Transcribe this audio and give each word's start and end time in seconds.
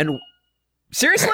Hello, 0.00 0.12
and 0.14 0.20
seriously? 0.92 1.28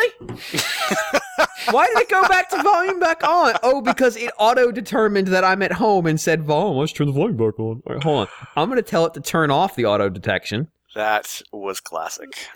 Why 1.70 1.86
did 1.86 1.98
it 1.98 2.08
go 2.08 2.26
back 2.28 2.48
to 2.50 2.62
volume 2.62 2.98
back 2.98 3.22
on? 3.22 3.54
Oh, 3.62 3.80
because 3.80 4.16
it 4.16 4.30
auto 4.38 4.72
determined 4.72 5.28
that 5.28 5.44
I'm 5.44 5.62
at 5.62 5.72
home 5.72 6.06
and 6.06 6.20
said, 6.20 6.42
volume, 6.42 6.76
let's 6.78 6.92
turn 6.92 7.06
the 7.06 7.12
volume 7.12 7.36
back 7.36 7.58
on. 7.60 7.82
All 7.86 7.94
right, 7.94 8.02
hold 8.02 8.18
on. 8.20 8.28
I'm 8.56 8.68
going 8.68 8.82
to 8.82 8.88
tell 8.88 9.06
it 9.06 9.14
to 9.14 9.20
turn 9.20 9.50
off 9.50 9.76
the 9.76 9.86
auto 9.86 10.08
detection. 10.08 10.68
That 10.94 11.42
was 11.52 11.80
classic. 11.80 12.48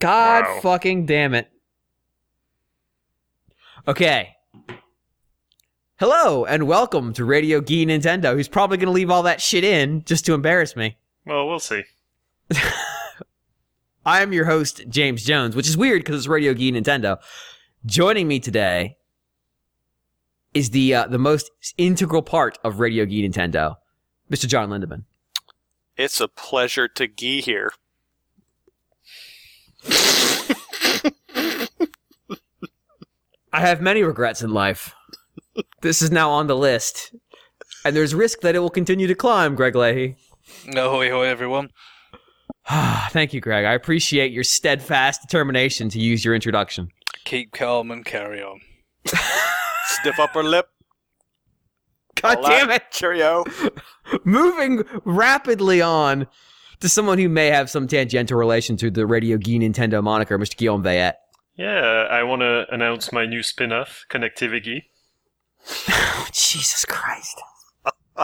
God 0.00 0.44
Wow. 0.44 0.60
fucking 0.62 1.06
damn 1.06 1.34
it. 1.34 1.48
Okay. 3.86 4.30
Hello, 5.98 6.44
and 6.44 6.66
welcome 6.66 7.12
to 7.12 7.24
Radio 7.24 7.60
Gee 7.60 7.86
Nintendo, 7.86 8.34
who's 8.34 8.48
probably 8.48 8.78
going 8.78 8.86
to 8.86 8.92
leave 8.92 9.10
all 9.10 9.22
that 9.24 9.40
shit 9.40 9.62
in 9.62 10.02
just 10.04 10.26
to 10.26 10.34
embarrass 10.34 10.74
me. 10.74 10.96
Well, 11.24 11.46
we'll 11.46 11.60
see. 11.60 11.84
I 14.04 14.22
am 14.22 14.32
your 14.32 14.46
host, 14.46 14.82
James 14.88 15.24
Jones, 15.24 15.54
which 15.54 15.68
is 15.68 15.76
weird 15.76 16.02
because 16.02 16.16
it's 16.16 16.26
Radio 16.26 16.54
Gee 16.54 16.72
Nintendo. 16.72 17.18
Joining 17.86 18.26
me 18.26 18.40
today 18.40 18.96
is 20.54 20.70
the 20.70 20.94
uh, 20.94 21.06
the 21.06 21.18
most 21.18 21.50
integral 21.78 22.22
part 22.22 22.58
of 22.64 22.80
Radio 22.80 23.06
Gee 23.06 23.28
Nintendo, 23.28 23.76
Mr. 24.30 24.48
John 24.48 24.70
Lindemann. 24.70 25.04
It's 25.96 26.20
a 26.20 26.26
pleasure 26.26 26.88
to 26.88 27.06
gee 27.06 27.40
here. 27.42 27.72
I 33.54 33.60
have 33.60 33.80
many 33.80 34.02
regrets 34.02 34.42
in 34.42 34.50
life. 34.50 34.94
this 35.82 36.02
is 36.02 36.10
now 36.10 36.30
on 36.30 36.48
the 36.48 36.56
list, 36.56 37.14
and 37.84 37.94
there's 37.94 38.14
risk 38.14 38.40
that 38.40 38.56
it 38.56 38.60
will 38.60 38.70
continue 38.70 39.06
to 39.06 39.14
climb. 39.14 39.54
Greg 39.54 39.76
Leahy. 39.76 40.16
Ahoy, 40.74 41.10
hoy, 41.10 41.26
everyone. 41.26 41.70
Thank 43.10 43.32
you, 43.32 43.40
Greg. 43.40 43.64
I 43.64 43.72
appreciate 43.72 44.32
your 44.32 44.44
steadfast 44.44 45.22
determination 45.22 45.88
to 45.90 45.98
use 45.98 46.24
your 46.24 46.34
introduction. 46.34 46.88
Keep 47.24 47.52
calm 47.52 47.90
and 47.90 48.04
carry 48.04 48.42
on. 48.42 48.60
Stiff 49.06 50.18
upper 50.18 50.42
lip. 50.42 50.68
God 52.20 52.38
all 52.38 52.42
damn 52.44 52.68
that. 52.68 52.82
it! 52.82 52.90
Cheerio. 52.90 53.44
Moving 54.24 54.84
rapidly 55.04 55.80
on 55.80 56.26
to 56.80 56.88
someone 56.88 57.18
who 57.18 57.28
may 57.28 57.46
have 57.46 57.70
some 57.70 57.88
tangential 57.88 58.38
relation 58.38 58.76
to 58.76 58.90
the 58.90 59.06
Radio 59.06 59.38
Gee 59.38 59.58
Nintendo 59.58 60.02
moniker, 60.02 60.38
Mr. 60.38 60.56
Guillaume 60.56 60.82
Veillette. 60.82 61.14
Yeah, 61.56 62.06
I 62.10 62.22
want 62.22 62.40
to 62.40 62.66
announce 62.72 63.12
my 63.12 63.26
new 63.26 63.42
spin 63.42 63.72
off, 63.72 64.04
Connectivity. 64.10 64.84
Oh, 65.88 66.26
Jesus 66.32 66.84
Christ. 66.84 67.40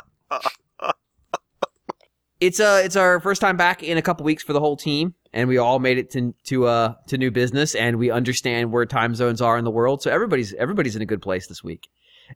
it's 2.41 2.61
uh 2.61 2.81
it's 2.85 2.97
our 2.97 3.21
first 3.21 3.41
time 3.41 3.57
back 3.57 3.83
in 3.83 3.99
a 3.99 4.03
couple 4.03 4.25
weeks 4.25 4.43
for 4.43 4.53
the 4.53 4.61
whole 4.61 4.77
team, 4.77 5.15
and 5.33 5.49
we 5.49 5.59
all 5.59 5.79
made 5.79 5.99
it 5.99 6.11
to 6.11 6.35
to 6.45 6.67
uh 6.67 6.95
to 7.09 7.19
new 7.19 7.31
business, 7.31 7.75
and 7.75 7.97
we 7.99 8.11
understand 8.11 8.73
where 8.73 8.87
time 8.87 9.15
zones 9.15 9.41
are 9.41 9.59
in 9.59 9.65
the 9.65 9.71
world. 9.71 10.03
So 10.03 10.11
everybody's 10.11 10.55
everybody's 10.55 10.97
in 10.97 11.03
a 11.03 11.07
good 11.07 11.23
place 11.23 11.47
this 11.47 11.65
week, 11.65 11.89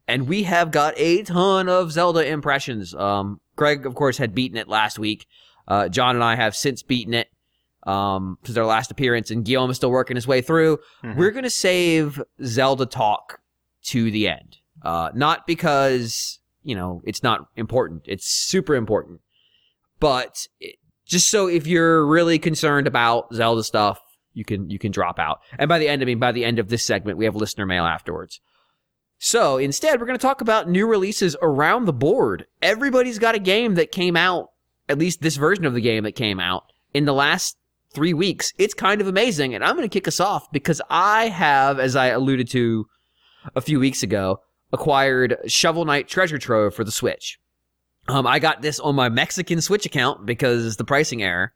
and 0.09 0.29
we 0.29 0.43
have 0.45 0.71
got 0.71 0.95
a 0.97 1.23
ton 1.23 1.69
of 1.69 1.93
Zelda 1.93 2.27
impressions. 2.27 2.95
Um, 2.95 3.41
Greg, 3.57 3.87
of 3.87 3.95
course, 3.95 4.19
had 4.19 4.35
beaten 4.35 4.57
it 4.59 4.69
last 4.69 4.99
week. 4.99 5.27
Uh, 5.69 5.89
John 5.89 6.17
and 6.17 6.25
I 6.25 6.35
have 6.37 6.57
since 6.57 6.83
beaten 6.83 7.15
it. 7.15 7.29
Um, 7.85 8.39
since 8.45 8.57
our 8.57 8.65
last 8.67 8.93
appearance, 8.93 9.33
and 9.33 9.45
Guillaume 9.45 9.71
is 9.71 9.77
still 9.77 9.91
working 9.91 10.15
his 10.15 10.27
way 10.27 10.41
through. 10.41 10.79
Mhm. 11.03 11.17
We're 11.17 11.33
gonna 11.33 11.51
save 11.51 12.23
Zelda 12.45 12.87
talk 12.87 13.41
to 13.87 14.09
the 14.11 14.29
end. 14.29 14.59
Uh, 14.85 15.11
not 15.15 15.47
because 15.49 16.39
you 16.63 16.77
know 16.77 17.03
it's 17.05 17.25
not 17.25 17.47
important; 17.57 18.03
it's 18.07 18.25
super 18.27 18.77
important. 18.77 19.21
But 20.03 20.49
it, 20.59 20.75
just 21.07 21.31
so 21.31 21.47
if 21.47 21.65
you're 21.65 22.05
really 22.05 22.41
concerned 22.41 22.89
about 22.89 23.33
Zelda 23.33 23.63
stuff, 23.63 24.01
you 24.35 24.45
can 24.45 24.69
you 24.69 24.81
can 24.81 24.91
drop 24.91 25.21
out. 25.21 25.39
And 25.61 25.69
by 25.69 25.79
the 25.79 25.89
end, 25.89 26.03
I 26.03 26.07
mean 26.07 26.19
by 26.19 26.33
the 26.33 26.45
end 26.45 26.59
of 26.59 26.69
this 26.69 26.85
segment, 26.85 27.19
we 27.19 27.25
have 27.25 27.37
listener 27.37 27.67
mail 27.67 27.85
afterwards. 27.85 28.41
So 29.19 29.59
instead, 29.59 30.01
we're 30.01 30.07
going 30.07 30.19
to 30.19 30.27
talk 30.27 30.41
about 30.41 30.69
new 30.69 30.89
releases 30.89 31.37
around 31.41 31.85
the 31.85 31.93
board. 31.93 32.47
Everybody's 32.61 33.21
got 33.21 33.37
a 33.37 33.39
game 33.39 33.77
that 33.77 33.93
came 33.93 34.17
out, 34.17 34.51
at 34.89 34.99
least 34.99 35.23
this 35.23 35.37
version 35.37 35.67
of 35.67 35.75
the 35.75 35.81
game 35.81 36.03
that 36.03 36.17
came 36.17 36.41
out 36.41 36.65
in 36.93 37.05
the 37.05 37.15
last 37.15 37.57
three 37.95 38.13
weeks. 38.13 38.53
It's 38.59 38.75
kind 38.75 39.01
of 39.01 39.07
amazing, 39.07 39.55
and 39.55 39.63
I'm 39.63 39.77
going 39.77 39.89
to 39.89 39.93
kick 39.93 40.09
us 40.09 40.19
off 40.19 40.51
because 40.51 40.83
I 40.91 41.29
have, 41.29 41.79
as 41.79 41.95
I 41.95 42.07
alluded 42.07 42.49
to 42.51 42.87
a 43.55 43.61
few 43.61 43.79
weeks 43.79 44.03
ago, 44.03 44.41
acquired 44.73 45.37
Shovel 45.47 45.85
Knight 45.85 46.09
Treasure 46.09 46.39
Trove 46.39 46.75
for 46.75 46.83
the 46.83 46.91
Switch. 46.91 47.39
Um, 48.09 48.27
I 48.27 48.39
got 48.39 48.63
this 48.63 48.81
on 48.81 48.95
my 48.95 49.09
Mexican 49.09 49.61
Switch 49.61 49.87
account 49.87 50.27
because 50.27 50.77
the 50.77 50.85
pricing 50.85 51.23
error, 51.23 51.53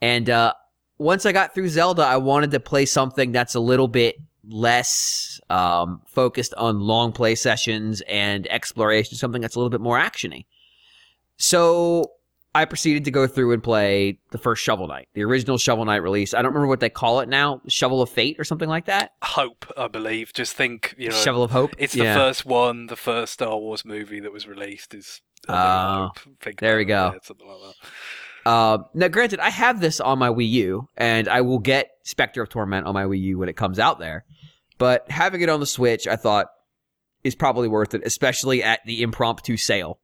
and 0.00 0.30
uh, 0.30 0.54
once 0.98 1.26
I 1.26 1.32
got 1.32 1.54
through 1.54 1.68
Zelda, 1.68 2.02
I 2.02 2.16
wanted 2.16 2.52
to 2.52 2.60
play 2.60 2.86
something 2.86 3.32
that's 3.32 3.54
a 3.54 3.60
little 3.60 3.88
bit 3.88 4.16
less 4.48 5.40
um, 5.50 6.00
focused 6.06 6.54
on 6.54 6.80
long 6.80 7.12
play 7.12 7.34
sessions 7.34 8.02
and 8.08 8.46
exploration, 8.48 9.16
something 9.16 9.42
that's 9.42 9.56
a 9.56 9.58
little 9.58 9.70
bit 9.70 9.80
more 9.80 9.98
actiony. 9.98 10.46
So 11.36 12.12
I 12.54 12.64
proceeded 12.64 13.04
to 13.04 13.10
go 13.10 13.26
through 13.26 13.52
and 13.52 13.62
play 13.62 14.18
the 14.30 14.38
first 14.38 14.62
Shovel 14.62 14.88
Knight, 14.88 15.08
the 15.14 15.24
original 15.24 15.56
Shovel 15.58 15.84
Knight 15.84 16.02
release. 16.02 16.34
I 16.34 16.42
don't 16.42 16.52
remember 16.52 16.66
what 16.66 16.80
they 16.80 16.90
call 16.90 17.20
it 17.20 17.28
now, 17.28 17.60
Shovel 17.68 18.02
of 18.02 18.10
Fate 18.10 18.36
or 18.38 18.44
something 18.44 18.68
like 18.68 18.86
that. 18.86 19.12
Hope, 19.22 19.66
I 19.76 19.88
believe. 19.88 20.32
Just 20.32 20.54
think, 20.54 20.94
you 20.98 21.08
know, 21.10 21.14
Shovel 21.16 21.42
of 21.42 21.50
Hope. 21.50 21.74
it's 21.78 21.94
the 21.94 22.04
Yeah. 22.04 22.14
first 22.14 22.44
one, 22.44 22.86
the 22.86 22.96
first 22.96 23.34
Star 23.34 23.56
Wars 23.58 23.84
movie 23.84 24.20
that 24.20 24.32
was 24.32 24.46
released 24.46 24.94
is. 24.94 25.20
A 25.48 25.52
Little 25.52 26.06
Hope. 26.08 26.18
Think 26.40 26.60
there 26.60 26.76
we 26.76 26.84
go. 26.84 27.14
like. 27.14 27.74
Uh, 28.46 28.78
now, 28.94 29.08
granted, 29.08 29.38
I 29.38 29.50
have 29.50 29.80
this 29.80 30.00
on 30.00 30.18
my 30.18 30.30
Wii 30.30 30.48
U, 30.50 30.88
and 30.96 31.28
I 31.28 31.42
will 31.42 31.58
get 31.58 31.90
Spectre 32.04 32.42
of 32.42 32.48
Torment 32.48 32.86
on 32.86 32.94
my 32.94 33.04
Wii 33.04 33.20
U 33.20 33.38
when 33.38 33.48
it 33.48 33.56
comes 33.56 33.78
out 33.78 33.98
there. 33.98 34.24
But 34.78 35.10
having 35.10 35.42
it 35.42 35.50
on 35.50 35.60
the 35.60 35.66
Switch, 35.66 36.06
I 36.06 36.16
thought 36.16 36.46
is 37.22 37.34
probably 37.34 37.68
worth 37.68 37.94
it, 37.94 38.02
especially 38.04 38.62
at 38.62 38.80
the 38.86 39.02
impromptu 39.02 39.56
sale. 39.56 39.98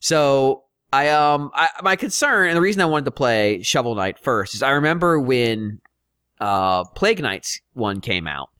So 0.00 0.64
I 0.92 1.08
um 1.08 1.50
I, 1.54 1.68
my 1.82 1.96
concern 1.96 2.48
and 2.48 2.56
the 2.56 2.60
reason 2.60 2.80
I 2.80 2.86
wanted 2.86 3.06
to 3.06 3.10
play 3.10 3.62
Shovel 3.62 3.94
Knight 3.94 4.18
first 4.18 4.54
is 4.54 4.62
I 4.62 4.70
remember 4.70 5.18
when 5.20 5.80
uh 6.40 6.84
Plague 6.84 7.20
Knights 7.20 7.60
one 7.72 8.00
came 8.00 8.26
out 8.26 8.50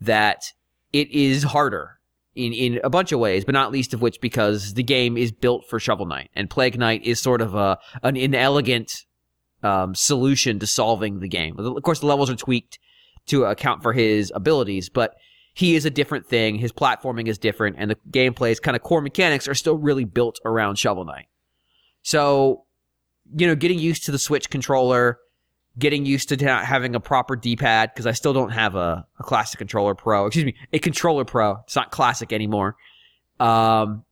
that 0.00 0.52
it 0.92 1.10
is 1.10 1.44
harder 1.44 1.95
in 2.36 2.52
in 2.52 2.80
a 2.84 2.90
bunch 2.90 3.10
of 3.12 3.18
ways, 3.18 3.44
but 3.44 3.52
not 3.52 3.72
least 3.72 3.94
of 3.94 4.02
which 4.02 4.20
because 4.20 4.74
the 4.74 4.82
game 4.82 5.16
is 5.16 5.32
built 5.32 5.64
for 5.68 5.80
Shovel 5.80 6.06
Knight 6.06 6.30
and 6.34 6.48
Plague 6.48 6.78
Knight 6.78 7.02
is 7.04 7.20
sort 7.20 7.40
of 7.40 7.54
a 7.54 7.78
an 8.02 8.16
inelegant 8.16 8.92
um, 9.62 9.94
solution 9.94 10.58
to 10.58 10.66
solving 10.66 11.20
the 11.20 11.28
game. 11.28 11.58
Of 11.58 11.82
course, 11.82 12.00
the 12.00 12.06
levels 12.06 12.30
are 12.30 12.36
tweaked 12.36 12.78
to 13.26 13.44
account 13.44 13.82
for 13.82 13.92
his 13.92 14.30
abilities, 14.34 14.88
but 14.88 15.14
he 15.54 15.74
is 15.74 15.84
a 15.84 15.90
different 15.90 16.26
thing. 16.26 16.56
His 16.56 16.72
platforming 16.72 17.28
is 17.28 17.38
different, 17.38 17.76
and 17.78 17.90
the 17.90 17.96
gameplay's 18.10 18.60
kind 18.60 18.76
of 18.76 18.82
core 18.82 19.00
mechanics 19.00 19.48
are 19.48 19.54
still 19.54 19.76
really 19.76 20.04
built 20.04 20.38
around 20.44 20.76
Shovel 20.76 21.04
Knight. 21.04 21.26
So, 22.02 22.66
you 23.34 23.46
know, 23.46 23.56
getting 23.56 23.78
used 23.78 24.04
to 24.04 24.12
the 24.12 24.18
Switch 24.18 24.50
controller, 24.50 25.18
getting 25.78 26.06
used 26.06 26.28
to 26.30 26.36
not 26.36 26.64
having 26.64 26.94
a 26.94 27.00
proper 27.00 27.36
D-pad 27.36 27.90
because 27.92 28.06
I 28.06 28.12
still 28.12 28.32
don't 28.32 28.50
have 28.50 28.74
a, 28.74 29.06
a 29.18 29.22
classic 29.22 29.58
controller 29.58 29.94
pro. 29.94 30.26
Excuse 30.26 30.44
me, 30.44 30.54
a 30.72 30.78
controller 30.78 31.24
pro. 31.24 31.58
It's 31.64 31.76
not 31.76 31.90
classic 31.90 32.32
anymore. 32.32 32.76
Um, 33.38 34.04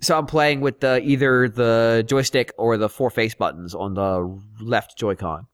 so 0.00 0.18
I'm 0.18 0.26
playing 0.26 0.60
with 0.60 0.80
the 0.80 1.00
either 1.02 1.48
the 1.48 2.04
joystick 2.06 2.52
or 2.58 2.76
the 2.76 2.88
four 2.88 3.10
face 3.10 3.34
buttons 3.34 3.74
on 3.74 3.94
the 3.94 4.40
left 4.60 4.96
Joy-Con. 4.96 5.46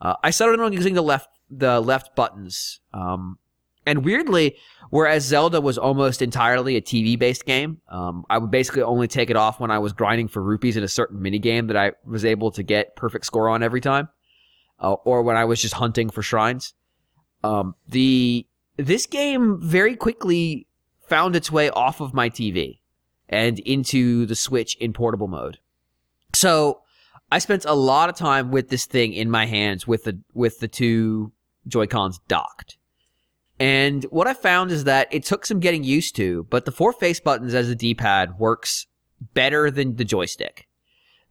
Uh, 0.00 0.14
I 0.22 0.30
settled 0.30 0.60
on 0.60 0.72
using 0.72 0.94
the 0.94 1.02
left 1.02 1.28
the 1.50 1.80
left 1.80 2.14
buttons. 2.14 2.80
Um, 2.94 3.38
and 3.86 4.04
weirdly, 4.04 4.56
whereas 4.90 5.24
Zelda 5.24 5.60
was 5.60 5.78
almost 5.78 6.22
entirely 6.22 6.76
a 6.76 6.80
TV 6.80 7.18
based 7.18 7.44
game, 7.44 7.80
um, 7.88 8.24
I 8.30 8.38
would 8.38 8.50
basically 8.50 8.82
only 8.82 9.08
take 9.08 9.30
it 9.30 9.36
off 9.36 9.58
when 9.58 9.70
I 9.70 9.78
was 9.78 9.92
grinding 9.92 10.28
for 10.28 10.42
rupees 10.42 10.76
in 10.76 10.84
a 10.84 10.88
certain 10.88 11.20
mini 11.20 11.38
game 11.38 11.66
that 11.68 11.76
I 11.76 11.92
was 12.04 12.24
able 12.24 12.50
to 12.52 12.62
get 12.62 12.94
perfect 12.96 13.26
score 13.26 13.48
on 13.48 13.62
every 13.62 13.80
time, 13.80 14.08
uh, 14.80 14.94
or 15.04 15.22
when 15.22 15.36
I 15.36 15.44
was 15.44 15.60
just 15.60 15.74
hunting 15.74 16.10
for 16.10 16.22
shrines. 16.22 16.74
Um, 17.42 17.74
the 17.88 18.46
this 18.76 19.06
game 19.06 19.58
very 19.60 19.96
quickly 19.96 20.66
found 21.06 21.36
its 21.36 21.50
way 21.50 21.70
off 21.70 22.00
of 22.00 22.14
my 22.14 22.30
TV 22.30 22.80
and 23.28 23.58
into 23.60 24.26
the 24.26 24.36
Switch 24.36 24.76
in 24.76 24.92
portable 24.92 25.28
mode. 25.28 25.58
So 26.34 26.82
I 27.30 27.38
spent 27.38 27.64
a 27.64 27.74
lot 27.74 28.08
of 28.08 28.16
time 28.16 28.50
with 28.50 28.68
this 28.68 28.86
thing 28.86 29.12
in 29.12 29.30
my 29.30 29.46
hands 29.46 29.86
with 29.86 30.04
the 30.04 30.20
with 30.34 30.60
the 30.60 30.68
two 30.68 31.32
Joy 31.66 31.86
Cons 31.86 32.20
docked. 32.28 32.76
And 33.58 34.04
what 34.04 34.26
I 34.26 34.32
found 34.32 34.70
is 34.70 34.84
that 34.84 35.08
it 35.10 35.24
took 35.24 35.44
some 35.44 35.60
getting 35.60 35.84
used 35.84 36.16
to, 36.16 36.46
but 36.48 36.64
the 36.64 36.72
four 36.72 36.92
face 36.94 37.20
buttons 37.20 37.54
as 37.54 37.68
a 37.68 37.74
D 37.74 37.94
pad 37.94 38.38
works 38.38 38.86
better 39.34 39.70
than 39.70 39.96
the 39.96 40.04
joystick. 40.04 40.66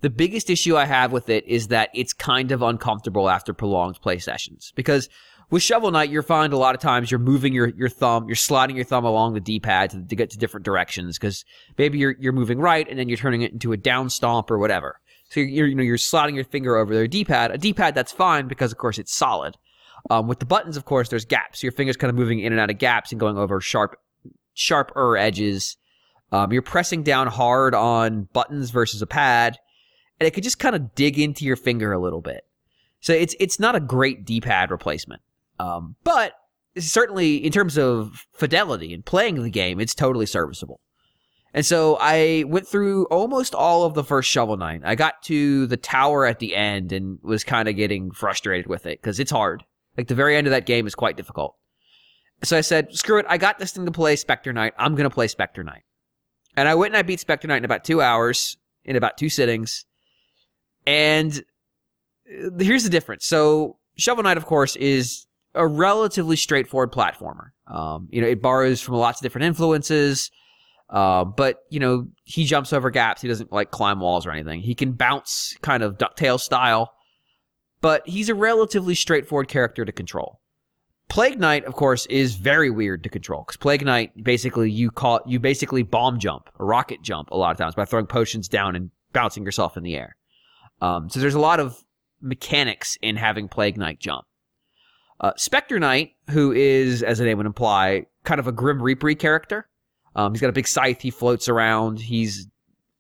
The 0.02 0.10
biggest 0.10 0.50
issue 0.50 0.78
I 0.78 0.86
have 0.86 1.12
with 1.12 1.30
it 1.30 1.46
is 1.48 1.68
that 1.68 1.90
it's 1.94 2.14
kind 2.14 2.52
of 2.52 2.62
uncomfortable 2.62 3.30
after 3.30 3.54
prolonged 3.54 4.02
play 4.02 4.18
sessions 4.20 4.72
because 4.76 5.10
with 5.52 5.64
Shovel 5.64 5.90
Knight, 5.90 6.12
you're 6.12 6.22
finding 6.22 6.56
a 6.56 6.60
lot 6.60 6.76
of 6.76 6.82
times 6.82 7.10
you're 7.10 7.20
moving 7.20 7.54
your, 7.54 7.70
your 7.70 7.90
thumb, 7.90 8.28
you're 8.28 8.36
sliding 8.36 8.76
your 8.76 8.86
thumb 8.86 9.04
along 9.04 9.34
the 9.34 9.40
D-pad 9.40 9.90
to, 9.90 10.02
to 10.02 10.16
get 10.16 10.30
to 10.30 10.38
different 10.38 10.64
directions 10.64 11.18
because 11.18 11.44
maybe 11.78 11.98
you're 11.98 12.16
you're 12.20 12.34
moving 12.34 12.60
right 12.60 12.88
and 12.88 13.00
then 13.00 13.10
you're 13.10 13.18
turning 13.18 13.42
it 13.42 13.52
into 13.52 13.72
a 13.72 13.78
down 13.78 14.10
stomp 14.10 14.52
or 14.52 14.60
whatever. 14.60 15.00
So 15.30 15.40
you're 15.40 15.68
you 15.68 15.76
know 15.76 15.84
you're 15.84 15.98
sliding 15.98 16.36
your 16.36 16.46
finger 16.46 16.78
over 16.78 16.94
their 16.94 17.08
D-pad. 17.08 17.52
A 17.52 17.58
D-pad 17.58 17.96
that's 17.96 18.12
fine 18.12 18.48
because 18.48 18.72
of 18.72 18.78
course 18.78 19.00
it's 19.00 19.14
solid. 19.14 19.58
Um, 20.10 20.28
with 20.28 20.40
the 20.40 20.46
buttons, 20.46 20.78
of 20.78 20.86
course, 20.86 21.10
there's 21.10 21.26
gaps. 21.26 21.62
Your 21.62 21.72
fingers 21.72 21.98
kind 21.98 22.10
of 22.10 22.16
moving 22.16 22.40
in 22.40 22.54
and 22.54 22.60
out 22.60 22.70
of 22.70 22.78
gaps 22.78 23.12
and 23.12 23.20
going 23.20 23.38
over 23.38 23.60
sharp, 23.60 24.00
sharper 24.54 25.18
edges. 25.18 25.78
Um, 26.32 26.54
you're 26.54 26.62
pressing 26.62 27.04
down 27.04 27.28
hard 27.28 27.74
on 27.74 28.28
buttons 28.34 28.70
versus 28.70 29.02
a 29.02 29.08
pad, 29.08 29.58
and 30.20 30.28
it 30.28 30.34
could 30.34 30.44
just 30.44 30.60
kind 30.60 30.76
of 30.76 30.96
dig 30.96 31.18
into 31.18 31.46
your 31.46 31.56
finger 31.56 31.92
a 31.92 32.00
little 32.00 32.22
bit. 32.22 32.46
So 33.00 33.14
it's 33.14 33.36
it's 33.40 33.60
not 33.60 33.76
a 33.76 33.80
great 33.80 34.26
D-pad 34.26 34.72
replacement, 34.72 35.22
um, 35.60 35.96
but 36.04 36.34
certainly 36.78 37.38
in 37.38 37.52
terms 37.52 37.78
of 37.78 38.28
fidelity 38.34 38.94
and 38.94 39.06
playing 39.06 39.42
the 39.42 39.50
game, 39.50 39.80
it's 39.80 39.96
totally 39.96 40.26
serviceable. 40.26 40.82
And 41.54 41.66
so 41.66 41.98
I 42.00 42.44
went 42.48 42.68
through 42.68 43.06
almost 43.06 43.56
all 43.56 43.84
of 43.84 43.96
the 43.96 44.04
first 44.04 44.30
Shovel 44.30 44.58
Knight. 44.58 44.82
I 44.84 44.96
got 44.96 45.24
to 45.24 45.66
the 45.66 45.78
tower 45.78 46.26
at 46.26 46.40
the 46.40 46.56
end 46.56 46.92
and 46.92 47.18
was 47.24 47.44
kind 47.44 47.68
of 47.68 47.76
getting 47.76 48.12
frustrated 48.12 48.68
with 48.68 48.86
it 48.86 49.02
because 49.02 49.20
it's 49.20 49.32
hard. 49.32 49.64
Like 49.98 50.08
the 50.08 50.16
very 50.16 50.36
end 50.36 50.46
of 50.46 50.52
that 50.52 50.68
game 50.68 50.86
is 50.86 50.94
quite 50.94 51.18
difficult. 51.18 51.56
So 52.44 52.58
I 52.58 52.62
said, 52.62 52.96
screw 52.96 53.18
it. 53.18 53.26
I 53.28 53.38
got 53.38 53.58
this 53.58 53.72
thing 53.72 53.86
to 53.86 53.92
play 53.92 54.16
Spectre 54.16 54.54
Knight. 54.54 54.74
I'm 54.78 54.96
going 54.96 55.10
to 55.10 55.14
play 55.14 55.28
Spectre 55.28 55.64
Knight. 55.64 55.84
And 56.56 56.68
I 56.68 56.76
went 56.76 56.94
and 56.94 57.00
I 57.00 57.02
beat 57.02 57.20
Spectre 57.20 57.48
Knight 57.48 57.58
in 57.58 57.66
about 57.66 57.84
two 57.84 58.02
hours, 58.02 58.56
in 58.86 58.96
about 58.96 59.18
two 59.18 59.30
sittings. 59.30 59.86
And 60.86 61.44
uh, 62.28 62.50
here's 62.60 62.84
the 62.84 62.90
difference. 62.90 63.26
So 63.26 63.78
Shovel 63.98 64.24
Knight, 64.24 64.38
of 64.38 64.46
course, 64.46 64.76
is 64.76 65.28
a 65.56 65.68
relatively 65.68 66.36
straightforward 66.36 66.92
platformer. 66.92 67.50
Um, 67.68 68.08
you 68.12 68.22
know, 68.22 68.28
it 68.28 68.42
borrows 68.42 68.82
from 68.82 68.96
lots 68.96 69.20
of 69.20 69.24
different 69.24 69.46
influences. 69.46 70.32
Uh, 70.90 71.24
but 71.24 71.58
you 71.70 71.80
know, 71.80 72.08
he 72.24 72.46
jumps 72.46 72.74
over 72.74 72.90
gaps. 72.90 73.22
He 73.22 73.28
doesn't 73.28 73.52
like 73.52 73.72
climb 73.72 74.00
walls 74.00 74.26
or 74.26 74.32
anything. 74.32 74.62
He 74.62 74.74
can 74.74 74.94
bounce, 74.94 75.56
kind 75.62 75.84
of 75.84 75.98
DuckTales 75.98 76.42
style. 76.42 76.94
But 77.82 78.08
he's 78.08 78.28
a 78.28 78.36
relatively 78.36 78.96
straightforward 78.96 79.48
character 79.48 79.86
to 79.86 79.92
control. 79.92 80.42
Plague 81.08 81.40
Knight, 81.40 81.66
of 81.66 81.74
course, 81.74 82.06
is 82.08 82.36
very 82.36 82.70
weird 82.70 83.04
to 83.04 83.10
control 83.10 83.44
because 83.44 83.58
Plague 83.58 83.84
Knight 83.84 84.12
basically 84.24 84.70
you 84.70 84.92
call 84.92 85.22
you 85.26 85.40
basically 85.40 85.82
bomb 85.82 86.20
jump, 86.20 86.50
a 86.60 86.64
rocket 86.64 87.02
jump, 87.02 87.32
a 87.32 87.38
lot 87.38 87.52
of 87.52 87.58
times 87.58 87.76
by 87.76 87.86
throwing 87.86 88.06
potions 88.06 88.48
down 88.48 88.76
and 88.76 88.92
bouncing 89.12 89.44
yourself 89.44 89.76
in 89.76 89.84
the 89.84 89.96
air. 89.96 90.16
Um, 90.82 91.10
so 91.10 91.20
there's 91.20 91.36
a 91.36 91.40
lot 91.40 91.60
of 91.60 91.84
mechanics 92.22 92.98
in 93.02 93.16
having 93.16 93.48
Plague 93.48 93.78
Knight 93.78 94.00
jump. 94.00 94.26
Uh, 95.22 95.34
Spectre 95.36 95.80
Knight, 95.80 96.12
who 96.30 96.52
is, 96.52 97.04
as 97.04 97.18
the 97.18 97.26
name 97.26 97.38
would 97.38 97.46
imply, 97.46 98.06
kind 98.24 98.40
of 98.40 98.48
a 98.48 98.52
Grim 98.52 98.82
Reaper 98.82 99.14
character. 99.16 99.68
Um, 100.16 100.34
he's 100.34 100.42
got 100.42 100.50
a 100.50 100.54
big 100.54 100.68
scythe. 100.68 101.02
He 101.02 101.12
floats 101.12 101.50
around. 101.50 102.00
He's 102.00 102.48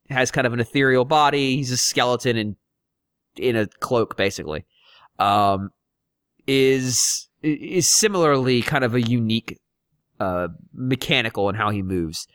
has 0.09 0.31
kind 0.31 0.47
of 0.47 0.53
an 0.53 0.59
ethereal 0.59 1.05
body. 1.05 1.55
He's 1.57 1.71
a 1.71 1.77
skeleton 1.77 2.35
in 2.35 2.55
in 3.37 3.55
a 3.55 3.67
cloak, 3.67 4.17
basically. 4.17 4.65
Um, 5.17 5.71
is 6.47 7.29
is 7.41 7.89
similarly 7.89 8.61
kind 8.61 8.83
of 8.83 8.95
a 8.95 9.01
unique 9.01 9.59
uh, 10.19 10.49
mechanical 10.73 11.49
in 11.49 11.55
how 11.55 11.69
he 11.69 11.81
moves. 11.81 12.27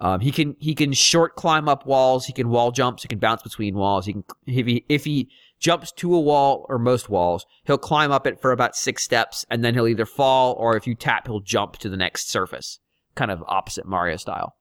Um, 0.00 0.20
he 0.20 0.32
can 0.32 0.56
he 0.58 0.74
can 0.74 0.92
short 0.94 1.36
climb 1.36 1.68
up 1.68 1.84
walls. 1.84 2.24
He 2.24 2.32
can 2.32 2.48
wall 2.48 2.72
jumps. 2.72 3.02
He 3.02 3.08
can 3.08 3.18
bounce 3.18 3.42
between 3.42 3.74
walls. 3.74 4.06
He 4.06 4.14
can 4.14 4.24
if 4.46 4.66
he 4.66 4.84
if 4.88 5.04
he 5.04 5.28
jumps 5.58 5.92
to 5.92 6.14
a 6.14 6.20
wall 6.20 6.64
or 6.70 6.78
most 6.78 7.10
walls, 7.10 7.44
he'll 7.64 7.78
climb 7.78 8.10
up 8.10 8.26
it 8.26 8.40
for 8.40 8.50
about 8.50 8.74
six 8.74 9.04
steps, 9.04 9.44
and 9.50 9.62
then 9.62 9.74
he'll 9.74 9.86
either 9.86 10.06
fall 10.06 10.54
or 10.54 10.74
if 10.76 10.86
you 10.86 10.94
tap, 10.94 11.26
he'll 11.26 11.40
jump 11.40 11.76
to 11.78 11.90
the 11.90 11.98
next 11.98 12.30
surface. 12.30 12.78
Kind 13.14 13.30
of 13.30 13.44
opposite 13.46 13.86
Mario 13.86 14.16
style. 14.16 14.54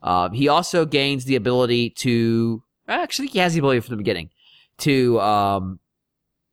Um, 0.00 0.32
he 0.32 0.48
also 0.48 0.84
gains 0.84 1.24
the 1.24 1.34
ability 1.34 1.90
to 1.90 2.62
actually 2.86 3.28
he 3.28 3.40
has 3.40 3.54
the 3.54 3.58
ability 3.58 3.80
from 3.80 3.94
the 3.94 3.96
beginning 3.96 4.30
to 4.78 5.20
um, 5.20 5.80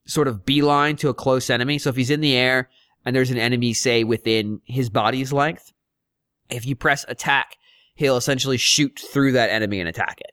sort 0.08 0.28
of 0.28 0.46
beeline 0.46 0.96
to 0.98 1.10
a 1.10 1.14
close 1.14 1.50
enemy. 1.50 1.78
So 1.78 1.90
if 1.90 1.96
he's 1.96 2.10
in 2.10 2.22
the 2.22 2.36
air 2.36 2.70
and 3.06 3.16
there's 3.16 3.30
an 3.30 3.38
enemy, 3.38 3.74
say 3.74 4.04
within 4.04 4.62
his 4.66 4.90
body's 4.90 5.32
length, 5.32 5.74
if 6.50 6.66
you 6.66 6.76
press 6.76 7.06
attack, 7.08 7.58
he'll 8.02 8.18
essentially 8.18 8.58
shoot 8.58 9.00
through 9.00 9.32
that 9.34 9.50
enemy 9.50 9.80
and 9.80 9.88
attack 9.88 10.20
it. 10.20 10.32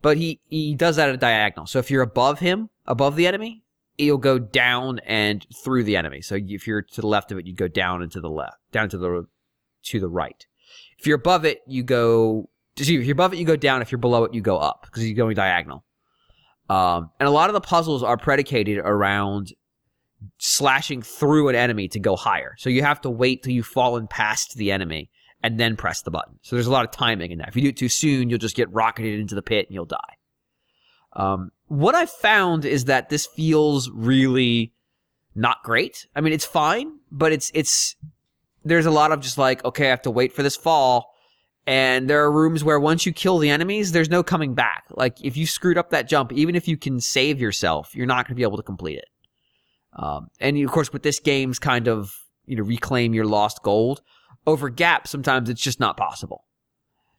But 0.00 0.16
he, 0.16 0.40
he 0.48 0.74
does 0.74 0.96
that 0.96 1.08
at 1.08 1.14
a 1.14 1.18
diagonal. 1.18 1.66
So 1.66 1.78
if 1.78 1.90
you're 1.90 2.02
above 2.02 2.38
him, 2.38 2.70
above 2.86 3.16
the 3.16 3.26
enemy, 3.26 3.64
he'll 3.96 4.16
go 4.16 4.38
down 4.38 5.00
and 5.00 5.44
through 5.64 5.84
the 5.84 5.96
enemy. 5.96 6.22
So 6.22 6.36
if 6.36 6.66
you're 6.66 6.82
to 6.82 7.00
the 7.00 7.06
left 7.06 7.32
of 7.32 7.38
it, 7.38 7.46
you 7.46 7.54
go 7.54 7.68
down 7.68 8.02
and 8.02 8.10
to 8.12 8.20
the 8.20 8.30
left, 8.30 8.56
down 8.72 8.88
to 8.90 8.98
the 8.98 9.26
to 9.84 10.00
the 10.00 10.08
right. 10.08 10.46
If 10.98 11.06
you're 11.06 11.16
above 11.16 11.44
it, 11.44 11.60
you 11.66 11.82
go. 11.82 12.48
If 12.76 12.88
you're 12.88 13.12
above 13.12 13.32
it, 13.32 13.38
you 13.38 13.44
go 13.44 13.56
down. 13.56 13.82
If 13.82 13.90
you're 13.90 13.98
below 13.98 14.22
it, 14.22 14.32
you 14.32 14.40
go 14.40 14.56
up 14.56 14.82
because 14.82 15.04
you're 15.04 15.16
going 15.16 15.34
diagonal. 15.34 15.84
Um, 16.70 17.10
and 17.18 17.26
a 17.26 17.32
lot 17.32 17.50
of 17.50 17.54
the 17.54 17.60
puzzles 17.60 18.04
are 18.04 18.16
predicated 18.16 18.78
around 18.78 19.52
slashing 20.38 21.02
through 21.02 21.48
an 21.48 21.56
enemy 21.56 21.88
to 21.88 21.98
go 21.98 22.14
higher. 22.14 22.54
So 22.58 22.70
you 22.70 22.82
have 22.82 23.00
to 23.00 23.10
wait 23.10 23.42
till 23.42 23.52
you've 23.52 23.66
fallen 23.66 24.06
past 24.06 24.56
the 24.56 24.70
enemy 24.70 25.10
and 25.42 25.58
then 25.58 25.76
press 25.76 26.02
the 26.02 26.10
button. 26.10 26.38
So 26.42 26.56
there's 26.56 26.66
a 26.66 26.72
lot 26.72 26.84
of 26.84 26.90
timing 26.90 27.30
in 27.30 27.38
that. 27.38 27.48
If 27.48 27.56
you 27.56 27.62
do 27.62 27.68
it 27.68 27.76
too 27.76 27.88
soon, 27.88 28.28
you'll 28.28 28.38
just 28.38 28.56
get 28.56 28.72
rocketed 28.72 29.20
into 29.20 29.34
the 29.34 29.42
pit 29.42 29.66
and 29.66 29.74
you'll 29.74 29.84
die. 29.84 29.98
Um, 31.14 31.50
what 31.66 31.94
I've 31.94 32.10
found 32.10 32.64
is 32.64 32.86
that 32.86 33.08
this 33.08 33.26
feels 33.26 33.90
really 33.90 34.72
not 35.34 35.62
great. 35.62 36.06
I 36.14 36.20
mean, 36.20 36.32
it's 36.32 36.44
fine, 36.44 36.98
but 37.10 37.32
it's 37.32 37.50
it's 37.54 37.96
there's 38.64 38.86
a 38.86 38.90
lot 38.90 39.12
of 39.12 39.20
just 39.20 39.38
like, 39.38 39.64
okay, 39.64 39.86
I 39.86 39.90
have 39.90 40.02
to 40.02 40.10
wait 40.10 40.32
for 40.32 40.42
this 40.42 40.56
fall. 40.56 41.14
And 41.66 42.08
there 42.08 42.22
are 42.24 42.32
rooms 42.32 42.64
where 42.64 42.80
once 42.80 43.04
you 43.04 43.12
kill 43.12 43.38
the 43.38 43.50
enemies, 43.50 43.92
there's 43.92 44.08
no 44.08 44.22
coming 44.22 44.54
back. 44.54 44.84
Like 44.90 45.22
if 45.22 45.36
you 45.36 45.46
screwed 45.46 45.76
up 45.76 45.90
that 45.90 46.08
jump, 46.08 46.32
even 46.32 46.54
if 46.54 46.66
you 46.66 46.78
can 46.78 46.98
save 46.98 47.40
yourself, 47.40 47.94
you're 47.94 48.06
not 48.06 48.26
going 48.26 48.34
to 48.34 48.36
be 48.36 48.42
able 48.42 48.56
to 48.56 48.62
complete 48.62 48.98
it. 48.98 49.08
Um, 49.94 50.28
and 50.40 50.56
of 50.58 50.70
course, 50.70 50.92
with 50.92 51.02
this 51.02 51.20
game's 51.20 51.58
kind 51.58 51.88
of 51.88 52.14
you 52.46 52.56
know 52.56 52.62
reclaim 52.62 53.14
your 53.14 53.26
lost 53.26 53.62
gold 53.62 54.02
over 54.48 54.70
gap, 54.70 55.06
sometimes 55.06 55.50
it's 55.50 55.60
just 55.60 55.78
not 55.78 55.96
possible. 55.96 56.44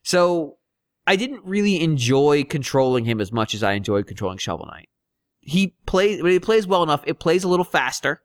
So 0.02 0.58
I 1.06 1.16
didn't 1.16 1.44
really 1.44 1.80
enjoy 1.80 2.44
controlling 2.44 3.04
him 3.04 3.20
as 3.20 3.32
much 3.32 3.54
as 3.54 3.62
I 3.62 3.72
enjoyed 3.72 4.06
controlling 4.06 4.38
Shovel 4.38 4.66
Knight. 4.66 4.88
He 5.40 5.74
plays 5.86 6.22
when 6.22 6.32
he 6.32 6.40
plays 6.40 6.66
well 6.66 6.82
enough, 6.82 7.02
it 7.06 7.20
plays 7.20 7.44
a 7.44 7.48
little 7.48 7.64
faster. 7.64 8.20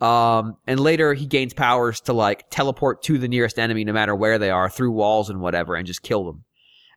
Um, 0.00 0.56
and 0.66 0.80
later 0.80 1.14
he 1.14 1.26
gains 1.26 1.54
powers 1.54 2.00
to 2.02 2.12
like 2.12 2.50
teleport 2.50 3.02
to 3.04 3.18
the 3.18 3.28
nearest 3.28 3.58
enemy 3.58 3.84
no 3.84 3.92
matter 3.92 4.14
where 4.14 4.38
they 4.38 4.50
are 4.50 4.68
through 4.68 4.90
walls 4.90 5.30
and 5.30 5.40
whatever 5.40 5.74
and 5.74 5.86
just 5.86 6.02
kill 6.02 6.24
them. 6.24 6.44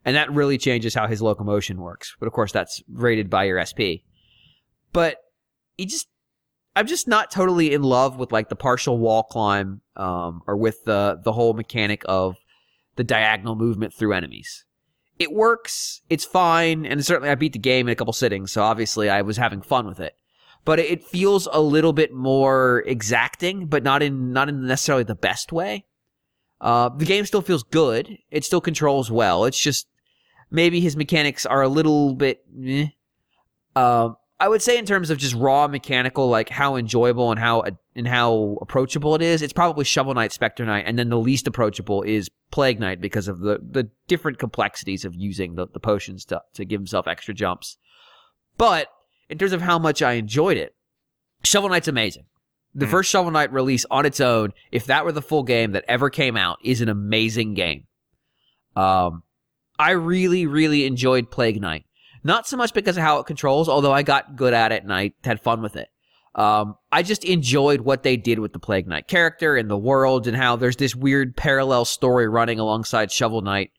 And 0.04 0.16
that 0.16 0.32
really 0.32 0.58
changes 0.58 0.94
how 0.94 1.08
his 1.08 1.22
locomotion 1.22 1.80
works. 1.80 2.16
But 2.20 2.28
of 2.28 2.34
course 2.34 2.52
that's 2.52 2.84
rated 2.92 3.30
by 3.30 3.46
your 3.46 3.64
SP. 3.64 4.04
But 4.92 5.18
he 5.78 5.86
just 5.86 6.08
I'm 6.76 6.88
just 6.88 7.08
not 7.08 7.32
totally 7.32 7.74
in 7.74 7.84
love 7.84 8.18
with 8.18 8.32
like 8.32 8.50
the 8.50 8.56
partial 8.56 8.98
wall 8.98 9.24
climb 9.24 9.82
um, 9.96 10.42
or 10.46 10.58
with 10.58 10.84
the 10.84 11.20
the 11.24 11.32
whole 11.32 11.54
mechanic 11.54 12.04
of 12.06 12.36
the 12.96 13.04
diagonal 13.04 13.56
movement 13.56 13.94
through 13.94 14.14
enemies. 14.14 14.66
It 15.18 15.32
works, 15.32 16.02
it's 16.10 16.26
fine, 16.26 16.86
and 16.86 17.06
certainly 17.06 17.30
I 17.30 17.36
beat 17.36 17.54
the 17.54 17.60
game 17.60 17.88
in 17.88 17.94
a 17.94 17.96
couple 17.96 18.12
sittings, 18.12 18.52
so 18.52 18.62
obviously 18.62 19.10
I 19.10 19.22
was 19.22 19.38
having 19.38 19.62
fun 19.62 19.88
with 19.88 20.02
it. 20.02 20.16
But 20.66 20.80
it 20.80 21.06
feels 21.06 21.48
a 21.54 21.62
little 21.62 21.94
bit 21.94 22.14
more 22.14 22.84
exacting, 22.86 23.68
but 23.68 23.84
not 23.84 24.04
in 24.04 24.34
not 24.34 24.50
in 24.50 24.68
necessarily 24.68 25.04
the 25.04 25.16
best 25.16 25.54
way. 25.54 25.86
Uh, 26.60 26.90
the 26.90 27.06
game 27.06 27.26
still 27.26 27.42
feels 27.42 27.64
good. 27.64 28.18
It 28.32 28.44
still 28.44 28.62
controls 28.62 29.10
well. 29.10 29.46
It's 29.46 29.60
just 29.60 29.88
maybe 30.52 30.82
his 30.82 30.98
mechanics 30.98 31.46
are 31.46 31.62
a 31.62 31.70
little 31.70 32.16
bit. 32.16 32.44
Eh. 32.62 32.88
Uh, 33.76 34.10
I 34.40 34.50
would 34.50 34.62
say 34.62 34.78
in 34.78 34.86
terms 34.86 35.10
of 35.10 35.18
just 35.18 35.34
raw 35.34 35.68
mechanical, 35.68 36.28
like 36.28 36.50
how 36.50 36.76
enjoyable 36.76 37.32
and 37.32 37.40
how 37.40 37.64
and 37.96 38.08
how 38.08 38.58
approachable 38.62 39.16
it 39.16 39.22
is, 39.22 39.42
it's 39.42 39.54
probably 39.54 39.86
Shovel 39.86 40.14
Knight, 40.14 40.34
Spectre 40.34 40.66
Knight, 40.66 40.84
and 40.86 41.00
then 41.00 41.08
the 41.10 41.18
least 41.18 41.48
approachable 41.48 42.02
is 42.02 42.30
Plague 42.52 42.80
Knight 42.80 43.00
because 43.00 43.30
of 43.30 43.40
the 43.40 43.60
the 43.62 43.90
different 44.08 44.38
complexities 44.38 45.06
of 45.06 45.16
using 45.16 45.56
the, 45.56 45.68
the 45.68 45.80
potions 45.80 46.26
to 46.26 46.42
to 46.56 46.66
give 46.66 46.82
himself 46.82 47.08
extra 47.08 47.34
jumps. 47.34 47.78
But 48.58 48.88
in 49.30 49.38
terms 49.38 49.54
of 49.54 49.62
how 49.62 49.80
much 49.80 50.02
I 50.02 50.14
enjoyed 50.14 50.58
it, 50.58 50.76
Shovel 51.44 51.70
Knight's 51.70 51.88
amazing. 51.88 52.26
The 52.74 52.88
Mhm. 52.88 52.92
first 52.92 53.10
Shovel 53.10 53.32
Knight 53.32 53.54
release 53.54 53.86
on 53.90 54.06
its 54.06 54.20
own, 54.20 54.52
if 54.70 54.86
that 54.88 55.06
were 55.06 55.14
the 55.14 55.22
full 55.22 55.44
game 55.44 55.72
that 55.72 55.86
ever 55.88 56.10
came 56.10 56.36
out, 56.36 56.58
is 56.62 56.82
an 56.82 56.90
amazing 56.90 57.54
game. 57.54 57.86
Um, 58.76 59.24
I 59.80 59.92
really, 59.92 60.46
really 60.46 60.86
enjoyed 60.86 61.32
Plague 61.32 61.62
Knight. 61.62 61.86
Not 62.26 62.48
so 62.48 62.58
much 62.58 62.74
because 62.74 62.98
of 62.98 63.04
how 63.04 63.20
it 63.20 63.28
controls, 63.28 63.70
although 63.70 63.94
I 63.94 64.02
got 64.02 64.36
good 64.36 64.56
at 64.56 64.72
it 64.72 64.82
and 64.82 64.92
I 64.92 65.12
had 65.24 65.40
fun 65.40 65.62
with 65.62 65.76
it. 65.76 65.90
Um, 66.34 66.76
I 66.92 67.04
just 67.04 67.24
enjoyed 67.24 67.82
what 67.82 68.02
they 68.02 68.18
did 68.18 68.40
with 68.40 68.52
the 68.52 68.60
Plague 68.60 68.88
Knight 68.88 69.08
character 69.08 69.56
and 69.56 69.70
the 69.70 69.78
world 69.78 70.28
and 70.28 70.36
how 70.36 70.56
there's 70.56 70.78
this 70.78 70.96
weird 70.96 71.38
parallel 71.38 71.86
story 71.86 72.28
running 72.28 72.60
alongside 72.60 73.12
Shovel 73.12 73.42
Knight 73.42 73.70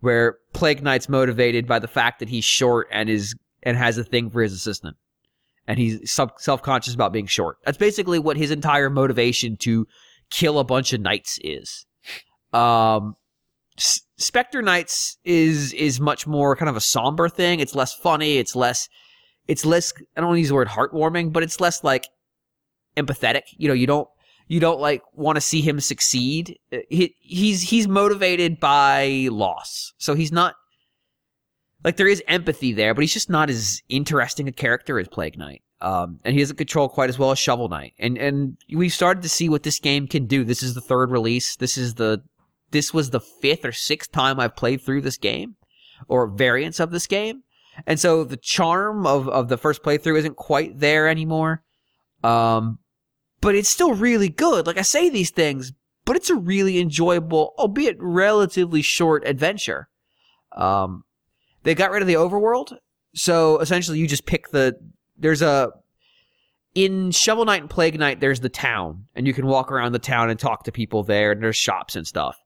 where 0.00 0.38
Plague 0.54 0.82
Knight's 0.82 1.10
motivated 1.10 1.66
by 1.66 1.78
the 1.78 1.86
fact 1.86 2.20
that 2.20 2.30
he's 2.30 2.46
short 2.46 2.88
and 2.90 3.10
is 3.10 3.36
and 3.62 3.76
has 3.76 3.98
a 3.98 4.04
thing 4.04 4.30
for 4.30 4.42
his 4.42 4.54
assistant. 4.54 4.96
And 5.68 5.78
he's 5.78 6.10
self-conscious 6.10 6.94
about 6.94 7.12
being 7.12 7.26
short. 7.26 7.58
That's 7.64 7.78
basically 7.78 8.18
what 8.18 8.38
his 8.38 8.50
entire 8.50 8.88
motivation 8.88 9.58
to 9.58 9.86
kill 10.30 10.58
a 10.58 10.64
bunch 10.64 10.94
of 10.94 11.02
knights 11.02 11.38
is. 11.44 11.84
Um, 12.54 13.16
Spectre 13.76 14.62
Knights 14.62 15.16
is 15.24 15.72
is 15.72 16.00
much 16.00 16.26
more 16.26 16.56
kind 16.56 16.68
of 16.68 16.76
a 16.76 16.80
somber 16.80 17.28
thing. 17.28 17.60
It's 17.60 17.74
less 17.74 17.94
funny. 17.94 18.38
It's 18.38 18.54
less. 18.54 18.88
It's 19.48 19.64
less. 19.64 19.92
I 20.16 20.20
don't 20.20 20.28
want 20.28 20.36
to 20.36 20.40
use 20.40 20.48
the 20.48 20.54
word 20.54 20.68
heartwarming, 20.68 21.32
but 21.32 21.42
it's 21.42 21.60
less 21.60 21.82
like 21.82 22.08
empathetic. 22.96 23.42
You 23.56 23.68
know, 23.68 23.74
you 23.74 23.86
don't 23.86 24.08
you 24.46 24.60
don't 24.60 24.80
like 24.80 25.02
want 25.14 25.36
to 25.36 25.40
see 25.40 25.60
him 25.62 25.80
succeed. 25.80 26.58
Uh, 26.72 26.78
He 26.90 27.16
he's 27.20 27.62
he's 27.62 27.88
motivated 27.88 28.60
by 28.60 29.28
loss, 29.30 29.92
so 29.98 30.14
he's 30.14 30.32
not 30.32 30.54
like 31.84 31.96
there 31.96 32.08
is 32.08 32.22
empathy 32.28 32.72
there, 32.72 32.94
but 32.94 33.00
he's 33.00 33.12
just 33.14 33.30
not 33.30 33.50
as 33.50 33.82
interesting 33.88 34.46
a 34.48 34.52
character 34.52 34.98
as 34.98 35.08
Plague 35.08 35.38
Knight. 35.38 35.62
Um, 35.80 36.20
and 36.24 36.32
he 36.32 36.40
doesn't 36.40 36.56
control 36.56 36.88
quite 36.88 37.10
as 37.10 37.18
well 37.18 37.32
as 37.32 37.40
Shovel 37.40 37.68
Knight. 37.68 37.94
And 37.98 38.16
and 38.16 38.56
we've 38.72 38.92
started 38.92 39.22
to 39.24 39.28
see 39.28 39.48
what 39.48 39.64
this 39.64 39.80
game 39.80 40.06
can 40.06 40.26
do. 40.26 40.44
This 40.44 40.62
is 40.62 40.74
the 40.74 40.80
third 40.80 41.10
release. 41.10 41.56
This 41.56 41.76
is 41.76 41.94
the 41.94 42.22
this 42.72 42.92
was 42.92 43.10
the 43.10 43.20
fifth 43.20 43.64
or 43.64 43.72
sixth 43.72 44.12
time 44.12 44.40
I've 44.40 44.56
played 44.56 44.82
through 44.82 45.02
this 45.02 45.16
game, 45.16 45.56
or 46.08 46.26
variants 46.26 46.80
of 46.80 46.90
this 46.90 47.06
game. 47.06 47.42
And 47.86 47.98
so 47.98 48.24
the 48.24 48.36
charm 48.36 49.06
of, 49.06 49.28
of 49.28 49.48
the 49.48 49.56
first 49.56 49.82
playthrough 49.82 50.18
isn't 50.18 50.36
quite 50.36 50.78
there 50.78 51.08
anymore. 51.08 51.62
Um, 52.22 52.78
but 53.40 53.54
it's 53.54 53.70
still 53.70 53.94
really 53.94 54.28
good. 54.28 54.66
Like 54.66 54.78
I 54.78 54.82
say 54.82 55.08
these 55.08 55.30
things, 55.30 55.72
but 56.04 56.16
it's 56.16 56.30
a 56.30 56.36
really 56.36 56.78
enjoyable, 56.78 57.54
albeit 57.58 57.96
relatively 57.98 58.82
short 58.82 59.26
adventure. 59.26 59.88
Um, 60.56 61.04
they 61.62 61.74
got 61.74 61.90
rid 61.90 62.02
of 62.02 62.08
the 62.08 62.14
overworld, 62.14 62.76
so 63.14 63.58
essentially 63.58 63.98
you 63.98 64.06
just 64.06 64.26
pick 64.26 64.50
the. 64.50 64.74
There's 65.16 65.42
a 65.42 65.70
in 66.74 67.10
Shovel 67.10 67.44
Knight 67.44 67.62
and 67.62 67.70
Plague 67.70 67.98
Knight. 67.98 68.20
There's 68.20 68.40
the 68.40 68.48
town, 68.48 69.06
and 69.14 69.26
you 69.26 69.32
can 69.32 69.46
walk 69.46 69.70
around 69.70 69.92
the 69.92 69.98
town 69.98 70.30
and 70.30 70.38
talk 70.38 70.64
to 70.64 70.72
people 70.72 71.02
there, 71.02 71.32
and 71.32 71.42
there's 71.42 71.56
shops 71.56 71.96
and 71.96 72.06
stuff. 72.06 72.36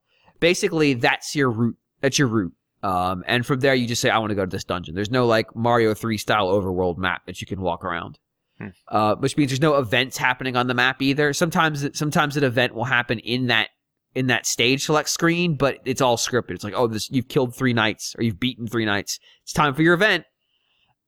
Basically, 0.40 0.94
that's 0.94 1.34
your 1.34 1.50
route. 1.50 1.76
That's 2.00 2.18
your 2.18 2.28
route. 2.28 2.52
Um, 2.82 3.24
and 3.26 3.44
from 3.44 3.60
there, 3.60 3.74
you 3.74 3.86
just 3.86 4.00
say, 4.02 4.10
"I 4.10 4.18
want 4.18 4.30
to 4.30 4.34
go 4.34 4.44
to 4.44 4.50
this 4.50 4.64
dungeon." 4.64 4.94
There's 4.94 5.10
no 5.10 5.26
like 5.26 5.54
Mario 5.56 5.94
Three 5.94 6.18
style 6.18 6.48
overworld 6.48 6.98
map 6.98 7.26
that 7.26 7.40
you 7.40 7.46
can 7.46 7.60
walk 7.60 7.84
around, 7.84 8.18
Hmm. 8.58 8.68
uh, 8.88 9.14
which 9.16 9.36
means 9.36 9.50
there's 9.50 9.60
no 9.60 9.76
events 9.76 10.16
happening 10.16 10.56
on 10.56 10.66
the 10.66 10.74
map 10.74 11.02
either. 11.02 11.32
Sometimes, 11.32 11.86
sometimes 11.98 12.36
an 12.36 12.44
event 12.44 12.74
will 12.74 12.84
happen 12.84 13.18
in 13.20 13.46
that 13.46 13.70
in 14.14 14.28
that 14.28 14.46
stage 14.46 14.84
select 14.84 15.08
screen, 15.10 15.56
but 15.56 15.78
it's 15.84 16.00
all 16.00 16.16
scripted. 16.16 16.52
It's 16.52 16.64
like, 16.64 16.74
oh, 16.76 16.86
this 16.86 17.10
you've 17.10 17.28
killed 17.28 17.54
three 17.54 17.72
knights 17.72 18.14
or 18.18 18.24
you've 18.24 18.40
beaten 18.40 18.66
three 18.66 18.84
knights. 18.84 19.18
It's 19.42 19.52
time 19.52 19.74
for 19.74 19.82
your 19.82 19.94
event. 19.94 20.24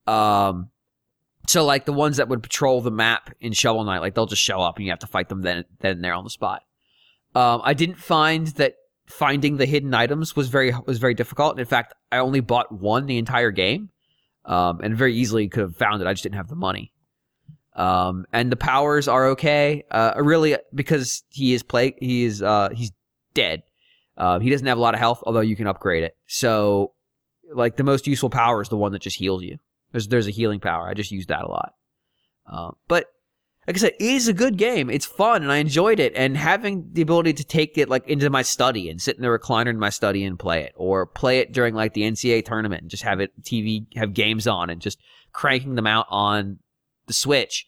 Um, 0.05 0.69
so 1.47 1.65
like 1.65 1.85
the 1.85 1.93
ones 1.93 2.17
that 2.17 2.27
would 2.29 2.43
patrol 2.43 2.81
the 2.81 2.91
map 2.91 3.33
in 3.39 3.53
Shovel 3.53 3.83
Knight, 3.83 3.99
like 4.01 4.13
they'll 4.13 4.25
just 4.27 4.41
show 4.41 4.61
up 4.61 4.77
and 4.77 4.85
you 4.85 4.91
have 4.91 4.99
to 4.99 5.07
fight 5.07 5.29
them 5.29 5.41
then 5.41 5.65
then 5.79 6.01
there 6.01 6.13
on 6.13 6.23
the 6.23 6.29
spot. 6.29 6.61
Um, 7.35 7.61
I 7.63 7.73
didn't 7.73 7.97
find 7.97 8.47
that 8.47 8.75
finding 9.09 9.57
the 9.57 9.65
hidden 9.65 9.93
items 9.93 10.35
was 10.35 10.47
very 10.49 10.73
was 10.85 10.99
very 10.99 11.13
difficult. 11.13 11.59
In 11.59 11.65
fact, 11.65 11.93
I 12.11 12.19
only 12.19 12.39
bought 12.39 12.71
one 12.71 13.05
the 13.05 13.17
entire 13.17 13.51
game, 13.51 13.89
um, 14.45 14.79
and 14.81 14.95
very 14.95 15.15
easily 15.15 15.47
could 15.49 15.61
have 15.61 15.75
found 15.75 16.01
it. 16.01 16.07
I 16.07 16.13
just 16.13 16.23
didn't 16.23 16.35
have 16.35 16.47
the 16.47 16.55
money. 16.55 16.93
Um, 17.75 18.25
and 18.33 18.51
the 18.51 18.55
powers 18.55 19.07
are 19.07 19.27
okay. 19.29 19.83
Uh, 19.89 20.13
really, 20.17 20.57
because 20.73 21.23
he 21.29 21.53
is 21.53 21.63
play 21.63 21.95
he 21.99 22.23
is 22.23 22.41
uh 22.41 22.69
he's 22.73 22.91
dead. 23.33 23.63
Uh, 24.17 24.39
he 24.39 24.49
doesn't 24.49 24.67
have 24.67 24.77
a 24.77 24.81
lot 24.81 24.93
of 24.93 24.99
health, 24.99 25.23
although 25.25 25.39
you 25.39 25.55
can 25.55 25.65
upgrade 25.65 26.03
it. 26.03 26.17
So, 26.27 26.93
like 27.53 27.77
the 27.77 27.83
most 27.83 28.05
useful 28.05 28.29
power 28.29 28.61
is 28.61 28.67
the 28.67 28.75
one 28.75 28.91
that 28.91 29.01
just 29.01 29.17
heals 29.17 29.43
you. 29.43 29.59
There's 29.91 30.07
there's 30.07 30.27
a 30.27 30.31
healing 30.31 30.59
power. 30.59 30.87
I 30.87 30.93
just 30.93 31.11
use 31.11 31.27
that 31.27 31.43
a 31.43 31.47
lot. 31.47 31.73
Uh, 32.45 32.71
but 32.87 33.05
like 33.69 33.75
I 33.75 33.81
said, 33.81 33.93
it 33.99 34.01
is 34.01 34.27
a 34.27 34.33
good 34.33 34.57
game. 34.57 34.89
It's 34.89 35.05
fun 35.05 35.43
and 35.43 35.51
I 35.51 35.57
enjoyed 35.57 35.99
it. 35.99 36.13
And 36.15 36.35
having 36.35 36.89
the 36.91 37.03
ability 37.03 37.33
to 37.33 37.43
take 37.43 37.77
it 37.77 37.87
like 37.87 38.07
into 38.07 38.27
my 38.31 38.41
study 38.41 38.89
and 38.89 38.99
sit 38.99 39.15
in 39.15 39.21
the 39.21 39.27
recliner 39.27 39.69
in 39.69 39.77
my 39.77 39.91
study 39.91 40.23
and 40.23 40.39
play 40.39 40.63
it, 40.63 40.73
or 40.75 41.05
play 41.05 41.37
it 41.37 41.51
during 41.51 41.75
like 41.75 41.93
the 41.93 42.01
NCAA 42.01 42.43
tournament 42.43 42.81
and 42.81 42.89
just 42.89 43.03
have 43.03 43.19
it 43.19 43.31
TV 43.43 43.85
have 43.95 44.15
games 44.15 44.47
on 44.47 44.71
and 44.71 44.81
just 44.81 44.97
cranking 45.33 45.75
them 45.75 45.85
out 45.85 46.07
on 46.09 46.57
the 47.05 47.13
Switch 47.13 47.67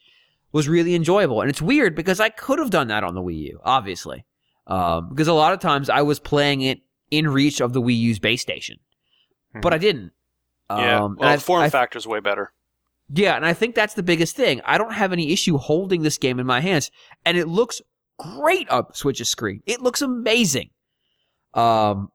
was 0.51 0.67
really 0.67 0.95
enjoyable. 0.95 1.39
And 1.39 1.51
it's 1.51 1.61
weird 1.61 1.95
because 1.95 2.19
I 2.19 2.29
could 2.29 2.57
have 2.57 2.71
done 2.71 2.87
that 2.87 3.03
on 3.03 3.13
the 3.13 3.21
Wii 3.21 3.37
U, 3.49 3.59
obviously, 3.63 4.25
um, 4.65 5.07
because 5.09 5.27
a 5.27 5.33
lot 5.33 5.53
of 5.53 5.59
times 5.59 5.87
I 5.87 6.01
was 6.01 6.19
playing 6.19 6.61
it 6.61 6.79
in 7.11 7.27
reach 7.27 7.61
of 7.61 7.73
the 7.73 7.81
Wii 7.81 7.95
U's 7.95 8.17
base 8.17 8.41
station, 8.41 8.79
but 9.61 9.71
I 9.71 9.77
didn't. 9.77 10.13
Yeah. 10.67 11.03
Um, 11.03 11.17
well, 11.19 11.35
the 11.35 11.43
form 11.43 11.61
I 11.61 11.69
factor's 11.69 12.07
way 12.07 12.21
better. 12.21 12.51
Yeah, 13.13 13.35
and 13.35 13.45
I 13.45 13.53
think 13.53 13.75
that's 13.75 13.93
the 13.93 14.03
biggest 14.03 14.35
thing. 14.35 14.61
I 14.63 14.77
don't 14.77 14.93
have 14.93 15.11
any 15.11 15.33
issue 15.33 15.57
holding 15.57 16.01
this 16.01 16.17
game 16.17 16.39
in 16.39 16.45
my 16.45 16.61
hands, 16.61 16.91
and 17.25 17.37
it 17.37 17.47
looks 17.47 17.81
great 18.17 18.69
on 18.69 18.93
Switch's 18.93 19.29
screen. 19.29 19.61
It 19.65 19.81
looks 19.81 20.01
amazing. 20.01 20.69
Um, 21.53 22.09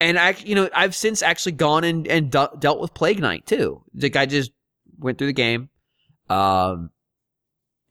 and 0.00 0.18
I, 0.18 0.34
you 0.44 0.54
know, 0.54 0.68
I've 0.74 0.94
since 0.94 1.22
actually 1.22 1.52
gone 1.52 1.84
and 1.84 2.06
and 2.06 2.30
de- 2.30 2.50
dealt 2.58 2.80
with 2.80 2.92
Plague 2.92 3.20
Knight 3.20 3.46
too. 3.46 3.82
Like 3.94 4.16
I 4.16 4.26
just 4.26 4.52
went 4.98 5.16
through 5.16 5.28
the 5.28 5.32
game, 5.32 5.70
um, 6.28 6.90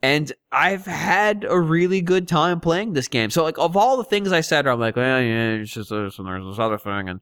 and 0.04 0.32
I've 0.52 0.86
had 0.86 1.46
a 1.50 1.60
really 1.60 2.02
good 2.02 2.28
time 2.28 2.60
playing 2.60 2.94
this 2.94 3.08
game. 3.08 3.32
So 3.32 3.44
like 3.44 3.58
of 3.58 3.76
all 3.76 3.98
the 3.98 4.04
things 4.04 4.32
I 4.32 4.42
said, 4.42 4.68
I'm 4.68 4.80
like, 4.80 4.98
well, 4.98 5.22
yeah, 5.22 5.54
it's 5.54 5.74
just 5.74 5.90
this 5.90 6.20
and 6.20 6.28
there's 6.28 6.46
this 6.46 6.60
other 6.60 6.78
thing, 6.78 7.10
and 7.10 7.22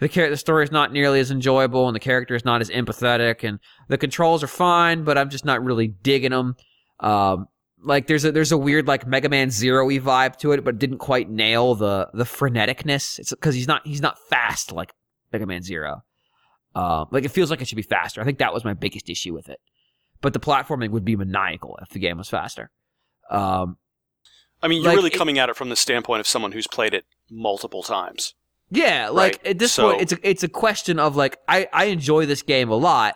the 0.00 0.08
char- 0.08 0.30
the 0.30 0.36
story 0.36 0.64
is 0.64 0.70
not 0.72 0.92
nearly 0.92 1.20
as 1.20 1.30
enjoyable, 1.30 1.88
and 1.88 1.94
the 1.94 2.00
character 2.00 2.34
is 2.34 2.44
not 2.44 2.60
as 2.60 2.70
empathetic, 2.70 3.42
and 3.46 3.58
the 3.88 3.98
controls 3.98 4.42
are 4.42 4.46
fine, 4.48 5.04
but 5.04 5.16
I'm 5.18 5.30
just 5.30 5.44
not 5.44 5.64
really 5.64 5.88
digging 5.88 6.30
them. 6.32 6.56
Um, 7.00 7.48
like 7.82 8.06
there's 8.06 8.24
a 8.24 8.32
there's 8.32 8.52
a 8.52 8.58
weird 8.58 8.86
like 8.86 9.06
Mega 9.06 9.28
Man 9.28 9.50
Zero 9.50 9.86
vibe 9.88 10.36
to 10.38 10.52
it, 10.52 10.64
but 10.64 10.74
it 10.74 10.78
didn't 10.78 10.98
quite 10.98 11.28
nail 11.30 11.74
the 11.74 12.08
the 12.14 12.24
freneticness. 12.24 13.18
It's 13.18 13.30
because 13.30 13.54
he's 13.54 13.68
not 13.68 13.86
he's 13.86 14.00
not 14.02 14.18
fast 14.28 14.72
like 14.72 14.92
Mega 15.32 15.46
Man 15.46 15.62
Zero. 15.62 16.02
Um, 16.74 17.06
like 17.10 17.24
it 17.24 17.30
feels 17.30 17.50
like 17.50 17.62
it 17.62 17.68
should 17.68 17.76
be 17.76 17.82
faster. 17.82 18.20
I 18.20 18.24
think 18.24 18.38
that 18.38 18.52
was 18.52 18.64
my 18.64 18.74
biggest 18.74 19.08
issue 19.08 19.32
with 19.34 19.48
it. 19.48 19.60
But 20.20 20.32
the 20.32 20.40
platforming 20.40 20.90
would 20.90 21.04
be 21.04 21.16
maniacal 21.16 21.78
if 21.82 21.90
the 21.90 21.98
game 21.98 22.18
was 22.18 22.28
faster. 22.28 22.70
Um, 23.30 23.76
I 24.62 24.68
mean, 24.68 24.82
you're 24.82 24.90
Like, 24.92 24.96
really 24.96 25.10
it- 25.10 25.18
coming 25.18 25.38
at 25.38 25.48
it 25.48 25.56
from 25.56 25.68
the 25.68 25.76
standpoint 25.76 26.20
of 26.20 26.26
someone 26.26 26.52
who's 26.52 26.66
played 26.66 26.94
it 26.94 27.04
multiple 27.30 27.82
times. 27.82 28.34
Yeah, 28.70 29.08
like 29.10 29.34
Right, 29.44 29.46
at 29.46 29.58
this 29.58 29.72
so- 29.72 29.90
point, 29.90 30.02
it's 30.02 30.12
a, 30.12 30.28
it's 30.28 30.42
a 30.42 30.48
question 30.48 30.98
of 30.98 31.16
like 31.16 31.38
I 31.48 31.68
I 31.72 31.84
enjoy 31.86 32.26
this 32.26 32.42
game 32.42 32.68
a 32.70 32.76
lot. 32.76 33.14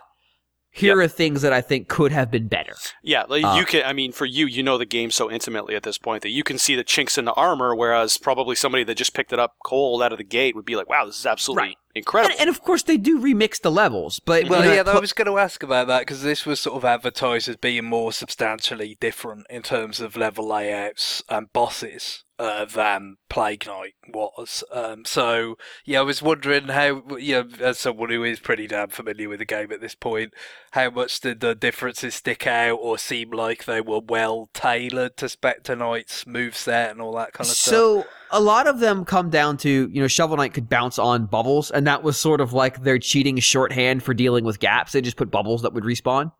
Here 0.73 1.01
are 1.01 1.07
things 1.09 1.41
that 1.41 1.51
I 1.51 1.59
think 1.59 1.89
could 1.89 2.13
have 2.13 2.31
been 2.31 2.47
better. 2.47 2.75
Yeah, 3.03 3.23
like 3.27 3.43
Uh, 3.43 3.55
you 3.59 3.65
can. 3.65 3.83
I 3.85 3.91
mean, 3.91 4.13
for 4.13 4.25
you, 4.25 4.45
you 4.45 4.63
know 4.63 4.77
the 4.77 4.85
game 4.85 5.11
so 5.11 5.29
intimately 5.29 5.75
at 5.75 5.83
this 5.83 5.97
point 5.97 6.21
that 6.23 6.29
you 6.29 6.43
can 6.43 6.57
see 6.57 6.75
the 6.77 6.83
chinks 6.85 7.17
in 7.17 7.25
the 7.25 7.33
armor, 7.33 7.75
whereas 7.75 8.15
probably 8.17 8.55
somebody 8.55 8.85
that 8.85 8.95
just 8.95 9.13
picked 9.13 9.33
it 9.33 9.39
up 9.39 9.55
cold 9.65 10.01
out 10.01 10.13
of 10.13 10.17
the 10.17 10.23
gate 10.23 10.55
would 10.55 10.63
be 10.63 10.77
like, 10.77 10.87
"Wow, 10.87 11.05
this 11.05 11.19
is 11.19 11.25
absolutely 11.25 11.61
Right. 11.67 11.77
Incredible." 11.95 12.31
And, 12.31 12.41
and 12.41 12.49
of 12.49 12.61
course, 12.61 12.83
they 12.83 12.97
do 12.97 13.19
remix 13.19 13.61
the 13.61 13.71
levels, 13.71 14.19
but 14.19 14.47
Well, 14.47 14.61
you 14.61 14.69
know, 14.69 14.75
yeah, 14.75 14.91
I 14.91 14.99
was 14.99 15.13
going 15.13 15.27
to 15.27 15.37
ask 15.37 15.63
about 15.63 15.87
that 15.87 16.01
because 16.01 16.23
this 16.23 16.45
was 16.45 16.59
sort 16.59 16.77
of 16.77 16.85
advertised 16.85 17.49
as 17.49 17.57
being 17.57 17.85
more 17.85 18.11
substantially 18.11 18.97
different 18.99 19.47
in 19.49 19.61
terms 19.61 19.99
of 19.99 20.15
level 20.15 20.47
layouts 20.47 21.23
and 21.29 21.51
bosses 21.53 22.23
uh, 22.41 22.65
than 22.65 23.17
Plague 23.29 23.67
Knight 23.67 23.93
was. 24.11 24.63
Um, 24.73 25.05
so, 25.05 25.57
yeah, 25.85 25.99
I 25.99 26.03
was 26.03 26.23
wondering 26.23 26.69
how, 26.69 27.03
you 27.17 27.43
know, 27.43 27.47
as 27.59 27.77
someone 27.77 28.09
who 28.09 28.23
is 28.23 28.39
pretty 28.39 28.65
damn 28.65 28.89
familiar 28.89 29.29
with 29.29 29.39
the 29.39 29.45
game 29.45 29.71
at 29.71 29.79
this 29.79 29.93
point, 29.93 30.33
how 30.71 30.89
much 30.89 31.19
did 31.19 31.39
the 31.39 31.53
differences 31.53 32.15
stick 32.15 32.47
out 32.47 32.79
or 32.81 32.97
seem 32.97 33.29
like 33.29 33.65
they 33.65 33.79
were 33.79 33.99
well 33.99 34.49
tailored 34.55 35.17
to 35.17 35.29
Spectre 35.29 35.75
Knight's 35.75 36.23
moveset 36.23 36.89
and 36.89 36.99
all 36.99 37.15
that 37.15 37.33
kind 37.33 37.47
of 37.47 37.55
stuff? 37.55 37.73
so 37.73 38.05
a 38.31 38.39
lot 38.39 38.67
of 38.67 38.79
them 38.79 39.05
come 39.05 39.29
down 39.29 39.57
to 39.57 39.89
you 39.91 40.01
know 40.01 40.07
Shovel 40.07 40.37
Knight 40.37 40.53
could 40.53 40.69
bounce 40.69 40.97
on 40.99 41.25
bubbles, 41.25 41.71
and 41.71 41.85
that 41.87 42.03
was 42.03 42.17
sort 42.17 42.41
of 42.41 42.53
like 42.53 42.83
their 42.83 42.97
cheating 42.99 43.37
shorthand 43.39 44.03
for 44.03 44.13
dealing 44.13 44.43
with 44.45 44.59
gaps. 44.59 44.91
They 44.93 45.01
just 45.01 45.17
put 45.17 45.31
bubbles 45.31 45.61
that 45.61 45.73
would 45.73 45.83
respawn. 45.83 46.31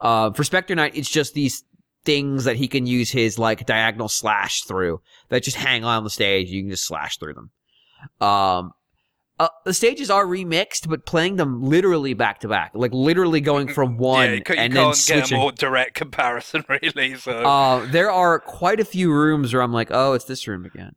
Uh, 0.00 0.30
for 0.32 0.44
Spectre 0.44 0.74
Knight, 0.74 0.96
it's 0.96 1.10
just 1.10 1.34
these 1.34 1.64
things 2.04 2.44
that 2.44 2.56
he 2.56 2.66
can 2.66 2.86
use 2.86 3.10
his 3.10 3.38
like 3.38 3.64
diagonal 3.66 4.08
slash 4.08 4.62
through 4.62 5.00
that 5.28 5.42
just 5.42 5.56
hang 5.56 5.84
on 5.84 6.04
the 6.04 6.10
stage. 6.10 6.48
You 6.50 6.62
can 6.62 6.70
just 6.70 6.86
slash 6.86 7.18
through 7.18 7.34
them. 7.34 7.50
Um, 8.20 8.72
uh, 9.38 9.48
the 9.64 9.74
stages 9.74 10.10
are 10.10 10.24
remixed, 10.24 10.88
but 10.88 11.04
playing 11.06 11.36
them 11.36 11.62
literally 11.62 12.14
back 12.14 12.40
to 12.40 12.48
back, 12.48 12.70
like 12.74 12.92
literally 12.92 13.40
going 13.40 13.66
from 13.66 13.96
one 13.96 14.28
yeah, 14.28 14.34
you, 14.34 14.42
ca- 14.42 14.54
you 14.54 14.60
and 14.60 14.72
then 14.72 14.84
can't 14.84 15.06
get 15.06 15.18
a 15.18 15.20
switching. 15.22 15.38
more 15.38 15.52
direct 15.52 15.94
comparison, 15.94 16.64
really. 16.68 17.16
So, 17.16 17.32
Uh, 17.32 17.86
there 17.90 18.10
are 18.10 18.38
quite 18.38 18.78
a 18.78 18.84
few 18.84 19.12
rooms 19.12 19.52
where 19.52 19.62
I'm 19.62 19.72
like, 19.72 19.88
oh, 19.90 20.12
it's 20.12 20.26
this 20.26 20.46
room 20.46 20.64
again. 20.64 20.94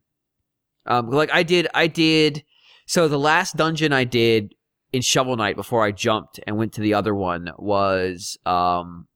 Um, 0.86 1.10
like 1.10 1.30
I 1.32 1.42
did, 1.42 1.68
I 1.74 1.86
did. 1.86 2.44
So 2.86 3.08
the 3.08 3.18
last 3.18 3.56
dungeon 3.56 3.92
I 3.92 4.04
did 4.04 4.54
in 4.92 5.02
Shovel 5.02 5.36
Knight 5.36 5.56
before 5.56 5.84
I 5.84 5.92
jumped 5.92 6.40
and 6.46 6.56
went 6.56 6.74
to 6.74 6.80
the 6.80 6.94
other 6.94 7.14
one 7.14 7.50
was, 7.58 8.38
um, 8.46 9.08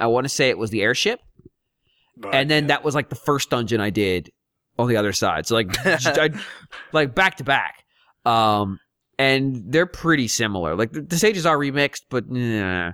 I 0.00 0.06
want 0.06 0.24
to 0.24 0.28
say 0.28 0.48
it 0.48 0.58
was 0.58 0.70
the 0.70 0.82
airship, 0.82 1.20
right, 2.18 2.34
and 2.34 2.50
then 2.50 2.64
yeah. 2.64 2.68
that 2.68 2.84
was 2.84 2.94
like 2.94 3.10
the 3.10 3.16
first 3.16 3.50
dungeon 3.50 3.80
I 3.80 3.90
did 3.90 4.30
on 4.78 4.88
the 4.88 4.96
other 4.96 5.12
side. 5.12 5.46
So 5.46 5.54
like, 5.54 5.68
I, 5.86 6.30
like 6.92 7.14
back 7.14 7.36
to 7.36 7.44
back. 7.44 7.84
Um, 8.24 8.80
and 9.18 9.62
they're 9.66 9.86
pretty 9.86 10.28
similar. 10.28 10.74
Like 10.74 10.92
the, 10.92 11.02
the 11.02 11.16
stages 11.16 11.46
are 11.46 11.56
remixed, 11.56 12.02
but 12.10 12.28
nah. 12.30 12.92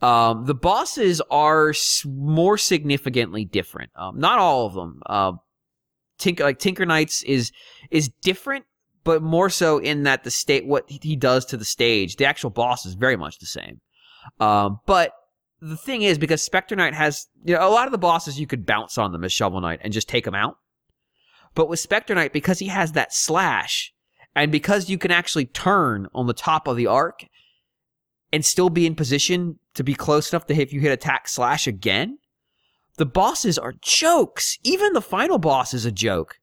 Um, 0.00 0.46
the 0.46 0.54
bosses 0.54 1.20
are 1.30 1.70
s- 1.70 2.04
more 2.06 2.56
significantly 2.56 3.44
different. 3.44 3.90
Um, 3.96 4.20
not 4.20 4.38
all 4.38 4.66
of 4.66 4.74
them. 4.74 5.02
Uh, 5.04 5.32
Tinker 6.18 6.44
like 6.44 6.58
Tinker 6.58 6.86
Knights 6.86 7.22
is 7.22 7.52
is 7.90 8.10
different, 8.22 8.64
but 9.04 9.22
more 9.22 9.50
so 9.50 9.78
in 9.78 10.02
that 10.02 10.24
the 10.24 10.30
state 10.30 10.66
what 10.66 10.84
he 10.88 11.16
does 11.16 11.44
to 11.46 11.56
the 11.56 11.64
stage. 11.64 12.16
The 12.16 12.26
actual 12.26 12.50
boss 12.50 12.84
is 12.84 12.94
very 12.94 13.16
much 13.16 13.38
the 13.38 13.46
same. 13.46 13.80
Um, 14.40 14.80
but 14.86 15.12
the 15.60 15.76
thing 15.76 16.02
is, 16.02 16.18
because 16.18 16.42
Spectre 16.42 16.76
Knight 16.76 16.94
has 16.94 17.26
you 17.44 17.54
know 17.54 17.66
a 17.66 17.70
lot 17.70 17.86
of 17.86 17.92
the 17.92 17.98
bosses, 17.98 18.38
you 18.38 18.46
could 18.46 18.66
bounce 18.66 18.98
on 18.98 19.12
them 19.12 19.24
as 19.24 19.32
Shovel 19.32 19.60
Knight 19.60 19.80
and 19.82 19.92
just 19.92 20.08
take 20.08 20.24
them 20.24 20.34
out. 20.34 20.58
But 21.54 21.68
with 21.68 21.80
Spectre 21.80 22.14
Knight, 22.14 22.32
because 22.32 22.58
he 22.58 22.68
has 22.68 22.92
that 22.92 23.12
slash, 23.12 23.92
and 24.34 24.52
because 24.52 24.88
you 24.88 24.98
can 24.98 25.10
actually 25.10 25.46
turn 25.46 26.06
on 26.14 26.26
the 26.26 26.34
top 26.34 26.68
of 26.68 26.76
the 26.76 26.86
arc 26.86 27.26
and 28.32 28.44
still 28.44 28.70
be 28.70 28.86
in 28.86 28.94
position 28.94 29.58
to 29.74 29.82
be 29.82 29.94
close 29.94 30.32
enough 30.32 30.46
to 30.46 30.54
if 30.54 30.72
you 30.72 30.80
hit 30.80 30.92
attack 30.92 31.28
slash 31.28 31.66
again, 31.66 32.18
the 32.98 33.06
bosses 33.06 33.58
are 33.58 33.74
jokes. 33.80 34.58
Even 34.62 34.92
the 34.92 35.00
final 35.00 35.38
boss 35.38 35.72
is 35.72 35.86
a 35.86 35.92
joke. 35.92 36.38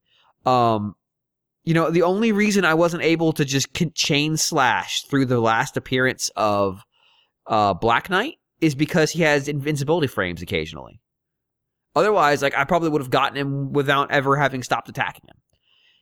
Um, 0.45 0.95
you 1.63 1.73
know, 1.73 1.89
the 1.89 2.03
only 2.03 2.31
reason 2.31 2.65
I 2.65 2.73
wasn't 2.73 3.03
able 3.03 3.33
to 3.33 3.45
just 3.45 3.67
chain 3.93 4.37
slash 4.37 5.03
through 5.03 5.25
the 5.25 5.39
last 5.39 5.77
appearance 5.77 6.31
of 6.35 6.83
uh, 7.47 7.73
Black 7.73 8.09
Knight 8.09 8.35
is 8.61 8.73
because 8.73 9.11
he 9.11 9.21
has 9.23 9.47
invincibility 9.47 10.07
frames 10.07 10.41
occasionally. 10.41 11.01
Otherwise, 11.95 12.41
like 12.41 12.55
I 12.55 12.63
probably 12.63 12.89
would 12.89 13.01
have 13.01 13.09
gotten 13.09 13.37
him 13.37 13.73
without 13.73 14.11
ever 14.11 14.35
having 14.35 14.63
stopped 14.63 14.89
attacking 14.89 15.25
him. 15.27 15.37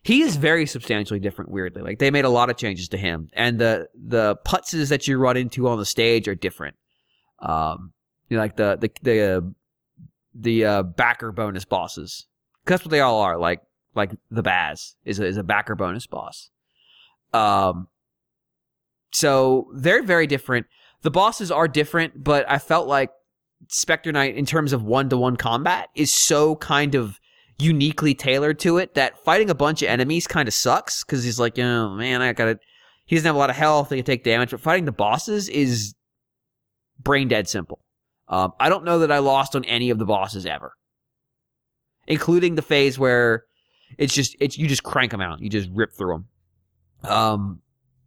He 0.04 0.22
is 0.22 0.36
very 0.36 0.66
substantially 0.66 1.20
different, 1.20 1.50
weirdly. 1.50 1.82
Like 1.82 2.00
they 2.00 2.12
made 2.12 2.26
a 2.26 2.30
lot 2.30 2.50
of 2.50 2.58
changes 2.58 2.90
to 2.90 2.98
him, 2.98 3.30
and 3.34 3.58
the 3.58 3.88
the 3.96 4.36
putzes 4.46 4.90
that 4.90 5.08
you 5.08 5.18
run 5.18 5.38
into 5.38 5.68
on 5.68 5.78
the 5.78 5.86
stage 5.86 6.28
are 6.28 6.36
different. 6.36 6.76
Um, 7.40 7.94
you 8.28 8.36
know, 8.36 8.44
like 8.44 8.58
the 8.58 8.78
the 8.78 8.92
the 9.02 9.54
the 10.34 10.66
uh, 10.66 10.84
backer 10.84 11.32
bonus 11.32 11.66
bosses. 11.66 12.28
that's 12.66 12.84
what 12.84 12.92
they 12.92 13.00
all 13.00 13.20
are. 13.22 13.38
Like 13.38 13.62
like 13.96 14.12
the 14.32 14.44
Baz 14.44 14.96
is 15.06 15.20
a, 15.20 15.26
is 15.26 15.38
a 15.38 15.44
backer 15.44 15.76
bonus 15.76 16.08
boss. 16.08 16.50
Um, 17.34 17.88
so 19.12 19.68
they're 19.76 20.04
very 20.04 20.28
different. 20.28 20.68
The 21.02 21.12
bosses 21.12 21.52
are 21.52 21.68
different, 21.68 22.24
but 22.24 22.50
I 22.50 22.58
felt 22.58 22.88
like 22.88 23.12
Spectre 23.68 24.12
Knight, 24.12 24.36
in 24.36 24.46
terms 24.46 24.74
of 24.74 24.84
one 24.84 25.10
to 25.10 25.18
one 25.18 25.36
combat, 25.36 25.90
is 25.96 26.14
so 26.14 26.56
kind 26.56 26.96
of 26.96 27.20
uniquely 27.60 28.16
tailored 28.16 28.60
to 28.60 28.78
it 28.78 28.96
that 28.96 29.24
fighting 29.24 29.50
a 29.50 29.56
bunch 29.56 29.82
of 29.82 29.90
enemies 29.90 30.28
kind 30.28 30.48
of 30.48 30.54
sucks 30.54 31.04
because 31.04 31.24
he's 31.24 31.40
like, 31.40 31.58
oh 31.60 31.90
man, 31.96 32.22
I 32.22 32.34
gotta. 32.34 32.60
He 33.06 33.16
doesn't 33.16 33.28
have 33.28 33.36
a 33.36 33.40
lot 33.40 33.50
of 33.50 33.58
health. 33.58 33.90
He 33.90 33.98
can 33.98 34.06
take 34.06 34.24
damage, 34.24 34.52
but 34.52 34.62
fighting 34.62 34.86
the 34.86 34.92
bosses 34.92 35.50
is 35.50 35.94
brain 37.00 37.28
dead 37.28 37.50
simple. 37.50 37.80
Um, 38.28 38.54
I 38.60 38.70
don't 38.70 38.86
know 38.86 39.00
that 39.00 39.12
I 39.12 39.20
lost 39.20 39.56
on 39.56 39.66
any 39.66 39.90
of 39.90 40.00
the 40.00 40.06
bosses 40.06 40.46
ever, 40.46 40.74
including 42.08 42.56
the 42.56 42.62
phase 42.62 42.98
where 42.98 43.44
it's 43.98 44.14
just 44.14 44.36
it's 44.40 44.58
you 44.58 44.68
just 44.68 44.84
crank 44.84 45.12
them 45.12 45.22
out, 45.22 45.42
you 45.42 45.50
just 45.50 45.70
rip 45.74 45.94
through 45.94 46.26
them. 47.04 47.12
Um, 47.12 47.62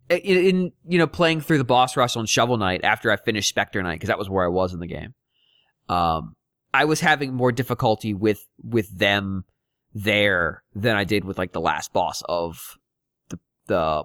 in, 0.08 0.18
in 0.18 0.72
you 0.86 0.98
know 0.98 1.06
playing 1.06 1.40
through 1.40 1.58
the 1.58 1.64
boss 1.64 1.96
rush 1.96 2.16
on 2.16 2.26
Shovel 2.26 2.56
Knight 2.56 2.84
after 2.84 3.10
I 3.10 3.16
finished 3.16 3.48
Spectre 3.48 3.82
Knight 3.82 3.96
because 3.96 4.08
that 4.08 4.18
was 4.18 4.30
where 4.30 4.44
I 4.44 4.48
was 4.48 4.72
in 4.72 4.80
the 4.80 4.86
game. 4.86 5.14
Um, 5.88 6.34
I 6.72 6.84
was 6.84 7.00
having 7.00 7.34
more 7.34 7.52
difficulty 7.52 8.14
with 8.14 8.46
with 8.62 8.96
them 8.96 9.44
there 9.94 10.62
than 10.74 10.96
I 10.96 11.04
did 11.04 11.24
with 11.24 11.38
like 11.38 11.52
the 11.52 11.60
last 11.60 11.92
boss 11.92 12.22
of 12.28 12.78
the 13.28 13.38
the 13.66 14.04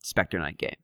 Spectre 0.00 0.38
Knight 0.38 0.58
game. 0.58 0.76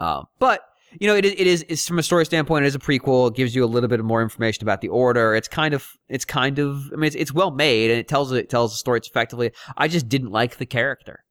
Um, 0.00 0.26
but 0.38 0.60
you 0.98 1.06
know, 1.06 1.14
it, 1.14 1.24
it 1.24 1.46
is 1.46 1.64
it's 1.68 1.86
from 1.86 1.98
a 1.98 2.02
story 2.02 2.24
standpoint, 2.24 2.64
it 2.64 2.68
is 2.68 2.74
a 2.74 2.78
prequel. 2.78 3.28
It 3.28 3.34
gives 3.34 3.54
you 3.54 3.64
a 3.64 3.66
little 3.66 3.88
bit 3.88 4.02
more 4.02 4.22
information 4.22 4.64
about 4.64 4.80
the 4.80 4.88
Order. 4.88 5.34
It's 5.34 5.48
kind 5.48 5.74
of 5.74 5.86
it's 6.08 6.24
kind 6.24 6.58
of 6.58 6.90
I 6.92 6.96
mean, 6.96 7.08
it's, 7.08 7.16
it's 7.16 7.32
well 7.32 7.50
made 7.50 7.90
and 7.90 8.00
it 8.00 8.08
tells 8.08 8.32
it 8.32 8.48
tells 8.48 8.72
the 8.72 8.78
story 8.78 9.00
effectively. 9.04 9.52
I 9.76 9.88
just 9.88 10.08
didn't 10.08 10.30
like 10.30 10.56
the 10.56 10.66
character, 10.66 11.24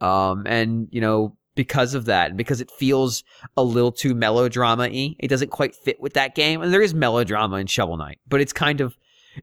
um, 0.00 0.46
and 0.46 0.88
you 0.90 1.00
know 1.00 1.36
because 1.56 1.94
of 1.94 2.04
that, 2.04 2.36
because 2.36 2.60
it 2.60 2.70
feels 2.70 3.24
a 3.56 3.62
little 3.62 3.90
too 3.90 4.14
melodrama-y. 4.14 5.16
It 5.18 5.28
doesn't 5.28 5.50
quite 5.50 5.74
fit 5.74 6.00
with 6.00 6.12
that 6.12 6.34
game, 6.34 6.62
and 6.62 6.72
there 6.72 6.82
is 6.82 6.94
melodrama 6.94 7.56
in 7.56 7.66
Shovel 7.66 7.96
Knight, 7.96 8.18
but 8.28 8.40
it's 8.40 8.52
kind 8.52 8.80
of 8.80 8.96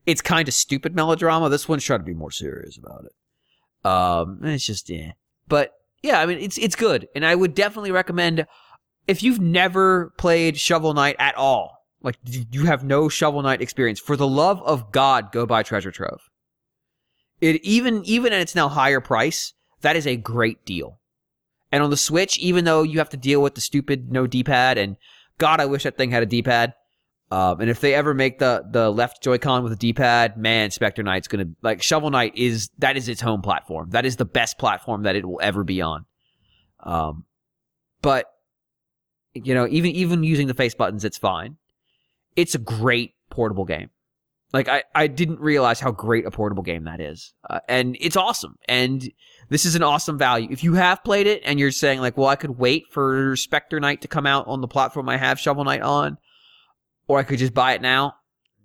it's 0.06 0.22
kind 0.22 0.48
of 0.48 0.54
stupid 0.54 0.96
melodrama. 0.96 1.50
This 1.50 1.68
one's 1.68 1.84
trying 1.84 2.00
to 2.00 2.06
be 2.06 2.14
more 2.14 2.32
serious 2.32 2.78
about 2.78 3.06
it. 3.06 3.88
Um, 3.88 4.40
it's 4.44 4.66
just 4.66 4.90
yeah, 4.90 5.12
but 5.48 5.74
yeah, 6.02 6.22
I 6.22 6.26
mean 6.26 6.38
it's 6.40 6.58
it's 6.58 6.76
good, 6.76 7.08
and 7.14 7.26
I 7.26 7.36
would 7.36 7.54
definitely 7.54 7.92
recommend 7.92 8.46
if 9.08 9.24
you've 9.24 9.40
never 9.40 10.14
played 10.18 10.58
Shovel 10.58 10.94
Knight 10.94 11.16
at 11.20 11.36
all, 11.36 11.86
like 12.02 12.18
you 12.24 12.66
have 12.66 12.84
no 12.84 13.10
Shovel 13.10 13.42
Knight 13.42 13.62
experience, 13.62 14.00
for 14.00 14.16
the 14.16 14.28
love 14.28 14.62
of 14.64 14.92
God, 14.92 15.32
go 15.32 15.46
buy 15.46 15.64
Treasure 15.64 15.92
Trove. 15.92 16.30
It 17.42 17.64
even 17.64 18.04
even 18.06 18.34
at 18.34 18.42
its 18.42 18.56
now 18.56 18.70
higher 18.70 19.02
price, 19.02 19.54
that 19.82 19.96
is 19.96 20.08
a 20.08 20.16
great 20.16 20.66
deal. 20.66 21.00
And 21.72 21.84
on 21.84 21.90
the 21.90 21.98
Switch, 21.98 22.38
even 22.38 22.66
though 22.66 22.84
you 22.84 23.00
have 23.00 23.10
to 23.10 23.18
deal 23.18 23.42
with 23.42 23.56
the 23.56 23.62
stupid 23.62 24.12
no 24.12 24.28
D-pad, 24.28 24.78
and 24.78 24.96
God, 25.38 25.60
I 25.60 25.66
wish 25.66 25.84
that 25.84 25.98
thing 25.98 26.12
had 26.12 26.24
a 26.24 26.28
D-pad. 26.28 26.74
Um, 27.32 27.62
and 27.62 27.70
if 27.70 27.80
they 27.80 27.96
ever 27.96 28.14
make 28.14 28.38
the 28.38 28.64
the 28.70 28.92
left 28.92 29.24
Joy-Con 29.24 29.64
with 29.64 29.74
a 29.74 29.78
D-pad, 29.78 30.38
man, 30.38 30.72
Spectre 30.72 31.04
Knight's 31.04 31.28
gonna 31.28 31.48
like 31.62 31.82
Shovel 31.82 32.12
Knight 32.12 32.34
is 32.36 32.70
that 32.78 32.96
is 32.96 33.10
its 33.10 33.22
home 33.22 33.42
platform. 33.42 33.90
That 33.90 34.06
is 34.06 34.18
the 34.18 34.26
best 34.26 34.58
platform 34.58 35.04
that 35.04 35.16
it 35.16 35.26
will 35.26 35.40
ever 35.42 35.64
be 35.64 35.82
on. 35.82 36.06
Um, 36.82 37.26
but 38.02 38.28
you 39.34 39.54
know, 39.54 39.68
even 39.70 39.92
even 39.92 40.24
using 40.24 40.48
the 40.48 40.54
face 40.54 40.76
buttons, 40.76 41.04
it's 41.06 41.18
fine. 41.18 41.58
It's 42.36 42.56
a 42.56 42.60
great 42.60 43.14
portable 43.30 43.66
game. 43.66 43.90
Like 44.52 44.68
I, 44.68 44.84
I 44.94 45.08
didn't 45.08 45.40
realize 45.40 45.80
how 45.80 45.92
great 45.92 46.26
a 46.26 46.32
portable 46.32 46.62
game 46.62 46.84
that 46.84 47.02
is, 47.02 47.34
uh, 47.50 47.60
and 47.68 47.98
it's 48.00 48.16
awesome. 48.16 48.58
And 48.68 49.12
this 49.50 49.66
is 49.66 49.76
an 49.76 49.82
awesome 49.82 50.18
value. 50.18 50.48
If 50.52 50.64
you 50.64 50.76
have 50.76 51.04
played 51.04 51.26
it 51.26 51.42
and 51.44 51.60
you're 51.60 51.72
saying 51.72 52.02
like, 52.02 52.18
well, 52.18 52.28
I 52.28 52.36
could 52.36 52.58
wait 52.58 52.86
for 52.92 53.36
Spectre 53.36 53.80
Knight 53.80 54.02
to 54.02 54.08
come 54.08 54.28
out 54.28 54.48
on 54.48 54.62
the 54.62 54.68
platform 54.68 55.10
I 55.10 55.18
have 55.18 55.40
Shovel 55.40 55.64
Knight 55.64 55.82
on, 55.82 56.18
or 57.08 57.18
I 57.18 57.24
could 57.24 57.40
just 57.40 57.54
buy 57.54 57.74
it 57.74 57.82
now. 57.82 58.16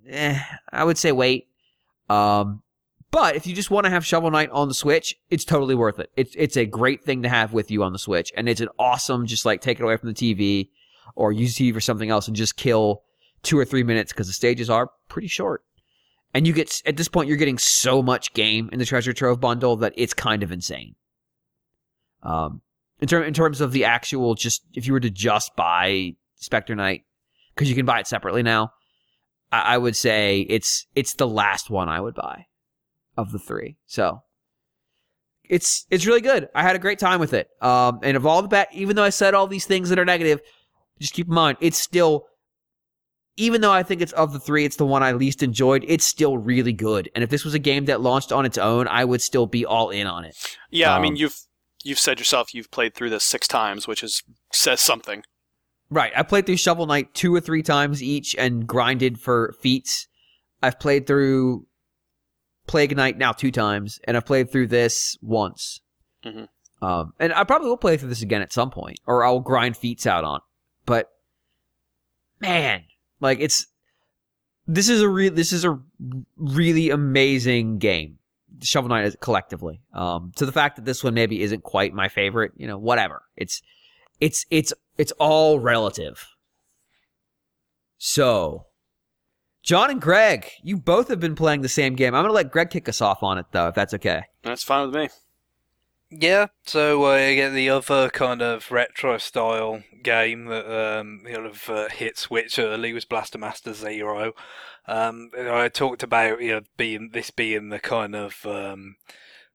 Eh, 0.06 0.38
I 0.70 0.84
would 0.84 0.98
say 0.98 1.12
wait. 1.12 1.48
Um, 2.10 2.62
but 3.10 3.36
if 3.36 3.46
you 3.46 3.54
just 3.54 3.70
want 3.70 3.84
to 3.84 3.90
have 3.90 4.04
Shovel 4.04 4.30
Knight 4.30 4.50
on 4.50 4.68
the 4.68 4.74
Switch, 4.74 5.14
it's 5.30 5.44
totally 5.44 5.74
worth 5.74 5.98
it. 5.98 6.10
It's 6.16 6.34
it's 6.36 6.56
a 6.56 6.66
great 6.66 7.02
thing 7.02 7.22
to 7.22 7.28
have 7.28 7.52
with 7.52 7.70
you 7.70 7.82
on 7.82 7.92
the 7.92 7.98
Switch, 7.98 8.32
and 8.36 8.48
it's 8.48 8.60
an 8.60 8.68
awesome 8.78 9.26
just 9.26 9.46
like 9.46 9.60
take 9.60 9.80
it 9.80 9.82
away 9.82 9.96
from 9.96 10.12
the 10.12 10.14
TV 10.14 10.68
or 11.14 11.32
use 11.32 11.56
TV 11.56 11.72
for 11.72 11.80
something 11.80 12.10
else 12.10 12.28
and 12.28 12.36
just 12.36 12.56
kill 12.56 13.02
two 13.42 13.58
or 13.58 13.64
three 13.64 13.82
minutes 13.82 14.12
because 14.12 14.26
the 14.26 14.32
stages 14.32 14.68
are 14.68 14.90
pretty 15.08 15.28
short. 15.28 15.62
And 16.34 16.46
you 16.46 16.52
get 16.52 16.82
at 16.84 16.98
this 16.98 17.08
point 17.08 17.28
you're 17.28 17.38
getting 17.38 17.58
so 17.58 18.02
much 18.02 18.34
game 18.34 18.68
in 18.72 18.78
the 18.78 18.84
Treasure 18.84 19.14
Trove 19.14 19.40
bundle 19.40 19.76
that 19.76 19.94
it's 19.96 20.12
kind 20.12 20.42
of 20.42 20.52
insane. 20.52 20.94
Um, 22.22 22.60
in 23.00 23.08
term 23.08 23.22
in 23.22 23.32
terms 23.32 23.62
of 23.62 23.72
the 23.72 23.86
actual 23.86 24.34
just 24.34 24.66
if 24.74 24.86
you 24.86 24.92
were 24.92 25.00
to 25.00 25.10
just 25.10 25.56
buy 25.56 26.14
Spectre 26.34 26.74
Knight 26.74 27.04
because 27.54 27.70
you 27.70 27.74
can 27.74 27.86
buy 27.86 28.00
it 28.00 28.06
separately 28.06 28.42
now, 28.42 28.72
I, 29.50 29.74
I 29.74 29.78
would 29.78 29.96
say 29.96 30.40
it's 30.50 30.86
it's 30.94 31.14
the 31.14 31.26
last 31.26 31.70
one 31.70 31.88
I 31.88 32.02
would 32.02 32.14
buy 32.14 32.47
of 33.18 33.32
the 33.32 33.38
three. 33.38 33.76
So 33.84 34.22
it's 35.50 35.84
it's 35.90 36.06
really 36.06 36.22
good. 36.22 36.48
I 36.54 36.62
had 36.62 36.76
a 36.76 36.78
great 36.78 36.98
time 36.98 37.20
with 37.20 37.34
it. 37.34 37.50
Um, 37.60 37.98
and 38.02 38.16
of 38.16 38.24
all 38.24 38.40
the 38.40 38.48
bad, 38.48 38.68
even 38.72 38.96
though 38.96 39.04
I 39.04 39.10
said 39.10 39.34
all 39.34 39.46
these 39.46 39.66
things 39.66 39.90
that 39.90 39.98
are 39.98 40.04
negative, 40.04 40.40
just 40.98 41.12
keep 41.12 41.28
in 41.28 41.34
mind 41.34 41.58
it's 41.60 41.78
still. 41.78 42.24
Even 43.40 43.60
though 43.60 43.70
I 43.70 43.84
think 43.84 44.00
it's 44.00 44.10
of 44.14 44.32
the 44.32 44.40
three, 44.40 44.64
it's 44.64 44.74
the 44.74 44.84
one 44.84 45.04
I 45.04 45.12
least 45.12 45.44
enjoyed. 45.44 45.84
It's 45.86 46.04
still 46.04 46.38
really 46.38 46.72
good. 46.72 47.08
And 47.14 47.22
if 47.22 47.30
this 47.30 47.44
was 47.44 47.54
a 47.54 47.60
game 47.60 47.84
that 47.84 48.00
launched 48.00 48.32
on 48.32 48.44
its 48.44 48.58
own, 48.58 48.88
I 48.88 49.04
would 49.04 49.22
still 49.22 49.46
be 49.46 49.64
all 49.64 49.90
in 49.90 50.08
on 50.08 50.24
it. 50.24 50.34
Yeah, 50.70 50.92
I 50.92 50.98
mean 51.00 51.12
Um, 51.12 51.16
you've 51.16 51.40
you've 51.84 52.00
said 52.00 52.18
yourself 52.18 52.52
you've 52.52 52.70
played 52.70 52.94
through 52.94 53.10
this 53.10 53.24
six 53.24 53.46
times, 53.46 53.86
which 53.86 54.02
is 54.02 54.22
says 54.52 54.80
something. 54.80 55.22
Right. 55.90 56.12
I 56.16 56.22
played 56.22 56.46
through 56.46 56.56
Shovel 56.56 56.86
Knight 56.86 57.14
two 57.14 57.34
or 57.34 57.40
three 57.40 57.62
times 57.62 58.02
each 58.02 58.34
and 58.36 58.66
grinded 58.66 59.20
for 59.20 59.54
feats. 59.60 60.06
I've 60.62 60.80
played 60.80 61.06
through 61.06 61.66
Plague 62.68 62.96
Knight 62.96 63.18
now 63.18 63.32
two 63.32 63.50
times, 63.50 63.98
and 64.04 64.16
I've 64.16 64.26
played 64.26 64.52
through 64.52 64.68
this 64.68 65.18
once. 65.20 65.80
Mhm. 66.24 66.48
Um, 66.80 67.12
and 67.18 67.32
I 67.32 67.42
probably 67.42 67.68
will 67.68 67.76
play 67.76 67.96
through 67.96 68.10
this 68.10 68.22
again 68.22 68.42
at 68.42 68.52
some 68.52 68.70
point, 68.70 69.00
or 69.06 69.24
I'll 69.24 69.40
grind 69.40 69.76
feats 69.76 70.06
out 70.06 70.22
on. 70.22 70.40
But 70.86 71.10
man, 72.40 72.84
like 73.20 73.40
it's 73.40 73.66
this 74.68 74.88
is 74.88 75.00
a 75.02 75.08
real 75.08 75.32
this 75.32 75.52
is 75.52 75.64
a 75.64 75.80
really 76.36 76.90
amazing 76.90 77.78
game. 77.78 78.18
Shovel 78.62 78.88
Knight 78.90 79.06
is 79.06 79.16
collectively. 79.20 79.80
Um, 79.92 80.32
to 80.36 80.46
the 80.46 80.52
fact 80.52 80.76
that 80.76 80.84
this 80.84 81.02
one 81.02 81.14
maybe 81.14 81.42
isn't 81.42 81.62
quite 81.64 81.92
my 81.92 82.08
favorite, 82.08 82.52
you 82.56 82.66
know, 82.66 82.78
whatever. 82.78 83.22
It's 83.36 83.60
it's 84.20 84.46
it's 84.50 84.72
it's 84.96 85.12
all 85.18 85.58
relative. 85.58 86.28
So, 87.98 88.66
John 89.68 89.90
and 89.90 90.00
Greg, 90.00 90.50
you 90.62 90.78
both 90.78 91.08
have 91.08 91.20
been 91.20 91.34
playing 91.34 91.60
the 91.60 91.68
same 91.68 91.94
game. 91.94 92.14
I'm 92.14 92.24
gonna 92.24 92.32
let 92.32 92.50
Greg 92.50 92.70
kick 92.70 92.88
us 92.88 93.02
off 93.02 93.22
on 93.22 93.36
it 93.36 93.44
though, 93.52 93.68
if 93.68 93.74
that's 93.74 93.92
okay. 93.92 94.22
That's 94.42 94.62
fine 94.62 94.86
with 94.86 94.96
me. 94.96 95.08
Yeah, 96.10 96.46
so 96.64 97.04
uh, 97.04 97.16
you 97.18 97.34
get 97.34 97.50
the 97.50 97.68
other 97.68 98.08
kind 98.08 98.40
of 98.40 98.70
retro 98.70 99.18
style 99.18 99.82
game 100.02 100.46
that 100.46 100.64
um, 100.64 101.20
kind 101.26 101.44
of 101.44 101.68
uh, 101.68 101.90
hit 101.90 102.16
Switch 102.16 102.58
early 102.58 102.94
was 102.94 103.04
Blaster 103.04 103.36
Master 103.36 103.74
Zero. 103.74 104.32
Um, 104.86 105.32
I 105.38 105.68
talked 105.68 106.02
about 106.02 106.40
you 106.40 106.52
know 106.52 106.60
being 106.78 107.10
this 107.12 107.30
being 107.30 107.68
the 107.68 107.78
kind 107.78 108.16
of 108.16 108.46
um, 108.46 108.96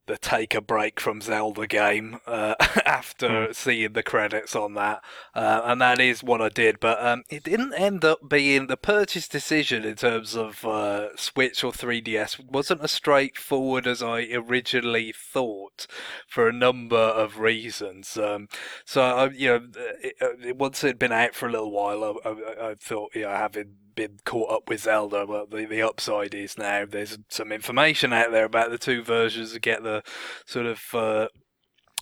the 0.05 0.17
take 0.17 0.53
a 0.53 0.61
break 0.61 0.99
from 0.99 1.21
Zelda 1.21 1.65
game 1.67 2.19
uh, 2.27 2.55
after 2.85 3.47
Hmm. 3.47 3.51
seeing 3.53 3.93
the 3.93 4.03
credits 4.03 4.55
on 4.55 4.73
that, 4.73 5.01
uh, 5.33 5.61
and 5.63 5.79
that 5.81 5.99
is 6.01 6.23
what 6.23 6.41
I 6.41 6.49
did. 6.49 6.79
But 6.79 7.03
um, 7.03 7.23
it 7.29 7.43
didn't 7.43 7.73
end 7.73 8.03
up 8.03 8.27
being 8.27 8.67
the 8.67 8.77
purchase 8.77 9.27
decision 9.27 9.85
in 9.85 9.95
terms 9.95 10.35
of 10.35 10.65
uh, 10.65 11.15
Switch 11.15 11.63
or 11.63 11.71
3DS 11.71 12.39
wasn't 12.51 12.81
as 12.81 12.91
straightforward 12.91 13.87
as 13.87 14.03
I 14.03 14.27
originally 14.33 15.13
thought 15.13 15.87
for 16.27 16.47
a 16.47 16.53
number 16.53 16.97
of 16.97 17.39
reasons. 17.39 18.17
Um, 18.17 18.47
so 18.85 19.01
I, 19.03 19.29
you 19.29 19.47
know, 19.47 19.67
it, 20.01 20.15
it, 20.19 20.57
once 20.57 20.83
it 20.83 20.87
had 20.87 20.99
been 20.99 21.11
out 21.11 21.35
for 21.35 21.47
a 21.47 21.51
little 21.51 21.71
while, 21.71 22.03
I, 22.25 22.29
I, 22.29 22.69
I 22.71 22.75
thought, 22.75 23.15
you 23.15 23.21
know, 23.23 23.29
having 23.29 23.75
been 23.95 24.19
caught 24.25 24.51
up 24.51 24.69
with 24.69 24.81
Zelda, 24.81 25.25
but 25.25 25.51
the, 25.51 25.65
the 25.65 25.81
upside 25.81 26.33
is 26.33 26.57
now 26.57 26.85
there's 26.85 27.17
some 27.29 27.51
information 27.51 28.13
out 28.13 28.31
there 28.31 28.45
about 28.45 28.71
the 28.71 28.77
two 28.77 29.03
versions 29.03 29.53
to 29.53 29.59
get 29.59 29.83
the 29.83 30.03
sort 30.45 30.65
of 30.65 30.81
uh, 30.93 31.27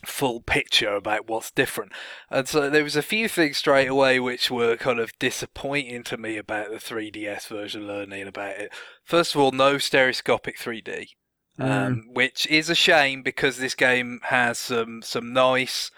full 0.06 0.42
picture 0.42 0.96
about 0.96 1.28
what's 1.28 1.52
different. 1.52 1.92
And 2.30 2.48
so 2.48 2.70
there 2.70 2.84
was 2.84 2.96
a 2.96 3.02
few 3.02 3.28
things 3.28 3.58
straight 3.58 3.88
away 3.88 4.20
which 4.20 4.50
were 4.50 4.78
kind 4.78 5.00
of 5.00 5.18
disappointing 5.20 6.04
to 6.06 6.18
me 6.18 6.38
about 6.38 6.70
the 6.70 6.78
3DS 6.78 7.48
version, 7.48 7.88
learning 7.88 8.28
about 8.28 8.58
it. 8.58 8.74
First 9.04 9.36
of 9.36 9.42
all, 9.42 9.52
no 9.52 9.78
stereoscopic 9.78 10.58
3D. 10.58 11.08
Um, 11.60 12.06
which 12.14 12.48
is 12.48 12.70
a 12.70 12.76
shame 12.76 13.22
because 13.22 13.58
this 13.58 13.76
game 13.76 14.20
has 14.24 14.58
some 14.58 15.02
some 15.04 15.32
nice 15.32 15.92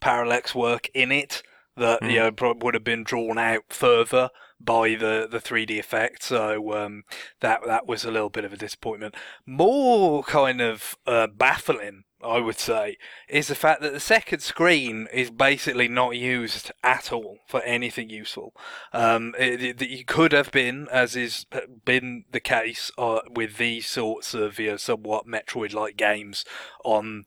parallax 0.00 0.54
work 0.54 0.88
in 0.94 1.12
it 1.12 1.42
that 1.76 2.00
you 2.02 2.16
know 2.16 2.30
would 2.60 2.74
have 2.74 2.84
been 2.84 3.04
drawn 3.04 3.36
out 3.36 3.64
further 3.68 4.30
by 4.60 4.94
the, 4.94 5.26
the 5.30 5.38
3D 5.40 5.78
effect. 5.78 6.22
So 6.22 6.72
um, 6.74 7.04
that 7.40 7.60
that 7.66 7.86
was 7.86 8.04
a 8.04 8.10
little 8.10 8.30
bit 8.30 8.44
of 8.44 8.52
a 8.52 8.56
disappointment. 8.56 9.14
More 9.46 10.22
kind 10.22 10.60
of 10.60 10.96
uh, 11.06 11.28
baffling, 11.28 12.04
I 12.22 12.38
would 12.38 12.58
say, 12.58 12.98
is 13.28 13.48
the 13.48 13.54
fact 13.54 13.80
that 13.80 13.92
the 13.94 14.00
second 14.00 14.40
screen 14.40 15.08
is 15.12 15.30
basically 15.30 15.88
not 15.88 16.16
used 16.16 16.70
at 16.84 17.12
all 17.12 17.38
for 17.46 17.62
anything 17.62 18.10
useful. 18.10 18.54
Um, 18.92 19.34
it, 19.38 19.80
it- 19.80 19.88
you 19.88 20.04
could 20.04 20.32
have 20.32 20.50
been, 20.52 20.86
as 20.92 21.16
is 21.16 21.46
been 21.84 22.24
the 22.30 22.40
case 22.40 22.90
uh, 22.98 23.20
with 23.34 23.56
these 23.56 23.86
sorts 23.86 24.34
of 24.34 24.58
you 24.58 24.72
know, 24.72 24.76
somewhat 24.76 25.26
Metroid-like 25.26 25.96
games 25.96 26.44
on 26.84 27.24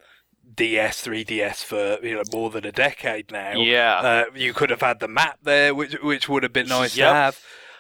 DS, 0.56 1.06
3DS 1.06 1.64
for 1.64 1.98
you 2.06 2.16
know 2.16 2.24
more 2.32 2.50
than 2.50 2.66
a 2.66 2.72
decade 2.72 3.32
now. 3.32 3.54
Yeah. 3.58 3.96
Uh, 3.98 4.24
you 4.36 4.54
could 4.54 4.70
have 4.70 4.82
had 4.82 5.00
the 5.00 5.08
map 5.08 5.40
there, 5.44 5.74
which 5.76 5.94
which 6.02 6.28
would 6.30 6.44
have 6.44 6.54
been 6.54 6.68
nice 6.68 6.96
Yep. 6.96 7.10
to 7.10 7.14
have. 7.14 7.40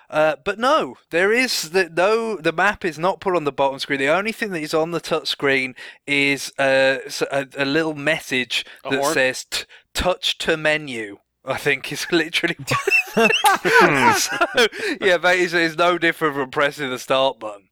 Uh, 0.09 0.35
but 0.45 0.59
no, 0.59 0.95
there 1.09 1.31
is 1.33 1.71
the 1.71 1.89
no. 1.89 2.35
The 2.37 2.51
map 2.51 2.85
is 2.85 2.99
not 2.99 3.19
put 3.19 3.35
on 3.35 3.45
the 3.45 3.51
bottom 3.51 3.79
screen. 3.79 3.99
The 3.99 4.09
only 4.09 4.31
thing 4.31 4.51
that 4.51 4.61
is 4.61 4.73
on 4.73 4.91
the 4.91 4.99
touch 4.99 5.27
screen 5.27 5.73
is 6.05 6.51
uh, 6.59 6.97
a, 7.31 7.47
a 7.57 7.65
little 7.65 7.95
message 7.95 8.63
A 8.85 8.91
that 8.91 8.99
horn? 8.99 9.13
says 9.13 9.45
t- 9.45 9.65
"touch 9.93 10.37
to 10.39 10.55
menu." 10.57 11.17
I 11.45 11.57
think 11.57 11.91
is 11.91 12.05
literally. 12.11 12.55
so, 13.15 13.27
yeah, 15.01 15.17
basically, 15.17 15.63
it's 15.63 15.77
no 15.77 15.97
different 15.97 16.35
from 16.35 16.51
pressing 16.51 16.89
the 16.89 16.99
start 16.99 17.39
button. 17.39 17.69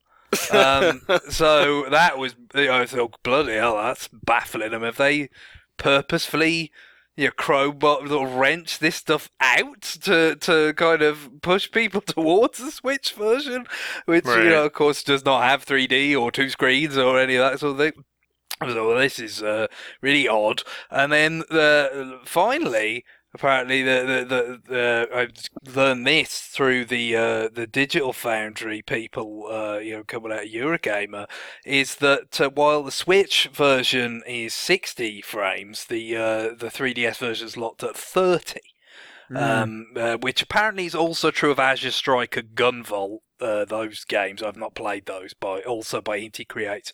Um, 0.52 1.02
so 1.30 1.86
that 1.90 2.18
was, 2.18 2.36
you 2.56 2.66
know, 2.66 2.80
I 2.80 2.86
thought, 2.86 3.22
bloody 3.24 3.54
hell, 3.54 3.78
that's 3.78 4.08
baffling. 4.08 4.72
them. 4.72 4.84
if 4.84 4.98
they 4.98 5.30
purposefully, 5.78 6.72
you 7.18 7.26
know, 7.26 7.32
crowbar 7.32 8.06
wrench 8.26 8.80
this 8.80 8.96
stuff 8.96 9.30
out 9.42 9.82
to 9.82 10.36
to 10.38 10.74
kind 10.76 11.02
of 11.02 11.30
push 11.42 11.70
people 11.72 12.02
towards 12.06 12.60
the 12.60 12.72
Switch 12.72 13.14
version, 13.14 13.66
which 14.06 14.26
Right. 14.26 14.44
you 14.44 14.50
know, 14.50 14.66
of 14.66 14.74
course, 14.74 15.04
does 15.04 15.26
not 15.26 15.44
have 15.44 15.66
3D 15.66 16.16
or 16.20 16.32
two 16.32 16.50
screens 16.50 16.98
or 16.98 17.20
any 17.20 17.36
of 17.36 17.50
that 17.52 17.60
sort 17.60 17.74
of 17.74 17.78
thing. 17.78 18.04
So 18.62 18.88
well, 18.90 18.98
this 19.00 19.18
is 19.18 19.42
uh, 19.42 19.68
really 20.02 20.28
odd. 20.28 20.62
And 20.92 21.12
then 21.12 21.40
the 21.50 22.20
finally, 22.26 23.04
apparently, 23.34 23.84
the 23.84 24.26
the, 24.28 24.36
the, 24.36 24.62
the 24.68 25.10
I've 25.14 25.76
learned 25.76 26.08
this 26.08 26.42
through 26.42 26.86
the 26.86 27.16
uh, 27.16 27.50
the 27.50 27.68
Digital 27.68 28.14
Foundry 28.14 28.82
people, 28.82 29.48
uh, 29.52 29.78
you 29.80 29.96
know, 29.96 30.04
coming 30.04 30.32
out 30.32 30.44
of 30.44 30.50
Eurogamer, 30.50 31.28
is 31.66 31.96
that 31.96 32.40
uh, 32.42 32.50
while 32.50 32.84
the 32.84 32.92
Switch 32.92 33.50
version 33.54 34.22
is 34.28 34.54
60 34.54 35.22
frames, 35.22 35.86
the 35.86 36.16
uh, 36.16 36.42
the 36.58 36.72
3DS 36.74 37.18
version 37.18 37.48
is 37.48 37.58
locked 37.58 37.84
at 37.84 37.96
30 37.96 38.60
um, 39.36 39.88
uh, 39.96 40.18
which 40.18 40.42
apparently 40.42 40.86
is 40.86 40.96
also 40.96 41.32
true 41.32 41.52
of 41.52 41.60
Azure 41.60 41.92
Striker 41.92 42.42
Gunvolt. 42.42 43.20
Uh, 43.42 43.66
those 43.66 44.06
games 44.06 44.44
I've 44.44 44.58
not 44.58 44.76
played 44.76 45.06
those 45.06 45.34
by 45.34 45.62
also 45.62 46.02
by 46.02 46.20
Inti 46.20 46.48
Creates, 46.48 46.92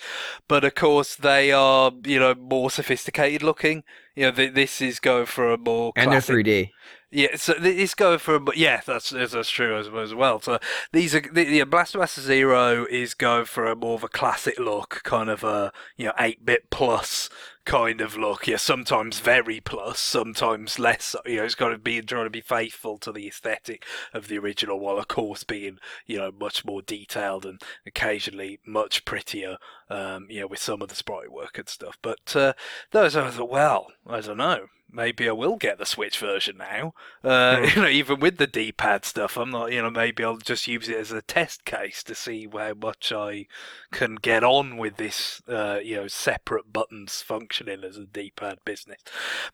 but 0.47 0.63
of 0.63 0.75
course 0.75 1.15
they 1.15 1.51
are 1.51 1.91
you 2.05 2.19
know 2.19 2.35
more 2.35 2.71
sophisticated 2.71 3.43
looking. 3.43 3.83
You 4.15 4.25
know 4.25 4.31
th- 4.31 4.53
this 4.53 4.81
is 4.81 4.99
going 4.99 5.25
for 5.25 5.51
a 5.51 5.57
more 5.57 5.91
and 5.95 6.11
they're 6.11 6.21
3D. 6.21 6.71
yeah, 7.11 7.35
so 7.35 7.53
it's 7.57 7.93
going 7.93 8.19
for, 8.19 8.39
but 8.39 8.57
yeah, 8.57 8.81
that's 8.85 9.09
that's 9.09 9.49
true 9.49 9.77
as, 9.77 9.87
as 9.87 10.13
well. 10.13 10.39
So 10.41 10.59
these 10.91 11.15
are, 11.15 11.21
the, 11.21 11.45
yeah, 11.45 11.63
Blaster 11.63 11.99
Master 11.99 12.21
Zero 12.21 12.85
is 12.89 13.13
going 13.13 13.45
for 13.45 13.65
a 13.65 13.75
more 13.75 13.95
of 13.95 14.03
a 14.03 14.09
classic 14.09 14.59
look, 14.59 15.01
kind 15.03 15.29
of 15.29 15.43
a 15.43 15.71
you 15.95 16.05
know 16.05 16.13
eight 16.19 16.45
bit 16.45 16.69
plus 16.69 17.29
kind 17.67 17.99
of 17.99 18.15
look. 18.15 18.47
Yeah, 18.47 18.55
sometimes 18.55 19.19
very 19.19 19.59
plus, 19.59 19.99
sometimes 19.99 20.79
less. 20.79 21.15
You 21.25 21.37
know, 21.37 21.43
it's 21.43 21.53
got 21.53 21.69
to 21.69 21.77
be 21.77 22.01
trying 22.01 22.23
to 22.23 22.29
be 22.29 22.41
faithful 22.41 22.97
to 22.99 23.11
the 23.11 23.27
aesthetic 23.27 23.85
of 24.13 24.29
the 24.29 24.39
original, 24.39 24.79
while 24.79 24.97
of 24.97 25.09
course 25.09 25.43
being 25.43 25.77
you 26.05 26.17
know 26.17 26.31
much 26.31 26.63
more 26.63 26.81
detailed 26.81 27.45
and 27.45 27.61
occasionally 27.85 28.59
much 28.65 29.03
prettier. 29.05 29.57
Um, 29.89 30.27
you 30.29 30.41
know, 30.41 30.47
with 30.47 30.59
some 30.59 30.81
of 30.81 30.87
the 30.87 30.95
sprite 30.95 31.31
work 31.31 31.57
and 31.57 31.69
stuff. 31.69 31.97
But 32.01 32.35
uh, 32.35 32.53
those 32.91 33.15
I 33.15 33.29
thought, 33.29 33.49
well, 33.49 33.87
I 34.05 34.21
don't 34.21 34.37
know. 34.37 34.67
Maybe 34.89 35.27
I 35.27 35.33
will 35.33 35.57
get 35.57 35.77
the 35.77 35.85
Switch 35.85 36.17
version 36.17 36.57
now. 36.57 36.93
Uh, 37.23 37.69
You 37.75 37.81
know, 37.81 37.89
even 37.89 38.19
with 38.19 38.37
the 38.37 38.47
D-pad 38.47 39.03
stuff, 39.03 39.37
I'm 39.37 39.49
not. 39.51 39.71
You 39.71 39.81
know, 39.81 39.89
maybe 39.89 40.23
I'll 40.23 40.37
just 40.37 40.67
use 40.67 40.87
it 40.87 40.97
as 40.97 41.11
a 41.11 41.21
test 41.21 41.65
case 41.65 42.03
to 42.03 42.15
see 42.15 42.47
how 42.51 42.73
much 42.73 43.11
I 43.11 43.47
can 43.91 44.15
get 44.15 44.43
on 44.43 44.77
with 44.77 44.95
this. 44.97 45.41
Uh, 45.47 45.79
you 45.83 45.97
know, 45.97 46.07
separate 46.07 46.71
buttons 46.71 47.21
functioning 47.57 47.83
as 47.87 47.97
a 47.97 48.05
D-pad 48.05 48.59
business. 48.65 49.01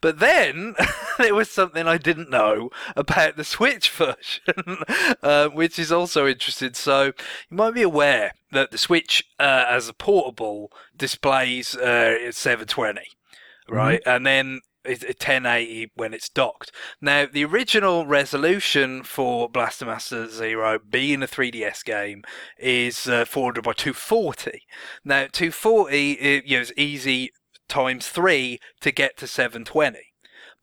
But 0.01 0.19
then 0.19 0.75
there 1.17 1.35
was 1.35 1.49
something 1.49 1.87
I 1.87 1.97
didn't 1.97 2.29
know 2.29 2.69
about 2.95 3.37
the 3.37 3.43
Switch 3.43 3.89
version, 3.89 4.83
uh, 5.23 5.49
which 5.49 5.79
is 5.79 5.91
also 5.91 6.27
interesting. 6.27 6.73
So 6.73 7.05
you 7.49 7.57
might 7.57 7.73
be 7.73 7.81
aware 7.81 8.33
that 8.51 8.71
the 8.71 8.77
Switch, 8.77 9.23
uh, 9.39 9.65
as 9.69 9.87
a 9.87 9.93
portable, 9.93 10.71
displays 10.95 11.75
uh, 11.75 12.31
720, 12.31 13.01
right? 13.69 14.01
And 14.05 14.25
then 14.25 14.61
it's 14.85 15.03
1080 15.03 15.91
when 15.95 16.13
it's 16.13 16.29
docked. 16.29 16.71
Now, 17.01 17.25
the 17.25 17.45
original 17.45 18.05
resolution 18.05 19.03
for 19.03 19.49
Blaster 19.49 19.85
Master 19.85 20.27
Zero, 20.27 20.79
being 20.79 21.23
a 21.23 21.27
3DS 21.27 21.83
game, 21.83 22.23
is 22.57 23.07
uh, 23.07 23.25
400 23.25 23.63
by 23.63 23.73
240. 23.73 24.63
Now, 25.03 25.27
240 25.31 26.11
it, 26.13 26.45
you 26.45 26.57
know, 26.57 26.61
is 26.61 26.73
easy 26.77 27.31
times 27.67 28.07
three 28.07 28.59
to 28.81 28.91
get 28.91 29.17
to 29.17 29.27
720 29.27 30.13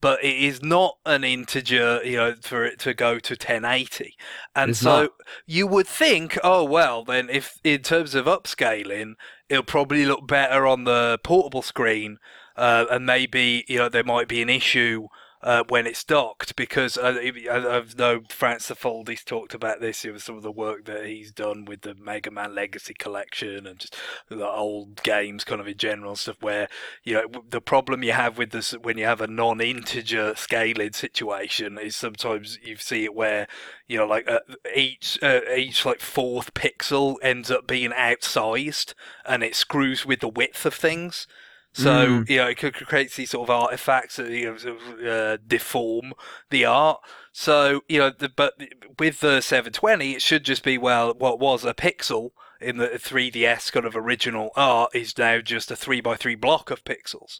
but 0.01 0.23
it 0.23 0.35
is 0.35 0.63
not 0.63 0.97
an 1.05 1.23
integer, 1.23 2.01
you 2.03 2.17
know, 2.17 2.33
for 2.41 2.65
it 2.65 2.79
to 2.79 2.93
go 2.93 3.19
to 3.19 3.33
1080. 3.33 4.15
And 4.55 4.71
It's 4.71 4.79
so 4.79 5.01
not. 5.03 5.11
you 5.45 5.67
would 5.67 5.87
think, 5.87 6.37
oh 6.43 6.63
well, 6.63 7.03
then 7.05 7.29
if 7.29 7.59
in 7.63 7.81
terms 7.83 8.15
of 8.15 8.25
upscaling, 8.25 9.13
it'll 9.47 9.63
probably 9.63 10.05
look 10.05 10.27
better 10.27 10.65
on 10.65 10.85
the 10.85 11.19
portable 11.23 11.61
screen, 11.61 12.17
uh, 12.57 12.85
and 12.89 13.05
maybe 13.05 13.63
you 13.67 13.77
know 13.77 13.89
there 13.89 14.03
might 14.03 14.27
be 14.27 14.41
an 14.41 14.49
issue. 14.49 15.07
Uh, 15.43 15.63
when 15.69 15.87
it's 15.87 16.03
docked, 16.03 16.55
because 16.55 16.97
uh, 16.97 17.17
I, 17.19 17.31
I 17.49 17.83
know 17.97 18.21
Frank 18.29 18.59
Cifaldi's 18.59 19.23
talked 19.23 19.55
about 19.55 19.81
this 19.81 20.03
with 20.03 20.21
some 20.21 20.37
of 20.37 20.43
the 20.43 20.51
work 20.51 20.85
that 20.85 21.05
he's 21.05 21.31
done 21.31 21.65
with 21.65 21.81
the 21.81 21.95
Mega 21.95 22.29
Man 22.29 22.53
Legacy 22.53 22.93
Collection 22.93 23.65
and 23.65 23.79
just 23.79 23.95
the 24.29 24.47
old 24.47 25.01
games, 25.01 25.43
kind 25.43 25.59
of 25.59 25.67
in 25.67 25.77
general 25.77 26.15
stuff. 26.15 26.37
Where 26.41 26.67
you 27.03 27.15
know 27.15 27.43
the 27.49 27.61
problem 27.61 28.03
you 28.03 28.13
have 28.13 28.37
with 28.37 28.51
this 28.51 28.73
when 28.73 28.97
you 28.97 29.05
have 29.05 29.21
a 29.21 29.27
non-integer 29.27 30.35
scaling 30.35 30.93
situation 30.93 31.77
is 31.79 31.95
sometimes 31.95 32.59
you 32.61 32.75
see 32.77 33.05
it 33.05 33.15
where 33.15 33.47
you 33.87 33.97
know 33.97 34.05
like 34.05 34.29
uh, 34.29 34.39
each 34.75 35.17
uh, 35.23 35.41
each 35.55 35.85
like 35.85 36.01
fourth 36.01 36.53
pixel 36.53 37.15
ends 37.21 37.49
up 37.49 37.67
being 37.67 37.91
outsized 37.91 38.93
and 39.25 39.43
it 39.43 39.55
screws 39.55 40.05
with 40.05 40.19
the 40.19 40.27
width 40.27 40.65
of 40.65 40.73
things 40.73 41.27
so 41.73 42.07
Mm. 42.07 42.29
you 42.29 42.37
know 42.37 42.47
it 42.47 42.57
could 42.57 42.73
create 42.73 43.13
these 43.13 43.29
sort 43.31 43.49
of 43.49 43.55
artifacts 43.55 44.17
that 44.17 44.29
you 44.29 44.45
know 44.51 44.57
sort 44.57 44.77
of, 44.77 45.05
uh, 45.05 45.37
deform 45.47 46.13
the 46.49 46.65
art 46.65 46.99
so 47.31 47.81
you 47.87 47.97
know 47.97 48.09
the, 48.17 48.29
but 48.29 48.53
with 48.99 49.21
the 49.21 49.41
720 49.41 50.13
it 50.13 50.21
should 50.21 50.43
just 50.43 50.63
be 50.63 50.77
well 50.77 51.13
what 51.13 51.39
was 51.39 51.63
a 51.63 51.73
pixel 51.73 52.31
in 52.59 52.77
the 52.77 52.87
3ds 52.89 53.71
kind 53.71 53.85
of 53.85 53.95
original 53.95 54.51
art 54.55 54.93
is 54.93 55.17
now 55.17 55.39
just 55.39 55.71
a 55.71 55.75
3 55.75 56.01
by 56.01 56.15
3 56.15 56.35
block 56.35 56.69
of 56.71 56.83
pixels 56.83 57.39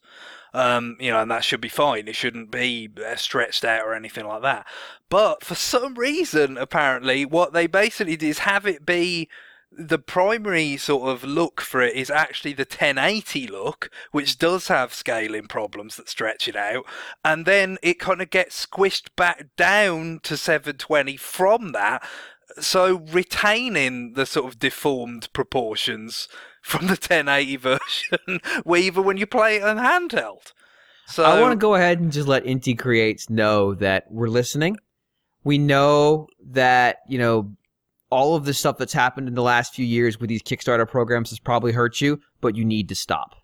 um, 0.53 0.97
you 0.99 1.11
know, 1.11 1.21
and 1.21 1.31
that 1.31 1.45
should 1.45 1.61
be 1.61 1.69
fine. 1.69 2.09
It 2.09 2.15
shouldn't 2.17 2.51
be 2.51 2.89
uh, 3.05 3.15
stretched 3.15 3.63
out 3.63 3.83
or 3.85 3.93
anything 3.93 4.25
like 4.25 4.41
that. 4.41 4.65
But 5.09 5.45
for 5.45 5.55
some 5.55 5.95
reason, 5.95 6.57
apparently, 6.57 7.25
what 7.25 7.53
they 7.53 7.67
basically 7.67 8.17
did 8.17 8.27
is 8.27 8.39
have 8.39 8.65
it 8.65 8.85
be 8.85 9.29
the 9.71 9.99
primary 9.99 10.75
sort 10.75 11.09
of 11.09 11.23
look 11.23 11.61
for 11.61 11.81
it 11.81 11.95
is 11.95 12.09
actually 12.09 12.53
the 12.53 12.63
1080 12.63 13.47
look, 13.47 13.89
which 14.11 14.37
does 14.37 14.67
have 14.67 14.93
scaling 14.93 15.47
problems 15.47 15.95
that 15.95 16.09
stretch 16.09 16.47
it 16.47 16.55
out, 16.55 16.85
and 17.23 17.45
then 17.45 17.77
it 17.81 17.99
kind 17.99 18.21
of 18.21 18.29
gets 18.29 18.65
squished 18.65 19.09
back 19.15 19.47
down 19.55 20.19
to 20.23 20.35
720 20.35 21.15
from 21.17 21.71
that. 21.71 22.03
So 22.59 22.97
retaining 23.11 24.13
the 24.13 24.25
sort 24.25 24.47
of 24.51 24.59
deformed 24.59 25.31
proportions 25.31 26.27
from 26.61 26.87
the 26.87 26.91
1080 26.91 27.55
version, 27.55 28.41
even 28.75 29.03
when 29.03 29.17
you 29.17 29.25
play 29.25 29.57
it 29.57 29.63
on 29.63 29.77
handheld. 29.77 30.51
So 31.07 31.23
I 31.23 31.41
want 31.41 31.53
to 31.53 31.57
go 31.57 31.75
ahead 31.75 31.99
and 31.99 32.11
just 32.11 32.27
let 32.27 32.45
Inti 32.45 32.77
Creates 32.77 33.29
know 33.29 33.73
that 33.75 34.05
we're 34.09 34.27
listening. 34.27 34.77
We 35.43 35.57
know 35.57 36.27
that, 36.51 36.99
you 37.09 37.17
know, 37.17 37.51
all 38.11 38.35
of 38.35 38.45
the 38.45 38.53
stuff 38.53 38.77
that's 38.77 38.93
happened 38.93 39.27
in 39.27 39.35
the 39.35 39.41
last 39.41 39.73
few 39.73 39.85
years 39.85 40.19
with 40.19 40.29
these 40.29 40.43
Kickstarter 40.43 40.87
programs 40.87 41.29
has 41.29 41.39
probably 41.39 41.71
hurt 41.71 42.01
you, 42.01 42.19
but 42.41 42.55
you 42.55 42.65
need 42.65 42.89
to 42.89 42.95
stop. 42.95 43.40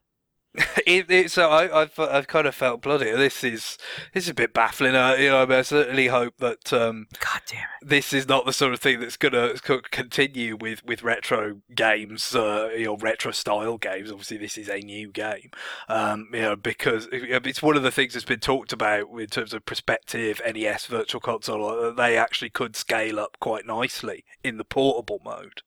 it, 0.88 1.10
it, 1.12 1.32
so 1.32 1.52
I, 1.52 1.67
have 1.67 2.00
I've 2.00 2.28
kind 2.28 2.48
of 2.48 2.56
felt 2.56 2.82
bloody. 2.82 3.12
This 3.12 3.43
is 3.43 3.78
this 4.13 4.24
is 4.24 4.30
a 4.30 4.34
bit 4.34 4.54
baffling. 4.54 4.96
Uh, 4.96 5.15
you 5.20 5.30
know, 5.30 5.46
I 5.48 5.62
certainly 5.62 6.08
hope 6.08 6.38
that 6.38 6.74
um, 6.74 7.08
God 7.20 7.41
damn 7.46 7.60
it, 7.60 7.88
this 7.88 8.12
is 8.12 8.28
not 8.28 8.46
the 8.46 8.54
sort 8.54 8.74
of 8.74 8.80
thing 8.80 9.00
that's 9.00 9.17
going 9.17 9.34
to 9.34 9.82
continue 9.91 10.56
with 10.56 10.84
with 10.84 11.04
retro 11.04 11.62
games, 11.76 12.34
uh, 12.34 12.70
you 12.76 12.86
know, 12.86 12.98
retro 12.98 13.32
style 13.32 13.78
games. 13.78 14.10
Obviously, 14.10 14.38
this 14.38 14.58
is 14.58 14.67
a 14.67 14.80
new 14.80 15.12
game, 15.12 15.52
um, 15.89 16.28
you 16.34 16.41
know, 16.41 16.56
because 16.56 17.08
it's 17.12 17.62
one 17.62 17.78
of 17.78 17.84
the 17.84 17.91
things 17.91 18.13
that's 18.13 18.26
been 18.26 18.39
talked 18.39 18.74
about 18.74 19.10
in 19.20 19.28
terms 19.28 19.54
of 19.54 19.63
prospective 19.65 20.41
NES 20.43 20.88
Virtual 20.88 21.22
Console. 21.22 21.67
Uh, 21.67 21.91
they 21.91 22.17
actually 22.17 22.50
could 22.50 22.76
scale 22.76 23.20
up 23.20 23.38
quite 23.39 23.67
nicely 23.67 24.26
in 24.43 24.58
the 24.58 24.65
portable 24.65 25.22
mode. 25.24 25.62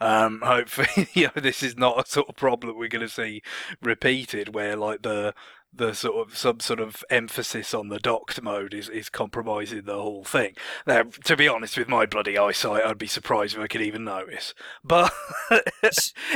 Um, 0.00 0.40
hopefully, 0.44 1.08
you 1.14 1.26
know, 1.26 1.40
this 1.40 1.62
is 1.62 1.76
not 1.76 2.04
a 2.04 2.10
sort 2.10 2.28
of 2.28 2.34
problem 2.34 2.76
we're 2.76 2.88
going 2.88 3.06
to 3.06 3.08
see 3.08 3.40
repeat 3.80 4.31
where 4.54 4.76
like 4.76 5.02
the 5.02 5.34
the 5.74 5.94
sort 5.94 6.28
of 6.28 6.36
some 6.36 6.60
sort 6.60 6.80
of 6.80 7.02
emphasis 7.08 7.72
on 7.72 7.88
the 7.88 7.98
docked 7.98 8.42
mode 8.42 8.74
is, 8.74 8.88
is 8.88 9.08
compromising 9.08 9.84
the 9.84 9.94
whole 9.94 10.24
thing. 10.24 10.54
Now, 10.86 11.04
to 11.24 11.36
be 11.36 11.48
honest, 11.48 11.78
with 11.78 11.88
my 11.88 12.04
bloody 12.04 12.36
eyesight, 12.36 12.84
I'd 12.84 12.98
be 12.98 13.06
surprised 13.06 13.56
if 13.56 13.60
I 13.60 13.66
could 13.66 13.80
even 13.82 14.04
notice. 14.04 14.54
But 14.84 15.12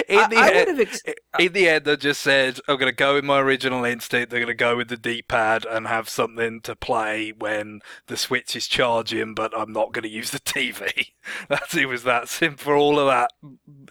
in, 0.08 0.18
I, 0.18 0.28
the 0.28 0.36
I 0.36 0.50
end, 0.50 0.80
ex- 0.80 1.02
in 1.38 1.52
the 1.52 1.68
end, 1.68 1.88
I 1.88 1.96
just 1.96 2.20
said 2.20 2.60
I'm 2.68 2.76
going 2.76 2.90
to 2.90 2.96
go 2.96 3.14
with 3.14 3.24
my 3.24 3.40
original 3.40 3.84
instinct. 3.84 4.30
They're 4.30 4.40
going 4.40 4.46
to 4.48 4.54
go 4.54 4.76
with 4.76 4.88
the 4.88 4.96
D-pad 4.96 5.66
and 5.66 5.86
have 5.86 6.08
something 6.08 6.60
to 6.62 6.76
play 6.76 7.32
when 7.36 7.80
the 8.06 8.16
Switch 8.16 8.56
is 8.56 8.66
charging, 8.66 9.34
but 9.34 9.56
I'm 9.56 9.72
not 9.72 9.92
going 9.92 10.04
to 10.04 10.08
use 10.08 10.30
the 10.30 10.40
TV. 10.40 11.08
That's 11.48 11.74
it 11.74 11.86
was 11.86 12.04
that 12.04 12.28
simple. 12.28 12.64
For 12.64 12.76
all 12.76 12.98
of 12.98 13.08
that, 13.08 13.32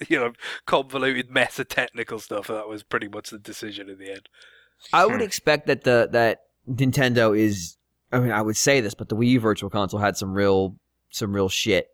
you 0.09 0.17
know, 0.17 0.33
convoluted 0.65 1.29
mess 1.29 1.59
of 1.59 1.67
technical 1.67 2.19
stuff, 2.19 2.47
that 2.47 2.67
was 2.67 2.83
pretty 2.83 3.07
much 3.07 3.29
the 3.29 3.39
decision 3.39 3.89
in 3.89 3.99
the 3.99 4.11
end. 4.11 4.29
I 4.93 5.05
would 5.05 5.21
expect 5.21 5.67
that 5.67 5.83
the 5.83 6.09
that 6.11 6.43
Nintendo 6.69 7.37
is. 7.37 7.77
I 8.11 8.19
mean, 8.19 8.31
I 8.31 8.41
would 8.41 8.55
say 8.55 8.81
this, 8.81 8.93
but 8.93 9.09
the 9.09 9.15
Wii 9.15 9.29
U 9.31 9.39
Virtual 9.39 9.69
Console 9.69 9.99
had 9.99 10.15
some 10.15 10.33
real 10.33 10.75
some 11.09 11.33
real 11.33 11.49
shit. 11.49 11.89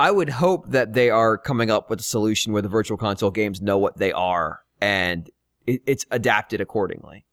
I 0.00 0.10
would 0.10 0.28
hope 0.28 0.70
that 0.70 0.94
they 0.94 1.10
are 1.10 1.38
coming 1.38 1.70
up 1.70 1.88
with 1.88 2.00
a 2.00 2.04
solution 2.04 2.52
where 2.52 2.62
the 2.62 2.68
Virtual 2.68 2.96
Console 2.96 3.30
games 3.30 3.60
know 3.60 3.78
what 3.78 3.98
they 3.98 4.12
are 4.12 4.60
and 4.80 5.30
it, 5.66 5.82
it's 5.86 6.04
adapted 6.10 6.60
accordingly. 6.60 7.24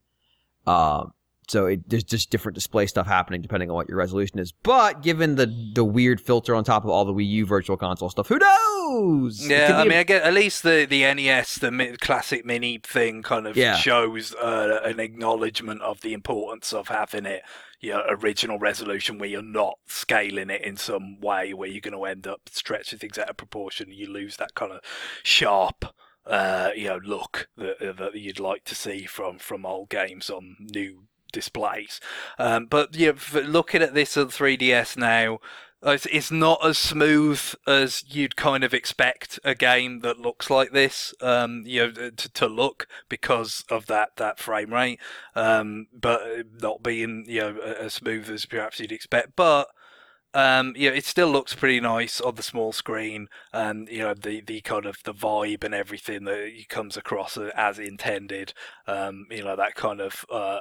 Um, 0.68 1.14
so 1.52 1.66
it, 1.66 1.90
there's 1.90 2.06
just 2.06 2.30
different 2.30 2.56
display 2.56 2.88
stuff 2.88 3.06
happening 3.06 3.42
depending 3.42 3.70
on 3.70 3.76
what 3.76 3.90
your 3.90 3.98
resolution 3.98 4.40
is. 4.40 4.54
But 4.54 5.04
given 5.04 5.36
the 5.36 5.48
the 5.74 5.84
weird 5.84 6.22
filter 6.22 6.56
on 6.56 6.64
top 6.64 6.86
of 6.86 6.90
all 6.90 7.04
the 7.04 7.14
Wii 7.14 7.28
U 7.28 7.46
Virtual 7.46 7.76
Console 7.76 8.10
stuff, 8.10 8.30
who 8.30 8.40
knows? 8.40 9.46
Yeah, 9.46 9.78
I 9.78 9.84
mean, 9.84 9.98
I 9.98 10.04
get 10.04 10.24
at 10.24 10.34
least 10.34 10.64
the 10.64 10.88
the 10.90 11.02
NES, 11.14 11.56
the 11.56 11.98
classic 12.00 12.46
mini 12.46 12.80
thing, 12.80 13.22
kind 13.22 13.46
of 13.46 13.58
yeah. 13.58 13.76
shows 13.76 14.34
uh, 14.36 14.80
an 14.86 15.00
acknowledgement 15.02 15.82
of 15.82 16.02
the 16.02 16.14
importance 16.14 16.72
of 16.72 16.88
having 16.88 17.26
it 17.26 17.44
your 17.82 18.04
original 18.10 18.60
resolution 18.60 19.18
where 19.18 19.28
you're 19.28 19.42
not 19.42 19.78
scaling 19.88 20.52
it 20.52 20.62
in 20.62 20.78
some 20.78 21.20
way 21.20 21.52
where 21.52 21.68
you're 21.68 21.82
going 21.82 21.98
to 21.98 22.06
end 22.06 22.28
up 22.28 22.42
stretching 22.50 23.00
things 23.00 23.18
out 23.18 23.30
of 23.30 23.38
proportion. 23.38 23.92
You 23.92 24.08
lose 24.08 24.38
that 24.38 24.54
kind 24.56 24.72
of 24.72 24.82
sharp 25.24 25.86
uh, 26.26 26.70
you 26.76 26.88
know 26.88 27.00
look 27.04 27.50
that, 27.58 27.80
that 27.98 28.16
you'd 28.16 28.40
like 28.40 28.64
to 28.64 28.76
see 28.76 29.06
from 29.06 29.40
from 29.40 29.66
old 29.66 29.90
games 29.90 30.30
on 30.30 30.56
new 30.60 31.08
displays. 31.32 32.00
Um, 32.38 32.66
but 32.66 32.96
yeah, 32.96 33.14
looking 33.34 33.82
at 33.82 33.94
this 33.94 34.18
on 34.18 34.28
3DS 34.28 34.98
now, 34.98 35.40
it's, 35.84 36.06
it's 36.08 36.32
not 36.32 36.64
as 36.64 36.78
smooth 36.78 37.42
as 37.66 38.04
you'd 38.08 38.36
kind 38.36 38.64
of 38.64 38.74
expect 38.74 39.40
a 39.44 39.56
game 39.56 40.02
that 40.02 40.20
looks 40.20 40.50
like 40.50 40.72
this, 40.72 41.14
um, 41.22 41.64
you 41.66 41.88
know, 41.88 42.10
to, 42.12 42.30
to 42.30 42.48
look 42.48 42.88
because 43.10 43.64
of 43.70 43.88
that, 43.88 44.16
that 44.18 44.38
frame 44.38 44.74
rate, 44.74 45.00
um, 45.36 45.88
but 45.92 46.22
not 46.62 46.84
being 46.84 47.26
you 47.28 47.40
know 47.40 47.58
as 47.60 47.96
smooth 47.96 48.30
as 48.30 48.46
perhaps 48.46 48.80
you'd 48.80 48.92
expect. 48.92 49.36
But 49.36 49.70
um, 50.34 50.74
you 50.78 50.90
know, 50.90 50.96
it 50.96 51.06
still 51.06 51.30
looks 51.30 51.56
pretty 51.56 51.80
nice 51.80 52.22
on 52.22 52.36
the 52.36 52.44
small 52.44 52.72
screen, 52.72 53.28
and 53.52 53.90
you 53.90 54.00
know 54.00 54.14
the 54.14 54.42
the 54.42 54.62
kind 54.62 54.86
of 54.86 54.98
the 55.04 55.14
vibe 55.14 55.64
and 55.64 55.74
everything 55.74 56.24
that 56.26 56.52
comes 56.70 56.96
across 56.96 57.38
as 57.38 57.80
intended. 57.80 58.54
Um, 58.88 59.26
you 59.30 59.44
know 59.44 59.56
that 59.56 59.76
kind 59.76 60.00
of 60.00 60.26
uh, 60.32 60.60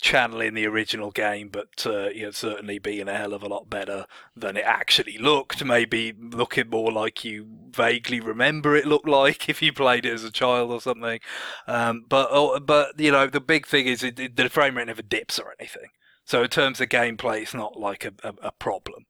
channeling 0.00 0.54
the 0.54 0.66
original 0.66 1.10
game, 1.10 1.48
but 1.48 1.84
uh, 1.86 2.08
you 2.10 2.24
know, 2.24 2.30
certainly 2.30 2.78
being 2.78 3.08
a 3.08 3.16
hell 3.16 3.34
of 3.34 3.42
a 3.42 3.48
lot 3.48 3.68
better 3.68 4.06
than 4.36 4.56
it 4.56 4.64
actually 4.64 5.18
looked. 5.18 5.64
Maybe 5.64 6.14
looking 6.18 6.70
more 6.70 6.92
like 6.92 7.24
you 7.24 7.46
vaguely 7.70 8.20
remember 8.20 8.76
it 8.76 8.86
looked 8.86 9.08
like 9.08 9.48
if 9.48 9.60
you 9.60 9.72
played 9.72 10.06
it 10.06 10.12
as 10.12 10.24
a 10.24 10.30
child 10.30 10.70
or 10.70 10.80
something. 10.80 11.20
Um, 11.66 12.04
but 12.08 12.28
oh, 12.30 12.58
but 12.60 12.98
you 12.98 13.10
know, 13.10 13.26
the 13.26 13.40
big 13.40 13.66
thing 13.66 13.86
is 13.86 14.02
it, 14.02 14.18
it, 14.18 14.36
the 14.36 14.48
frame 14.48 14.76
rate 14.76 14.86
never 14.86 15.02
dips 15.02 15.38
or 15.38 15.54
anything. 15.58 15.90
So 16.24 16.42
in 16.42 16.48
terms 16.48 16.80
of 16.80 16.88
gameplay, 16.88 17.42
it's 17.42 17.54
not 17.54 17.78
like 17.78 18.04
a, 18.04 18.12
a, 18.22 18.34
a 18.48 18.52
problem. 18.52 19.06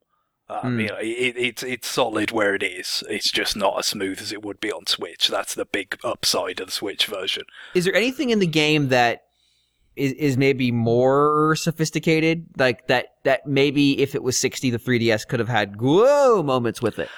Um, 0.51 0.79
mm. 0.79 0.83
You 0.83 0.89
know, 0.89 0.99
it, 1.01 1.37
it's 1.37 1.63
it's 1.63 1.89
solid 1.89 2.31
where 2.31 2.55
it 2.55 2.63
is. 2.63 3.05
It's 3.11 3.31
just 3.31 3.57
not 3.57 3.79
as 3.79 3.87
smooth 3.87 4.21
as 4.21 4.33
it 4.33 4.43
would 4.43 4.61
be 4.61 4.73
on 4.73 4.87
Switch. 4.87 5.29
That's 5.29 5.55
the 5.55 5.67
big 5.67 5.99
upside 6.03 6.61
of 6.61 6.67
the 6.67 6.73
Switch 6.73 7.07
version. 7.07 7.45
Is 7.75 7.85
there 7.85 7.95
anything 7.95 8.31
in 8.31 8.39
the 8.39 8.47
game 8.47 8.89
that 8.89 9.25
is, 9.99 10.13
is 10.13 10.37
maybe 10.37 10.71
more 10.71 11.55
sophisticated 11.57 12.47
like 12.57 12.87
that 12.89 13.15
that 13.25 13.47
maybe 13.47 14.01
if 14.01 14.15
it 14.15 14.23
was 14.23 14.39
60 14.39 14.71
the 14.71 14.79
3ds 14.79 15.27
could 15.27 15.41
have 15.41 15.49
had 15.49 15.81
whoa 15.81 16.43
moments 16.43 16.81
with 16.81 16.99
it. 16.99 17.09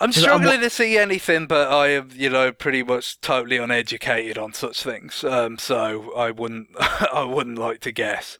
I'm 0.00 0.12
struggling 0.12 0.56
I'm, 0.56 0.60
to 0.60 0.70
see 0.70 0.98
anything 0.98 1.46
but 1.46 1.70
i 1.70 1.88
am 1.88 2.10
you 2.12 2.30
know 2.30 2.52
pretty 2.52 2.82
much 2.82 3.20
totally 3.20 3.58
uneducated 3.58 4.38
on 4.38 4.52
such 4.52 4.82
things. 4.82 5.24
Um, 5.24 5.58
so 5.58 6.12
i 6.16 6.30
wouldn't 6.30 6.68
i 6.78 7.24
wouldn't 7.24 7.58
like 7.58 7.80
to 7.80 7.92
guess 7.92 8.38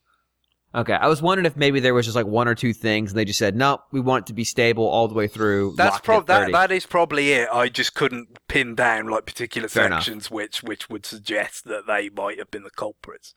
Okay, 0.75 0.95
I 0.95 1.07
was 1.07 1.23
wondering 1.23 1.47
if 1.47 1.57
maybe 1.57 1.79
there 1.79 1.95
was 1.95 2.05
just 2.05 2.17
like 2.17 2.27
one 2.27 2.49
or 2.49 2.55
two 2.57 2.73
things, 2.73 3.11
and 3.13 3.19
they 3.19 3.25
just 3.25 3.39
said, 3.39 3.55
"No, 3.55 3.79
we 3.93 4.01
want 4.01 4.25
it 4.25 4.27
to 4.29 4.33
be 4.33 4.43
stable 4.43 4.87
all 4.89 5.07
the 5.07 5.15
way 5.15 5.29
through." 5.29 5.75
That's 5.77 6.01
probably 6.01 6.27
that. 6.27 6.53
That 6.53 6.73
is 6.73 6.85
probably 6.85 7.33
it. 7.33 7.49
I 7.53 7.69
just 7.69 7.95
couldn't 7.95 8.39
pin 8.49 8.75
down 8.75 9.09
like 9.09 9.25
particular 9.25 9.69
Fair 9.69 9.89
sections, 9.91 10.27
enough. 10.27 10.31
which 10.33 10.63
which 10.65 10.91
would 10.91 11.07
suggest 11.07 11.65
that 11.67 11.87
they 11.87 12.09
might 12.09 12.39
have 12.39 12.51
been 12.51 12.65
the 12.65 12.71
culprits. 12.71 13.35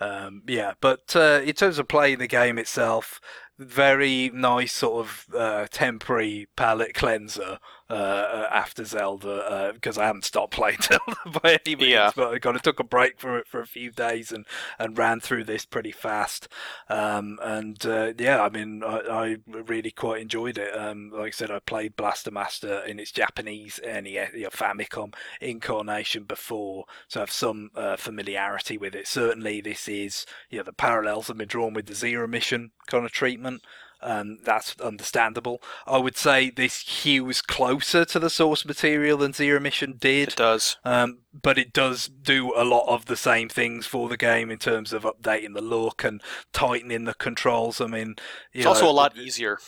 Um, 0.00 0.42
yeah, 0.48 0.72
but 0.80 1.14
uh, 1.14 1.42
in 1.44 1.52
terms 1.52 1.78
of 1.78 1.88
playing 1.88 2.18
the 2.18 2.26
game 2.26 2.58
itself, 2.58 3.20
very 3.64 4.30
nice 4.32 4.72
sort 4.72 5.06
of 5.06 5.26
uh, 5.36 5.66
temporary 5.70 6.48
palate 6.56 6.94
cleanser 6.94 7.58
uh, 7.90 7.94
uh 7.94 8.48
after 8.50 8.84
Zelda 8.84 9.70
because 9.74 9.98
uh, 9.98 10.02
I 10.02 10.06
haven't 10.06 10.24
stopped 10.24 10.52
playing 10.52 10.78
Zelda 10.82 11.40
by 11.42 11.58
any 11.66 11.76
means, 11.76 11.90
yeah. 11.90 12.10
but 12.14 12.32
I 12.32 12.38
kind 12.38 12.56
of 12.56 12.62
took 12.62 12.80
a 12.80 12.84
break 12.84 13.18
from 13.18 13.36
it 13.36 13.46
for 13.46 13.60
a 13.60 13.66
few 13.66 13.90
days 13.90 14.32
and, 14.32 14.46
and 14.78 14.96
ran 14.96 15.20
through 15.20 15.44
this 15.44 15.66
pretty 15.66 15.92
fast. 15.92 16.48
Um, 16.88 17.38
and 17.42 17.84
uh, 17.84 18.12
yeah, 18.18 18.42
I 18.42 18.48
mean, 18.48 18.82
I, 18.82 19.00
I, 19.08 19.36
really 19.46 19.90
quite 19.90 20.22
enjoyed 20.22 20.58
it. 20.58 20.76
Um, 20.76 21.10
like 21.10 21.28
I 21.28 21.30
said, 21.30 21.50
I 21.50 21.58
played 21.58 21.96
Blaster 21.96 22.30
Master 22.30 22.80
in 22.84 22.98
its 22.98 23.12
Japanese 23.12 23.78
and 23.80 24.06
you 24.06 24.26
know, 24.34 24.48
Famicom 24.48 25.14
incarnation 25.40 26.24
before, 26.24 26.84
so 27.08 27.20
I 27.20 27.22
have 27.22 27.30
some 27.30 27.70
familiarity 27.98 28.78
with 28.78 28.94
it. 28.94 29.06
Certainly, 29.06 29.60
this 29.62 29.88
is 29.88 30.26
you 30.50 30.58
know 30.58 30.64
the 30.64 30.72
parallels 30.72 31.28
have 31.28 31.38
been 31.38 31.48
drawn 31.48 31.74
with 31.74 31.86
the 31.86 31.94
Zero 31.94 32.26
Mission 32.26 32.72
kind 32.86 33.04
of 33.04 33.12
treatment. 33.12 33.62
Um, 34.04 34.38
that's 34.42 34.74
understandable. 34.80 35.62
I 35.86 35.98
would 35.98 36.16
say 36.16 36.50
this 36.50 36.80
hews 36.80 37.40
closer 37.40 38.04
to 38.06 38.18
the 38.18 38.30
source 38.30 38.64
material 38.64 39.18
than 39.18 39.32
Zero 39.32 39.60
Mission 39.60 39.94
did. 39.98 40.30
It 40.30 40.36
does. 40.36 40.76
Um, 40.84 41.18
but 41.32 41.56
it 41.56 41.72
does 41.72 42.08
do 42.08 42.52
a 42.56 42.64
lot 42.64 42.88
of 42.88 43.06
the 43.06 43.16
same 43.16 43.48
things 43.48 43.86
for 43.86 44.08
the 44.08 44.16
game 44.16 44.50
in 44.50 44.58
terms 44.58 44.92
of 44.92 45.04
updating 45.04 45.54
the 45.54 45.62
look 45.62 46.02
and 46.02 46.20
tightening 46.52 47.04
the 47.04 47.14
controls. 47.14 47.80
I 47.80 47.86
mean, 47.86 48.16
it's 48.52 48.64
know, 48.64 48.70
also 48.70 48.88
a 48.88 48.90
lot 48.90 49.16
easier. 49.16 49.58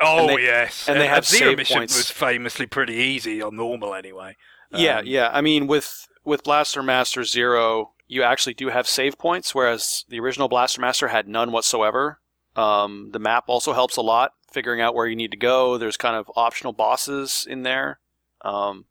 Oh 0.00 0.20
and 0.20 0.38
they, 0.38 0.42
yes, 0.42 0.88
and 0.88 0.98
they 0.98 1.06
have 1.06 1.26
Zero 1.26 1.54
Mission 1.54 1.78
points. 1.78 1.96
was 1.96 2.10
famously 2.10 2.66
pretty 2.66 2.94
easy 2.94 3.42
on 3.42 3.56
normal 3.56 3.94
anyway. 3.94 4.36
Um, 4.72 4.80
yeah, 4.80 5.02
yeah. 5.02 5.30
I 5.32 5.42
mean, 5.42 5.66
with 5.66 6.06
with 6.24 6.44
Blaster 6.44 6.82
Master 6.82 7.24
Zero, 7.24 7.92
you 8.06 8.22
actually 8.22 8.54
do 8.54 8.68
have 8.68 8.86
save 8.86 9.18
points, 9.18 9.54
whereas 9.54 10.04
the 10.08 10.20
original 10.20 10.48
Blaster 10.48 10.80
Master 10.80 11.08
had 11.08 11.28
none 11.28 11.52
whatsoever. 11.52 12.20
Um, 12.56 13.10
the 13.12 13.18
map 13.18 13.44
also 13.48 13.72
helps 13.74 13.96
a 13.96 14.02
lot, 14.02 14.32
figuring 14.50 14.80
out 14.80 14.94
where 14.94 15.06
you 15.06 15.16
need 15.16 15.30
to 15.32 15.36
go. 15.36 15.76
There's 15.78 15.96
kind 15.96 16.16
of 16.16 16.30
optional 16.36 16.72
bosses 16.72 17.46
in 17.48 17.62
there 17.62 18.00
Um, 18.42 18.86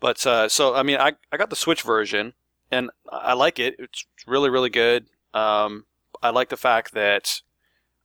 but 0.00 0.26
uh, 0.26 0.48
so 0.48 0.74
I 0.74 0.82
mean, 0.82 0.98
I 0.98 1.12
I 1.32 1.36
got 1.36 1.50
the 1.50 1.56
Switch 1.56 1.82
version, 1.82 2.34
and 2.70 2.90
I 3.10 3.34
like 3.34 3.58
it. 3.58 3.76
It's 3.78 4.04
really 4.26 4.50
really 4.50 4.70
good. 4.70 5.06
Um, 5.34 5.86
I 6.22 6.30
like 6.30 6.48
the 6.48 6.56
fact 6.56 6.92
that, 6.94 7.40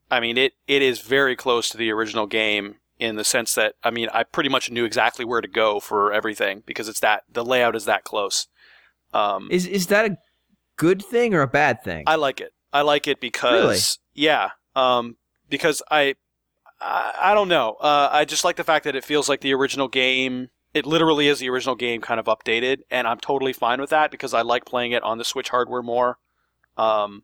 I 0.09 0.19
mean, 0.19 0.37
it 0.37 0.53
it 0.67 0.81
is 0.81 1.01
very 1.01 1.35
close 1.35 1.69
to 1.69 1.77
the 1.77 1.91
original 1.91 2.27
game 2.27 2.75
in 2.99 3.15
the 3.15 3.23
sense 3.23 3.55
that 3.55 3.75
I 3.83 3.89
mean, 3.91 4.09
I 4.13 4.23
pretty 4.23 4.49
much 4.49 4.69
knew 4.71 4.85
exactly 4.85 5.25
where 5.25 5.41
to 5.41 5.47
go 5.47 5.79
for 5.79 6.13
everything 6.13 6.63
because 6.65 6.87
it's 6.87 6.99
that 7.01 7.23
the 7.31 7.43
layout 7.43 7.75
is 7.75 7.85
that 7.85 8.03
close. 8.03 8.47
Um, 9.13 9.47
Is 9.51 9.65
is 9.65 9.87
that 9.87 10.05
a 10.05 10.17
good 10.77 11.03
thing 11.03 11.33
or 11.33 11.41
a 11.41 11.47
bad 11.47 11.83
thing? 11.83 12.03
I 12.07 12.15
like 12.15 12.39
it. 12.39 12.53
I 12.71 12.81
like 12.83 13.07
it 13.07 13.19
because 13.19 13.99
yeah, 14.13 14.51
um, 14.75 15.17
because 15.49 15.81
I, 15.89 16.15
I 16.79 17.13
I 17.21 17.33
don't 17.33 17.47
know. 17.47 17.77
Uh, 17.79 18.09
I 18.11 18.25
just 18.25 18.43
like 18.43 18.55
the 18.55 18.63
fact 18.63 18.85
that 18.85 18.95
it 18.95 19.03
feels 19.03 19.29
like 19.29 19.41
the 19.41 19.53
original 19.53 19.87
game. 19.87 20.49
It 20.73 20.85
literally 20.85 21.27
is 21.27 21.39
the 21.39 21.49
original 21.49 21.75
game, 21.75 21.99
kind 21.99 22.17
of 22.19 22.27
updated, 22.27 22.79
and 22.89 23.05
I'm 23.05 23.19
totally 23.19 23.51
fine 23.51 23.81
with 23.81 23.89
that 23.89 24.09
because 24.09 24.33
I 24.33 24.41
like 24.41 24.63
playing 24.63 24.93
it 24.93 25.03
on 25.03 25.17
the 25.17 25.25
Switch 25.25 25.49
hardware 25.49 25.81
more. 25.81 26.17
Um, 26.77 27.23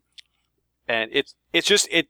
and 0.86 1.10
it's 1.12 1.34
it's 1.52 1.66
just 1.66 1.88
it. 1.90 2.08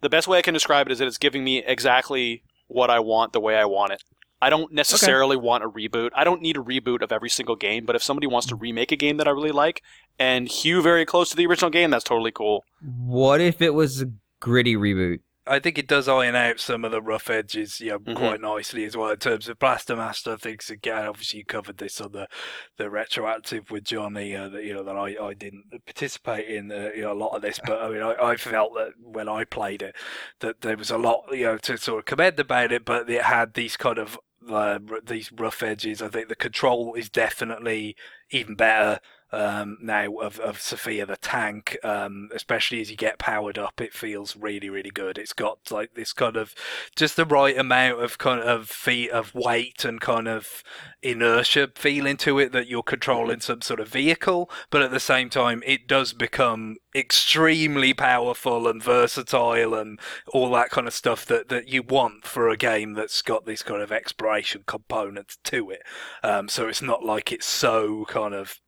The 0.00 0.08
best 0.08 0.28
way 0.28 0.38
I 0.38 0.42
can 0.42 0.54
describe 0.54 0.86
it 0.86 0.92
is 0.92 0.98
that 1.00 1.08
it's 1.08 1.18
giving 1.18 1.44
me 1.44 1.58
exactly 1.58 2.44
what 2.68 2.90
I 2.90 3.00
want 3.00 3.32
the 3.32 3.40
way 3.40 3.56
I 3.56 3.64
want 3.64 3.92
it. 3.92 4.02
I 4.42 4.48
don't 4.48 4.72
necessarily 4.72 5.36
want 5.36 5.64
a 5.64 5.68
reboot. 5.68 6.10
I 6.14 6.24
don't 6.24 6.40
need 6.40 6.56
a 6.56 6.62
reboot 6.62 7.02
of 7.02 7.12
every 7.12 7.28
single 7.28 7.56
game, 7.56 7.84
but 7.84 7.94
if 7.94 8.02
somebody 8.02 8.26
wants 8.26 8.46
to 8.48 8.56
remake 8.56 8.90
a 8.90 8.96
game 8.96 9.18
that 9.18 9.28
I 9.28 9.32
really 9.32 9.52
like 9.52 9.82
and 10.18 10.48
hew 10.48 10.80
very 10.80 11.04
close 11.04 11.28
to 11.30 11.36
the 11.36 11.46
original 11.46 11.70
game, 11.70 11.90
that's 11.90 12.04
totally 12.04 12.30
cool. 12.30 12.64
what 12.80 13.40
if 13.42 13.60
it 13.60 13.74
was 13.74 14.00
a 14.00 14.10
gritty 14.40 14.76
reboot? 14.76 15.20
I 15.46 15.58
think 15.58 15.78
it 15.78 15.88
does 15.88 16.06
iron 16.06 16.36
out 16.36 16.60
some 16.60 16.84
of 16.84 16.92
the 16.92 17.02
rough 17.02 17.28
edges, 17.28 17.80
you 17.80 17.88
know, 17.90 17.98
Mhm. 17.98 18.14
quite 18.14 18.40
nicely 18.40 18.84
as 18.84 18.96
well 18.96 19.10
in 19.10 19.16
terms 19.16 19.48
of 19.48 19.58
Blaster 19.58 19.96
Master. 19.96 20.36
Things 20.36 20.70
again, 20.70 21.06
obviously 21.06 21.38
you 21.40 21.44
covered 21.44 21.78
this 21.78 22.00
on 22.00 22.12
the 22.12 22.28
the 22.76 22.88
retroactive 22.90 23.70
with 23.70 23.84
Johnny. 23.84 24.36
Uh, 24.36 24.48
that 24.50 24.64
you 24.64 24.74
know 24.74 24.84
that 24.84 24.96
I, 24.96 25.16
I 25.20 25.34
didn't 25.34 25.64
participate 25.86 26.46
in 26.46 26.70
uh, 26.70 26.90
you 26.94 27.02
know 27.02 27.12
a 27.12 27.14
lot 27.14 27.34
of 27.34 27.42
this, 27.42 27.58
but 27.66 27.82
I 27.82 27.88
mean 27.88 28.02
I, 28.02 28.14
I 28.22 28.36
felt 28.36 28.74
that 28.74 28.92
when 29.00 29.28
I 29.28 29.44
played 29.44 29.82
it 29.82 29.96
that 30.40 30.60
there 30.60 30.76
was 30.76 30.90
a 30.90 30.98
lot 30.98 31.24
you 31.32 31.44
know 31.46 31.58
to 31.58 31.76
sort 31.78 32.00
of 32.00 32.04
commend 32.04 32.38
about 32.38 32.70
it, 32.70 32.84
but 32.84 33.08
it 33.10 33.22
had 33.22 33.54
these 33.54 33.76
kind 33.76 33.98
of 33.98 34.18
uh, 34.48 34.78
r- 34.88 35.00
these 35.02 35.32
rough 35.32 35.62
edges. 35.62 36.00
I 36.02 36.08
think 36.08 36.28
the 36.28 36.36
control 36.36 36.94
is 36.94 37.08
definitely 37.10 37.96
even 38.30 38.54
better 38.54 39.00
um, 39.32 39.78
now 39.80 40.16
of, 40.16 40.38
of 40.40 40.60
Sophia 40.60 41.06
the 41.06 41.16
tank, 41.16 41.76
um, 41.84 42.28
especially 42.34 42.80
as 42.80 42.90
you 42.90 42.96
get 42.96 43.18
powered 43.18 43.58
up. 43.58 43.80
It 43.80 43.94
feels 43.94 44.36
really, 44.36 44.70
really 44.70 44.90
good. 44.90 45.18
It's 45.18 45.32
got 45.32 45.70
like 45.70 45.94
this 45.94 46.12
kind 46.12 46.36
of 46.36 46.54
just 46.96 47.16
the 47.16 47.24
right 47.24 47.56
amount 47.56 48.02
of 48.02 48.18
kind 48.18 48.40
of 48.40 48.68
feet 48.68 49.10
of 49.10 49.34
weight 49.34 49.84
and 49.84 50.00
kind 50.00 50.28
of 50.28 50.62
inertia 51.02 51.70
feeling 51.74 52.16
to 52.18 52.38
it 52.38 52.52
that 52.52 52.68
you're 52.68 52.82
controlling 52.82 53.40
some 53.40 53.62
sort 53.62 53.80
of 53.80 53.88
vehicle, 53.88 54.50
but 54.70 54.82
at 54.82 54.90
the 54.90 55.00
same 55.00 55.30
time, 55.30 55.62
it 55.66 55.86
does 55.86 56.12
become 56.12 56.76
extremely 56.94 57.94
powerful 57.94 58.66
and 58.66 58.82
versatile 58.82 59.74
and 59.74 60.00
all 60.28 60.50
that 60.50 60.70
kind 60.70 60.86
of 60.86 60.94
stuff 60.94 61.24
that, 61.26 61.48
that 61.48 61.68
you 61.68 61.82
want 61.82 62.26
for 62.26 62.48
a 62.48 62.56
game 62.56 62.94
that's 62.94 63.22
got 63.22 63.46
this 63.46 63.62
kind 63.62 63.80
of 63.80 63.92
exploration 63.92 64.64
component 64.66 65.36
to 65.44 65.70
it. 65.70 65.82
Um, 66.22 66.48
so 66.48 66.68
it's 66.68 66.82
not 66.82 67.04
like 67.04 67.30
it's 67.32 67.46
so 67.46 68.04
kind 68.08 68.34
of 68.34 68.60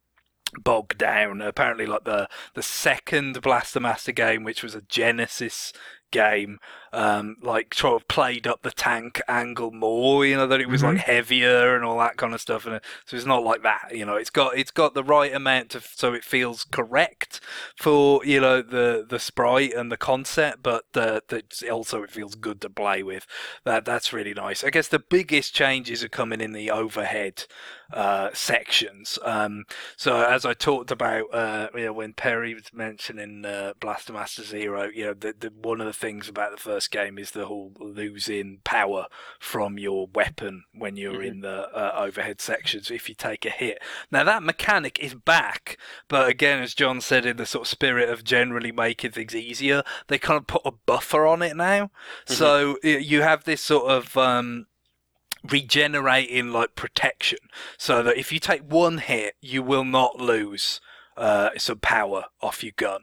bogged 0.58 0.98
down. 0.98 1.40
Apparently, 1.40 1.86
like 1.86 2.04
the 2.04 2.28
the 2.54 2.62
second 2.62 3.40
Blaster 3.42 3.80
Master 3.80 4.12
game, 4.12 4.44
which 4.44 4.62
was 4.62 4.74
a 4.74 4.82
Genesis 4.82 5.72
game, 6.12 6.60
um, 6.92 7.36
like 7.42 7.74
sort 7.74 8.00
of 8.00 8.06
played 8.06 8.46
up 8.46 8.62
the 8.62 8.70
tank 8.70 9.20
angle 9.26 9.72
more. 9.72 10.24
You 10.24 10.36
know 10.36 10.46
that 10.46 10.60
it 10.60 10.68
was 10.68 10.84
like 10.84 10.98
heavier 10.98 11.74
and 11.74 11.84
all 11.84 11.98
that 11.98 12.16
kind 12.16 12.34
of 12.34 12.40
stuff, 12.40 12.66
and 12.66 12.80
so 13.04 13.16
it's 13.16 13.26
not 13.26 13.42
like 13.42 13.62
that. 13.64 13.88
You 13.92 14.06
know, 14.06 14.14
it's 14.14 14.30
got 14.30 14.56
it's 14.56 14.70
got 14.70 14.94
the 14.94 15.02
right 15.02 15.34
amount 15.34 15.74
of 15.74 15.86
so 15.86 16.14
it 16.14 16.24
feels 16.24 16.64
correct 16.64 17.40
for 17.76 18.24
you 18.24 18.40
know 18.40 18.62
the 18.62 19.04
the 19.08 19.18
sprite 19.18 19.74
and 19.74 19.90
the 19.90 19.96
concept, 19.96 20.62
but 20.62 20.84
the, 20.92 21.22
the 21.28 21.70
also 21.70 22.02
it 22.04 22.10
feels 22.10 22.36
good 22.36 22.60
to 22.60 22.70
play 22.70 23.02
with. 23.02 23.26
That 23.64 23.84
that's 23.84 24.12
really 24.12 24.34
nice. 24.34 24.62
I 24.62 24.70
guess 24.70 24.88
the 24.88 24.98
biggest 25.00 25.54
changes 25.54 26.04
are 26.04 26.08
coming 26.08 26.40
in 26.40 26.52
the 26.52 26.70
overhead 26.70 27.46
uh, 27.92 28.30
sections. 28.32 29.18
Um, 29.24 29.64
so 29.96 30.24
as 30.24 30.44
I 30.44 30.54
talked 30.54 30.90
about, 30.90 31.32
uh, 31.32 31.68
you 31.74 31.86
know, 31.86 31.92
when 31.92 32.12
Perry 32.12 32.54
was 32.54 32.72
mentioning 32.72 33.44
uh, 33.44 33.74
Blaster 33.80 34.12
Master 34.12 34.42
Zero, 34.42 34.88
you 34.88 35.04
know, 35.04 35.14
the, 35.14 35.34
the 35.38 35.52
one 35.60 35.80
of 35.80 35.86
the 35.86 35.92
things 36.02 36.28
about 36.28 36.50
the 36.50 36.56
first 36.58 36.90
game 36.90 37.16
is 37.16 37.30
the 37.30 37.46
whole 37.46 37.72
losing 37.78 38.58
power 38.64 39.06
from 39.38 39.78
your 39.78 40.08
weapon 40.12 40.64
when 40.74 40.96
you're 40.96 41.20
Mhm. 41.22 41.26
in 41.26 41.40
the 41.40 41.68
uh, 41.70 41.92
overhead 41.96 42.40
sections 42.40 42.90
if 42.90 43.08
you 43.08 43.14
take 43.14 43.46
a 43.46 43.50
hit. 43.50 43.80
Now 44.10 44.24
that 44.24 44.42
mechanic 44.42 44.98
is 44.98 45.14
back, 45.14 45.78
but 46.08 46.28
again, 46.28 46.60
as 46.60 46.74
John 46.74 47.00
said, 47.00 47.24
in 47.24 47.36
the 47.36 47.46
sort 47.46 47.62
of 47.66 47.68
spirit 47.68 48.08
of 48.10 48.24
generally 48.24 48.72
making 48.72 49.12
things 49.12 49.34
easier, 49.34 49.82
they 50.08 50.18
kind 50.18 50.38
of 50.38 50.46
put 50.46 50.62
a 50.64 50.72
buffer 50.72 51.24
on 51.24 51.40
it 51.40 51.56
now. 51.56 51.90
So 52.26 52.76
you 52.82 53.22
have 53.22 53.44
this 53.44 53.62
sort 53.62 53.90
of 53.90 54.16
um, 54.16 54.66
regenerating 55.44 56.52
like 56.52 56.74
protection, 56.74 57.38
so 57.76 58.02
that 58.02 58.16
if 58.16 58.32
you 58.32 58.38
take 58.38 58.62
one 58.62 58.98
hit, 58.98 59.36
you 59.40 59.62
will 59.62 59.84
not 59.84 60.18
lose 60.20 60.80
uh, 61.16 61.50
some 61.58 61.78
power 61.78 62.24
off 62.40 62.62
your 62.64 62.72
gun. 62.76 63.02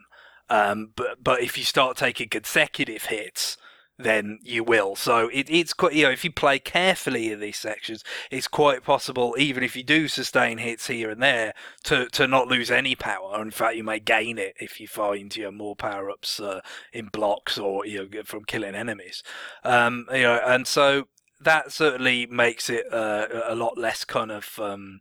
Um, 0.50 0.90
but 0.96 1.22
but 1.22 1.40
if 1.40 1.56
you 1.56 1.64
start 1.64 1.96
taking 1.96 2.28
consecutive 2.28 3.06
hits, 3.06 3.56
then 4.02 4.38
you 4.42 4.64
will. 4.64 4.96
So 4.96 5.28
it, 5.28 5.48
it's 5.48 5.72
quite 5.72 5.94
you 5.94 6.04
know 6.04 6.10
if 6.10 6.24
you 6.24 6.32
play 6.32 6.58
carefully 6.58 7.32
in 7.32 7.40
these 7.40 7.58
sections, 7.58 8.02
it's 8.30 8.48
quite 8.48 8.82
possible 8.82 9.34
even 9.38 9.62
if 9.62 9.76
you 9.76 9.82
do 9.82 10.08
sustain 10.08 10.58
hits 10.58 10.88
here 10.88 11.10
and 11.10 11.22
there 11.22 11.54
to 11.84 12.06
to 12.10 12.26
not 12.26 12.48
lose 12.48 12.70
any 12.70 12.94
power. 12.94 13.40
In 13.40 13.50
fact, 13.50 13.76
you 13.76 13.84
may 13.84 14.00
gain 14.00 14.38
it 14.38 14.54
if 14.60 14.80
you 14.80 14.88
find 14.88 15.34
you 15.36 15.44
know 15.44 15.52
more 15.52 15.76
power 15.76 16.10
ups 16.10 16.40
uh, 16.40 16.60
in 16.92 17.06
blocks 17.06 17.58
or 17.58 17.86
you 17.86 18.08
know 18.12 18.22
from 18.24 18.44
killing 18.44 18.74
enemies. 18.74 19.22
Um, 19.64 20.06
you 20.12 20.22
know, 20.22 20.40
and 20.44 20.66
so 20.66 21.06
that 21.40 21.72
certainly 21.72 22.26
makes 22.26 22.68
it 22.68 22.84
uh, 22.92 23.26
a 23.46 23.54
lot 23.54 23.78
less 23.78 24.04
kind 24.04 24.30
of 24.30 24.58
um, 24.58 25.00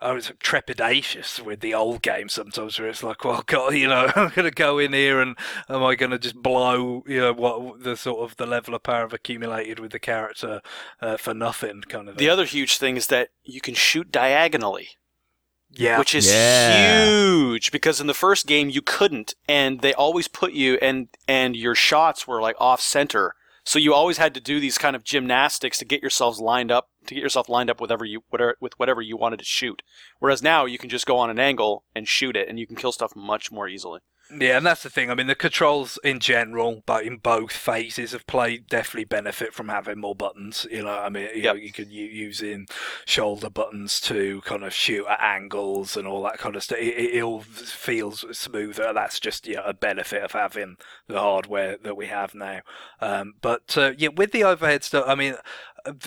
I 0.00 0.12
was 0.12 0.32
trepidatious 0.42 1.40
with 1.44 1.60
the 1.60 1.74
old 1.74 2.02
game 2.02 2.28
sometimes, 2.28 2.78
where 2.78 2.88
it's 2.88 3.02
like, 3.02 3.24
well, 3.24 3.42
God, 3.46 3.74
you 3.74 3.88
know, 3.88 4.10
I'm 4.16 4.30
going 4.30 4.48
to 4.48 4.50
go 4.50 4.78
in 4.78 4.92
here 4.92 5.20
and 5.20 5.36
am 5.68 5.82
I 5.82 5.94
going 5.94 6.10
to 6.12 6.18
just 6.18 6.36
blow, 6.36 7.02
you 7.06 7.20
know, 7.20 7.32
what 7.32 7.82
the 7.82 7.96
sort 7.96 8.20
of 8.30 8.36
the 8.36 8.46
level 8.46 8.74
of 8.74 8.82
power 8.82 9.04
I've 9.04 9.12
accumulated 9.12 9.78
with 9.78 9.92
the 9.92 9.98
character 9.98 10.60
uh, 11.00 11.16
for 11.16 11.34
nothing, 11.34 11.82
kind 11.82 12.08
of. 12.08 12.16
The 12.16 12.24
thing. 12.24 12.30
other 12.30 12.44
huge 12.44 12.78
thing 12.78 12.96
is 12.96 13.08
that 13.08 13.28
you 13.44 13.60
can 13.60 13.74
shoot 13.74 14.10
diagonally. 14.10 14.88
yeah, 15.70 15.98
which 15.98 16.14
is 16.14 16.30
Yeah. 16.30 17.04
huge 17.06 17.72
because 17.72 18.00
in 18.00 18.06
the 18.06 18.14
first 18.14 18.46
game 18.46 18.68
you 18.70 18.80
couldn't 18.82 19.34
and 19.48 19.80
they 19.80 19.92
always 19.94 20.28
put 20.28 20.52
you 20.52 20.78
and 20.80 21.08
and 21.26 21.56
your 21.56 21.74
shots 21.74 22.26
were 22.28 22.40
like 22.40 22.54
off 22.60 22.80
center 22.80 23.34
so 23.64 23.78
you 23.78 23.94
always 23.94 24.18
had 24.18 24.34
to 24.34 24.40
do 24.40 24.60
these 24.60 24.78
kind 24.78 24.94
of 24.94 25.04
gymnastics 25.04 25.78
to 25.78 25.84
get 25.84 26.02
yourselves 26.02 26.38
lined 26.40 26.70
up 26.70 26.88
to 27.06 27.14
get 27.14 27.22
yourself 27.22 27.48
lined 27.48 27.70
up 27.70 27.80
with 27.80 27.90
whatever 27.90 28.04
you 28.04 28.22
whatever, 28.30 28.56
with 28.60 28.78
whatever 28.78 29.02
you 29.02 29.16
wanted 29.16 29.38
to 29.38 29.44
shoot. 29.44 29.82
Whereas 30.20 30.42
now 30.42 30.64
you 30.64 30.78
can 30.78 30.88
just 30.88 31.06
go 31.06 31.18
on 31.18 31.30
an 31.30 31.38
angle 31.38 31.84
and 31.94 32.08
shoot 32.08 32.36
it 32.36 32.48
and 32.48 32.58
you 32.58 32.66
can 32.66 32.76
kill 32.76 32.92
stuff 32.92 33.14
much 33.16 33.50
more 33.50 33.68
easily 33.68 34.00
Yeah, 34.30 34.56
and 34.56 34.64
that's 34.64 34.82
the 34.82 34.88
thing. 34.88 35.10
I 35.10 35.14
mean, 35.14 35.26
the 35.26 35.34
controls 35.34 35.98
in 36.02 36.18
general, 36.18 36.82
but 36.86 37.04
in 37.04 37.18
both 37.18 37.52
phases 37.52 38.14
of 38.14 38.26
play, 38.26 38.56
definitely 38.56 39.04
benefit 39.04 39.52
from 39.52 39.68
having 39.68 40.00
more 40.00 40.14
buttons. 40.14 40.66
You 40.70 40.82
know, 40.84 40.98
I 40.98 41.10
mean, 41.10 41.28
you, 41.34 41.42
know, 41.42 41.52
Yep. 41.52 41.62
you 41.62 41.72
could 41.72 41.90
u- 41.92 42.06
use 42.06 42.40
in 42.42 42.66
shoulder 43.04 43.50
buttons 43.50 44.00
to 44.02 44.40
kind 44.46 44.64
of 44.64 44.72
shoot 44.72 45.06
at 45.06 45.20
angles 45.20 45.94
and 45.94 46.08
all 46.08 46.22
that 46.22 46.38
kind 46.38 46.56
of 46.56 46.62
stuff. 46.62 46.78
It, 46.78 46.94
it, 46.96 47.14
it 47.16 47.22
all 47.22 47.42
feels 47.42 48.24
smoother. 48.36 48.94
That's 48.94 49.20
just 49.20 49.46
yeah, 49.46 49.60
a 49.62 49.74
benefit 49.74 50.22
of 50.22 50.32
having 50.32 50.78
the 51.06 51.20
hardware 51.20 51.76
that 51.82 51.96
we 51.96 52.06
have 52.06 52.34
now. 52.34 52.60
Um, 53.02 53.34
but 53.42 53.76
uh, 53.76 53.92
yeah, 53.98 54.08
with 54.08 54.32
the 54.32 54.44
overhead 54.44 54.84
stuff, 54.84 55.04
I 55.06 55.14
mean, 55.16 55.34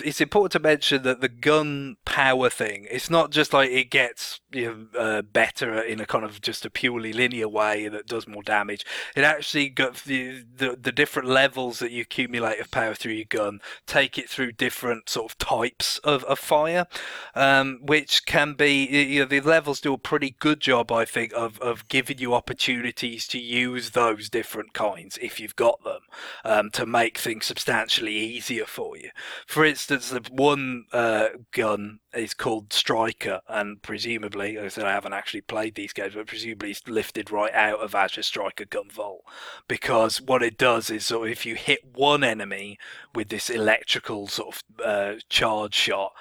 it's 0.04 0.20
important 0.20 0.52
to 0.52 0.58
mention 0.58 1.02
that 1.02 1.20
the 1.20 1.28
gun 1.28 1.96
power 2.04 2.50
thing, 2.50 2.86
it's 2.90 3.08
not 3.08 3.30
just 3.30 3.52
like 3.52 3.70
it 3.70 3.90
gets 3.90 4.40
you 4.50 4.88
know, 4.92 5.00
uh, 5.00 5.22
better 5.22 5.80
in 5.80 6.00
a 6.00 6.06
kind 6.06 6.24
of 6.24 6.40
just 6.40 6.64
a 6.64 6.70
purely 6.70 7.12
linear 7.12 7.48
way 7.48 7.86
that 7.88 8.06
does 8.06 8.26
more 8.26 8.42
damage. 8.42 8.84
It 9.14 9.22
actually 9.22 9.68
got 9.68 9.96
the, 10.04 10.44
the 10.56 10.76
the 10.80 10.90
different 10.90 11.28
levels 11.28 11.78
that 11.78 11.92
you 11.92 12.02
accumulate 12.02 12.58
of 12.58 12.70
power 12.70 12.94
through 12.94 13.12
your 13.12 13.26
gun 13.26 13.60
take 13.86 14.18
it 14.18 14.28
through 14.28 14.52
different 14.52 15.08
sort 15.08 15.30
of 15.30 15.38
types 15.38 15.98
of, 15.98 16.24
of 16.24 16.38
fire, 16.38 16.86
um, 17.34 17.78
which 17.82 18.26
can 18.26 18.54
be 18.54 18.86
you 18.86 19.20
know 19.20 19.26
the 19.26 19.40
levels 19.40 19.80
do 19.80 19.92
a 19.92 19.98
pretty 19.98 20.34
good 20.38 20.60
job, 20.60 20.90
I 20.90 21.04
think, 21.04 21.32
of 21.34 21.60
of 21.60 21.86
giving 21.88 22.18
you 22.18 22.34
opportunities 22.34 23.28
to 23.28 23.38
use 23.38 23.90
those 23.90 24.28
different 24.28 24.72
kinds 24.72 25.18
if 25.22 25.38
you've 25.38 25.56
got 25.56 25.84
them 25.84 26.00
um, 26.44 26.70
to 26.70 26.84
make 26.84 27.18
things 27.18 27.46
substantially 27.46 28.16
easier 28.16 28.66
for 28.66 28.96
you. 28.96 29.10
For 29.46 29.67
instance, 29.68 30.10
the 30.10 30.20
one 30.32 30.86
uh, 30.92 31.28
gun 31.52 32.00
is 32.12 32.34
called 32.34 32.72
Striker, 32.72 33.40
and 33.48 33.80
presumably, 33.82 34.58
I 34.58 34.68
said 34.68 34.84
I 34.84 34.92
haven't 34.92 35.12
actually 35.12 35.42
played 35.42 35.74
these 35.74 35.92
games, 35.92 36.14
but 36.14 36.26
presumably 36.26 36.72
it's 36.72 36.88
lifted 36.88 37.30
right 37.30 37.54
out 37.54 37.80
of 37.80 37.94
Azure 37.94 38.22
Striker 38.22 38.64
Gunvolt 38.64 39.20
because 39.68 40.20
what 40.20 40.42
it 40.42 40.58
does 40.58 40.90
is 40.90 41.10
of 41.10 41.24
if 41.24 41.46
you 41.46 41.54
hit 41.54 41.80
one 41.94 42.24
enemy 42.24 42.78
with 43.14 43.28
this 43.28 43.48
electrical 43.48 44.26
sort 44.26 44.56
of 44.56 44.84
uh, 44.84 45.14
charge 45.28 45.74
shot. 45.74 46.12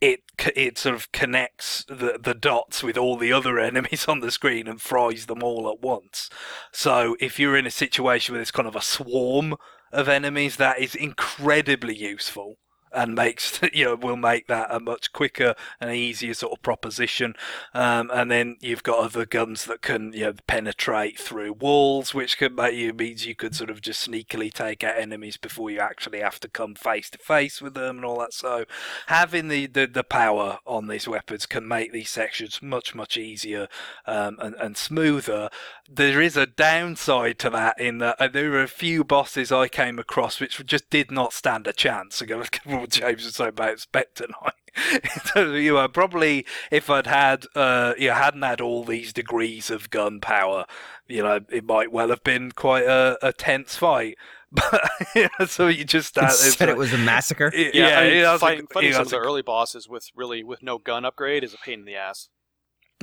it 0.00 0.20
it 0.56 0.78
sort 0.78 0.94
of 0.94 1.12
connects 1.12 1.84
the 1.88 2.18
the 2.22 2.34
dots 2.34 2.82
with 2.82 2.96
all 2.96 3.16
the 3.16 3.32
other 3.32 3.58
enemies 3.70 4.06
on 4.06 4.20
the 4.20 4.30
screen 4.30 4.66
and 4.66 4.80
fries 4.80 5.26
them 5.26 5.42
all 5.42 5.68
at 5.70 5.80
once. 5.80 6.30
So 6.72 7.16
if 7.20 7.38
you're 7.38 7.56
in 7.56 7.66
a 7.66 7.70
situation 7.70 8.32
where 8.32 8.38
there's 8.38 8.50
kind 8.50 8.68
of 8.68 8.76
a 8.76 8.82
swarm 8.82 9.56
of 9.92 10.08
enemies, 10.08 10.56
that 10.56 10.80
is 10.80 10.94
incredibly 10.94 11.94
useful 11.94 12.56
and 12.94 13.14
makes 13.14 13.60
you 13.72 13.84
know 13.84 13.94
will 13.94 14.16
make 14.16 14.46
that 14.48 14.68
a 14.70 14.80
much 14.80 15.12
quicker 15.12 15.54
and 15.80 15.94
easier 15.94 16.34
sort 16.34 16.52
of 16.52 16.62
proposition. 16.62 17.34
Um, 17.74 18.10
and 18.12 18.30
then 18.30 18.56
you've 18.60 18.82
got 18.82 18.98
other 18.98 19.26
guns 19.26 19.64
that 19.66 19.82
can 19.82 20.12
you 20.12 20.24
know 20.24 20.34
penetrate 20.46 21.18
through 21.18 21.54
walls, 21.54 22.14
which 22.14 22.38
can 22.38 22.54
make 22.54 22.74
you 22.74 22.92
means 22.92 23.26
you 23.26 23.34
could 23.34 23.54
sort 23.54 23.70
of 23.70 23.80
just 23.80 24.08
sneakily 24.08 24.52
take 24.52 24.84
out 24.84 24.98
enemies 24.98 25.36
before 25.36 25.70
you 25.70 25.80
actually 25.80 26.20
have 26.20 26.40
to 26.40 26.48
come 26.48 26.74
face 26.74 27.10
to 27.10 27.18
face 27.18 27.60
with 27.60 27.74
them 27.74 27.96
and 27.96 28.04
all 28.04 28.18
that. 28.20 28.32
So 28.32 28.64
having 29.06 29.48
the, 29.48 29.66
the, 29.66 29.86
the 29.86 30.04
power 30.04 30.58
on 30.66 30.88
these 30.88 31.08
weapons 31.08 31.46
can 31.46 31.66
make 31.66 31.92
these 31.92 32.10
sections 32.10 32.60
much 32.62 32.94
much 32.94 33.16
easier 33.16 33.68
um, 34.06 34.36
and, 34.40 34.54
and 34.56 34.76
smoother. 34.76 35.48
There 35.88 36.20
is 36.20 36.36
a 36.36 36.46
downside 36.46 37.38
to 37.40 37.50
that 37.50 37.80
in 37.80 37.98
that 37.98 38.16
uh, 38.20 38.28
there 38.28 38.52
are 38.54 38.62
a 38.62 38.68
few 38.68 39.04
bosses 39.04 39.52
I 39.52 39.68
came 39.68 39.98
across 39.98 40.40
which 40.40 40.64
just 40.66 40.90
did 40.90 41.10
not 41.10 41.32
stand 41.32 41.66
a 41.66 41.72
chance. 41.72 42.22
what 42.82 42.90
James 42.90 43.24
was 43.24 43.34
saying 43.34 43.48
about 43.50 43.80
Specter 43.80 44.26
Knight. 44.42 44.52
you 45.36 45.74
know, 45.74 45.88
probably 45.88 46.46
if 46.70 46.90
I'd 46.90 47.06
had, 47.06 47.46
uh, 47.54 47.94
you 47.98 48.08
know, 48.08 48.14
hadn't 48.14 48.42
had 48.42 48.60
all 48.60 48.84
these 48.84 49.12
degrees 49.12 49.70
of 49.70 49.90
gunpowder, 49.90 50.66
you 51.08 51.22
know, 51.22 51.40
it 51.50 51.64
might 51.64 51.92
well 51.92 52.08
have 52.08 52.24
been 52.24 52.52
quite 52.52 52.84
a, 52.84 53.18
a 53.22 53.32
tense 53.32 53.76
fight. 53.76 54.16
But 54.54 54.82
you 55.14 55.30
know, 55.40 55.46
so 55.46 55.68
you 55.68 55.82
just 55.82 56.18
uh, 56.18 56.28
said 56.28 56.68
it 56.68 56.76
was 56.76 56.92
a 56.92 56.98
massacre. 56.98 57.50
Yeah, 57.54 57.70
yeah 57.72 57.98
I 57.98 58.10
mean, 58.10 58.38
fighting, 58.38 58.66
fighting 58.66 58.92
some 58.92 59.00
of 59.00 59.08
the 59.08 59.16
early 59.16 59.40
bosses 59.40 59.88
with 59.88 60.10
really 60.14 60.44
with 60.44 60.62
no 60.62 60.76
gun 60.76 61.06
upgrade 61.06 61.42
is 61.42 61.54
a 61.54 61.56
pain 61.56 61.78
in 61.78 61.84
the 61.86 61.96
ass. 61.96 62.28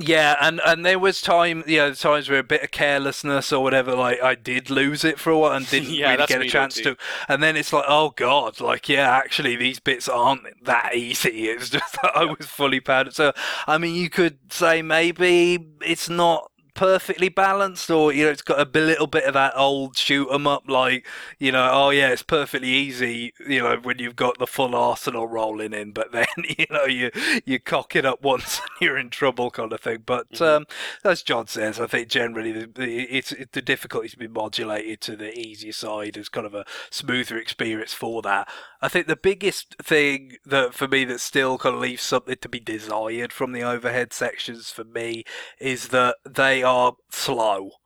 Yeah, 0.02 0.36
and, 0.40 0.60
and 0.64 0.84
there 0.84 0.98
was 0.98 1.20
time, 1.20 1.62
you 1.66 1.76
know, 1.76 1.92
times 1.92 2.30
where 2.30 2.38
a 2.38 2.44
bit 2.44 2.62
of 2.62 2.70
carelessness 2.70 3.52
or 3.52 3.62
whatever, 3.62 3.94
like 3.94 4.22
I 4.22 4.34
did 4.34 4.70
lose 4.70 5.04
it 5.04 5.18
for 5.18 5.30
a 5.30 5.38
while 5.38 5.52
and 5.52 5.66
didn't 5.70 5.90
yeah, 5.90 6.12
really 6.12 6.26
get 6.26 6.40
a 6.40 6.48
chance 6.48 6.76
to. 6.76 6.96
And 7.28 7.42
then 7.42 7.56
it's 7.56 7.72
like, 7.72 7.84
oh 7.86 8.10
god, 8.16 8.60
like 8.60 8.88
yeah, 8.88 9.10
actually 9.10 9.56
these 9.56 9.78
bits 9.78 10.08
aren't 10.08 10.42
that 10.64 10.94
easy. 10.94 11.48
It's 11.48 11.68
just 11.68 11.98
that 12.00 12.12
I 12.16 12.24
was 12.24 12.46
fully 12.46 12.80
padded. 12.80 13.14
So 13.14 13.32
I 13.66 13.78
mean, 13.78 13.94
you 13.94 14.08
could 14.08 14.38
say 14.52 14.80
maybe 14.80 15.58
it's 15.82 16.08
not 16.08 16.50
perfectly 16.74 17.28
balanced, 17.28 17.90
or 17.90 18.12
you 18.12 18.24
know, 18.24 18.30
it's 18.30 18.42
got 18.42 18.60
a 18.60 18.78
little 18.78 19.06
bit 19.06 19.24
of 19.24 19.34
that 19.34 19.52
old 19.56 19.96
shoot 19.96 20.28
'em 20.30 20.46
up, 20.46 20.68
like 20.68 21.06
you 21.38 21.52
know, 21.52 21.68
oh 21.72 21.90
yeah, 21.90 22.10
it's 22.10 22.22
perfectly 22.22 22.68
easy, 22.68 23.32
you 23.46 23.60
know, 23.60 23.76
when 23.82 23.98
you've 23.98 24.16
got 24.16 24.38
the 24.38 24.46
full 24.46 24.74
arsenal 24.74 25.26
rolling 25.26 25.72
in, 25.72 25.92
but 25.92 26.12
then 26.12 26.26
you 26.58 26.66
know 26.70 26.84
you 26.84 27.10
you 27.44 27.58
cock 27.58 27.96
it 27.96 28.04
up 28.04 28.22
once 28.22 28.60
and 28.60 28.70
you're 28.80 28.98
in 28.98 29.10
trouble, 29.10 29.50
kind 29.50 29.72
of 29.72 29.80
thing. 29.80 30.02
But 30.04 30.30
mm-hmm. 30.32 30.44
um, 30.44 30.66
as 31.04 31.22
John 31.22 31.46
says, 31.46 31.80
I 31.80 31.86
think 31.86 32.08
generally 32.08 32.52
the, 32.52 32.66
the 32.66 33.00
it's 33.02 33.32
it, 33.32 33.52
the 33.52 33.62
difficulties 33.62 34.14
be 34.14 34.28
modulated 34.28 35.00
to 35.02 35.16
the 35.16 35.36
easier 35.38 35.72
side 35.72 36.16
as 36.16 36.28
kind 36.28 36.46
of 36.46 36.54
a 36.54 36.64
smoother 36.90 37.38
experience 37.38 37.92
for 37.92 38.22
that. 38.22 38.48
I 38.82 38.88
think 38.88 39.06
the 39.06 39.16
biggest 39.16 39.76
thing 39.82 40.36
that 40.46 40.74
for 40.74 40.88
me 40.88 41.04
that 41.04 41.20
still 41.20 41.58
kind 41.58 41.74
of 41.74 41.80
leaves 41.80 42.02
something 42.02 42.36
to 42.40 42.48
be 42.48 42.60
desired 42.60 43.32
from 43.32 43.52
the 43.52 43.62
overhead 43.62 44.12
sections 44.12 44.70
for 44.70 44.84
me 44.84 45.24
is 45.60 45.88
that 45.88 46.16
they 46.28 46.62
are 46.62 46.69
slow. 47.10 47.79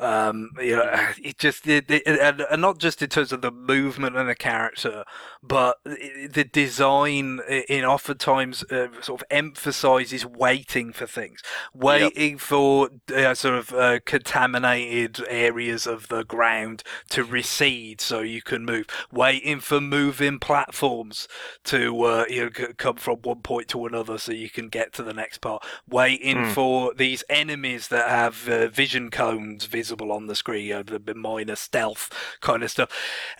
Um, 0.00 0.50
you 0.58 0.76
know, 0.76 0.90
it 1.22 1.38
just 1.38 1.66
it, 1.66 1.90
it, 1.90 2.06
and, 2.06 2.40
and 2.40 2.60
not 2.60 2.78
just 2.78 3.02
in 3.02 3.08
terms 3.08 3.32
of 3.32 3.42
the 3.42 3.50
movement 3.50 4.16
and 4.16 4.28
the 4.28 4.34
character, 4.34 5.04
but 5.42 5.76
the 5.84 6.48
design 6.50 7.40
in 7.68 7.84
oftentimes 7.84 8.64
uh, 8.64 8.88
sort 9.00 9.20
of 9.20 9.26
emphasizes 9.30 10.24
waiting 10.24 10.92
for 10.92 11.06
things, 11.06 11.42
waiting 11.74 12.32
yep. 12.32 12.40
for 12.40 12.88
uh, 13.14 13.34
sort 13.34 13.54
of 13.54 13.72
uh, 13.72 14.00
contaminated 14.04 15.20
areas 15.28 15.86
of 15.86 16.08
the 16.08 16.24
ground 16.24 16.82
to 17.10 17.22
recede 17.22 18.00
so 18.00 18.20
you 18.20 18.42
can 18.42 18.64
move, 18.64 18.86
waiting 19.12 19.60
for 19.60 19.80
moving 19.80 20.38
platforms 20.38 21.28
to 21.64 22.02
uh, 22.04 22.24
you 22.28 22.44
know 22.44 22.50
come 22.76 22.96
from 22.96 23.18
one 23.22 23.42
point 23.42 23.68
to 23.68 23.84
another 23.86 24.16
so 24.18 24.32
you 24.32 24.50
can 24.50 24.68
get 24.68 24.92
to 24.94 25.02
the 25.02 25.12
next 25.12 25.38
part, 25.38 25.62
waiting 25.88 26.36
mm. 26.36 26.52
for 26.52 26.94
these 26.94 27.22
enemies 27.28 27.88
that 27.88 28.08
have 28.08 28.48
uh, 28.48 28.68
vision 28.68 29.10
cones 29.10 29.66
visible 29.66 29.89
on 29.92 30.26
the 30.26 30.34
screen, 30.34 30.66
you 30.66 30.74
know, 30.74 30.82
the 30.82 31.14
minor 31.14 31.56
stealth 31.56 32.10
kind 32.40 32.62
of 32.62 32.70
stuff. 32.70 32.90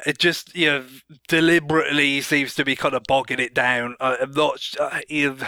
It 0.06 0.18
just 0.18 0.54
you 0.54 0.66
know 0.66 0.84
deliberately 1.28 2.20
seems 2.20 2.54
to 2.54 2.64
be 2.64 2.76
kind 2.76 2.94
of 2.94 3.02
bogging 3.04 3.40
it 3.40 3.54
down. 3.54 3.96
I'm 4.00 4.32
not 4.32 4.60
uh, 4.78 5.00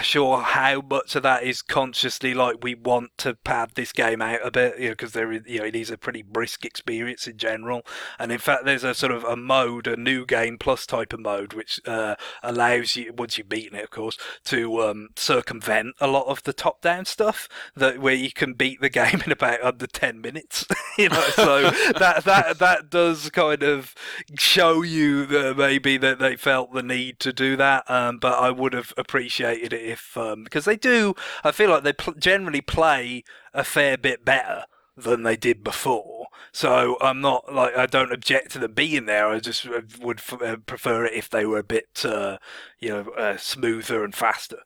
sure 0.03 0.38
how 0.38 0.80
much 0.80 1.16
of 1.16 1.22
that 1.22 1.42
is 1.42 1.62
consciously 1.62 2.34
like 2.34 2.57
we 2.62 2.74
want 2.74 3.11
to 3.18 3.34
pad 3.34 3.72
this 3.74 3.92
game 3.92 4.22
out 4.22 4.40
a 4.44 4.50
bit, 4.50 4.78
you 4.78 4.86
know, 4.86 4.92
because 4.92 5.12
there 5.12 5.32
is, 5.32 5.42
you 5.46 5.61
know, 5.61 5.64
it 5.64 5.76
is 5.76 5.90
a 5.90 5.98
pretty 5.98 6.22
brisk 6.22 6.64
experience 6.64 7.26
in 7.26 7.36
general. 7.36 7.82
And 8.18 8.32
in 8.32 8.38
fact, 8.38 8.64
there's 8.64 8.84
a 8.84 8.94
sort 8.94 9.12
of 9.12 9.24
a 9.24 9.36
mode, 9.36 9.86
a 9.86 9.96
new 9.96 10.26
game 10.26 10.59
plus 10.59 10.86
type 10.86 11.12
of 11.12 11.20
mode, 11.20 11.53
which 11.53 11.80
uh, 11.86 12.16
allows 12.42 12.96
you, 12.96 13.12
once 13.16 13.38
you've 13.38 13.48
beaten 13.48 13.78
it, 13.78 13.84
of 13.84 13.90
course, 13.90 14.16
to 14.44 14.82
um, 14.82 15.09
circumvent 15.16 15.94
a 16.00 16.07
lot 16.07 16.26
of 16.26 16.42
the 16.42 16.53
top-down 16.53 17.05
stuff 17.05 17.48
that 17.74 17.98
where 17.98 18.14
you 18.14 18.32
can 18.32 18.55
beat 18.55 18.80
the 18.80 18.88
game 19.03 19.22
in 19.24 19.32
about 19.32 19.62
under 19.62 19.86
ten 19.86 20.20
minutes. 20.20 20.66
you 20.99 21.09
know, 21.09 21.22
so 21.34 21.62
that 21.99 22.24
that 22.24 22.59
that 22.59 22.90
does 22.90 23.30
kind 23.30 23.62
of 23.62 23.95
show 24.38 24.82
you 24.82 25.26
that 25.26 25.57
maybe 25.57 25.97
that 25.97 26.18
they 26.18 26.36
felt 26.36 26.72
the 26.72 26.82
need 26.82 27.18
to 27.20 27.32
do 27.32 27.57
that. 27.57 27.88
Um, 27.90 28.18
but 28.18 28.38
I 28.38 28.51
would 28.51 28.72
have 28.72 28.93
appreciated 28.97 29.72
it 29.72 29.84
if 29.84 30.16
um, 30.16 30.45
because 30.45 30.64
they 30.64 30.76
do. 30.76 31.14
I 31.45 31.53
feel 31.53 31.70
like 31.70 31.84
they 31.84 31.93
pl- 31.93 32.14
generally 32.14 32.61
play 32.61 33.24
a 33.55 33.64
fair 33.64 33.97
bit 33.97 34.24
better 34.24 34.64
than 34.97 35.22
they 35.22 35.36
did 35.36 35.64
before. 35.64 36.26
So 36.53 36.99
I'm 37.01 37.20
not 37.20 37.53
like 37.53 37.76
I 37.76 37.86
don't 37.86 38.12
object 38.12 38.53
to 38.53 38.59
them 38.59 38.74
being 38.74 39.07
there. 39.07 39.28
I 39.28 39.40
just 39.40 39.66
uh, 39.66 39.80
would 40.01 40.18
f- 40.18 40.43
uh, 40.43 40.57
prefer 40.66 41.07
it 41.07 41.14
if 41.14 41.30
they 41.30 41.47
were 41.47 41.59
a 41.59 41.64
bit, 41.64 42.05
uh, 42.05 42.36
you 42.78 42.90
know, 42.90 43.11
uh, 43.12 43.36
smoother 43.38 44.05
and 44.05 44.14
faster. 44.14 44.59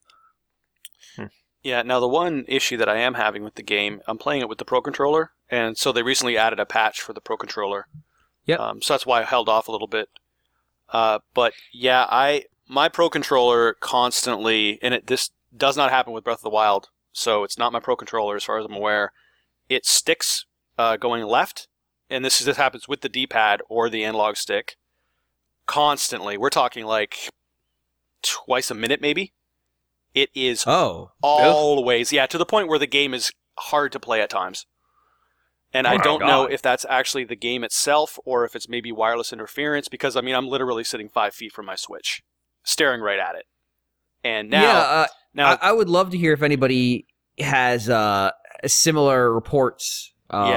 Hmm. 1.14 1.26
Yeah. 1.62 1.82
Now 1.82 2.00
the 2.00 2.08
one 2.08 2.44
issue 2.48 2.76
that 2.78 2.88
I 2.88 2.96
am 2.98 3.14
having 3.14 3.44
with 3.44 3.54
the 3.54 3.62
game, 3.62 4.00
I'm 4.08 4.18
playing 4.18 4.42
it 4.42 4.48
with 4.48 4.58
the 4.58 4.64
Pro 4.64 4.80
controller, 4.80 5.30
and 5.50 5.76
so 5.78 5.92
they 5.92 6.02
recently 6.02 6.36
added 6.36 6.60
a 6.60 6.66
patch 6.66 7.00
for 7.00 7.12
the 7.12 7.20
Pro 7.20 7.36
controller. 7.36 7.86
Yeah. 8.44 8.56
Um, 8.56 8.82
so 8.82 8.94
that's 8.94 9.06
why 9.06 9.20
I 9.20 9.24
held 9.24 9.48
off 9.48 9.68
a 9.68 9.72
little 9.72 9.88
bit 9.88 10.08
uh, 10.90 11.18
but 11.34 11.52
yeah, 11.72 12.06
I 12.08 12.44
my 12.68 12.88
Pro 12.88 13.10
controller 13.10 13.74
constantly, 13.80 14.78
and 14.82 14.94
it 14.94 15.06
this 15.06 15.30
does 15.56 15.76
not 15.76 15.90
happen 15.90 16.12
with 16.12 16.24
Breath 16.24 16.38
of 16.38 16.42
the 16.42 16.50
Wild, 16.50 16.88
so 17.12 17.44
it's 17.44 17.58
not 17.58 17.72
my 17.72 17.80
Pro 17.80 17.96
controller 17.96 18.36
as 18.36 18.44
far 18.44 18.58
as 18.58 18.66
I'm 18.66 18.74
aware. 18.74 19.12
It 19.68 19.84
sticks 19.84 20.46
uh, 20.78 20.96
going 20.96 21.24
left, 21.24 21.68
and 22.08 22.24
this 22.24 22.38
this 22.38 22.56
happens 22.56 22.86
with 22.88 23.00
the 23.00 23.08
D-pad 23.08 23.62
or 23.68 23.88
the 23.88 24.04
analog 24.04 24.36
stick 24.36 24.76
constantly. 25.66 26.36
We're 26.36 26.50
talking 26.50 26.84
like 26.84 27.30
twice 28.22 28.70
a 28.70 28.74
minute, 28.74 29.00
maybe. 29.00 29.32
It 30.14 30.30
is 30.34 30.64
oh 30.66 31.12
always 31.22 32.12
yeah 32.12 32.26
to 32.26 32.38
the 32.38 32.46
point 32.46 32.68
where 32.68 32.78
the 32.78 32.86
game 32.86 33.12
is 33.12 33.32
hard 33.58 33.92
to 33.92 34.00
play 34.00 34.20
at 34.20 34.30
times. 34.30 34.66
And 35.76 35.86
oh 35.86 35.90
I 35.90 35.98
don't 35.98 36.20
God. 36.20 36.26
know 36.26 36.44
if 36.46 36.62
that's 36.62 36.86
actually 36.88 37.24
the 37.24 37.36
game 37.36 37.62
itself 37.62 38.18
or 38.24 38.46
if 38.46 38.56
it's 38.56 38.66
maybe 38.66 38.90
wireless 38.92 39.30
interference 39.30 39.88
because 39.88 40.16
I 40.16 40.22
mean 40.22 40.34
I'm 40.34 40.48
literally 40.48 40.84
sitting 40.84 41.10
five 41.10 41.34
feet 41.34 41.52
from 41.52 41.66
my 41.66 41.74
Switch, 41.74 42.22
staring 42.64 43.02
right 43.02 43.18
at 43.18 43.34
it. 43.34 43.44
And 44.24 44.48
now, 44.48 44.62
yeah, 44.62 44.78
uh, 44.78 45.06
now 45.34 45.50
I, 45.50 45.68
I, 45.68 45.72
would 45.72 45.90
love 45.90 46.10
to 46.10 46.18
hear 46.18 46.32
if 46.32 46.42
anybody 46.42 47.06
has 47.38 47.90
uh, 47.90 48.30
similar 48.64 49.32
reports. 49.32 50.14
Um, 50.30 50.48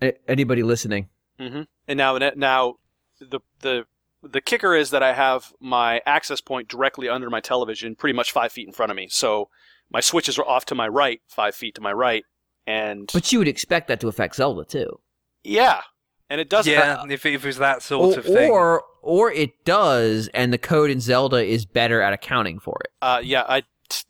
yeah, 0.00 0.10
anybody 0.28 0.62
listening? 0.62 1.08
Mm-hmm. 1.40 1.62
And 1.88 1.96
now, 1.96 2.16
now 2.36 2.76
the 3.18 3.40
the 3.60 3.84
the 4.22 4.40
kicker 4.40 4.76
is 4.76 4.90
that 4.90 5.02
I 5.02 5.12
have 5.12 5.52
my 5.60 6.00
access 6.06 6.40
point 6.40 6.68
directly 6.68 7.08
under 7.08 7.28
my 7.30 7.40
television, 7.40 7.96
pretty 7.96 8.16
much 8.16 8.30
five 8.30 8.52
feet 8.52 8.68
in 8.68 8.72
front 8.72 8.90
of 8.90 8.96
me. 8.96 9.08
So 9.10 9.48
my 9.90 10.00
switches 10.00 10.38
are 10.38 10.46
off 10.46 10.64
to 10.66 10.76
my 10.76 10.86
right, 10.86 11.20
five 11.26 11.56
feet 11.56 11.74
to 11.74 11.80
my 11.80 11.92
right, 11.92 12.24
and 12.68 13.10
but 13.14 13.32
you 13.32 13.38
would 13.38 13.48
expect 13.48 13.88
that 13.88 13.98
to 14.00 14.08
affect 14.08 14.36
Zelda 14.36 14.62
too. 14.62 15.00
Yeah, 15.42 15.80
and 16.28 16.38
it 16.38 16.50
doesn't. 16.50 16.70
Yeah, 16.70 17.02
if, 17.08 17.24
if 17.24 17.42
it 17.42 17.46
was 17.46 17.56
that 17.56 17.82
sort 17.82 18.16
or, 18.16 18.18
of 18.20 18.26
thing, 18.26 18.50
or 18.50 18.82
or 19.00 19.32
it 19.32 19.64
does, 19.64 20.28
and 20.34 20.52
the 20.52 20.58
code 20.58 20.90
in 20.90 21.00
Zelda 21.00 21.42
is 21.42 21.64
better 21.64 22.02
at 22.02 22.12
accounting 22.12 22.58
for 22.58 22.76
it. 22.84 22.90
Uh, 23.00 23.20
yeah, 23.24 23.44
I. 23.48 23.62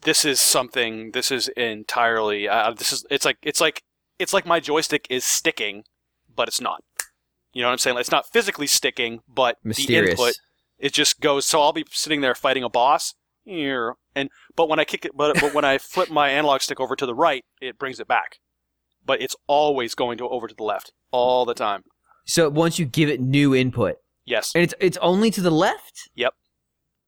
This 0.02 0.24
is 0.24 0.40
something. 0.40 1.12
This 1.12 1.30
is 1.30 1.46
entirely. 1.50 2.48
Uh, 2.48 2.72
this 2.72 2.92
is. 2.92 3.06
It's 3.10 3.24
like. 3.24 3.38
It's 3.42 3.60
like. 3.60 3.84
It's 4.18 4.32
like 4.32 4.44
my 4.44 4.58
joystick 4.58 5.06
is 5.08 5.24
sticking, 5.24 5.84
but 6.34 6.48
it's 6.48 6.60
not. 6.60 6.82
You 7.52 7.62
know 7.62 7.68
what 7.68 7.72
I'm 7.72 7.78
saying? 7.78 7.94
Like, 7.94 8.00
it's 8.00 8.10
not 8.10 8.26
physically 8.26 8.66
sticking, 8.66 9.20
but 9.28 9.56
Mysterious. 9.62 10.16
the 10.16 10.22
input 10.24 10.34
it 10.80 10.92
just 10.92 11.20
goes. 11.20 11.46
So 11.46 11.60
I'll 11.60 11.72
be 11.72 11.84
sitting 11.92 12.20
there 12.20 12.34
fighting 12.34 12.64
a 12.64 12.68
boss, 12.68 13.14
and 13.46 14.30
but 14.56 14.68
when 14.68 14.80
I 14.80 14.84
kick 14.84 15.04
it, 15.04 15.12
but 15.14 15.40
but 15.40 15.54
when 15.54 15.64
I 15.64 15.78
flip 15.78 16.10
my 16.10 16.30
analog 16.30 16.60
stick 16.60 16.80
over 16.80 16.96
to 16.96 17.06
the 17.06 17.14
right, 17.14 17.44
it 17.60 17.78
brings 17.78 18.00
it 18.00 18.08
back 18.08 18.40
but 19.08 19.20
it's 19.20 19.34
always 19.48 19.96
going 19.96 20.18
to 20.18 20.28
over 20.28 20.46
to 20.46 20.54
the 20.54 20.62
left 20.62 20.92
all 21.10 21.44
the 21.44 21.54
time. 21.54 21.82
So 22.26 22.48
once 22.48 22.78
you 22.78 22.84
give 22.84 23.08
it 23.08 23.20
new 23.20 23.54
input, 23.56 23.96
yes, 24.24 24.52
and 24.54 24.62
it's 24.62 24.74
it's 24.80 24.98
only 24.98 25.32
to 25.32 25.40
the 25.40 25.50
left. 25.50 26.08
Yep, 26.14 26.34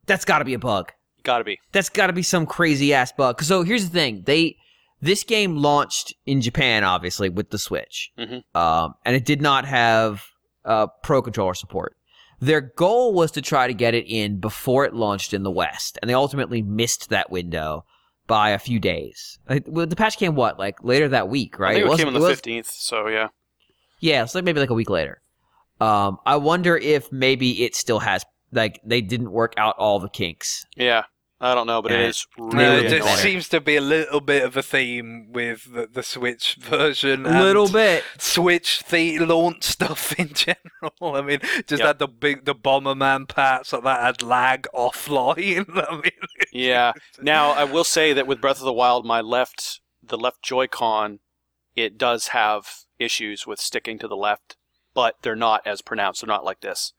that's 0.06 0.24
got 0.24 0.38
to 0.40 0.44
be 0.44 0.54
a 0.54 0.58
bug. 0.58 0.90
Got 1.22 1.38
to 1.38 1.44
be. 1.44 1.58
That's 1.72 1.90
got 1.90 2.08
to 2.08 2.12
be 2.14 2.22
some 2.22 2.46
crazy 2.46 2.92
ass 2.94 3.12
bug. 3.12 3.42
So 3.42 3.62
here's 3.62 3.84
the 3.84 3.90
thing: 3.90 4.22
they 4.26 4.56
this 5.02 5.22
game 5.22 5.56
launched 5.56 6.14
in 6.26 6.40
Japan, 6.40 6.82
obviously, 6.84 7.28
with 7.28 7.50
the 7.50 7.58
Switch, 7.58 8.10
Mhm. 8.18 8.42
um, 8.54 8.94
and 9.04 9.14
it 9.14 9.24
did 9.24 9.40
not 9.42 9.64
have 9.66 10.24
uh, 10.64 10.86
Pro 11.02 11.22
controller 11.22 11.54
support. 11.54 11.94
Their 12.40 12.62
goal 12.62 13.12
was 13.12 13.30
to 13.32 13.42
try 13.42 13.66
to 13.66 13.74
get 13.74 13.94
it 13.94 14.06
in 14.06 14.40
before 14.40 14.86
it 14.86 14.94
launched 14.94 15.34
in 15.34 15.42
the 15.42 15.50
West, 15.50 15.98
and 16.00 16.08
they 16.08 16.14
ultimately 16.14 16.62
missed 16.62 17.10
that 17.10 17.30
window 17.30 17.84
by 18.30 18.50
a 18.50 18.58
few 18.58 18.78
days. 18.78 19.38
Like, 19.48 19.64
well, 19.66 19.86
the 19.86 19.96
patch 19.96 20.16
came 20.16 20.36
what, 20.36 20.58
like 20.58 20.82
later 20.84 21.08
that 21.08 21.28
week, 21.28 21.58
right? 21.58 21.76
It, 21.76 21.86
wasn't- 21.86 22.06
came 22.08 22.14
on 22.14 22.20
the 22.22 22.26
fifteenth. 22.28 22.70
So 22.70 23.08
yeah. 23.08 23.28
Yeah, 23.98 24.22
it's 24.22 24.34
like 24.34 24.44
maybe 24.44 24.60
like 24.60 24.70
a 24.70 24.74
week 24.74 24.88
later. 24.88 25.20
Um, 25.80 26.18
I 26.24 26.36
wonder 26.36 26.76
if 26.76 27.10
maybe 27.12 27.64
it 27.64 27.74
still 27.74 27.98
has 27.98 28.24
like 28.52 28.80
they 28.84 29.00
didn't 29.00 29.30
work 29.32 29.52
out 29.58 29.74
all 29.78 29.98
the 29.98 30.08
kinks. 30.08 30.64
Yeah. 30.76 31.02
I 31.42 31.54
don't 31.54 31.66
know, 31.66 31.80
but 31.80 31.92
it 31.92 32.00
Yeah. 32.00 32.06
is 32.08 32.26
No, 32.36 32.76
it 32.76 32.90
there 32.90 33.16
seems 33.16 33.48
to 33.48 33.60
be 33.62 33.76
a 33.76 33.80
little 33.80 34.20
bit 34.20 34.42
of 34.44 34.56
a 34.58 34.62
theme 34.62 35.32
with 35.32 35.72
the, 35.72 35.86
the 35.90 36.02
Switch 36.02 36.54
version. 36.60 37.24
A 37.24 37.42
little 37.42 37.66
bit. 37.68 38.04
Switch 38.18 38.84
the 38.84 39.18
launch 39.20 39.64
stuff 39.64 40.12
in 40.18 40.34
general. 40.34 41.16
I 41.16 41.22
mean, 41.22 41.40
just 41.66 41.80
Yep. 41.80 41.86
had 41.86 41.98
the 41.98 42.08
big 42.08 42.44
the 42.44 42.54
Bomberman 42.54 43.26
patch 43.26 43.72
like 43.72 43.84
that 43.84 44.00
had 44.02 44.22
lag 44.22 44.66
offline. 44.74 45.64
I 45.88 45.94
mean, 45.96 46.10
Yeah. 46.52 46.92
Now 47.22 47.52
I 47.52 47.64
will 47.64 47.84
say 47.84 48.12
that 48.12 48.26
with 48.26 48.40
Breath 48.42 48.58
of 48.58 48.64
the 48.64 48.72
Wild, 48.72 49.06
my 49.06 49.20
left 49.22 49.80
the 50.02 50.18
left 50.18 50.42
Joy-Con, 50.42 51.20
it 51.76 51.96
does 51.96 52.28
have 52.28 52.68
issues 52.98 53.46
with 53.46 53.60
sticking 53.60 53.98
to 54.00 54.08
the 54.08 54.16
left, 54.16 54.56
but 54.92 55.14
they're 55.22 55.36
not 55.36 55.66
as 55.66 55.80
pronounced. 55.82 56.20
They're 56.20 56.28
not 56.28 56.44
like 56.44 56.60
this. 56.60 56.92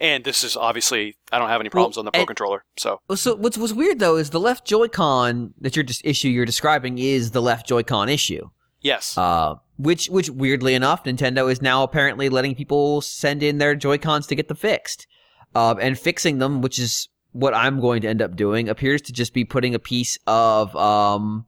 And 0.00 0.22
this 0.24 0.44
is 0.44 0.56
obviously 0.56 1.16
I 1.32 1.38
don't 1.38 1.48
have 1.48 1.60
any 1.60 1.70
problems 1.70 1.98
on 1.98 2.04
the 2.04 2.10
Pro 2.12 2.20
and- 2.20 2.26
controller. 2.28 2.64
So 2.76 3.00
so 3.14 3.34
what's 3.36 3.58
what's 3.58 3.72
weird 3.72 3.98
though 3.98 4.16
is 4.16 4.30
the 4.30 4.40
left 4.40 4.66
Joy-Con 4.66 5.54
that 5.60 5.74
you're 5.74 5.82
just 5.82 6.02
issue 6.04 6.28
you're 6.28 6.44
describing 6.46 6.98
is 6.98 7.32
the 7.32 7.42
left 7.42 7.66
Joy-Con 7.66 8.08
issue. 8.08 8.48
yes, 8.80 9.18
Uh, 9.18 9.54
which 9.76 10.06
which 10.08 10.30
weirdly 10.30 10.74
enough, 10.74 11.02
Nintendo 11.04 11.50
is 11.50 11.60
now 11.60 11.82
apparently 11.82 12.28
letting 12.28 12.54
people 12.54 13.00
send 13.00 13.42
in 13.42 13.58
their 13.58 13.74
Joy-Cons 13.74 14.26
to 14.28 14.34
get 14.36 14.46
them 14.48 14.56
fixed. 14.56 15.06
Um, 15.54 15.78
and 15.80 15.98
fixing 15.98 16.38
them, 16.38 16.60
which 16.60 16.78
is 16.78 17.08
what 17.32 17.54
I'm 17.54 17.80
going 17.80 18.02
to 18.02 18.08
end 18.08 18.20
up 18.22 18.36
doing, 18.36 18.68
appears 18.68 19.00
to 19.02 19.12
just 19.12 19.32
be 19.32 19.44
putting 19.44 19.74
a 19.74 19.78
piece 19.78 20.18
of 20.26 20.76
um, 20.76 21.46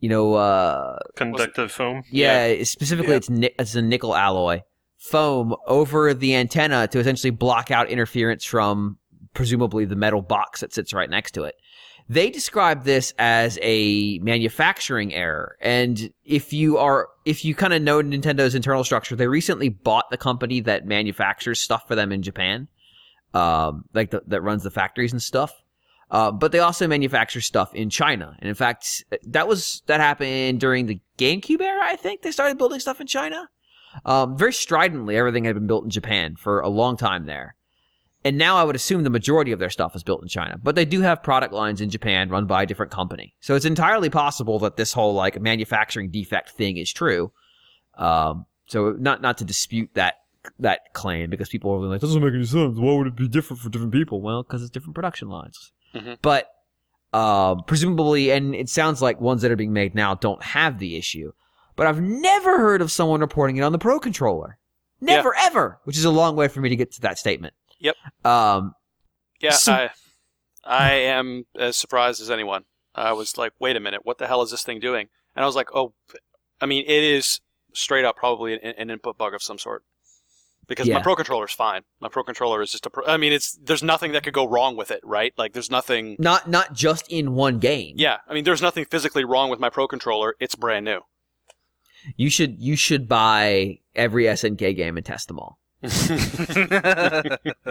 you 0.00 0.08
know, 0.08 0.34
uh, 0.34 0.98
Conductive 1.16 1.72
foam. 1.72 2.04
yeah, 2.10 2.62
specifically 2.62 3.12
Yeah. 3.12 3.16
it's 3.16 3.30
ni- 3.30 3.54
it's 3.58 3.74
a 3.74 3.82
nickel 3.82 4.14
alloy 4.14 4.60
foam 4.98 5.54
over 5.66 6.12
the 6.12 6.34
antenna 6.34 6.88
to 6.88 6.98
essentially 6.98 7.30
block 7.30 7.70
out 7.70 7.88
interference 7.88 8.44
from 8.44 8.98
presumably 9.32 9.84
the 9.84 9.96
metal 9.96 10.20
box 10.20 10.60
that 10.60 10.74
sits 10.74 10.92
right 10.92 11.08
next 11.08 11.32
to 11.32 11.44
it. 11.44 11.54
They 12.10 12.30
describe 12.30 12.84
this 12.84 13.12
as 13.18 13.58
a 13.62 14.18
manufacturing 14.20 15.12
error, 15.14 15.56
and 15.60 16.10
if 16.24 16.54
you 16.54 16.78
are 16.78 17.08
if 17.26 17.44
you 17.44 17.54
kind 17.54 17.74
of 17.74 17.82
know 17.82 18.02
Nintendo's 18.02 18.54
internal 18.54 18.82
structure, 18.82 19.14
they 19.14 19.28
recently 19.28 19.68
bought 19.68 20.10
the 20.10 20.16
company 20.16 20.60
that 20.60 20.86
manufactures 20.86 21.60
stuff 21.60 21.86
for 21.86 21.94
them 21.94 22.10
in 22.10 22.22
Japan, 22.22 22.66
um, 23.34 23.84
like 23.92 24.10
the, 24.10 24.22
that 24.26 24.40
runs 24.40 24.62
the 24.62 24.70
factories 24.70 25.12
and 25.12 25.20
stuff. 25.20 25.52
Uh, 26.10 26.32
but 26.32 26.50
they 26.50 26.60
also 26.60 26.88
manufacture 26.88 27.42
stuff 27.42 27.74
in 27.74 27.90
China, 27.90 28.34
and 28.38 28.48
in 28.48 28.54
fact, 28.54 29.04
that 29.24 29.46
was 29.46 29.82
that 29.84 30.00
happened 30.00 30.60
during 30.60 30.86
the 30.86 30.98
GameCube 31.18 31.60
era. 31.60 31.80
I 31.82 31.96
think 31.96 32.22
they 32.22 32.32
started 32.32 32.56
building 32.56 32.80
stuff 32.80 33.02
in 33.02 33.06
China. 33.06 33.50
Um, 34.04 34.36
very 34.36 34.52
stridently, 34.52 35.16
everything 35.16 35.44
had 35.44 35.54
been 35.54 35.66
built 35.66 35.84
in 35.84 35.90
Japan 35.90 36.36
for 36.36 36.60
a 36.60 36.68
long 36.68 36.96
time 36.96 37.26
there, 37.26 37.56
and 38.24 38.36
now 38.38 38.56
I 38.56 38.64
would 38.64 38.76
assume 38.76 39.02
the 39.02 39.10
majority 39.10 39.52
of 39.52 39.58
their 39.58 39.70
stuff 39.70 39.94
is 39.96 40.02
built 40.02 40.22
in 40.22 40.28
China. 40.28 40.58
But 40.62 40.74
they 40.74 40.84
do 40.84 41.00
have 41.02 41.22
product 41.22 41.52
lines 41.52 41.80
in 41.80 41.90
Japan 41.90 42.28
run 42.28 42.46
by 42.46 42.62
a 42.62 42.66
different 42.66 42.92
company, 42.92 43.34
so 43.40 43.54
it's 43.54 43.64
entirely 43.64 44.10
possible 44.10 44.58
that 44.60 44.76
this 44.76 44.92
whole 44.92 45.14
like 45.14 45.40
manufacturing 45.40 46.10
defect 46.10 46.50
thing 46.50 46.76
is 46.76 46.92
true. 46.92 47.32
Um, 47.96 48.46
so 48.66 48.96
not 48.98 49.22
not 49.22 49.38
to 49.38 49.44
dispute 49.44 49.90
that 49.94 50.14
that 50.58 50.92
claim 50.94 51.30
because 51.30 51.48
people 51.48 51.72
are 51.72 51.78
like, 51.78 52.00
doesn't 52.00 52.22
make 52.22 52.34
any 52.34 52.44
sense. 52.44 52.78
Why 52.78 52.94
would 52.94 53.08
it 53.08 53.16
be 53.16 53.28
different 53.28 53.60
for 53.60 53.68
different 53.68 53.92
people? 53.92 54.22
Well, 54.22 54.42
because 54.42 54.62
it's 54.62 54.70
different 54.70 54.94
production 54.94 55.28
lines. 55.28 55.72
Mhm. 55.94 56.18
But 56.22 56.50
um, 57.12 57.62
presumably, 57.66 58.30
and 58.30 58.54
it 58.54 58.68
sounds 58.68 59.00
like 59.00 59.20
ones 59.20 59.42
that 59.42 59.50
are 59.50 59.56
being 59.56 59.72
made 59.72 59.94
now 59.94 60.14
don't 60.14 60.42
have 60.42 60.78
the 60.78 60.96
issue. 60.96 61.32
But 61.78 61.86
I've 61.86 62.00
never 62.02 62.58
heard 62.58 62.82
of 62.82 62.92
someone 62.92 63.20
reporting 63.20 63.56
it 63.56 63.62
on 63.62 63.72
the 63.72 63.78
Pro 63.78 63.98
controller. 64.00 64.58
Never, 65.00 65.32
ever. 65.34 65.78
Which 65.84 65.96
is 65.96 66.04
a 66.04 66.10
long 66.10 66.34
way 66.36 66.48
for 66.48 66.60
me 66.60 66.68
to 66.68 66.76
get 66.76 66.90
to 66.94 67.00
that 67.02 67.18
statement. 67.18 67.54
Yep. 67.78 67.94
Um, 68.24 68.74
yeah. 69.40 69.52
so- 69.52 69.72
I 69.72 69.90
I 70.64 70.90
am 70.94 71.46
as 71.58 71.76
surprised 71.76 72.20
as 72.20 72.30
anyone. 72.30 72.64
I 72.94 73.12
was 73.12 73.38
like, 73.38 73.52
wait 73.60 73.76
a 73.76 73.80
minute, 73.80 74.00
what 74.04 74.18
the 74.18 74.26
hell 74.26 74.42
is 74.42 74.50
this 74.50 74.64
thing 74.64 74.80
doing? 74.80 75.08
And 75.36 75.44
I 75.44 75.46
was 75.46 75.54
like, 75.54 75.68
oh, 75.72 75.94
I 76.60 76.66
mean, 76.66 76.82
it 76.84 77.04
is 77.04 77.40
straight 77.72 78.04
up 78.04 78.16
probably 78.16 78.54
an, 78.54 78.60
an 78.76 78.90
input 78.90 79.16
bug 79.16 79.32
of 79.32 79.42
some 79.42 79.56
sort. 79.56 79.84
Because 80.66 80.86
my 80.96 81.00
Pro 81.00 81.14
controller 81.16 81.46
is 81.46 81.52
fine. 81.52 81.82
My 82.00 82.08
Pro 82.08 82.22
controller 82.24 82.60
is 82.60 82.72
just 82.72 82.84
a. 82.84 82.90
Pro- 82.90 83.06
I 83.06 83.16
mean, 83.16 83.32
it's 83.32 83.56
there's 83.62 83.82
nothing 83.82 84.12
that 84.12 84.24
could 84.24 84.34
go 84.34 84.46
wrong 84.46 84.76
with 84.76 84.90
it, 84.90 85.00
right? 85.04 85.32
Like 85.38 85.52
there's 85.54 85.70
nothing. 85.70 86.16
not 86.18 86.50
not 86.50 86.74
just 86.74 87.06
in 87.10 87.32
one 87.34 87.58
game. 87.58 87.94
Yeah, 87.96 88.18
I 88.28 88.34
mean, 88.34 88.44
there's 88.44 88.60
nothing 88.60 88.84
physically 88.84 89.24
wrong 89.24 89.48
with 89.48 89.60
my 89.60 89.70
Pro 89.70 89.86
controller. 89.88 90.34
It's 90.40 90.56
brand 90.56 90.84
new. 90.84 91.00
You 92.16 92.30
should 92.30 92.60
you 92.60 92.76
should 92.76 93.08
buy 93.08 93.78
every 93.94 94.24
SNK 94.24 94.76
game 94.76 94.96
and 94.96 95.04
test 95.06 95.28
them 95.28 95.38
all. 95.38 95.58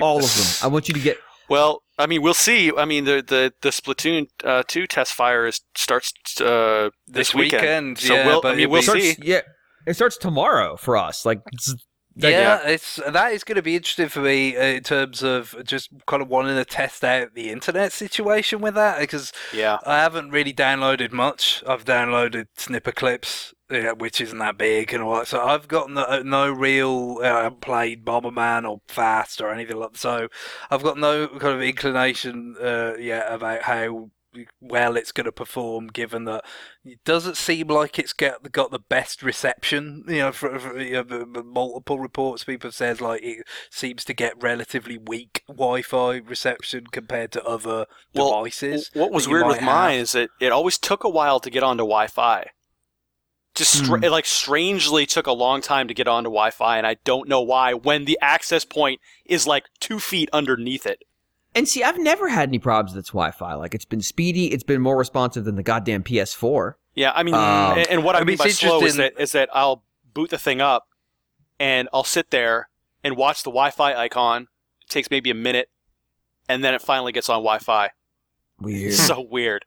All 0.02 0.24
of 0.24 0.36
them. 0.36 0.46
I 0.64 0.68
want 0.68 0.88
you 0.88 0.94
to 0.94 1.00
get 1.00 1.18
well, 1.50 1.82
I 1.98 2.08
mean, 2.08 2.22
we'll 2.22 2.34
see. 2.34 2.72
I 2.78 2.84
mean, 2.86 3.06
the 3.06 3.24
the 3.26 3.54
the 3.62 3.70
Splatoon 3.70 4.28
uh, 4.44 4.64
two 4.68 4.86
test 4.88 5.14
fire 5.14 5.48
is 5.48 5.62
starts 5.76 6.14
uh, 6.42 6.90
this 7.08 7.34
weekend. 7.34 7.62
weekend, 7.62 7.98
So 8.00 8.14
yeah, 8.16 8.26
we'll- 8.28 8.42
I 8.46 8.56
mean, 8.56 8.70
we'll 8.70 8.82
be- 8.94 9.14
see. 9.14 9.16
yeah. 9.22 9.42
It 9.86 9.94
starts 9.96 10.18
tomorrow 10.18 10.76
for 10.76 10.98
us. 10.98 11.26
Like 11.26 11.42
it's, 11.54 11.74
that- 12.18 12.32
Yeah, 12.32 12.68
it's 12.68 12.98
that 13.08 13.32
is 13.32 13.46
going 13.46 13.56
to 13.56 13.62
be 13.62 13.78
interesting 13.78 14.10
for 14.10 14.20
me 14.20 14.58
uh, 14.58 14.62
in 14.62 14.84
terms 14.84 15.24
of 15.24 15.56
just 15.64 15.90
kind 16.06 16.22
of 16.22 16.28
wanting 16.28 16.56
to 16.58 16.66
test 16.66 17.06
out 17.06 17.34
the 17.34 17.50
internet 17.50 17.94
situation 17.94 18.60
with 18.60 18.76
that 18.76 19.00
because 19.00 19.32
Yeah, 19.54 19.78
I 19.86 20.00
haven't 20.00 20.32
really 20.32 20.54
downloaded 20.54 21.14
much. 21.14 21.64
I've 21.66 21.86
downloaded 21.86 22.48
Snipperclips, 22.58 23.54
yeah, 23.70 23.91
which 23.91 24.22
isn't 24.22 24.38
that 24.38 24.57
big 24.57 24.93
and 24.93 25.03
all 25.03 25.15
that. 25.18 25.28
So 25.28 25.41
I've 25.41 25.68
got 25.68 25.89
no, 25.89 26.22
no 26.24 26.51
real. 26.51 27.18
Uh, 27.22 27.26
I 27.26 27.43
haven't 27.43 27.61
played 27.61 28.05
Bomberman 28.05 28.70
or 28.70 28.82
Fast 28.88 29.41
or 29.41 29.51
anything 29.51 29.78
like. 29.78 29.97
So 29.97 30.30
I've 30.70 30.84
got 30.84 30.97
no 30.97 31.28
kind 31.28 31.55
of 31.55 31.61
inclination 31.61 32.55
uh, 32.61 32.93
yet 32.97 33.32
about 33.32 33.63
how 33.63 34.09
well 34.61 34.95
it's 34.95 35.11
going 35.11 35.26
to 35.26 35.32
perform, 35.32 35.88
given 35.88 36.26
that 36.26 36.45
it 36.86 36.99
doesn't 37.03 37.38
seem 37.38 37.68
like 37.68 37.97
it's 37.97 38.13
get 38.13 38.51
got 38.51 38.72
the 38.72 38.80
best 38.80 39.24
reception. 39.24 40.03
You 40.07 40.18
know, 40.18 40.32
for, 40.32 40.59
for 40.59 40.80
you 40.80 41.03
know, 41.03 41.43
multiple 41.43 41.99
reports 41.99 42.43
people 42.43 42.68
have 42.68 42.76
said 42.76 43.01
like 43.01 43.24
it 43.24 43.45
seems 43.72 44.05
to 44.05 44.13
get 44.13 44.41
relatively 44.41 44.97
weak 44.97 45.43
Wi-Fi 45.47 46.18
reception 46.18 46.86
compared 46.88 47.32
to 47.34 47.43
other 47.43 47.86
Well, 48.13 48.30
devices. 48.30 48.91
what 48.93 49.11
was 49.11 49.28
weird 49.28 49.47
with 49.47 49.61
mine 49.61 49.99
is 49.99 50.11
that 50.11 50.30
it 50.39 50.51
always 50.51 50.78
took 50.78 51.03
a 51.03 51.09
while 51.09 51.39
to 51.39 51.49
get 51.49 51.63
onto 51.63 51.84
Wi-Fi. 51.84 52.47
Just 53.58 53.84
stra- 53.84 53.97
Hmm. 53.97 54.03
it 54.03 54.12
like 54.12 54.26
strangely 54.26 55.05
took 55.05 55.28
a 55.28 55.32
long 55.34 55.62
time 55.62 55.88
to 55.88 55.93
get 55.93 56.08
onto 56.08 56.30
Wi-Fi, 56.30 56.78
and 56.78 56.86
I 56.88 56.95
don't 57.03 57.28
know 57.28 57.41
why. 57.41 57.74
When 57.74 58.05
the 58.05 58.18
access 58.22 58.64
point 58.66 59.01
is 59.26 59.45
like 59.47 59.66
two 59.80 59.99
feet 59.99 60.30
underneath 60.32 60.86
it. 60.86 61.03
and 61.55 61.68
see, 61.68 61.82
I've 61.84 61.97
never 61.97 62.30
had 62.30 62.49
any 62.49 62.60
problems 62.60 62.93
with 62.95 62.99
its 62.99 63.10
Wi-Fi. 63.10 63.55
Like 63.55 63.74
it's 63.74 63.86
been 63.86 64.01
speedy. 64.01 64.53
It's 64.53 64.64
been 64.64 64.80
more 64.82 64.95
responsive 64.95 65.43
than 65.45 65.55
the 65.55 65.64
goddamn 65.64 66.03
PS4. 66.03 66.74
Yeah, 66.93 67.12
I 67.16 67.24
mean, 67.24 67.34
Um, 67.34 67.78
and, 67.80 67.88
and 67.89 68.03
what 68.03 68.16
I 68.16 68.20
I 68.20 68.22
mean, 68.22 68.28
mean 68.34 68.38
by 68.38 68.49
slow 68.49 68.84
is 68.84 68.95
that 68.97 69.14
is 69.20 69.32
that 69.32 69.49
I'll 69.53 69.84
boot 70.14 70.30
the 70.30 70.38
thing 70.38 70.62
up, 70.62 70.88
and 71.60 71.89
I'll 71.93 72.03
sit 72.03 72.30
there 72.32 72.70
and 73.03 73.16
watch 73.18 73.41
the 73.43 73.49
Wi-Fi 73.49 73.95
icon. 73.95 74.47
It 74.84 74.89
takes 74.89 75.10
maybe 75.10 75.30
a 75.32 75.36
minute, 75.36 75.70
and 76.47 76.64
then 76.64 76.74
it 76.76 76.82
finally 76.82 77.12
gets 77.12 77.28
on 77.30 77.38
Wi-Fi. 77.38 77.89
Weird. 78.60 78.93
So 79.08 79.22
weird. 79.22 79.66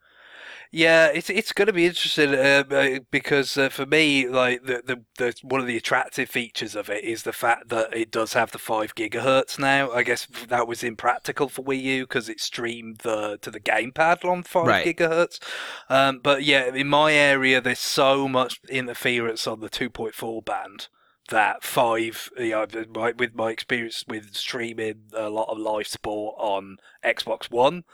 Yeah, 0.72 1.08
it's 1.08 1.28
it's 1.28 1.52
going 1.52 1.66
to 1.66 1.72
be 1.72 1.86
interesting 1.86 2.32
uh, 2.32 2.62
uh, 2.70 2.98
because 3.10 3.58
uh, 3.58 3.70
for 3.70 3.86
me, 3.86 4.28
like 4.28 4.62
the, 4.62 4.82
the 4.86 5.02
the 5.18 5.34
one 5.42 5.60
of 5.60 5.66
the 5.66 5.76
attractive 5.76 6.30
features 6.30 6.76
of 6.76 6.88
it 6.88 7.02
is 7.02 7.24
the 7.24 7.32
fact 7.32 7.70
that 7.70 7.96
it 7.96 8.12
does 8.12 8.34
have 8.34 8.52
the 8.52 8.58
five 8.58 8.94
gigahertz 8.94 9.58
now. 9.58 9.90
I 9.90 10.04
guess 10.04 10.28
that 10.46 10.68
was 10.68 10.84
impractical 10.84 11.48
for 11.48 11.64
Wii 11.64 11.82
U 11.82 12.02
because 12.04 12.28
it 12.28 12.40
streamed 12.40 12.98
the 12.98 13.38
to 13.42 13.50
the 13.50 13.58
gamepad 13.58 14.24
on 14.24 14.44
five 14.44 14.66
Right. 14.66 14.86
gigahertz. 14.86 15.40
Um, 15.88 16.20
but 16.22 16.44
yeah, 16.44 16.72
in 16.72 16.86
my 16.86 17.12
area, 17.12 17.60
there's 17.60 17.80
so 17.80 18.28
much 18.28 18.60
interference 18.68 19.48
on 19.48 19.58
the 19.58 19.68
two 19.68 19.90
point 19.90 20.14
four 20.14 20.40
band 20.40 20.86
that 21.30 21.64
five, 21.64 22.30
you 22.38 22.50
know, 22.50 22.66
my, 22.94 23.12
with 23.12 23.34
my 23.34 23.50
experience 23.50 24.04
with 24.06 24.34
streaming 24.34 25.02
a 25.14 25.30
lot 25.30 25.48
of 25.48 25.58
live 25.58 25.86
sport 25.86 26.36
on 26.38 26.76
Xbox 27.04 27.50
One, 27.50 27.84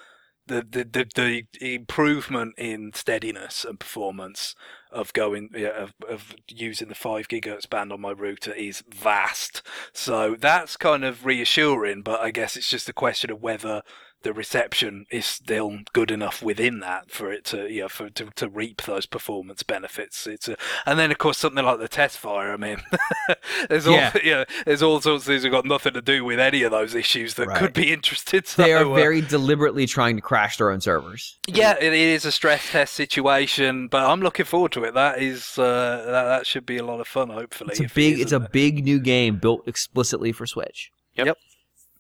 the 0.47 0.67
the, 0.69 0.85
the, 0.85 1.45
the 1.59 1.75
improvement 1.75 2.55
in 2.59 2.93
steadiness 2.95 3.65
and 3.65 3.79
performance 3.81 4.55
of 4.91 5.13
going 5.13 5.51
of, 5.55 5.95
of 6.09 6.35
using 6.49 6.89
the 6.89 6.95
five 6.95 7.29
gigahertz 7.29 7.69
band 7.69 7.93
on 7.93 8.01
my 8.01 8.13
router 8.13 8.53
is 8.53 8.83
vast. 8.89 9.63
So 9.93 10.37
that's 10.39 10.77
kind 10.77 11.05
of 11.05 11.27
reassuring, 11.27 12.03
but 12.03 12.21
I 12.21 12.31
guess 12.31 12.57
it's 12.57 12.71
just 12.71 12.89
a 12.89 12.93
question 12.93 13.31
of 13.31 13.43
whether 13.43 13.83
the 14.27 14.33
reception 14.33 15.07
is 15.09 15.25
still 15.25 15.79
good 15.93 16.11
enough 16.11 16.43
within 16.43 16.81
that 16.81 17.13
for 17.13 17.31
it 17.31 17.45
to 17.45 17.73
you 17.73 17.83
know 17.83 17.89
for 17.89 18.11
to, 18.11 18.25
to 18.35 18.49
reap 18.49 18.83
those 18.83 19.07
performance 19.07 19.63
benefits. 19.63 20.27
It's 20.27 20.49
a, 20.49 20.57
and 20.85 20.99
then 20.99 21.13
of 21.13 21.19
course 21.19 21.39
something 21.39 21.65
like 21.65 21.79
the 21.79 21.87
test 21.87 22.19
fire. 22.19 22.53
I 22.53 22.57
mean, 22.57 22.79
there's 23.69 23.87
all 23.87 23.95
Yeah. 23.95 24.13
you 24.25 24.31
know, 24.33 24.45
there's 24.65 24.83
all 24.83 25.01
sorts 25.01 25.23
of 25.23 25.27
things 25.29 25.45
that 25.45 25.51
got 25.51 25.65
nothing 25.65 25.93
to 25.93 26.03
do 26.03 26.25
with 26.25 26.41
any 26.41 26.65
of 26.65 26.73
those 26.73 26.97
issues 26.97 27.35
that 27.35 27.47
Right. 27.47 27.57
could 27.59 27.73
be 27.73 27.93
interested. 27.93 28.49
So, 28.49 28.63
They 28.63 28.73
are 28.73 28.85
uh, 28.85 28.95
very 28.95 29.21
deliberately 29.21 29.87
trying 29.87 30.17
to 30.17 30.23
crash 30.23 30.57
their 30.57 30.73
own 30.73 30.81
servers. 30.81 31.37
yeah, 31.47 31.77
it 31.81 31.93
is 31.93 32.25
a 32.25 32.33
stress 32.33 32.69
test 32.73 32.95
situation, 32.95 33.87
but 33.87 34.03
I'm 34.11 34.21
looking 34.21 34.45
forward 34.47 34.73
to 34.73 34.83
it. 34.83 34.95
That 34.95 35.23
is 35.23 35.57
uh, 35.57 36.03
that, 36.07 36.25
that 36.25 36.47
should 36.49 36.67
be 36.67 36.79
a 36.79 36.85
lot 36.85 36.99
of 36.99 37.07
fun. 37.07 37.29
Hopefully, 37.31 37.71
It's 37.71 37.81
a 37.81 37.85
if 37.85 37.93
it 37.93 37.95
big, 37.95 38.19
it's 38.21 38.33
a 38.33 38.37
isn't. 38.37 38.51
big 38.53 38.83
new 38.85 38.99
game 38.99 39.37
built 39.37 39.69
explicitly 39.69 40.33
for 40.33 40.47
Switch. 40.47 40.91
Yep. 41.15 41.27
Yep. 41.29 41.37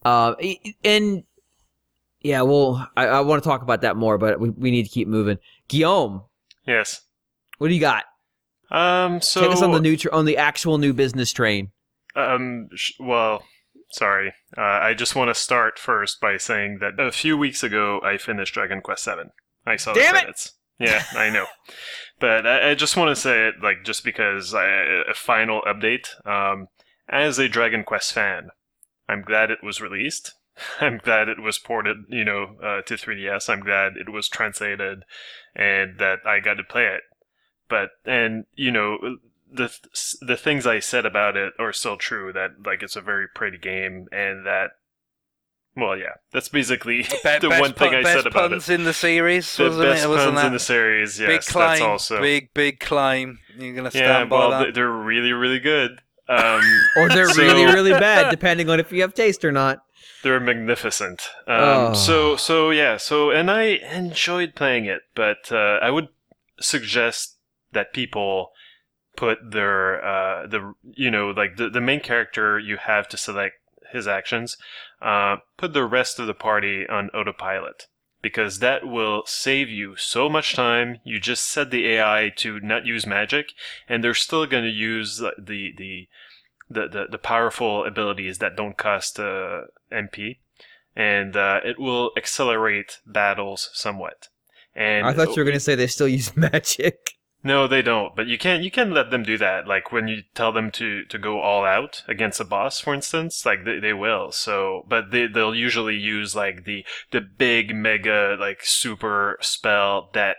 Uh, 0.05 0.35
and 0.85 1.22
yeah, 2.21 2.43
well, 2.43 2.89
I, 2.97 3.07
I 3.07 3.21
want 3.21 3.43
to 3.43 3.49
talk 3.49 3.62
about 3.62 3.83
that 3.83 3.97
more, 3.97 4.19
but 4.19 4.41
we, 4.41 4.51
we 4.51 4.71
need 4.71 4.85
to 4.85 4.89
keep 4.91 5.09
moving. 5.09 5.39
Guillaume, 5.69 6.23
Yes. 6.67 7.03
what 7.59 7.69
do 7.69 7.75
you 7.75 7.81
got? 7.81 8.05
Um. 8.71 9.21
So 9.21 9.43
Take 9.43 9.53
us 9.53 9.62
on 9.62 9.71
the 9.73 9.81
new, 9.81 9.97
tr- 9.97 10.12
on 10.12 10.25
the 10.25 10.37
actual 10.39 10.79
new 10.79 10.93
business 10.93 11.33
train. 11.33 11.71
Um, 12.17 12.69
sh- 12.75 12.95
well, 12.99 13.45
sorry. 13.93 14.33
Uh, 14.57 14.61
I 14.61 14.95
just 14.95 15.14
want 15.14 15.29
to 15.29 15.35
start 15.35 15.79
first 15.79 16.21
by 16.21 16.37
saying 16.37 16.79
that 16.81 16.99
a 16.99 17.12
few 17.12 17.37
weeks 17.37 17.62
ago 17.62 18.01
I 18.03 18.17
finished 18.19 18.55
Dragon 18.55 18.81
Quest 18.81 19.05
Seven. 19.05 19.31
I 19.64 19.77
saw 19.77 19.93
Damn 19.93 20.03
the 20.14 20.19
it! 20.19 20.23
credits. 20.23 20.53
Yeah, 20.79 21.05
I 21.14 21.31
know. 21.31 21.47
But 22.19 22.47
I, 22.47 22.71
I 22.71 22.75
just 22.75 22.97
want 22.97 23.14
to 23.14 23.21
say 23.21 23.47
it, 23.49 23.57
like, 23.62 23.85
just 23.85 24.03
because 24.03 24.55
I, 24.55 24.64
a 24.67 25.12
final 25.12 25.61
update. 25.67 26.07
Um, 26.27 26.69
as 27.11 27.39
a 27.39 27.47
Dragon 27.47 27.85
Quest 27.85 28.11
fan, 28.14 28.49
I'm 29.07 29.21
glad 29.21 29.51
it 29.51 29.62
was 29.62 29.83
released. 29.83 30.33
I'm 30.80 30.98
glad 30.98 31.28
it 31.28 31.40
was 31.40 31.59
ported, 31.59 31.98
you 32.09 32.24
know, 32.24 32.57
uh, 32.62 32.82
to 32.82 32.94
3DS. 32.94 33.48
I'm 33.48 33.61
glad 33.61 33.96
it 33.96 34.11
was 34.11 34.28
translated, 34.28 35.02
and 35.54 35.98
that 35.98 36.18
I 36.26 36.40
got 36.40 36.54
to 36.54 36.64
play 36.64 36.86
it. 36.86 37.02
But 37.68 37.90
and 38.04 38.44
you 38.54 38.70
know, 38.70 39.16
the 39.52 39.70
the 40.20 40.36
things 40.36 40.66
I 40.66 40.78
said 40.80 41.04
about 41.07 41.36
it 41.36 41.52
are 41.59 41.72
still 41.72 41.96
true. 41.96 42.32
That 42.32 42.50
like 42.64 42.82
it's 42.82 42.96
a 42.96 43.00
very 43.00 43.26
pretty 43.34 43.59
game, 43.59 44.07
and 44.12 44.46
that 44.46 44.70
well, 45.76 45.96
yeah, 45.96 46.14
that's 46.32 46.48
basically 46.48 47.02
Be- 47.24 47.38
the 47.40 47.57
one 47.61 47.72
thing 47.74 47.90
pun- 47.90 47.96
I 47.96 48.02
said 48.04 48.26
about 48.26 48.46
it. 48.46 48.57
Best 48.57 48.66
puns 48.66 48.68
in 48.70 48.84
the 48.84 48.94
series, 48.94 49.57
The 49.57 49.64
wasn't 49.64 49.82
best 49.84 50.04
it? 50.04 50.09
Wasn't 50.09 50.26
puns 50.28 50.40
that 50.40 50.46
in 50.46 50.52
the 50.54 50.59
series, 50.61 51.18
big 51.18 51.28
yes, 51.28 51.48
claim? 51.52 51.68
that's 51.68 51.80
also 51.82 52.20
Big 52.20 52.54
big 52.54 52.80
claim. 52.80 53.38
You're 53.59 53.74
gonna 53.74 53.90
stand 53.90 54.04
yeah. 54.07 54.24
by 54.24 54.38
Well, 54.38 54.50
that. 54.50 54.62
th- 54.62 54.74
they're 54.74 54.90
really 54.90 55.32
really 55.32 55.59
good. 55.61 56.00
Um, 56.28 56.61
Or 56.96 57.09
they're 57.09 57.28
So- 57.28 57.42
really, 57.42 57.64
really 57.66 57.90
bad, 57.92 58.30
depending 58.30 58.70
on 58.70 58.80
if 58.80 58.90
you 58.90 59.02
have 59.02 59.12
taste 59.14 59.44
or 59.44 59.52
not. 59.52 59.80
They're 60.27 60.41
magnificent. 60.41 61.22
Um, 61.47 61.55
Oh. 61.57 61.95
So 61.95 62.37
so 62.37 62.70
yeah. 62.70 62.97
So 62.97 63.31
and 63.31 63.49
I 63.49 63.62
enjoyed 63.95 64.57
playing 64.57 64.87
it, 64.87 65.03
but 65.14 65.53
uh, 65.53 65.79
I 65.81 65.91
would 65.91 66.09
suggest 66.59 67.37
that 67.70 67.93
people 67.93 68.51
put 69.16 69.39
their 69.53 70.05
uh, 70.05 70.49
the 70.49 70.74
you 70.83 71.12
know 71.12 71.31
like 71.31 71.59
the 71.59 71.68
the 71.70 71.81
main 71.81 72.01
character 72.01 72.59
you 72.59 72.77
have 72.77 73.07
to 73.11 73.16
select 73.16 73.55
his 73.93 74.09
actions. 74.09 74.57
Uh, 75.01 75.37
put 75.57 75.74
the 75.74 75.85
rest 75.85 76.18
of 76.18 76.27
the 76.27 76.35
party 76.35 76.85
on 76.89 77.09
autopilot 77.11 77.87
because 78.20 78.59
that 78.59 78.85
will 78.85 79.22
save 79.27 79.68
you 79.68 79.95
so 79.95 80.29
much 80.29 80.57
time. 80.57 80.99
You 81.05 81.20
just 81.20 81.45
set 81.45 81.70
the 81.70 81.87
AI 81.87 82.33
to 82.39 82.59
not 82.59 82.85
use 82.85 83.07
magic, 83.07 83.53
and 83.89 84.03
they're 84.03 84.12
still 84.27 84.45
going 84.47 84.64
to 84.64 84.70
use 84.70 85.18
the 85.18 85.70
the 85.77 86.09
the 86.69 86.89
the, 86.89 87.07
the, 87.11 87.19
powerful 87.19 87.85
abilities 87.85 88.39
that 88.39 88.57
don't 88.57 88.77
cost 88.77 89.19
uh, 89.19 89.62
MP, 89.93 90.39
and 90.95 91.37
uh, 91.37 91.61
it 91.64 91.79
will 91.79 92.11
accelerate 92.17 93.01
battles 93.07 93.71
somewhat. 93.73 94.29
And 94.75 95.07
I 95.07 95.12
thought 95.12 95.37
you 95.37 95.41
were 95.41 95.45
going 95.45 95.55
to 95.55 95.61
say 95.61 95.75
they 95.75 95.87
still 95.87 96.09
use 96.09 96.37
magic. 96.37 97.12
no, 97.43 97.67
they 97.67 97.83
don't. 97.83 98.14
But 98.17 98.27
you 98.27 98.37
can 98.37 98.62
you 98.62 98.71
can 98.71 98.93
let 98.93 99.11
them 99.11 99.23
do 99.23 99.39
that. 99.39 99.67
Like 99.67 99.93
when 99.93 100.09
you 100.09 100.23
tell 100.35 100.53
them 100.53 100.71
to 100.73 101.05
to 101.05 101.19
go 101.19 101.41
all 101.41 101.64
out 101.64 102.03
against 102.09 102.41
a 102.41 102.45
boss, 102.45 102.81
for 102.81 102.95
instance, 102.95 103.47
like 103.47 103.64
they, 103.64 103.79
they 103.79 103.93
will. 103.93 104.33
So, 104.33 104.85
but 104.89 105.11
they 105.12 105.27
they'll 105.27 105.55
usually 105.55 105.97
use 105.97 106.35
like 106.35 106.64
the 106.64 106.85
the 107.11 107.21
big 107.21 107.75
mega 107.75 108.37
like 108.39 108.61
super 108.62 109.39
spell 109.41 110.11
that 110.14 110.37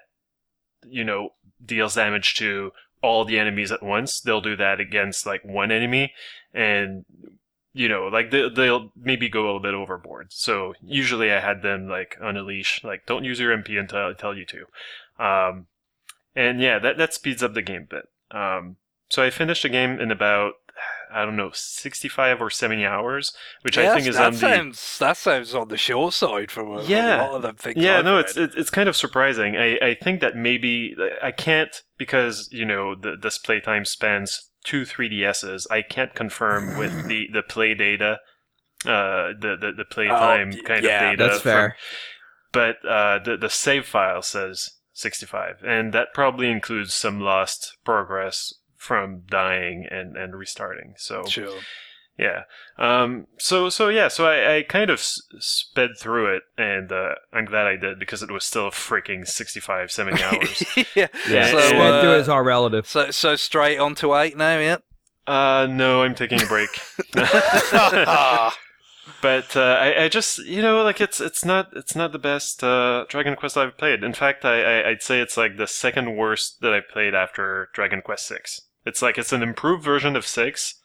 you 0.86 1.04
know 1.04 1.30
deals 1.64 1.96
damage 1.96 2.36
to 2.36 2.72
all 3.02 3.26
the 3.26 3.40
enemies 3.40 3.72
at 3.72 3.84
once. 3.84 4.20
They'll 4.20 4.42
do 4.42 4.56
that 4.56 4.80
against 4.80 5.26
like 5.26 5.44
one 5.44 5.72
enemy, 5.72 6.14
and 6.54 7.06
you 7.74 7.88
know 7.88 8.08
like 8.08 8.32
they, 8.32 8.50
they'll 8.50 8.92
maybe 8.96 9.30
go 9.30 9.44
a 9.44 9.46
little 9.46 9.60
bit 9.60 9.74
overboard. 9.74 10.28
So 10.32 10.74
usually 10.84 11.32
I 11.32 11.40
had 11.40 11.62
them 11.62 11.88
like 11.88 12.18
on 12.22 12.38
a 12.38 12.44
leash, 12.44 12.84
like 12.84 13.06
don't 13.06 13.24
use 13.24 13.40
your 13.40 13.56
MP 13.56 13.80
until 13.80 14.00
I 14.00 14.14
tell 14.14 14.36
you 14.36 14.46
to. 14.46 15.24
Um, 15.24 15.68
and 16.36 16.62
yeah, 16.62 16.80
that 16.80 16.98
that 16.98 17.14
speeds 17.14 17.44
up 17.44 17.54
the 17.54 17.62
game 17.62 17.88
a 17.90 17.96
bit. 17.96 18.10
Um, 18.32 18.78
so 19.10 19.24
I 19.24 19.30
finished 19.30 19.64
the 19.64 19.70
game 19.70 20.00
in 20.00 20.12
about 20.12 20.54
I 21.14 21.26
don't 21.26 21.36
know, 21.36 21.52
sixty-five 21.54 22.42
or 22.42 22.50
seventy 22.50 22.86
hours, 22.86 23.34
which 23.62 23.78
I 23.78 23.94
think 23.96 24.08
is 24.08 24.16
that 24.16 24.26
on 24.28 24.34
the 24.34 24.38
sounds 24.40 24.98
that 25.00 25.18
sounds 25.18 25.54
on 25.56 25.68
the 25.70 25.78
short 25.78 26.14
side 26.14 26.52
from 26.52 26.72
a, 26.78 26.84
Yeah. 26.84 27.22
a 27.22 27.28
lot 27.28 27.36
of 27.36 27.42
them 27.44 27.56
things. 27.56 27.78
yeah, 27.78 28.00
I've 28.00 28.06
no, 28.06 28.18
read. 28.18 28.26
it's 28.36 28.38
it's 28.56 28.70
kind 28.70 28.90
of 28.90 28.96
surprising. 28.96 29.56
I, 29.56 29.78
I 29.80 29.94
think 29.96 30.22
that 30.22 30.36
maybe 30.36 30.96
I 31.22 31.32
can't 31.32 31.82
because 31.98 32.50
you 32.52 32.66
know 32.66 32.96
the 32.96 33.16
this 33.22 33.38
playtime 33.38 33.86
spans 33.86 34.50
two 34.64 34.82
3DSs. 34.84 35.66
I 35.72 35.82
can't 35.82 36.14
confirm 36.14 36.78
with 36.78 37.08
the 37.08 37.28
the 37.32 37.44
play 37.44 37.74
data, 37.74 38.20
uh, 38.86 39.34
the 39.40 39.58
the 39.60 39.72
the 39.78 39.86
playtime 39.86 40.52
y- 40.52 40.60
kind 40.66 40.84
yeah, 40.84 41.12
of 41.12 41.18
data. 41.18 41.30
That's 41.30 41.42
from- 41.42 41.52
fair. 41.52 41.76
but 42.52 42.76
uh, 42.88 43.20
the 43.24 43.38
the 43.38 43.50
save 43.50 43.86
file 43.86 44.22
says 44.22 44.70
65, 44.94 45.62
and 45.66 45.94
that 45.94 46.08
probably 46.14 46.50
includes 46.50 46.94
some 46.94 47.20
lost 47.22 47.78
progress 47.86 48.54
from 48.78 49.24
dying 49.30 49.86
and 49.90 50.16
and 50.16 50.36
restarting. 50.36 50.94
So 50.98 51.24
sure. 51.26 51.60
yeah. 52.18 52.44
Um. 52.78 53.28
So 53.40 53.70
so 53.70 53.90
yeah. 53.90 54.08
So 54.08 54.26
I, 54.28 54.58
I 54.58 54.64
kind 54.64 54.90
of 54.90 55.00
s- 55.00 55.22
sped 55.40 55.92
through 56.00 56.36
it, 56.38 56.44
and 56.58 56.92
uh, 56.92 57.16
I'm 57.34 57.46
glad 57.46 57.68
I 57.68 57.76
did 57.76 58.00
because 58.00 58.24
it 58.24 58.32
was 58.32 58.46
still 58.46 58.68
a 58.68 58.72
freaking 58.72 59.28
65, 59.28 59.92
70 59.92 60.24
hours. 60.24 60.64
yeah. 60.96 61.08
Yeah, 61.30 61.52
So, 61.52 61.60
so, 61.60 61.78
uh, 61.78 62.02
do 62.02 62.12
it 62.14 62.20
as 62.20 62.30
our 62.30 62.44
relative. 62.44 62.88
So 62.88 63.12
so 63.12 63.36
straight 63.36 63.78
on 63.80 63.96
to 63.96 64.16
eight 64.16 64.38
now. 64.38 64.58
Yeah. 64.60 64.78
uh, 65.28 65.68
no, 65.70 66.04
I'm 66.04 66.16
taking 66.16 66.42
a 66.42 66.46
break. 66.46 66.70
but 69.22 69.56
uh, 69.56 69.78
I, 69.80 70.04
I 70.04 70.10
just 70.10 70.40
you 70.46 70.62
know 70.62 70.84
like 70.84 71.02
it's 71.02 71.20
it's 71.20 71.44
not 71.44 71.70
it's 71.76 71.96
not 71.96 72.12
the 72.12 72.20
best 72.20 72.64
uh, 72.64 73.06
Dragon 73.10 73.36
Quest 73.36 73.58
I've 73.58 73.78
played. 73.78 74.04
In 74.04 74.14
fact, 74.14 74.46
I, 74.46 74.62
I 74.62 74.90
I'd 74.90 75.02
say 75.02 75.20
it's 75.20 75.38
like 75.38 75.58
the 75.58 75.68
second 75.68 76.16
worst 76.16 76.62
that 76.62 76.74
I 76.74 76.82
played 76.82 77.14
after 77.16 77.70
Dragon 77.74 78.02
Quest 78.02 78.28
Six. 78.28 78.62
It's 78.86 79.02
like 79.02 79.18
it's 79.18 79.34
an 79.34 79.44
improved 79.44 79.84
version 79.84 80.16
of 80.16 80.26
six, 80.26 80.76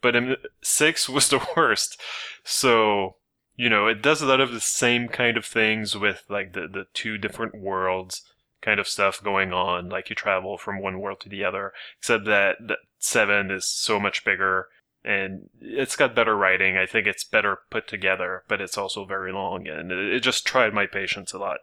but 0.00 0.14
six 0.62 1.08
was 1.08 1.28
the 1.28 1.46
worst. 1.56 2.00
So 2.44 3.16
you 3.56 3.68
know 3.68 3.86
it 3.86 4.02
does 4.02 4.22
a 4.22 4.26
lot 4.26 4.40
of 4.40 4.52
the 4.52 4.60
same 4.60 5.08
kind 5.08 5.36
of 5.36 5.44
things 5.44 5.96
with 5.96 6.24
like 6.28 6.52
the 6.52 6.68
the 6.68 6.86
two 6.94 7.18
different 7.18 7.54
worlds 7.54 8.22
kind 8.62 8.80
of 8.80 8.88
stuff 8.88 9.22
going 9.22 9.52
on. 9.52 9.88
Like 9.88 10.08
you 10.08 10.16
travel 10.16 10.56
from 10.56 10.80
one 10.80 11.00
world 11.00 11.20
to 11.20 11.28
the 11.28 11.44
other, 11.44 11.72
except 11.98 12.24
that, 12.24 12.56
that 12.60 12.78
seven 12.98 13.50
is 13.50 13.66
so 13.66 14.00
much 14.00 14.24
bigger 14.24 14.68
and 15.04 15.48
it's 15.60 15.96
got 15.96 16.14
better 16.14 16.36
writing. 16.36 16.76
I 16.76 16.86
think 16.86 17.06
it's 17.06 17.24
better 17.24 17.58
put 17.70 17.88
together, 17.88 18.44
but 18.48 18.60
it's 18.60 18.78
also 18.78 19.04
very 19.04 19.32
long, 19.32 19.66
and 19.66 19.90
it, 19.90 20.20
just 20.20 20.46
tried 20.46 20.72
my 20.72 20.86
patience 20.86 21.32
a 21.32 21.38
lot. 21.38 21.58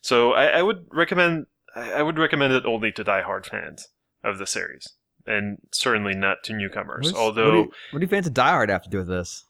So 0.00 0.32
I, 0.32 0.46
I 0.46 0.62
would 0.62 0.86
recommend 0.92 1.46
I 1.74 2.02
would 2.02 2.18
recommend 2.18 2.52
it 2.52 2.66
only 2.66 2.92
to 2.92 3.04
diehard 3.04 3.46
fans 3.46 3.88
of 4.24 4.38
the 4.38 4.46
series, 4.46 4.88
and 5.26 5.58
certainly 5.72 6.14
not 6.14 6.42
to 6.44 6.52
newcomers. 6.52 7.06
What, 7.06 7.14
do 7.14 7.20
Although, 7.20 7.54
you, 7.54 7.72
what 7.90 8.00
do 8.00 8.06
fans 8.06 8.26
of 8.26 8.34
Die 8.34 8.50
Hard 8.50 8.70
have 8.70 8.82
to 8.82 8.90
do 8.90 8.98
with 8.98 9.08
this? 9.08 9.44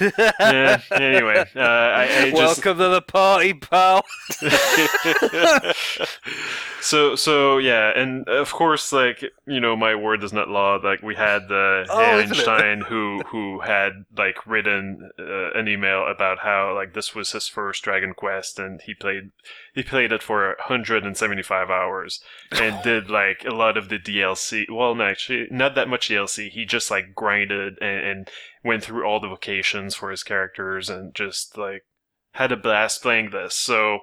Yeah, 0.00 0.80
anyway, 0.90 1.44
uh, 1.54 1.60
I, 1.60 2.02
I 2.02 2.30
just 2.30 2.34
Welcome 2.34 2.78
to 2.78 2.88
the 2.88 3.02
party, 3.02 3.54
pal. 3.54 4.04
so 6.80 7.14
so 7.14 7.58
yeah, 7.58 7.92
and 7.94 8.28
of 8.28 8.52
course, 8.52 8.92
like 8.92 9.24
you 9.46 9.60
know, 9.60 9.76
my 9.76 9.94
word 9.94 10.24
is 10.24 10.32
not 10.32 10.48
law. 10.48 10.80
Like 10.82 11.02
we 11.02 11.14
had 11.14 11.42
uh, 11.50 11.84
Oh? 11.90 12.18
Einstein 12.18 12.82
who 12.82 13.20
who 13.26 13.60
had 13.60 14.04
like 14.16 14.46
written 14.46 15.10
uh, 15.18 15.50
an 15.52 15.68
email 15.68 16.06
about 16.06 16.38
how 16.40 16.74
like 16.74 16.94
this 16.94 17.14
was 17.14 17.32
his 17.32 17.48
first 17.48 17.82
Dragon 17.82 18.14
Quest, 18.14 18.58
and 18.58 18.80
he 18.82 18.94
played 18.94 19.30
he 19.74 19.82
played 19.82 20.12
it 20.12 20.22
for 20.22 20.56
175 20.68 21.70
hours 21.70 22.20
and 22.52 22.82
did 22.84 23.10
like 23.10 23.44
a 23.44 23.54
lot 23.54 23.76
of 23.76 23.88
the 23.88 23.98
DLC. 23.98 24.66
Well, 24.70 24.94
no, 24.94 25.04
actually, 25.04 25.48
not 25.50 25.74
that 25.74 25.88
much 25.88 26.08
DLC. 26.08 26.50
He 26.50 26.64
just 26.64 26.90
like 26.90 27.14
grinded 27.14 27.78
and, 27.80 28.06
and 28.06 28.28
went 28.64 28.84
through 28.84 29.04
all 29.04 29.20
the 29.20 29.28
vocations 29.28 29.94
for 29.94 30.10
his 30.10 30.22
characters 30.22 30.88
and 30.88 31.14
just 31.14 31.56
like 31.56 31.84
had 32.32 32.52
a 32.52 32.56
blast 32.56 33.02
playing 33.02 33.30
this. 33.30 33.54
So 33.54 34.00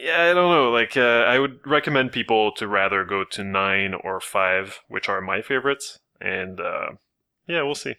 yeah, 0.00 0.30
I 0.30 0.34
don't 0.34 0.50
know. 0.50 0.70
Like, 0.70 0.96
uh, 0.96 1.24
I 1.26 1.38
would 1.38 1.58
recommend 1.66 2.12
people 2.12 2.52
to 2.52 2.66
rather 2.66 3.04
go 3.04 3.24
to 3.24 3.44
nine 3.44 3.94
or 3.94 4.20
five, 4.20 4.80
which 4.88 5.08
are 5.08 5.20
my 5.20 5.42
favorites. 5.42 5.98
And 6.20 6.60
uh, 6.60 6.92
yeah, 7.46 7.62
we'll 7.62 7.74
see. 7.74 7.96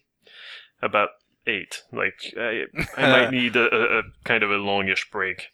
About 0.82 1.10
eight. 1.46 1.84
Like 1.92 2.34
I, 2.38 2.64
I 2.98 3.02
might 3.10 3.32
need 3.32 3.56
a, 3.56 3.74
a, 3.74 4.00
a 4.00 4.04
kind 4.24 4.44
of 4.44 4.52
a 4.52 4.58
longish 4.58 5.10
break. 5.12 5.48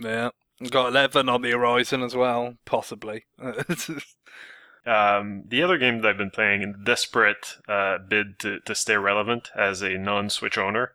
Yeah. 0.00 0.30
Got 0.70 0.88
11 0.88 1.28
on 1.28 1.42
the 1.42 1.50
horizon 1.50 2.02
as 2.02 2.14
well, 2.14 2.54
possibly. 2.64 3.24
Um, 4.86 5.44
the 5.48 5.62
other 5.62 5.78
game 5.78 6.00
that 6.00 6.08
I've 6.08 6.18
been 6.18 6.30
playing 6.30 6.62
in 6.62 6.84
desperate 6.84 7.56
uh, 7.68 7.98
bid 7.98 8.38
to, 8.40 8.60
to 8.60 8.74
stay 8.74 8.96
relevant 8.96 9.50
as 9.56 9.82
a 9.82 9.96
non-Switch 9.96 10.58
owner 10.58 10.92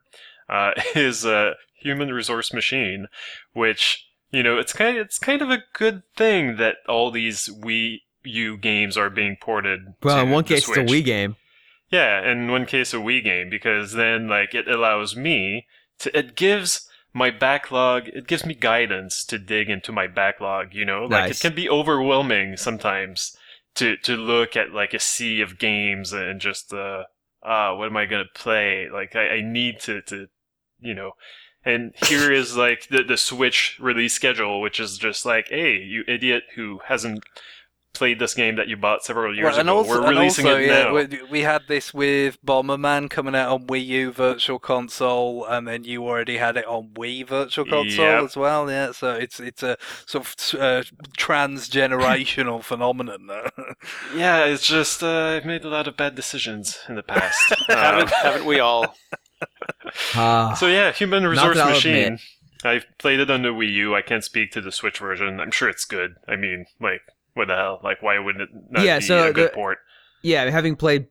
uh, 0.48 0.72
is 0.96 1.26
a 1.26 1.56
Human 1.76 2.10
Resource 2.14 2.54
Machine, 2.54 3.08
which 3.54 4.08
you 4.32 4.44
know 4.44 4.58
it's 4.58 4.74
kind 4.74 4.98
of, 4.98 5.06
it's 5.06 5.18
kind 5.18 5.42
of 5.42 5.50
a 5.50 5.64
good 5.74 6.04
thing 6.16 6.58
that 6.58 6.78
all 6.88 7.10
these 7.10 7.50
Wii 7.50 8.02
U 8.24 8.58
games 8.58 8.98
are 8.98 9.10
being 9.10 9.38
ported. 9.40 9.94
Well, 10.04 10.20
in 10.20 10.30
one 10.30 10.44
the 10.44 10.50
case, 10.56 10.68
it's 10.68 10.78
a 10.78 10.82
Wii 10.82 11.04
game. 11.04 11.36
Yeah, 11.90 12.30
in 12.30 12.52
one 12.52 12.66
case, 12.66 12.94
a 12.94 12.98
Wii 12.98 13.24
game 13.24 13.50
because 13.50 13.94
then 13.94 14.28
like 14.28 14.54
it 14.54 14.68
allows 14.68 15.16
me 15.16 15.66
to 16.00 16.18
it 16.18 16.36
gives 16.36 16.88
my 17.14 17.32
backlog 17.32 18.08
it 18.10 18.28
gives 18.28 18.46
me 18.46 18.54
guidance 18.54 19.24
to 19.26 19.40
dig 19.40 19.68
into 19.70 19.92
my 19.92 20.06
backlog 20.06 20.74
you 20.74 20.86
know 20.86 21.04
like 21.06 21.26
Nice. 21.26 21.40
it 21.40 21.42
can 21.42 21.56
be 21.56 21.68
overwhelming 21.68 22.56
sometimes 22.56 23.36
to 23.80 23.98
to 23.98 24.16
look 24.16 24.56
at 24.56 24.74
like 24.74 24.94
a 24.94 25.00
sea 25.00 25.42
of 25.42 25.58
games 25.58 26.14
and 26.14 26.42
just 26.42 26.74
uh 26.74 27.04
ah 27.44 27.76
what 27.76 27.88
am 27.88 27.98
i 27.98 28.06
gonna 28.06 28.26
play? 28.34 28.90
Like 28.92 29.16
i, 29.16 29.38
I 29.38 29.42
need 29.42 29.80
to 29.82 30.02
to 30.04 30.28
you 30.80 30.94
know. 30.94 31.12
And 31.66 31.94
here 32.08 32.32
is 32.42 32.56
like 32.56 32.88
the 32.90 33.04
the 33.04 33.18
switch 33.18 33.78
release 33.80 34.14
schedule 34.14 34.62
which 34.62 34.80
is 34.80 34.98
just 34.98 35.26
like 35.26 35.48
hey 35.50 35.78
you 35.78 36.04
idiot 36.08 36.44
who 36.56 36.82
hasn't 36.86 37.24
played 37.94 38.20
this 38.20 38.34
game 38.34 38.56
that 38.56 38.68
you 38.68 38.78
bought 38.78 39.04
several 39.04 39.36
years 39.36 39.46
Well, 39.46 39.60
and 39.60 39.70
ago 39.70 39.78
also, 39.78 40.02
we're 40.02 40.10
releasing 40.10 40.46
also, 40.46 40.58
it 40.58 40.68
yeah, 40.68 40.84
now 40.84 40.94
we, 40.94 41.20
we 41.30 41.42
had 41.42 41.64
this 41.68 41.94
with 41.94 42.38
Bomberman 42.46 43.10
coming 43.10 43.36
out 43.36 43.50
on 43.52 43.66
Wii 43.68 43.86
U 43.86 44.12
Virtual 44.12 44.60
Console, 44.60 45.46
and 45.46 45.68
then 45.68 45.84
you 45.84 46.06
already 46.08 46.38
had 46.38 46.56
it 46.58 46.66
on 46.66 46.90
Wii 46.94 47.28
Virtual 47.28 47.66
Console 47.66 48.06
Yep. 48.06 48.24
as 48.24 48.38
well. 48.38 48.70
Yeah, 48.70 48.92
so 48.92 49.14
it's 49.14 49.40
it's 49.40 49.64
a 49.64 49.78
sort 50.06 50.26
of 50.26 50.60
uh, 50.60 50.84
transgenerational 51.18 52.64
phenomenon. 52.64 53.30
Yeah, 54.16 54.46
it's 54.46 54.66
just 54.68 55.04
uh, 55.04 55.36
I've 55.38 55.46
made 55.46 55.64
a 55.64 55.70
lot 55.70 55.88
of 55.88 55.96
bad 55.98 56.16
decisions 56.16 56.80
in 56.88 56.96
the 56.96 57.04
past. 57.04 57.54
Uh, 57.70 57.76
haven't, 57.76 58.10
haven't 58.10 58.46
we 58.46 58.60
all? 58.60 58.96
Ah, 60.16 60.54
so 60.58 60.68
yeah, 60.68 60.92
Human 60.92 61.26
Resource 61.28 61.58
Machine. 61.58 62.20
I've 62.64 62.86
played 62.98 63.20
it 63.20 63.30
on 63.30 63.44
the 63.44 63.50
Wii 63.50 63.72
U. 63.74 63.96
I 63.96 64.02
can't 64.02 64.24
speak 64.24 64.52
to 64.52 64.62
the 64.62 64.72
Switch 64.72 65.00
version. 65.00 65.40
I'm 65.40 65.52
sure 65.52 65.70
it's 65.70 65.86
good. 65.86 66.16
I 66.28 66.36
mean, 66.36 66.66
like, 66.82 67.02
what 67.34 67.48
the 67.48 67.56
hell? 67.56 67.80
Like, 67.84 68.02
why 68.02 68.18
wouldn't 68.20 68.42
it 68.44 68.50
not 68.70 68.84
Yeah, 68.84 69.00
be 69.00 69.06
so 69.06 69.30
a 69.30 69.34
good 69.34 69.52
the- 69.52 69.56
port? 69.56 69.78
yeah, 70.24 70.50
having 70.50 70.76
played 70.76 71.08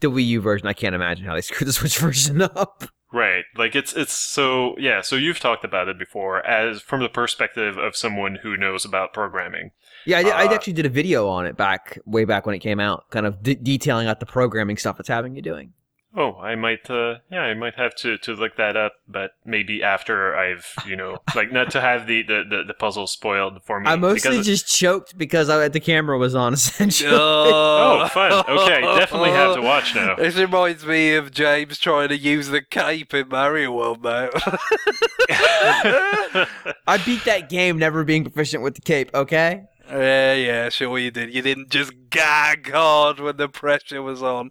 the 0.00 0.10
Wii 0.10 0.26
U 0.28 0.40
version, 0.40 0.66
I 0.66 0.72
can't 0.72 0.94
imagine 0.94 1.26
how 1.26 1.34
they 1.34 1.40
screwed 1.42 1.68
the 1.68 1.72
Switch 1.72 1.98
version 1.98 2.40
up. 2.42 2.84
Right. 3.12 3.42
Like, 3.56 3.74
it's 3.74 3.92
it's 3.92 4.12
so 4.12 4.76
yeah. 4.78 5.00
So 5.00 5.16
you've 5.16 5.40
talked 5.40 5.64
about 5.64 5.88
it 5.88 5.98
before, 5.98 6.46
as 6.46 6.80
from 6.80 7.00
the 7.02 7.08
perspective 7.08 7.76
of 7.76 7.96
someone 7.96 8.36
who 8.42 8.56
knows 8.56 8.84
about 8.84 9.12
programming. 9.12 9.72
Yeah, 10.06 10.18
I, 10.18 10.22
did, 10.22 10.32
I 10.32 10.46
Uh, 10.46 10.54
actually 10.54 10.72
did 10.74 10.86
a 10.86 10.90
video 10.90 11.26
on 11.28 11.44
it 11.44 11.56
back 11.56 11.98
way 12.06 12.24
back 12.24 12.46
when 12.46 12.54
it 12.54 12.60
came 12.60 12.78
out, 12.80 13.10
kind 13.10 13.26
of 13.26 13.42
de- 13.42 13.56
detailing 13.56 14.06
out 14.06 14.20
the 14.20 14.26
programming 14.26 14.76
stuff 14.76 14.98
it's 15.00 15.08
having 15.08 15.34
you 15.34 15.42
doing. 15.42 15.72
Oh, 16.16 16.38
I 16.40 16.56
might, 16.56 16.90
uh, 16.90 17.18
yeah, 17.30 17.42
I 17.42 17.54
might 17.54 17.76
have 17.76 17.94
to, 17.96 18.18
to 18.18 18.34
look 18.34 18.56
that 18.56 18.76
up, 18.76 18.94
but 19.06 19.30
maybe 19.44 19.80
after 19.80 20.34
I've, 20.34 20.66
you 20.84 20.96
know, 20.96 21.18
like 21.36 21.52
not 21.52 21.70
to 21.70 21.80
have 21.80 22.08
the, 22.08 22.22
the, 22.22 22.42
the, 22.48 22.64
the 22.66 22.74
puzzle 22.74 23.06
spoiled 23.06 23.62
for 23.62 23.78
me. 23.78 23.88
I 23.88 23.94
mostly 23.94 24.32
because- 24.32 24.46
just 24.46 24.66
choked 24.66 25.16
because 25.16 25.48
I, 25.48 25.68
the 25.68 25.78
camera 25.78 26.18
was 26.18 26.34
on, 26.34 26.52
essentially. 26.54 27.12
Oh, 27.14 28.08
fun. 28.12 28.32
Okay, 28.32 28.80
definitely 28.80 29.30
have 29.30 29.54
to 29.54 29.62
watch 29.62 29.94
now. 29.94 30.16
This 30.16 30.34
reminds 30.34 30.84
me 30.84 31.14
of 31.14 31.30
James 31.30 31.78
trying 31.78 32.08
to 32.08 32.16
use 32.16 32.48
the 32.48 32.62
cape 32.62 33.14
in 33.14 33.28
Mario 33.28 33.70
World 33.70 34.02
now. 34.02 34.30
I 35.28 37.00
beat 37.06 37.24
that 37.24 37.48
game 37.48 37.78
never 37.78 38.02
being 38.02 38.24
proficient 38.24 38.64
with 38.64 38.74
the 38.74 38.80
cape, 38.82 39.10
okay? 39.14 39.62
yeah, 39.88 40.34
yeah, 40.34 40.68
sure 40.70 40.98
you 40.98 41.10
did. 41.12 41.32
You 41.32 41.42
didn't 41.42 41.70
just 41.70 41.92
gag 42.10 42.70
hard 42.72 43.20
when 43.20 43.36
the 43.36 43.48
pressure 43.48 44.02
was 44.02 44.22
on. 44.24 44.50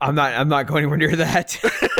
I'm 0.00 0.14
not 0.14 0.34
I'm 0.34 0.48
not 0.48 0.66
going 0.66 0.84
anywhere 0.84 0.98
near 0.98 1.16
that. 1.16 1.58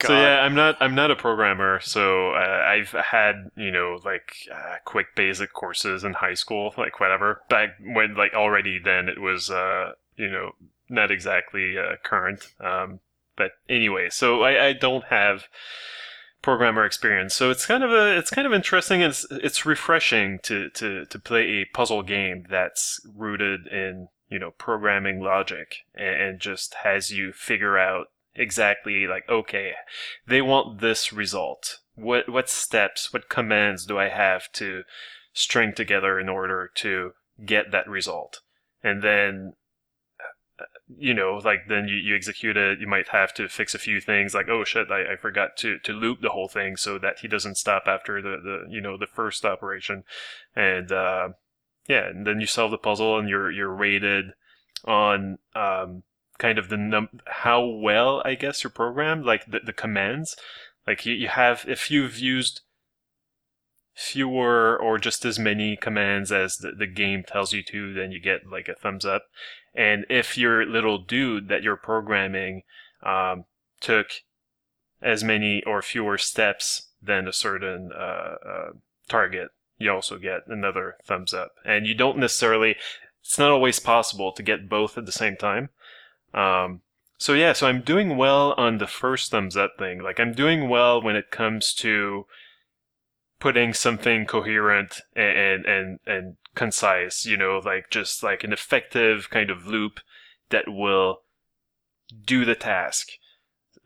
So 0.10 0.14
yeah, 0.14 0.40
I'm 0.40 0.54
not 0.54 0.76
I'm 0.80 0.94
not 0.94 1.10
a 1.10 1.16
programmer, 1.16 1.78
so 1.80 2.30
uh, 2.30 2.64
I've 2.66 2.90
had 2.90 3.50
you 3.56 3.70
know 3.70 3.98
like 4.04 4.48
uh, 4.52 4.76
quick 4.84 5.08
basic 5.14 5.52
courses 5.52 6.04
in 6.04 6.14
high 6.14 6.34
school, 6.34 6.74
like 6.78 7.00
whatever. 7.00 7.42
Back 7.50 7.76
when 7.80 8.14
like 8.14 8.32
already 8.32 8.78
then 8.82 9.08
it 9.08 9.20
was 9.20 9.50
uh, 9.50 9.92
you 10.16 10.30
know 10.30 10.52
not 10.88 11.10
exactly 11.10 11.76
uh, 11.76 11.96
current. 12.02 12.48
Um, 12.60 13.00
but 13.36 13.52
anyway, 13.68 14.08
so 14.10 14.42
I, 14.42 14.68
I 14.68 14.72
don't 14.72 15.04
have 15.04 15.44
programmer 16.42 16.84
experience, 16.84 17.34
so 17.34 17.50
it's 17.50 17.66
kind 17.66 17.84
of 17.84 17.92
a 17.92 18.16
it's 18.16 18.30
kind 18.30 18.46
of 18.46 18.54
interesting. 18.54 19.02
It's 19.02 19.26
it's 19.30 19.66
refreshing 19.66 20.38
to 20.44 20.70
to 20.70 21.04
to 21.04 21.18
play 21.18 21.42
a 21.42 21.64
puzzle 21.66 22.02
game 22.02 22.46
that's 22.48 23.06
rooted 23.14 23.66
in 23.66 24.08
you 24.30 24.38
know 24.38 24.52
programming 24.52 25.20
logic 25.20 25.78
and, 25.94 26.38
just 26.40 26.74
has 26.84 27.10
you 27.10 27.32
figure 27.32 27.76
out 27.76 28.06
exactly 28.34 29.06
like 29.06 29.28
okay 29.28 29.72
they 30.26 30.40
want 30.40 30.80
this 30.80 31.12
result. 31.12 31.80
What 31.96 32.28
what 32.28 32.48
steps 32.48 33.12
what 33.12 33.28
commands 33.28 33.84
do 33.84 33.98
i 33.98 34.08
have 34.08 34.50
to 34.52 34.84
string 35.34 35.74
together 35.74 36.18
in 36.18 36.28
order 36.28 36.70
to 36.76 37.12
get 37.44 37.72
that 37.72 37.88
result? 37.88 38.40
And 38.82 39.02
then 39.02 39.54
uh, 40.58 40.64
you 40.96 41.12
know 41.12 41.40
like 41.44 41.66
then 41.68 41.88
you, 41.88 41.96
you 41.96 42.14
execute 42.14 42.56
it. 42.56 42.78
You 42.80 42.86
might 42.86 43.08
have 43.08 43.34
to 43.34 43.48
fix 43.48 43.74
a 43.74 43.78
few 43.78 44.00
things 44.00 44.32
like 44.32 44.48
oh 44.48 44.64
shit 44.64 44.90
I, 44.90 45.14
I 45.14 45.16
forgot 45.16 45.56
to 45.58 45.78
to 45.80 45.92
loop 45.92 46.22
the 46.22 46.30
whole 46.30 46.48
thing 46.48 46.76
so 46.76 46.98
that 46.98 47.18
he 47.18 47.28
doesn't 47.28 47.58
stop 47.58 47.82
after 47.86 48.22
the 48.22 48.36
the 48.42 48.72
you 48.72 48.80
know 48.80 48.96
the 48.96 49.08
first 49.08 49.44
operation. 49.44 50.04
And 50.54 50.92
uh 50.92 51.30
yeah 51.90 52.08
and 52.08 52.26
then 52.26 52.40
you 52.40 52.46
solve 52.46 52.70
the 52.70 52.78
puzzle 52.78 53.18
and 53.18 53.28
you're 53.28 53.50
you're 53.50 53.74
rated 53.74 54.32
on 54.84 55.38
um 55.54 56.02
kind 56.40 56.58
of 56.58 56.70
the 56.70 56.76
num 56.76 57.20
how 57.26 57.64
well 57.64 58.22
I 58.24 58.34
guess 58.34 58.64
you're 58.64 58.70
programmed, 58.70 59.24
like 59.24 59.46
the, 59.46 59.60
the 59.60 59.72
commands. 59.72 60.34
Like 60.86 61.06
you, 61.06 61.14
you 61.14 61.28
have 61.28 61.64
if 61.68 61.90
you've 61.90 62.18
used 62.18 62.62
fewer 63.94 64.76
or 64.80 64.98
just 64.98 65.24
as 65.24 65.38
many 65.38 65.76
commands 65.76 66.32
as 66.32 66.56
the, 66.56 66.72
the 66.72 66.86
game 66.86 67.22
tells 67.22 67.52
you 67.52 67.62
to, 67.64 67.92
then 67.92 68.10
you 68.10 68.18
get 68.18 68.50
like 68.50 68.68
a 68.68 68.74
thumbs 68.74 69.04
up. 69.04 69.24
And 69.74 70.06
if 70.08 70.36
your 70.36 70.66
little 70.66 70.98
dude 70.98 71.48
that 71.48 71.62
you're 71.62 71.76
programming 71.76 72.62
um, 73.04 73.44
took 73.80 74.08
as 75.02 75.22
many 75.22 75.62
or 75.64 75.82
fewer 75.82 76.18
steps 76.18 76.88
than 77.02 77.28
a 77.28 77.32
certain 77.32 77.90
uh, 77.94 78.34
uh, 78.46 78.70
target, 79.08 79.48
you 79.80 79.90
also 79.90 80.18
get 80.18 80.46
another 80.46 80.96
thumbs 81.04 81.34
up. 81.34 81.52
And 81.64 81.86
you 81.86 81.94
don't 81.94 82.18
necessarily, 82.18 82.76
it's 83.22 83.38
not 83.38 83.50
always 83.50 83.80
possible 83.80 84.30
to 84.32 84.42
get 84.42 84.68
both 84.68 84.96
at 84.96 85.06
the 85.06 85.12
same 85.12 85.36
time. 85.36 85.70
Um, 86.32 86.82
so 87.16 87.32
yeah, 87.32 87.54
so 87.54 87.66
I'm 87.66 87.80
doing 87.80 88.16
well 88.16 88.54
on 88.56 88.78
the 88.78 88.86
first 88.86 89.30
thumbs 89.30 89.56
up 89.56 89.72
thing. 89.78 90.02
Like 90.02 90.20
I'm 90.20 90.32
doing 90.32 90.68
well 90.68 91.02
when 91.02 91.16
it 91.16 91.30
comes 91.30 91.74
to 91.74 92.26
putting 93.40 93.72
something 93.74 94.26
coherent 94.26 95.00
and 95.16 95.38
and 95.38 95.66
and, 95.66 95.98
and 96.06 96.36
concise. 96.54 97.26
You 97.26 97.36
know, 97.36 97.60
like 97.64 97.90
just 97.90 98.22
like 98.22 98.44
an 98.44 98.52
effective 98.52 99.28
kind 99.28 99.50
of 99.50 99.66
loop 99.66 100.00
that 100.50 100.64
will 100.68 101.22
do 102.24 102.44
the 102.44 102.54
task. 102.54 103.08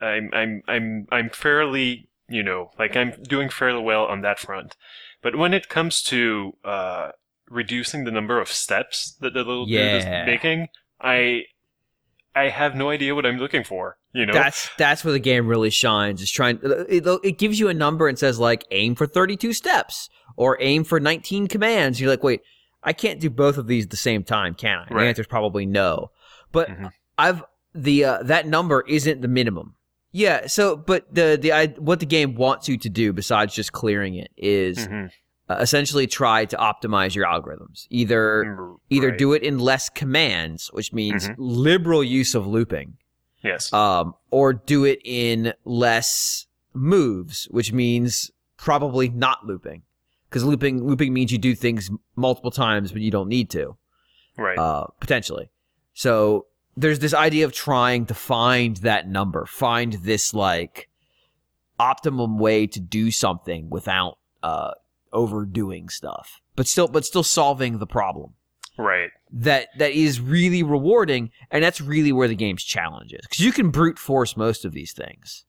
I'm 0.01 0.31
I'm 0.33 0.63
I'm 0.69 1.07
I'm 1.11 1.31
fairly 1.31 2.09
you 2.29 2.43
know 2.43 2.71
like 2.79 2.97
I'm 2.97 3.21
doing 3.23 3.49
fairly 3.49 3.83
well 3.83 4.05
on 4.05 4.21
that 4.21 4.39
front. 4.39 4.77
But 5.25 5.37
when 5.37 5.55
it 5.55 5.69
comes 5.71 6.03
to 6.05 6.53
uh, 6.65 7.11
reducing 7.49 8.05
the 8.05 8.11
number 8.11 8.39
of 8.41 8.49
steps 8.49 9.17
that 9.21 9.33
the 9.33 9.43
little 9.43 9.65
dude 9.65 9.75
is 9.97 10.05
making, 10.27 10.69
I 11.01 11.45
I 12.37 12.51
have 12.51 12.75
no 12.75 12.91
idea 12.91 13.15
what 13.15 13.25
I'm 13.25 13.39
looking 13.39 13.65
for. 13.65 13.97
You 14.13 14.27
know, 14.27 14.35
That's 14.35 14.69
that's 14.77 15.03
where 15.03 15.13
the 15.13 15.19
game 15.19 15.49
really 15.49 15.71
shines. 15.71 16.21
Is 16.21 16.31
trying 16.31 16.61
it, 16.63 17.05
it 17.25 17.39
gives 17.39 17.59
you 17.59 17.69
a 17.69 17.75
number 17.75 18.07
and 18.07 18.19
says 18.19 18.39
like 18.39 18.65
aim 18.71 18.95
for 18.95 19.07
32 19.07 19.55
steps 19.55 20.11
or 20.37 20.59
aim 20.61 20.85
for 20.85 21.01
19 21.01 21.47
commands. 21.49 22.01
You're 22.01 22.11
like, 22.11 22.23
wait, 22.23 22.43
I 22.83 22.93
can't 22.93 23.19
do 23.19 23.31
both 23.31 23.57
of 23.57 23.67
these 23.67 23.85
at 23.85 23.91
the 23.91 23.97
same 23.97 24.25
time, 24.25 24.55
can 24.55 24.79
I? 24.79 24.83
Right. 24.83 25.03
The 25.05 25.09
answer's 25.09 25.27
probably 25.27 25.65
no. 25.65 26.11
But 26.53 26.69
Mhm. 26.69 26.93
I've 27.17 27.43
the 27.75 28.05
uh, 28.05 28.23
that 28.25 28.47
number 28.47 28.85
isn't 28.87 29.23
the 29.23 29.29
minimum. 29.29 29.75
Yeah. 30.17 30.47
So, 30.47 30.77
but 30.77 31.13
the 31.13 31.37
the 31.41 31.53
I, 31.53 31.67
what 31.67 31.99
the 31.99 32.07
game 32.07 32.37
wants 32.37 32.69
you 32.69 32.79
to 32.79 32.89
do 32.89 33.13
besides 33.13 33.53
just 33.53 33.73
clearing 33.73 34.15
it 34.15 34.31
is 34.37 34.79
Mhm. 34.87 35.11
uh, 35.49 35.57
essentially 35.61 36.07
try 36.07 36.45
to 36.47 36.57
optimize 36.57 37.17
your 37.17 37.27
algorithms. 37.27 37.87
Either 37.91 38.45
Mm, 38.47 38.77
either 38.91 39.11
do 39.11 39.33
it 39.33 39.43
in 39.43 39.59
less 39.59 39.91
commands, 39.91 40.71
which 40.73 40.93
means 40.93 41.29
Mhm. 41.29 41.35
liberal 41.39 42.05
use 42.05 42.35
of 42.37 42.47
looping 42.47 42.97
yes, 43.43 43.73
um, 43.73 44.15
or 44.31 44.53
do 44.53 44.85
it 44.85 45.01
in 45.05 45.53
less 45.65 46.47
moves, 46.73 47.49
which 47.51 47.73
means 47.73 48.31
probably 48.57 49.09
not 49.09 49.45
looping, 49.47 49.83
because 50.29 50.45
looping 50.45 50.87
looping 50.87 51.13
means 51.13 51.33
you 51.33 51.39
do 51.39 51.57
things 51.57 51.91
multiple 52.15 52.53
times, 52.53 52.93
when 52.93 53.03
you 53.03 53.11
don't 53.11 53.29
need 53.29 53.51
to 53.51 53.77
right. 54.37 54.57
uh, 54.59 54.87
potentially. 55.01 55.51
So 55.93 56.47
there's 56.77 56.99
this 56.99 57.15
idea 57.15 57.45
of 57.45 57.53
trying 57.53 58.07
to 58.07 58.15
find 58.15 58.77
that 58.79 59.09
number, 59.09 59.47
find 59.47 59.95
this 59.95 60.35
like 60.35 60.89
optimum 61.79 62.39
way 62.39 62.67
to 62.67 62.81
do 62.81 63.11
something 63.11 63.71
without 63.71 64.19
uh, 64.43 64.73
overdoing 65.13 65.89
stuff, 65.89 66.41
but 66.57 66.67
still, 66.67 66.89
but 66.89 67.05
still 67.05 67.23
solving 67.23 67.79
the 67.79 67.87
problem. 67.87 68.35
Right. 68.77 69.11
That 69.31 69.69
that 69.79 69.93
is 69.93 70.21
really 70.21 70.63
rewarding, 70.63 71.31
and 71.51 71.63
that's 71.63 71.81
really 71.81 72.13
where 72.13 72.29
the 72.29 72.35
game's 72.35 72.65
challenge 72.65 73.13
is, 73.13 73.21
because 73.23 73.45
you 73.45 73.53
can 73.53 73.71
brute 73.71 73.99
force 73.99 74.37
most 74.37 74.65
of 74.65 74.73
these 74.73 74.93
things. 74.93 75.45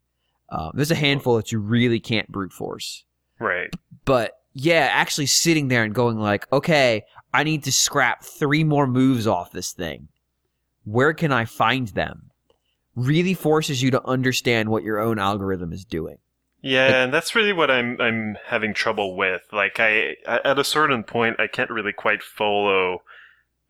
Um, 0.49 0.71
there's 0.75 0.91
a 0.91 0.95
handful 0.95 1.35
that 1.37 1.51
you 1.51 1.59
really 1.59 1.99
can't 1.99 2.31
brute 2.31 2.53
force. 2.53 3.03
Right. 3.39 3.73
But 4.05 4.33
yeah, 4.53 4.89
actually 4.91 5.25
sitting 5.25 5.67
there 5.67 5.83
and 5.83 5.93
going 5.93 6.17
like, 6.17 6.51
okay, 6.53 7.03
I 7.33 7.43
need 7.43 7.63
to 7.63 7.71
scrap 7.71 8.23
three 8.23 8.63
more 8.63 8.87
moves 8.87 9.27
off 9.27 9.51
this 9.51 9.73
thing. 9.73 10.07
Where 10.85 11.13
can 11.13 11.31
I 11.31 11.45
find 11.45 11.89
them? 11.89 12.31
Really 12.95 13.33
forces 13.33 13.81
you 13.81 13.91
to 13.91 14.05
understand 14.05 14.69
what 14.69 14.83
your 14.83 14.99
own 14.99 15.19
algorithm 15.19 15.73
is 15.73 15.83
doing. 15.83 16.17
Yeah, 16.61 17.03
and 17.03 17.13
that's 17.13 17.35
really 17.35 17.53
what 17.53 17.69
I'm 17.69 18.01
I'm 18.01 18.37
having 18.45 18.73
trouble 18.73 19.15
with. 19.15 19.43
Like 19.51 19.79
I 19.79 20.15
at 20.25 20.57
a 20.57 20.63
certain 20.63 21.03
point 21.03 21.39
I 21.39 21.45
can't 21.45 21.69
really 21.69 21.93
quite 21.93 22.23
follow 22.23 23.03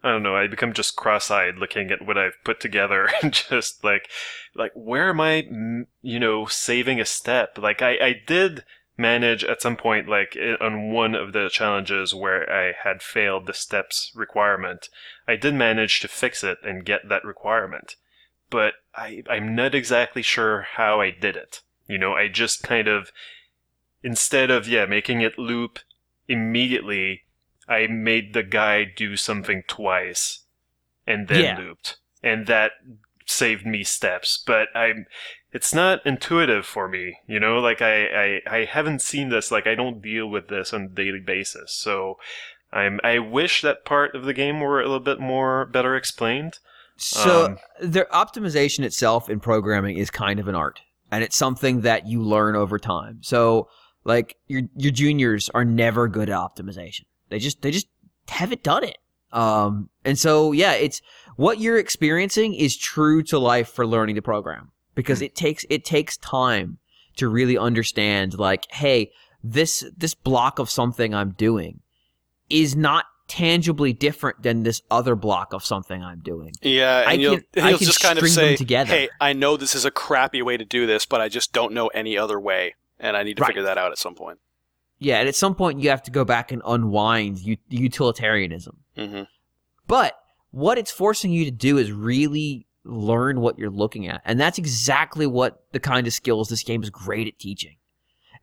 I 0.02 0.12
don't 0.12 0.24
know, 0.24 0.36
I 0.36 0.46
become 0.46 0.72
just 0.72 0.96
cross-eyed 0.96 1.58
looking 1.58 1.90
at 1.90 2.06
what 2.06 2.18
I've 2.18 2.38
put 2.44 2.60
together 2.60 3.10
and 3.24 3.34
just 3.34 3.84
like 3.84 4.10
like 4.54 4.72
where 4.76 5.10
am 5.10 5.20
I 5.20 5.48
you 6.02 6.20
know 6.20 6.46
saving 6.46 7.02
a 7.02 7.06
step? 7.06 7.58
Like 7.58 7.82
I 7.82 7.98
I 7.98 8.22
did 8.26 8.64
manage 8.98 9.44
at 9.44 9.62
some 9.62 9.76
point 9.76 10.08
like 10.08 10.38
on 10.62 10.92
one 10.92 11.16
of 11.16 11.34
the 11.34 11.50
challenges 11.50 12.14
where 12.16 12.50
I 12.52 12.74
had 12.84 13.02
failed 13.02 13.46
the 13.46 13.54
steps 13.54 14.12
requirement. 14.16 14.90
I 15.28 15.36
did 15.36 15.54
manage 15.54 16.00
to 16.02 16.08
fix 16.08 16.44
it 16.44 16.60
and 16.64 16.86
get 16.86 17.10
that 17.10 17.26
requirement. 17.26 17.96
But 18.50 18.76
I 18.96 19.24
I'm 19.30 19.56
not 19.56 19.76
exactly 19.76 20.22
sure 20.22 20.62
how 20.62 21.02
I 21.02 21.12
did 21.12 21.36
it. 21.36 21.62
You 21.88 21.98
know, 21.98 22.14
I 22.14 22.28
just 22.30 22.64
kind 22.64 22.88
of, 22.88 23.12
instead 24.02 24.50
of, 24.50 24.68
yeah, 24.68 24.86
making 24.86 25.22
it 25.22 25.38
loop 25.38 25.80
immediately, 26.28 27.24
I 27.68 27.88
made 27.88 28.34
the 28.34 28.44
guy 28.44 28.84
do 28.86 29.18
something 29.18 29.64
twice 29.68 30.46
and 31.06 31.28
then 31.28 31.44
Yeah. 31.44 31.58
looped. 31.58 31.98
And 32.24 32.48
that 32.48 32.72
saved 33.26 33.66
me 33.66 33.84
steps. 33.84 34.42
But 34.46 34.68
I'm, 34.76 35.06
it's 35.52 35.74
not 35.74 36.06
intuitive 36.06 36.66
for 36.66 36.88
me, 36.88 37.18
you 37.28 37.40
know, 37.40 37.60
like 37.60 37.82
I, 37.82 38.06
I, 38.06 38.42
I 38.50 38.66
haven't 38.66 39.02
seen 39.02 39.30
this, 39.30 39.52
like 39.52 39.68
I 39.68 39.76
don't 39.76 40.02
deal 40.02 40.28
with 40.28 40.48
this 40.48 40.74
on 40.74 40.82
a 40.84 40.88
daily 40.90 41.20
basis. 41.20 41.74
So 41.74 42.18
I'm, 42.72 43.00
I 43.04 43.20
wish 43.20 43.62
that 43.62 43.86
part 43.86 44.16
of 44.16 44.26
the 44.26 44.34
game 44.34 44.60
were 44.60 44.80
a 44.80 44.86
little 44.86 45.00
bit 45.00 45.20
more 45.20 45.66
better 45.66 45.96
explained. 45.96 46.60
So 46.98 47.46
Um, 47.46 47.58
their 47.82 48.06
optimization 48.06 48.86
itself 48.86 49.30
in 49.30 49.40
programming 49.40 49.98
is 49.98 50.10
kind 50.10 50.40
of 50.40 50.48
an 50.48 50.56
art, 50.56 50.80
and 51.12 51.24
it's 51.24 51.36
something 51.36 51.82
that 51.82 52.08
you 52.08 52.22
learn 52.22 52.56
over 52.56 52.80
time. 52.80 53.20
So 53.22 53.68
like 54.06 54.38
your 54.48 54.62
your 54.78 54.94
juniors 54.94 55.50
are 55.50 55.66
never 55.66 56.08
good 56.08 56.30
at 56.30 56.38
optimization. 56.38 57.02
They 57.30 57.40
just 57.40 57.62
they 57.62 57.72
just 57.72 57.88
haven't 58.30 58.64
done 58.64 58.86
it. 58.86 58.98
Um, 59.36 59.90
and 60.06 60.18
so 60.18 60.52
yeah, 60.54 60.74
it's 60.74 61.02
what 61.36 61.60
you're 61.60 61.78
experiencing 61.78 62.54
is 62.56 62.76
true 62.78 63.22
to 63.24 63.38
life 63.38 63.68
for 63.70 63.86
learning 63.86 64.16
to 64.16 64.22
program 64.22 64.72
because 64.96 65.22
it 65.22 65.36
takes 65.36 65.66
it 65.70 65.84
takes 65.86 66.18
time 66.18 66.78
to 67.18 67.28
really 67.28 67.58
understand 67.58 68.40
like, 68.40 68.66
hey, 68.72 69.12
this 69.44 69.84
this 69.98 70.16
block 70.16 70.58
of 70.58 70.70
something 70.70 71.14
I'm 71.14 71.32
doing 71.32 71.82
is 72.50 72.76
not 72.76 73.06
tangibly 73.28 73.92
different 73.92 74.44
than 74.44 74.64
this 74.64 74.82
other 74.92 75.16
block 75.16 75.52
of 75.52 75.66
something 75.66 76.02
I'm 76.04 76.20
doing. 76.20 76.52
Yeah, 76.62 77.00
and 77.02 77.10
I 77.10 77.14
you'll, 77.14 77.38
can- 77.54 77.64
I 77.64 77.70
he'll 77.70 77.78
can 77.80 77.88
just 77.88 78.00
kind 78.00 78.18
of 78.20 78.28
say, 78.30 78.56
together. 78.56 78.92
"Hey, 78.94 79.10
I 79.20 79.34
know 79.34 79.58
this 79.58 79.76
is 79.76 79.84
a 79.84 79.92
crappy 79.92 80.42
way 80.42 80.56
to 80.58 80.64
do 80.66 80.86
this, 80.86 81.06
but 81.06 81.22
I 81.22 81.28
just 81.28 81.52
don't 81.52 81.74
know 81.74 81.88
any 81.88 82.18
other 82.18 82.40
way, 82.40 82.76
and 83.00 83.18
I 83.18 83.24
need 83.24 83.38
to 83.38 83.42
Right. 83.42 83.48
figure 83.48 83.64
that 83.64 83.78
out 83.78 83.92
at 83.92 83.98
some 83.98 84.16
point." 84.16 84.40
Yeah, 85.06 85.20
and 85.20 85.28
at 85.28 85.36
some 85.36 85.54
point 85.54 85.80
you 85.80 85.92
have 85.92 86.02
to 86.04 86.12
go 86.12 86.26
back 86.26 86.52
and 86.52 86.64
unwind 86.66 87.38
u- 87.38 87.58
utilitarianism. 87.70 88.78
hmm 88.98 89.22
But 89.86 90.18
what 90.50 90.80
it's 90.80 90.90
forcing 90.90 91.32
you 91.32 91.46
to 91.46 91.52
do 91.52 91.78
is 91.78 91.92
really 91.92 92.66
learn 92.84 93.40
what 93.40 93.60
you're 93.60 93.70
looking 93.70 94.08
at. 94.08 94.24
And 94.26 94.40
that's 94.40 94.58
exactly 94.58 95.28
what 95.28 95.64
the 95.74 95.80
kind 95.80 96.08
of 96.08 96.14
skills 96.14 96.50
this 96.50 96.64
game 96.64 96.82
is 96.82 96.90
great 96.90 97.28
at 97.28 97.38
teaching. 97.38 97.76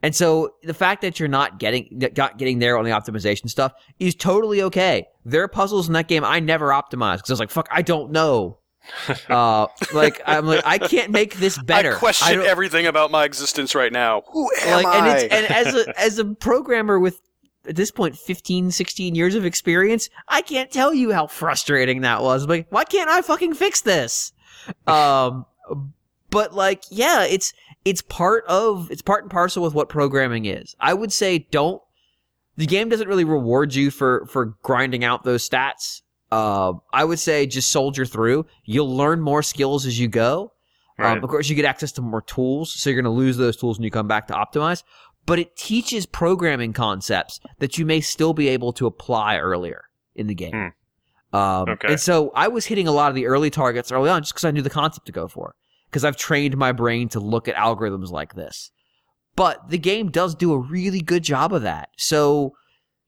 And 0.04 0.14
so 0.14 0.54
the 0.62 0.72
fact 0.72 1.02
that 1.02 1.18
you're 1.18 1.28
not 1.28 1.58
getting 1.58 2.00
not 2.16 2.38
getting 2.38 2.60
there 2.60 2.78
on 2.78 2.84
the 2.84 2.92
optimization 2.92 3.50
stuff 3.50 3.72
is 3.98 4.14
totally 4.14 4.62
okay. 4.62 5.08
There 5.24 5.42
are 5.42 5.48
puzzles 5.48 5.88
in 5.88 5.94
that 5.94 6.06
game 6.06 6.24
I 6.24 6.38
never 6.38 6.68
optimized 6.68 7.18
because 7.18 7.30
I 7.30 7.32
was 7.32 7.40
like, 7.40 7.50
"Fuck, 7.50 7.68
I 7.72 7.82
don't 7.82 8.12
know." 8.12 8.58
Uh, 9.28 9.66
like 9.92 10.20
I'm 10.26 10.46
like 10.46 10.62
I 10.64 10.78
can't 10.78 11.10
make 11.10 11.36
this 11.36 11.58
better. 11.58 11.94
I 11.94 11.98
question 11.98 12.38
don't- 12.38 12.46
everything 12.46 12.86
about 12.86 13.10
my 13.10 13.24
existence 13.24 13.74
right 13.74 13.92
now. 13.92 14.22
Who 14.32 14.50
am 14.62 14.82
like 14.84 14.96
and 14.96 15.06
I? 15.06 15.16
it's 15.18 15.34
and 15.34 15.46
as 15.46 15.74
a 15.74 16.00
as 16.00 16.18
a 16.18 16.24
programmer 16.24 16.98
with 16.98 17.20
at 17.66 17.76
this 17.76 17.92
point 17.92 18.18
15 18.18 18.72
16 18.72 19.14
years 19.14 19.36
of 19.36 19.44
experience 19.44 20.10
i 20.26 20.42
can't 20.42 20.72
tell 20.72 20.92
you 20.92 21.12
how 21.12 21.28
frustrating 21.28 22.00
that 22.00 22.20
was 22.20 22.44
like 22.48 22.66
why 22.70 22.82
can't 22.82 23.08
i 23.08 23.22
fucking 23.22 23.54
fix 23.54 23.82
this 23.82 24.32
um 24.88 25.46
but 26.30 26.52
like 26.52 26.82
yeah 26.90 27.22
it's 27.22 27.52
it's 27.84 28.02
part 28.02 28.44
of 28.46 28.90
it's 28.90 29.00
part 29.00 29.22
and 29.22 29.30
parcel 29.30 29.62
with 29.62 29.74
what 29.74 29.88
programming 29.88 30.44
is 30.44 30.74
i 30.80 30.92
would 30.92 31.12
say 31.12 31.38
don't 31.52 31.80
the 32.56 32.66
game 32.66 32.88
doesn't 32.88 33.06
really 33.06 33.22
reward 33.22 33.72
you 33.76 33.92
for 33.92 34.26
for 34.26 34.56
grinding 34.62 35.04
out 35.04 35.22
those 35.22 35.48
stats 35.48 36.02
uh, 36.32 36.72
i 36.92 37.04
would 37.04 37.18
say 37.18 37.46
just 37.46 37.70
soldier 37.70 38.04
through 38.06 38.44
you'll 38.64 38.94
learn 38.96 39.20
more 39.20 39.42
skills 39.42 39.86
as 39.86 39.98
you 40.00 40.08
go 40.08 40.52
Right. 40.98 41.16
um, 41.16 41.24
of 41.24 41.30
course, 41.30 41.48
you 41.48 41.56
get 41.56 41.64
access 41.64 41.90
to 41.92 42.02
more 42.02 42.20
tools, 42.20 42.70
so 42.78 42.90
you're 42.90 43.00
going 43.00 43.12
to 43.12 43.18
lose 43.24 43.36
those 43.38 43.56
tools 43.56 43.78
when 43.78 43.84
you 43.84 43.90
come 43.90 44.06
back 44.06 44.26
to 44.28 44.34
optimize. 44.34 44.82
But 45.24 45.38
it 45.38 45.56
teaches 45.56 46.04
programming 46.04 46.74
concepts 46.74 47.40
that 47.60 47.78
you 47.78 47.86
may 47.86 48.00
still 48.02 48.34
be 48.34 48.48
able 48.48 48.72
to 48.74 48.86
apply 48.86 49.38
earlier 49.38 49.84
in 50.14 50.26
the 50.26 50.34
game. 50.34 50.54
Um, 51.32 51.68
Okay. 51.70 51.88
And 51.88 51.98
so 51.98 52.30
I 52.34 52.48
was 52.48 52.66
hitting 52.66 52.86
a 52.86 52.92
lot 52.92 53.08
of 53.08 53.14
the 53.14 53.26
early 53.26 53.48
targets 53.50 53.90
early 53.90 54.10
on 54.10 54.20
just 54.22 54.34
because 54.34 54.44
I 54.44 54.50
knew 54.50 54.60
the 54.62 54.70
concept 54.70 55.06
to 55.06 55.12
go 55.12 55.26
for. 55.28 55.54
Because 55.88 56.04
I've 56.04 56.18
trained 56.18 56.56
my 56.58 56.72
brain 56.72 57.08
to 57.08 57.20
look 57.20 57.48
at 57.48 57.54
algorithms 57.56 58.10
like 58.10 58.34
this. 58.34 58.70
But 59.34 59.70
the 59.70 59.78
game 59.78 60.10
does 60.10 60.34
do 60.34 60.52
a 60.52 60.58
really 60.58 61.00
good 61.00 61.24
job 61.24 61.54
of 61.54 61.62
that. 61.62 61.88
So, 61.96 62.52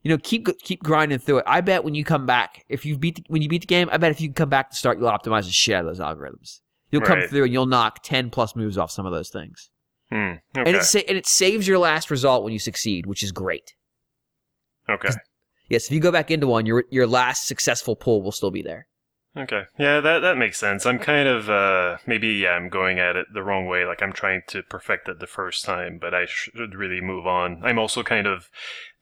you 0.05 0.11
know, 0.11 0.19
keep 0.23 0.47
keep 0.61 0.83
grinding 0.85 1.19
through 1.19 1.39
it. 1.39 1.45
I 1.49 1.61
bet 1.63 1.83
when 1.83 1.95
you 1.97 2.05
come 2.05 2.27
back, 2.27 2.65
if 2.69 2.87
you 2.87 2.97
beat 2.97 3.17
the, 3.17 3.25
when 3.27 3.43
you 3.43 3.49
beat 3.49 3.63
the 3.63 3.67
game, 3.67 3.89
I 3.91 3.97
bet 3.97 4.13
if 4.13 4.21
you 4.21 4.33
come 4.33 4.49
back 4.51 4.71
to 4.71 4.77
start, 4.77 4.99
you'll 4.99 5.11
optimize 5.11 5.47
the 5.47 5.51
shit 5.51 5.75
out 5.75 5.87
of 5.87 5.97
those 5.97 5.99
algorithms. 6.01 6.61
You'll 6.93 7.03
come 7.03 7.23
through 7.23 7.43
and 7.45 7.53
you'll 7.53 7.67
knock 7.67 8.05
ten 8.05 8.31
plus 8.31 8.55
moves 8.55 8.79
off 8.79 8.93
some 8.93 9.05
of 9.07 9.11
those 9.13 9.31
things, 9.31 9.71
Hmm. 10.11 10.35
and 10.55 10.69
it 10.69 10.85
sa- 10.85 11.01
and 11.09 11.19
it 11.19 11.27
saves 11.27 11.67
your 11.67 11.79
last 11.79 12.09
result 12.11 12.45
when 12.45 12.53
you 12.53 12.61
succeed, 12.61 13.07
which 13.07 13.25
is 13.25 13.33
great. 13.33 13.75
Okay. 14.89 15.09
Yes, 15.69 15.87
if 15.87 15.93
you 15.93 16.01
go 16.01 16.13
back 16.13 16.31
into 16.31 16.47
one, 16.47 16.67
your 16.67 16.85
your 16.91 17.07
last 17.07 17.47
successful 17.47 17.97
pull 17.97 18.23
will 18.23 18.33
still 18.33 18.51
be 18.51 18.63
there. 18.63 18.87
Okay. 19.37 19.63
Yeah, 19.79 19.99
that 20.01 20.21
that 20.21 20.37
makes 20.37 20.59
sense. 20.59 20.87
I'm 20.87 20.99
kind 21.01 21.27
of 21.27 21.51
uh 21.51 21.97
maybe 22.07 22.29
yeah, 22.29 22.51
I'm 22.51 22.69
going 22.69 23.01
at 23.01 23.17
it 23.17 23.27
the 23.33 23.43
wrong 23.43 23.67
way. 23.67 23.85
Like 23.85 24.03
I'm 24.03 24.13
trying 24.13 24.43
to 24.49 24.63
perfect 24.63 25.09
it 25.09 25.19
the 25.19 25.27
first 25.27 25.65
time, 25.65 25.99
but 26.01 26.15
I 26.15 26.27
should 26.27 26.75
really 26.75 27.01
move 27.01 27.27
on. 27.27 27.61
I'm 27.65 27.79
also 27.79 28.03
kind 28.05 28.27
of 28.29 28.49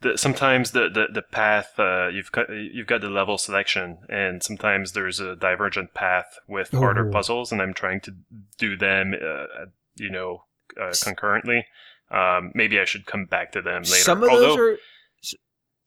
the, 0.03 0.19
sometimes 0.19 0.73
the, 0.73 0.89
the 0.89 1.07
the 1.13 1.23
path 1.23 1.73
uh 1.79 2.09
you've 2.09 2.31
got 2.33 2.49
you've 2.51 2.87
got 2.87 3.01
the 3.01 3.09
level 3.09 3.39
selection 3.39 3.99
and 4.09 4.43
sometimes 4.43 4.93
there's 4.93 5.21
a 5.21 5.35
divergent 5.35 5.95
path 5.95 6.39
with 6.47 6.71
harder 6.73 7.09
Oh. 7.09 7.13
puzzles 7.13 7.51
and 7.53 7.63
I'm 7.63 7.75
trying 7.75 8.01
to 8.03 8.15
do 8.59 8.77
them 8.77 9.15
uh, 9.15 9.67
you 9.97 10.11
know 10.11 10.45
uh, 10.81 10.93
concurrently. 11.03 11.67
Um 12.11 12.53
maybe 12.55 12.79
I 12.79 12.85
should 12.85 13.07
come 13.07 13.25
back 13.27 13.53
to 13.53 13.63
them 13.63 13.83
later. 13.83 13.97
Some 13.97 14.23
of 14.23 14.31
Although, 14.31 14.41
those 14.49 14.59
are. 14.59 14.77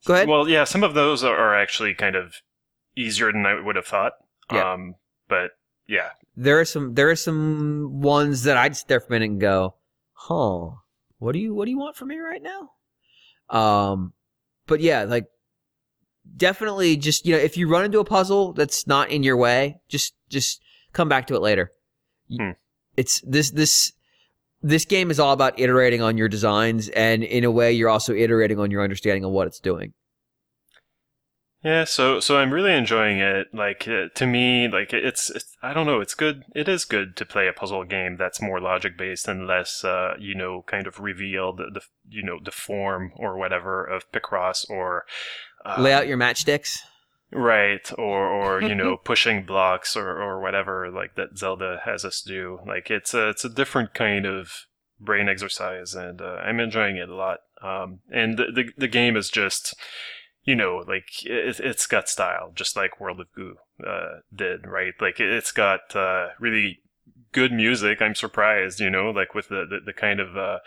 Go 0.08 0.14
ahead. 0.14 0.28
well, 0.28 0.48
yeah, 0.48 0.66
some 0.66 0.84
of 0.84 0.94
those 0.94 1.24
are, 1.24 1.56
actually 1.56 1.96
kind 1.96 2.16
of 2.16 2.36
easier 2.96 3.32
than 3.32 3.44
I 3.46 3.60
would 3.60 3.76
have 3.76 3.88
thought. 3.88 4.14
Yeah. 4.54 4.74
Um, 4.74 4.96
but 5.28 5.52
yeah, 5.88 6.10
there 6.38 6.60
are 6.60 6.66
some 6.66 6.94
there 6.94 7.10
are 7.10 7.16
some 7.16 8.02
ones 8.02 8.44
that 8.44 8.56
I'd 8.56 8.76
there 8.88 9.00
for 9.00 9.08
a 9.08 9.12
minute 9.12 9.32
and 9.32 9.42
go, 9.42 9.76
huh, 10.14 10.76
what 11.18 11.32
do 11.34 11.40
you 11.40 11.56
what 11.56 11.66
do 11.66 11.72
you 11.72 11.80
want 11.80 11.96
from 11.96 12.10
me 12.10 12.20
right 12.20 12.42
now? 12.42 12.70
Um, 13.50 14.14
but 14.68 14.80
yeah, 14.82 15.04
like 15.04 15.26
definitely 16.38 16.98
just 16.98 17.26
you 17.26 17.34
know 17.34 17.40
if 17.40 17.58
you 17.58 17.68
run 17.68 17.86
into 17.86 18.00
a 18.00 18.06
puzzle 18.06 18.54
that's 18.54 18.88
not 18.88 19.10
in 19.10 19.24
your 19.24 19.38
way, 19.38 19.80
just 19.88 20.14
just 20.30 20.64
come 20.94 21.10
back 21.10 21.28
to 21.28 21.36
it 21.36 21.42
later. 21.42 21.72
Hmm. 22.30 22.52
It's 22.98 23.22
this 23.22 23.52
this 23.52 23.92
this 24.62 24.86
game 24.86 25.12
is 25.12 25.20
all 25.20 25.34
about 25.34 25.60
iterating 25.60 26.02
on 26.02 26.18
your 26.18 26.28
designs, 26.28 26.90
and 26.90 27.24
in 27.24 27.44
a 27.44 27.52
way, 27.52 27.74
you're 27.74 27.90
also 27.90 28.14
iterating 28.14 28.60
on 28.60 28.72
your 28.72 28.84
understanding 28.84 29.24
of 29.24 29.32
what 29.32 29.48
it's 29.48 29.60
doing. 29.60 29.94
Yeah. 31.66 31.84
So 31.84 32.20
so 32.20 32.38
I'm 32.38 32.54
really 32.54 32.74
enjoying 32.74 33.20
it. 33.20 33.48
Like 33.54 33.88
uh, 33.88 34.10
to 34.14 34.28
me, 34.28 34.68
like 34.68 34.94
it's, 34.94 35.32
it's 35.32 35.58
I 35.64 35.74
don't 35.74 35.88
know. 35.88 36.00
It's 36.00 36.14
good. 36.14 36.44
It 36.54 36.70
is 36.70 36.86
good 36.86 37.18
to 37.18 37.26
play 37.26 37.48
a 37.48 37.54
puzzle 37.54 37.84
game 37.84 38.18
that's 38.18 38.40
more 38.40 38.62
logic 38.62 38.98
based 38.98 39.28
and 39.28 39.48
less, 39.48 39.84
uh, 39.84 40.14
you 40.20 40.36
know, 40.36 40.64
kind 40.68 40.86
of 40.86 41.00
reveal 41.00 41.54
the, 41.54 41.66
the 41.74 41.82
you 42.08 42.22
know 42.22 42.38
the 42.42 42.52
form 42.52 43.12
or 43.16 43.36
whatever 43.36 43.84
of 43.84 44.10
Picross 44.12 44.70
or 44.70 45.06
um, 45.66 45.82
Lay 45.82 45.92
out 45.92 46.08
your 46.08 46.18
matchsticks. 46.18 46.78
Right, 47.32 47.92
or 47.98 48.28
or 48.28 48.62
you 48.62 48.76
know 48.76 48.98
pushing 49.04 49.44
blocks 49.44 49.96
or 49.98 50.22
or 50.22 50.40
whatever 50.40 50.92
like 50.92 51.16
that 51.16 51.38
Zelda 51.38 51.82
has 51.84 52.06
us 52.06 52.22
do. 52.22 52.60
Like 52.66 52.92
it's 52.92 53.16
a 53.16 53.30
it's 53.30 53.44
a 53.44 53.50
different 53.50 53.96
kind 53.96 54.28
of 54.28 54.68
brain 55.00 55.28
exercise, 55.28 55.96
and 55.96 56.22
uh, 56.22 56.36
I'm 56.44 56.60
enjoying 56.60 56.98
it 56.98 57.10
a 57.10 57.16
lot. 57.16 57.40
Um, 57.62 58.00
and 58.12 58.38
the, 58.38 58.46
the 58.54 58.66
the 58.78 58.88
game 58.88 59.18
is 59.18 59.30
just 59.30 59.74
you 60.46 60.56
know 60.56 60.84
like 60.88 61.26
it, 61.26 61.60
it's 61.60 61.88
got 61.88 62.10
style, 62.10 62.52
just 62.56 62.76
like 62.76 63.00
World 63.00 63.20
of 63.20 63.28
Goo 63.36 63.56
uh, 63.86 64.20
did, 64.34 64.66
right? 64.66 64.94
Like 65.00 65.20
it's 65.20 65.52
got 65.52 65.96
uh, 65.96 66.30
really 66.40 66.80
good 67.32 67.52
music. 67.52 68.02
I'm 68.02 68.16
surprised, 68.16 68.80
you 68.80 68.90
know, 68.90 69.10
like 69.10 69.36
with 69.36 69.50
the 69.50 69.66
the, 69.70 69.80
the 69.86 69.94
kind 69.94 70.20
of 70.20 70.38
uh, 70.38 70.60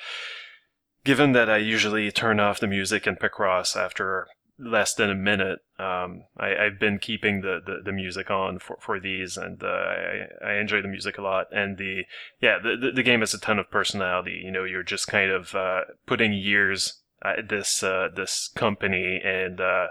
given 1.05 1.33
that 1.33 1.49
I 1.49 1.57
usually 1.57 2.11
turn 2.13 2.41
off 2.41 2.61
the 2.61 2.67
music 2.67 3.07
in 3.07 3.17
Picross 3.17 3.77
after 3.77 4.29
less 4.59 4.95
than 4.95 5.11
a 5.11 5.15
minute. 5.15 5.61
Um, 5.79 6.25
I, 6.37 6.49
have 6.49 6.81
been 6.81 6.99
keeping 6.99 7.43
the, 7.43 7.61
the, 7.65 7.83
the, 7.85 7.93
music 7.93 8.31
on 8.31 8.59
for, 8.59 8.77
for 8.81 8.99
these, 8.99 9.37
and 9.37 9.63
uh, 9.63 9.67
I, 9.67 10.27
I 10.45 10.55
enjoy 10.55 10.83
the 10.83 10.89
music 10.89 11.19
a 11.19 11.23
lot. 11.23 11.47
And 11.53 11.79
the 11.79 12.03
yeah, 12.41 12.59
the, 12.61 12.77
the, 12.77 12.93
the 12.93 13.03
game 13.03 13.21
has 13.21 13.35
a 13.35 13.39
ton 13.39 13.59
of 13.59 13.71
personality. 13.71 14.43
You 14.45 14.51
know, 14.51 14.65
you're 14.65 14.83
just 14.83 15.07
kind 15.07 15.31
of 15.31 15.55
uh, 15.55 15.83
putting 16.07 16.33
years 16.33 16.98
at 17.25 17.49
this 17.49 17.83
uh, 17.83 18.09
this 18.15 18.51
company, 18.55 19.21
and 19.25 19.61
uh, 19.61 19.87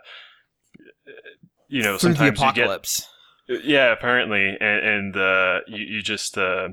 you 1.67 1.81
know, 1.81 1.97
Through 1.97 2.15
sometimes 2.15 2.39
the 2.39 2.45
apocalypse. 2.45 3.07
you 3.47 3.57
get 3.57 3.65
yeah, 3.65 3.93
apparently, 3.93 4.57
and, 4.59 4.85
and 4.85 5.17
uh, 5.17 5.59
you 5.67 5.85
you 5.85 6.01
just 6.01 6.37
uh, 6.37 6.69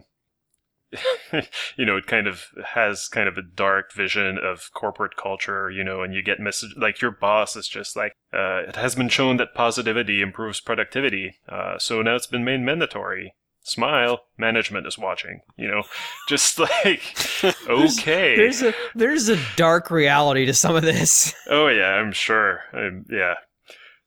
you 1.77 1.85
know, 1.85 1.97
it 1.97 2.07
kind 2.07 2.27
of 2.27 2.47
has 2.75 3.09
kind 3.09 3.29
of 3.29 3.37
a 3.37 3.43
dark 3.43 3.93
vision 3.93 4.39
of 4.39 4.71
corporate 4.75 5.17
culture, 5.17 5.71
you 5.71 5.85
know, 5.85 6.03
and 6.03 6.15
you 6.15 6.23
get 6.23 6.41
message 6.41 6.75
like 6.77 7.01
your 7.01 7.11
boss 7.11 7.57
is 7.57 7.69
just 7.69 7.97
like, 7.97 8.13
uh, 8.33 8.63
it 8.69 8.77
has 8.77 8.95
been 8.95 9.09
shown 9.09 9.37
that 9.37 9.55
positivity 9.55 10.21
improves 10.21 10.61
productivity, 10.61 11.39
uh, 11.49 11.79
so 11.79 12.03
now 12.03 12.15
it's 12.15 12.27
been 12.27 12.45
made 12.45 12.61
mandatory. 12.61 13.35
Smile, 13.67 14.21
management 14.37 14.87
is 14.87 14.99
watching. 14.99 15.41
You 15.57 15.69
know, 15.69 15.83
just 16.29 16.59
like 16.59 17.03
okay. 17.69 18.37
There's, 18.37 18.61
there's 18.61 18.63
a 18.63 18.75
there's 18.95 19.29
a 19.31 19.39
dark 19.57 19.91
reality 19.91 20.47
to 20.47 20.55
some 20.55 20.77
of 20.77 20.83
this. 20.83 21.35
Oh 21.49 21.69
yeah, 21.69 21.95
I'm 21.95 22.13
sure. 22.13 22.61
I'm, 22.73 23.07
yeah, 23.11 23.35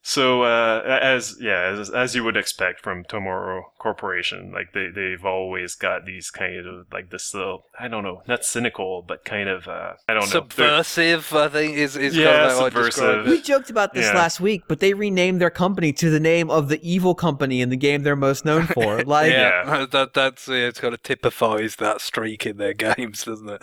so 0.08 0.44
uh, 0.44 1.00
as 1.02 1.36
yeah, 1.42 1.64
as, 1.64 1.90
as 1.90 2.16
you 2.16 2.24
would 2.24 2.38
expect 2.38 2.80
from 2.80 3.04
Tomorrow 3.04 3.74
Corporation, 3.78 4.54
like 4.54 4.72
they 4.72 4.88
they've 4.88 5.26
always 5.26 5.76
got 5.76 6.06
these 6.06 6.32
kind 6.32 6.66
of 6.66 6.88
like 6.94 7.10
this 7.10 7.34
little 7.34 7.66
I 7.78 7.90
don't 7.90 8.06
know, 8.06 8.22
not 8.26 8.46
cynical, 8.46 9.04
but 9.06 9.26
kind 9.26 9.50
of 9.50 9.68
uh, 9.68 9.96
I 10.08 10.14
don't 10.14 10.22
know 10.22 10.30
subversive. 10.30 11.34
I 11.34 11.50
think 11.50 11.76
is 11.76 11.98
is 11.98 12.16
yeah, 12.16 12.38
kind 12.38 12.52
of 12.52 12.52
subversive. 12.54 13.28
We 13.28 13.42
joked 13.42 13.70
about 13.70 13.94
this 13.94 14.06
yeah. 14.06 14.16
last 14.16 14.40
week, 14.40 14.64
but 14.70 14.80
they 14.80 14.94
renamed 14.94 15.42
their 15.42 15.50
company 15.50 15.92
to 15.92 16.10
the 16.10 16.22
name 16.22 16.50
of 16.50 16.70
the 16.70 16.80
evil 16.90 17.14
company 17.14 17.60
in 17.60 17.68
the 17.68 17.76
game 17.76 18.04
they're 18.04 18.16
most 18.16 18.46
known 18.46 18.66
for. 18.68 19.04
Like 19.08 19.32
yeah, 19.32 19.86
that 19.92 20.14
that's 20.14 20.48
yeah, 20.48 20.68
it 20.68 20.76
kind 20.76 20.94
of 20.94 21.04
typifies 21.04 21.76
that 21.78 22.00
streak 22.00 22.46
in 22.46 22.58
their 22.58 22.74
games, 22.96 23.26
doesn't 23.26 23.50
it? 23.50 23.62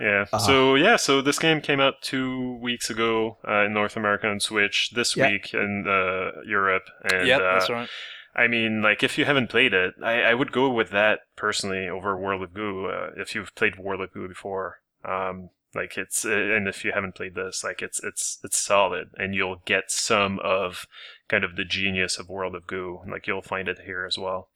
Yeah. 0.00 0.26
Uh-huh. 0.32 0.38
So 0.38 0.74
yeah, 0.74 0.96
so 0.96 1.20
this 1.20 1.38
game 1.38 1.60
came 1.60 1.80
out 1.80 2.02
two 2.02 2.54
weeks 2.56 2.88
ago 2.90 3.38
uh, 3.46 3.64
in 3.66 3.74
North 3.74 3.96
America 3.96 4.28
on 4.28 4.40
Switch. 4.40 4.90
This 4.94 5.16
yep. 5.16 5.30
week 5.30 5.54
in 5.54 5.84
uh, 5.86 6.40
Europe. 6.46 6.84
And, 7.04 7.26
yep, 7.26 7.40
uh, 7.40 7.52
that's 7.52 7.70
right. 7.70 7.88
I 8.34 8.46
mean, 8.46 8.80
like 8.80 9.02
if 9.02 9.18
you 9.18 9.24
haven't 9.24 9.50
played 9.50 9.74
it, 9.74 9.94
I, 10.02 10.22
I 10.22 10.34
would 10.34 10.52
go 10.52 10.70
with 10.70 10.90
that 10.90 11.20
personally 11.36 11.88
over 11.88 12.16
World 12.16 12.42
of 12.42 12.54
Goo. 12.54 12.86
Uh, 12.86 13.10
if 13.16 13.34
you've 13.34 13.54
played 13.54 13.78
World 13.78 14.00
of 14.00 14.12
Goo 14.12 14.28
before, 14.28 14.80
um, 15.04 15.50
like 15.74 15.98
it's 15.98 16.24
uh, 16.24 16.30
and 16.30 16.68
if 16.68 16.84
you 16.84 16.92
haven't 16.92 17.14
played 17.14 17.34
this, 17.34 17.64
like 17.64 17.82
it's 17.82 18.02
it's 18.02 18.38
it's 18.42 18.58
solid, 18.58 19.10
and 19.18 19.34
you'll 19.34 19.62
get 19.64 19.90
some 19.90 20.38
of 20.40 20.86
kind 21.28 21.44
of 21.44 21.56
the 21.56 21.64
genius 21.64 22.18
of 22.18 22.28
World 22.28 22.54
of 22.54 22.66
Goo. 22.66 23.00
Like 23.06 23.26
you'll 23.26 23.42
find 23.42 23.68
it 23.68 23.80
here 23.84 24.04
as 24.06 24.16
well. 24.16 24.48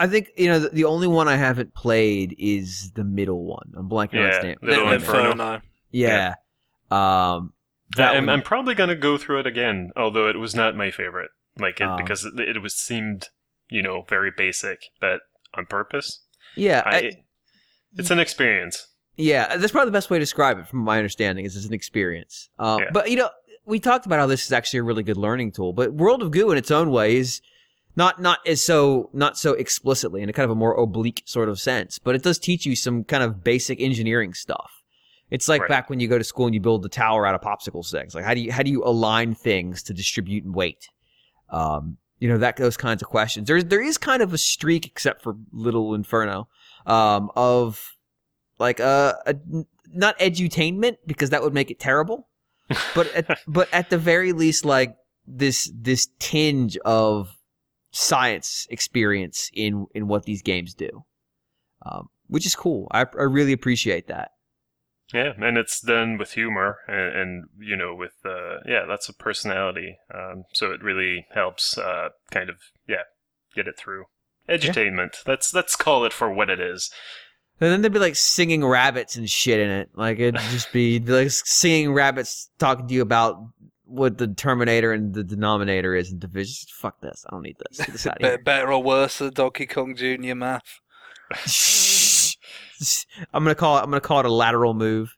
I 0.00 0.06
think 0.06 0.30
you 0.36 0.48
know 0.48 0.58
the, 0.58 0.68
the, 0.70 0.84
only 0.84 1.06
one 1.06 1.28
I 1.28 1.36
haven't 1.36 1.74
played 1.74 2.34
is 2.38 2.90
the 2.92 3.04
middle 3.04 3.44
one. 3.44 3.72
I'm 3.76 3.88
blanking 3.88 4.14
yeah, 4.14 4.20
on 4.20 4.26
its 4.26 4.44
name. 4.44 4.56
Little 4.62 4.90
Inferno. 4.90 5.30
Inferno. 5.32 5.60
Yeah. 5.90 6.34
yeah. 6.90 7.36
Um, 7.36 7.52
I'm, 7.96 8.28
I'm, 8.28 8.42
probably 8.42 8.74
gonna 8.74 8.96
go 8.96 9.16
through 9.18 9.40
it 9.40 9.46
again, 9.46 9.92
although 9.96 10.28
it 10.28 10.38
was 10.38 10.54
not 10.54 10.74
my 10.74 10.90
favorite. 10.90 11.30
Like 11.58 11.80
it 11.80 11.84
um, 11.84 11.96
because 11.96 12.24
it, 12.24 12.38
it, 12.40 12.60
was 12.60 12.74
seemed 12.74 13.28
you 13.70 13.82
know 13.82 14.04
very 14.08 14.32
basic, 14.36 14.86
but 15.00 15.20
on 15.54 15.66
purpose. 15.66 16.20
Yeah, 16.56 16.82
I, 16.84 16.96
I, 16.96 17.12
it's 17.96 18.10
an 18.10 18.18
experience. 18.18 18.88
Yeah, 19.16 19.56
that's 19.56 19.70
probably 19.70 19.90
the 19.90 19.96
best 19.96 20.10
way 20.10 20.18
to 20.18 20.22
describe 20.22 20.58
it, 20.58 20.66
from 20.66 20.80
my 20.80 20.98
understanding, 20.98 21.44
is 21.44 21.56
it's 21.56 21.66
an 21.66 21.72
experience. 21.72 22.48
Um, 22.58 22.80
yeah. 22.80 22.90
But 22.92 23.10
you 23.10 23.16
know, 23.16 23.30
we 23.64 23.78
talked 23.78 24.06
about 24.06 24.18
how 24.18 24.26
this 24.26 24.44
is 24.44 24.52
actually 24.52 24.80
a 24.80 24.82
really 24.82 25.04
good 25.04 25.16
learning 25.16 25.52
tool. 25.52 25.72
But 25.72 25.94
World 25.94 26.22
of 26.22 26.32
Goo, 26.32 26.50
in 26.50 26.58
its 26.58 26.72
own 26.72 26.90
way, 26.90 27.16
is 27.16 27.40
not 27.96 28.20
not 28.20 28.40
as 28.46 28.62
so 28.62 29.10
not 29.12 29.36
so 29.36 29.52
explicitly 29.52 30.22
in 30.22 30.28
a 30.28 30.32
kind 30.32 30.44
of 30.44 30.50
a 30.50 30.54
more 30.54 30.74
oblique 30.74 31.22
sort 31.26 31.48
of 31.48 31.60
sense, 31.60 31.98
but 31.98 32.14
it 32.14 32.22
does 32.22 32.38
teach 32.38 32.66
you 32.66 32.76
some 32.76 33.04
kind 33.04 33.22
of 33.22 33.44
basic 33.44 33.80
engineering 33.80 34.34
stuff. 34.34 34.82
It's 35.30 35.48
like 35.48 35.62
right. 35.62 35.68
back 35.68 35.90
when 35.90 36.00
you 36.00 36.08
go 36.08 36.18
to 36.18 36.24
school 36.24 36.46
and 36.46 36.54
you 36.54 36.60
build 36.60 36.82
the 36.82 36.88
tower 36.88 37.26
out 37.26 37.34
of 37.34 37.40
popsicle 37.40 37.84
sticks. 37.84 38.14
Like 38.14 38.24
how 38.24 38.34
do 38.34 38.40
you 38.40 38.52
how 38.52 38.62
do 38.62 38.70
you 38.70 38.84
align 38.84 39.34
things 39.34 39.82
to 39.84 39.94
distribute 39.94 40.44
weight? 40.46 40.88
Um, 41.50 41.98
you 42.18 42.28
know 42.28 42.38
that 42.38 42.56
those 42.56 42.76
kinds 42.76 43.02
of 43.02 43.08
questions. 43.08 43.48
There's 43.48 43.66
there 43.66 43.82
is 43.82 43.98
kind 43.98 44.22
of 44.22 44.32
a 44.32 44.38
streak, 44.38 44.86
except 44.86 45.22
for 45.22 45.36
Little 45.52 45.94
Inferno, 45.94 46.48
um, 46.86 47.30
of 47.36 47.96
like 48.58 48.80
a, 48.80 49.18
a 49.26 49.36
not 49.92 50.18
edutainment 50.18 50.96
because 51.06 51.30
that 51.30 51.42
would 51.42 51.54
make 51.54 51.70
it 51.70 51.78
terrible, 51.78 52.28
but 52.94 53.12
at, 53.14 53.38
but 53.46 53.68
at 53.72 53.90
the 53.90 53.98
very 53.98 54.32
least 54.32 54.64
like 54.64 54.96
this 55.26 55.70
this 55.74 56.08
tinge 56.18 56.76
of 56.78 57.34
science 57.94 58.66
experience 58.70 59.50
in 59.54 59.86
in 59.94 60.08
what 60.08 60.24
these 60.24 60.42
games 60.42 60.74
do, 60.74 61.04
um, 61.86 62.08
which 62.26 62.44
is 62.44 62.54
cool. 62.54 62.88
I, 62.90 63.06
I 63.18 63.22
really 63.22 63.52
appreciate 63.52 64.08
that. 64.08 64.32
Yeah, 65.12 65.32
and 65.38 65.56
it's 65.56 65.80
done 65.80 66.18
with 66.18 66.32
humor 66.32 66.78
and, 66.88 67.16
and 67.16 67.44
you 67.58 67.76
know 67.76 67.94
with 67.94 68.14
uh, 68.24 68.58
yeah 68.66 68.84
lots 68.86 69.08
of 69.08 69.18
personality. 69.18 69.98
Um, 70.12 70.44
so 70.52 70.72
it 70.72 70.82
really 70.82 71.26
helps 71.32 71.78
uh, 71.78 72.10
kind 72.30 72.50
of 72.50 72.56
yeah 72.88 73.04
get 73.54 73.68
it 73.68 73.78
through. 73.78 74.04
Edutainment. 74.48 75.14
Yeah. 75.14 75.32
Let's 75.32 75.54
let's 75.54 75.76
call 75.76 76.04
it 76.04 76.12
for 76.12 76.32
what 76.32 76.50
it 76.50 76.60
is. 76.60 76.90
And 77.60 77.70
then 77.70 77.82
there'd 77.82 77.92
be 77.92 78.00
like 78.00 78.16
singing 78.16 78.64
rabbits 78.64 79.14
and 79.14 79.30
shit 79.30 79.60
in 79.60 79.70
it. 79.70 79.90
Like 79.94 80.18
it'd 80.18 80.40
just 80.50 80.72
be 80.72 80.98
like 81.06 81.30
singing 81.30 81.92
rabbits 81.92 82.50
talking 82.58 82.88
to 82.88 82.94
you 82.94 83.02
about 83.02 83.36
what 83.84 84.18
the 84.18 84.28
Terminator 84.28 84.92
and 84.92 85.14
the 85.14 85.24
denominator 85.24 85.94
is 85.94 86.10
in 86.12 86.18
Division. 86.18 86.68
Fuck 86.70 87.00
this. 87.00 87.24
I 87.28 87.30
don't 87.32 87.42
need 87.42 87.56
this. 87.58 87.78
Get 87.78 87.92
this 87.92 88.06
out 88.08 88.20
here. 88.20 88.38
Better 88.38 88.72
or 88.72 88.82
worse 88.82 89.18
than 89.18 89.32
Donkey 89.32 89.66
Kong 89.66 89.94
Jr. 89.94 90.34
math? 90.34 90.80
I'm 93.32 93.44
gonna 93.44 93.54
call 93.54 93.78
it. 93.78 93.82
I'm 93.82 93.90
gonna 93.90 94.00
call 94.00 94.20
it 94.20 94.26
a 94.26 94.32
lateral 94.32 94.74
move. 94.74 95.16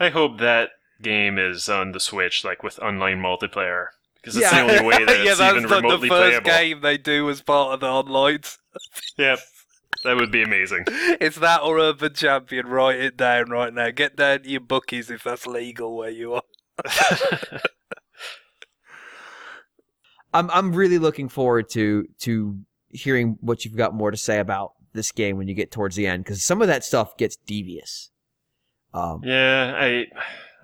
I 0.00 0.10
hope 0.10 0.38
that 0.38 0.70
game 1.02 1.38
is 1.38 1.68
on 1.68 1.92
the 1.92 2.00
Switch, 2.00 2.44
like 2.44 2.62
with 2.62 2.78
online 2.78 3.20
multiplayer, 3.20 3.86
because 4.14 4.36
it's 4.36 4.50
yeah. 4.50 4.64
the 4.64 4.72
only 4.72 4.86
way 4.86 5.04
that 5.04 5.18
yeah, 5.24 5.32
it's 5.32 5.40
even 5.40 5.64
remotely 5.64 6.08
the 6.08 6.14
first 6.14 6.42
playable. 6.44 6.50
game 6.50 6.80
they 6.82 6.98
do 6.98 7.28
as 7.30 7.42
part 7.42 7.74
of 7.74 7.80
the 7.80 7.88
online. 7.88 8.40
yep. 9.18 9.40
That 10.04 10.14
would 10.14 10.30
be 10.30 10.42
amazing. 10.42 10.84
it's 10.86 11.38
that 11.38 11.62
or 11.62 11.78
Urban 11.78 12.14
Champion. 12.14 12.68
Write 12.68 13.00
it 13.00 13.16
down 13.16 13.50
right 13.50 13.74
now. 13.74 13.90
Get 13.90 14.14
down 14.14 14.42
to 14.42 14.48
your 14.48 14.60
bookies 14.60 15.10
if 15.10 15.24
that's 15.24 15.44
legal 15.44 15.96
where 15.96 16.10
you 16.10 16.34
are. 16.34 16.42
I'm 20.34 20.50
I'm 20.50 20.72
really 20.72 20.98
looking 20.98 21.28
forward 21.28 21.70
to 21.70 22.06
to 22.20 22.58
hearing 22.90 23.38
what 23.40 23.64
you've 23.64 23.76
got 23.76 23.94
more 23.94 24.10
to 24.10 24.16
say 24.16 24.38
about 24.38 24.72
this 24.92 25.12
game 25.12 25.36
when 25.36 25.48
you 25.48 25.54
get 25.54 25.70
towards 25.70 25.96
the 25.96 26.06
end 26.06 26.24
because 26.24 26.42
some 26.42 26.60
of 26.62 26.68
that 26.68 26.84
stuff 26.84 27.16
gets 27.16 27.36
devious. 27.36 28.10
Um, 28.94 29.20
yeah, 29.24 29.74
I 29.76 30.06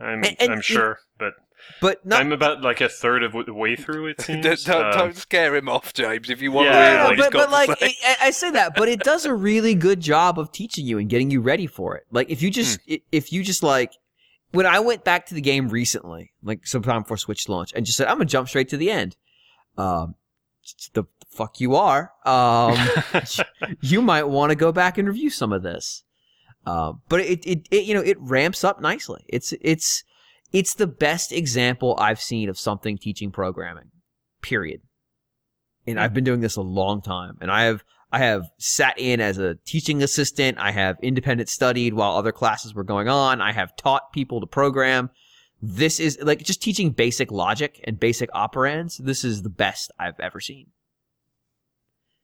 I'm 0.00 0.24
and, 0.24 0.36
and, 0.40 0.52
I'm 0.52 0.60
sure, 0.60 0.98
but 1.18 1.34
but 1.80 2.04
not, 2.04 2.20
I'm 2.20 2.32
about 2.32 2.62
like 2.62 2.80
a 2.80 2.88
third 2.88 3.22
of 3.22 3.32
the 3.46 3.54
way 3.54 3.76
through. 3.76 4.08
It 4.08 4.20
seems. 4.22 4.44
don't, 4.44 4.64
don't, 4.64 4.84
uh, 4.84 4.96
don't, 4.96 5.16
scare 5.16 5.54
him 5.54 5.68
off, 5.68 5.92
James. 5.92 6.30
If 6.30 6.40
you 6.40 6.52
want 6.52 6.68
yeah, 6.68 7.08
to 7.08 7.14
hear 7.14 7.16
but, 7.16 7.32
but 7.32 7.50
like 7.50 7.70
I, 7.80 8.16
I 8.22 8.30
say 8.30 8.50
that, 8.50 8.74
but 8.76 8.88
it 8.88 9.00
does 9.00 9.24
a 9.24 9.34
really 9.34 9.74
good 9.74 10.00
job 10.00 10.38
of 10.38 10.52
teaching 10.52 10.86
you 10.86 10.98
and 10.98 11.08
getting 11.08 11.30
you 11.30 11.40
ready 11.40 11.66
for 11.66 11.96
it. 11.96 12.04
Like 12.10 12.30
if 12.30 12.42
you 12.42 12.50
just 12.50 12.80
hmm. 12.86 12.94
if 13.12 13.32
you 13.32 13.42
just 13.42 13.62
like 13.62 13.92
when 14.54 14.66
I 14.66 14.80
went 14.80 15.04
back 15.04 15.26
to 15.26 15.34
the 15.34 15.40
game 15.40 15.68
recently, 15.68 16.32
like 16.42 16.66
sometime 16.66 17.02
before 17.02 17.16
Switch 17.16 17.48
launch, 17.48 17.72
and 17.74 17.84
just 17.84 17.98
said, 17.98 18.06
I'm 18.06 18.16
gonna 18.16 18.26
jump 18.26 18.48
straight 18.48 18.68
to 18.70 18.76
the 18.76 18.90
end. 18.90 19.16
Um, 19.76 20.14
the 20.94 21.04
fuck 21.28 21.60
you 21.60 21.74
are. 21.74 22.12
Um, 22.24 22.78
you 23.80 24.00
might 24.00 24.24
want 24.24 24.50
to 24.50 24.56
go 24.56 24.72
back 24.72 24.96
and 24.98 25.08
review 25.08 25.30
some 25.30 25.52
of 25.52 25.62
this. 25.62 26.04
Uh, 26.66 26.94
but 27.08 27.20
it, 27.20 27.44
it, 27.44 27.66
it, 27.70 27.84
you 27.84 27.94
know, 27.94 28.00
it 28.00 28.16
ramps 28.20 28.64
up 28.64 28.80
nicely. 28.80 29.24
It's, 29.28 29.52
it's, 29.60 30.02
it's 30.52 30.74
the 30.74 30.86
best 30.86 31.32
example 31.32 31.96
I've 31.98 32.20
seen 32.20 32.48
of 32.48 32.58
something 32.58 32.96
teaching 32.96 33.30
programming. 33.30 33.90
Period. 34.40 34.80
And 35.86 36.00
I've 36.00 36.14
been 36.14 36.24
doing 36.24 36.40
this 36.40 36.56
a 36.56 36.62
long 36.62 37.02
time, 37.02 37.36
and 37.42 37.50
I 37.50 37.64
have 37.64 37.84
I 38.12 38.18
have 38.18 38.50
sat 38.58 38.98
in 38.98 39.20
as 39.20 39.38
a 39.38 39.56
teaching 39.66 40.02
assistant. 40.02 40.58
I 40.58 40.70
have 40.70 40.96
independent 41.02 41.48
studied 41.48 41.94
while 41.94 42.16
other 42.16 42.32
classes 42.32 42.74
were 42.74 42.84
going 42.84 43.08
on. 43.08 43.40
I 43.40 43.52
have 43.52 43.76
taught 43.76 44.12
people 44.12 44.40
to 44.40 44.46
program. 44.46 45.10
this 45.62 45.98
is 45.98 46.18
like 46.22 46.42
just 46.42 46.62
teaching 46.62 46.90
basic 46.90 47.32
logic 47.32 47.80
and 47.84 47.98
basic 47.98 48.30
operands. 48.32 48.98
This 48.98 49.24
is 49.24 49.42
the 49.42 49.48
best 49.48 49.90
I've 49.98 50.18
ever 50.20 50.40
seen. 50.40 50.68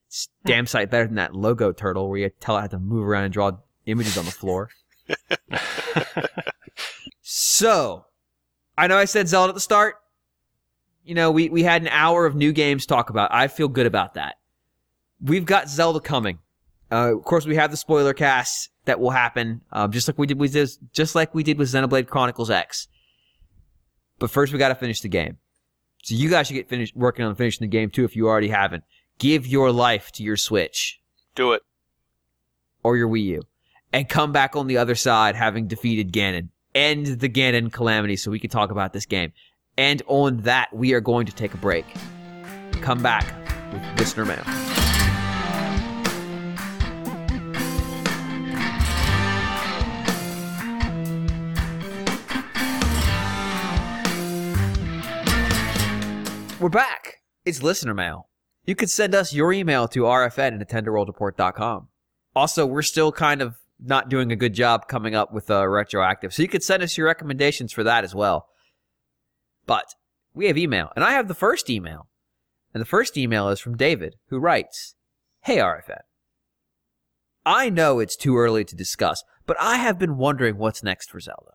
It's 0.07 0.29
damn 0.45 0.67
sight 0.67 0.91
better 0.91 1.07
than 1.07 1.15
that 1.15 1.35
logo 1.35 1.71
turtle 1.71 2.09
where 2.09 2.19
you 2.19 2.29
tell 2.39 2.57
it 2.57 2.61
how 2.61 2.67
to 2.67 2.79
move 2.79 3.07
around 3.07 3.23
and 3.23 3.33
draw 3.33 3.51
images 3.85 4.17
on 4.17 4.25
the 4.25 4.31
floor. 4.31 4.69
so, 7.21 8.05
I 8.77 8.87
know 8.87 8.97
I 8.97 9.05
said 9.05 9.27
Zelda 9.27 9.51
at 9.51 9.55
the 9.55 9.61
start. 9.61 9.95
You 11.03 11.15
know, 11.15 11.31
we, 11.31 11.49
we 11.49 11.63
had 11.63 11.81
an 11.81 11.87
hour 11.87 12.25
of 12.25 12.35
new 12.35 12.51
games 12.51 12.83
to 12.83 12.89
talk 12.89 13.09
about. 13.09 13.33
I 13.33 13.47
feel 13.47 13.67
good 13.67 13.85
about 13.85 14.15
that. 14.15 14.35
We've 15.23 15.45
got 15.45 15.69
Zelda 15.69 15.99
coming. 15.99 16.39
Uh, 16.91 17.15
of 17.15 17.23
course, 17.23 17.45
we 17.45 17.55
have 17.55 17.71
the 17.71 17.77
spoiler 17.77 18.13
cast 18.13 18.69
that 18.85 18.99
will 18.99 19.11
happen, 19.11 19.61
um, 19.71 19.91
just 19.91 20.07
like 20.07 20.17
we 20.17 20.27
did 20.27 20.39
with 20.39 20.51
this, 20.51 20.77
just 20.91 21.15
like 21.15 21.33
we 21.33 21.43
did 21.43 21.57
with 21.57 21.69
Xenoblade 21.69 22.07
Chronicles 22.07 22.49
X. 22.49 22.87
But 24.19 24.29
first, 24.29 24.51
we 24.51 24.59
got 24.59 24.69
to 24.69 24.75
finish 24.75 25.01
the 25.01 25.07
game. 25.09 25.37
So 26.03 26.15
you 26.15 26.29
guys 26.29 26.47
should 26.47 26.55
get 26.55 26.67
finished 26.67 26.95
working 26.95 27.23
on 27.25 27.35
finishing 27.35 27.65
the 27.65 27.69
game 27.71 27.89
too 27.91 28.03
if 28.03 28.15
you 28.15 28.27
already 28.27 28.49
haven't. 28.49 28.83
Give 29.19 29.45
your 29.45 29.71
life 29.71 30.11
to 30.13 30.23
your 30.23 30.35
Switch 30.35 30.99
Do 31.35 31.51
it. 31.53 31.61
or 32.83 32.97
your 32.97 33.07
Wii 33.07 33.23
U, 33.25 33.41
and 33.93 34.09
come 34.09 34.31
back 34.31 34.55
on 34.55 34.65
the 34.67 34.77
other 34.77 34.95
side 34.95 35.35
having 35.35 35.67
defeated 35.67 36.11
Ganon. 36.11 36.49
End 36.73 37.05
the 37.19 37.29
Ganon 37.29 37.71
calamity 37.71 38.15
so 38.15 38.31
we 38.31 38.39
can 38.39 38.49
talk 38.49 38.71
about 38.71 38.93
this 38.93 39.05
game. 39.05 39.31
And 39.77 40.01
on 40.07 40.37
that, 40.41 40.73
we 40.73 40.93
are 40.93 41.01
going 41.01 41.27
to 41.27 41.33
take 41.33 41.53
a 41.53 41.57
break. 41.57 41.85
Come 42.81 43.03
back 43.03 43.25
with 43.71 43.83
listener 43.99 44.25
mail. 44.25 44.80
We're 56.61 56.69
back. 56.69 57.23
It's 57.43 57.63
listener 57.63 57.95
mail. 57.95 58.29
You 58.65 58.75
can 58.75 58.87
send 58.87 59.15
us 59.15 59.33
your 59.33 59.51
email 59.51 59.87
to 59.87 60.01
rfn 60.01 60.61
at 60.61 60.69
nintendoworldreport.com. 60.69 61.87
Also, 62.35 62.67
we're 62.67 62.83
still 62.83 63.11
kind 63.11 63.41
of 63.41 63.55
not 63.79 64.09
doing 64.09 64.31
a 64.31 64.35
good 64.35 64.53
job 64.53 64.87
coming 64.87 65.15
up 65.15 65.33
with 65.33 65.49
a 65.49 65.67
retroactive. 65.67 66.31
So 66.31 66.43
you 66.43 66.47
could 66.47 66.61
send 66.61 66.83
us 66.83 66.99
your 66.99 67.07
recommendations 67.07 67.73
for 67.73 67.83
that 67.85 68.03
as 68.03 68.13
well. 68.13 68.45
But 69.65 69.95
we 70.35 70.45
have 70.45 70.57
email, 70.57 70.91
and 70.95 71.03
I 71.03 71.13
have 71.13 71.27
the 71.27 71.33
first 71.33 71.67
email. 71.67 72.09
And 72.75 72.81
the 72.81 72.85
first 72.85 73.17
email 73.17 73.49
is 73.49 73.59
from 73.59 73.75
David, 73.75 74.17
who 74.27 74.37
writes 74.37 74.93
Hey, 75.39 75.57
RFN. 75.57 76.01
I 77.43 77.71
know 77.71 77.97
it's 77.97 78.15
too 78.15 78.37
early 78.37 78.65
to 78.65 78.75
discuss, 78.75 79.23
but 79.47 79.57
I 79.59 79.77
have 79.77 79.97
been 79.97 80.15
wondering 80.15 80.59
what's 80.59 80.83
next 80.83 81.09
for 81.09 81.19
Zelda. 81.19 81.53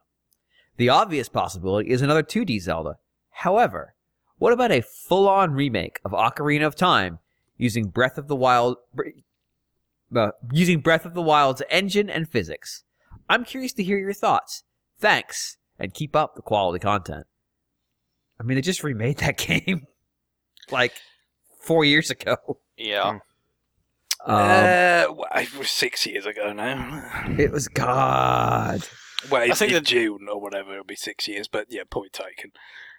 The 0.78 0.88
obvious 0.88 1.28
possibility 1.28 1.90
is 1.90 2.02
another 2.02 2.24
2D 2.24 2.60
Zelda. 2.60 2.96
However, 3.30 3.94
what 4.38 4.52
about 4.52 4.72
a 4.72 4.82
full 4.82 5.28
on 5.28 5.52
remake 5.52 6.00
of 6.04 6.12
Ocarina 6.12 6.66
of 6.66 6.74
Time 6.76 7.18
using 7.56 7.88
Breath 7.88 8.18
of 8.18 8.28
the 8.28 8.36
Wild. 8.36 8.76
Uh, 10.14 10.30
using 10.52 10.80
Breath 10.80 11.04
of 11.04 11.14
the 11.14 11.22
Wild's 11.22 11.62
engine 11.70 12.08
and 12.08 12.28
physics? 12.28 12.84
I'm 13.28 13.44
curious 13.44 13.72
to 13.74 13.82
hear 13.82 13.98
your 13.98 14.12
thoughts. 14.12 14.62
Thanks, 14.98 15.56
and 15.78 15.92
keep 15.92 16.14
up 16.14 16.36
the 16.36 16.42
quality 16.42 16.78
content. 16.78 17.26
I 18.38 18.42
mean, 18.44 18.54
they 18.56 18.62
just 18.62 18.84
remade 18.84 19.18
that 19.18 19.36
game 19.38 19.86
like 20.70 20.92
four 21.60 21.84
years 21.84 22.10
ago. 22.10 22.36
Yeah. 22.76 23.02
Um, 23.08 23.20
uh, 24.34 25.06
well, 25.14 25.26
it 25.36 25.56
was 25.56 25.70
six 25.70 26.06
years 26.06 26.26
ago 26.26 26.52
now. 26.52 27.10
it 27.38 27.50
was 27.52 27.68
God. 27.68 28.86
Well, 29.30 29.42
I 29.42 29.46
it's 29.46 29.58
think 29.58 29.70
in 29.72 29.76
that- 29.76 29.84
June 29.86 30.26
or 30.30 30.40
whatever. 30.40 30.72
It'll 30.72 30.84
be 30.84 30.96
six 30.96 31.26
years, 31.28 31.48
but 31.48 31.66
yeah, 31.70 31.82
point 31.90 32.12
taken. 32.12 32.52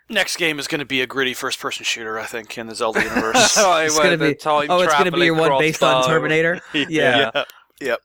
Next 0.10 0.38
game 0.38 0.58
is 0.60 0.68
going 0.68 0.80
to 0.80 0.86
be 0.86 1.02
a 1.02 1.08
gritty 1.08 1.34
first-person 1.34 1.84
shooter, 1.84 2.18
I 2.18 2.26
think, 2.26 2.58
in 2.58 2.68
the 2.68 2.76
Zelda 2.76 3.04
universe. 3.04 3.58
It's 3.86 3.96
gonna 4.04 4.18
be- 4.18 4.26
Oh, 4.70 4.80
it's 4.82 4.94
going 4.94 5.06
to 5.06 5.12
be 5.12 5.18
your 5.26 5.36
one 5.36 5.50
based 5.60 5.84
on 5.84 6.04
Terminator? 6.08 6.62
Yeah. 6.74 7.32
yeah. 7.82 7.96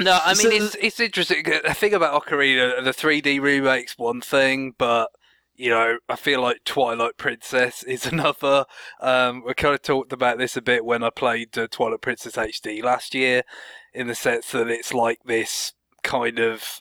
No, 0.00 0.18
I 0.24 0.34
mean 0.34 0.36
So- 0.36 0.50
it's 0.50 0.74
it's 0.76 1.00
interesting. 1.00 1.42
The 1.44 1.74
thing 1.74 1.92
about 1.94 2.22
Ocarina, 2.22 2.82
the 2.84 2.90
3D 2.92 3.40
remake's 3.40 3.98
one 3.98 4.20
thing, 4.20 4.74
but 4.78 5.10
you 5.56 5.70
know, 5.70 5.98
I 6.08 6.14
feel 6.14 6.40
like 6.40 6.62
Twilight 6.64 7.16
Princess 7.16 7.82
is 7.82 8.06
another. 8.12 8.64
Um, 9.00 9.42
we 9.44 9.54
kind 9.54 9.74
of 9.74 9.82
talked 9.82 10.12
about 10.12 10.38
this 10.38 10.56
a 10.56 10.62
bit 10.62 10.84
when 10.84 11.02
I 11.02 11.10
played 11.10 11.58
uh, 11.58 11.66
Twilight 11.68 12.00
Princess 12.00 12.36
HD 12.36 12.80
last 12.84 13.12
year, 13.12 13.42
in 13.92 14.06
the 14.06 14.14
sense 14.14 14.52
that 14.52 14.68
it's 14.68 14.94
like 14.94 15.18
this 15.24 15.72
kind 16.04 16.38
of, 16.38 16.80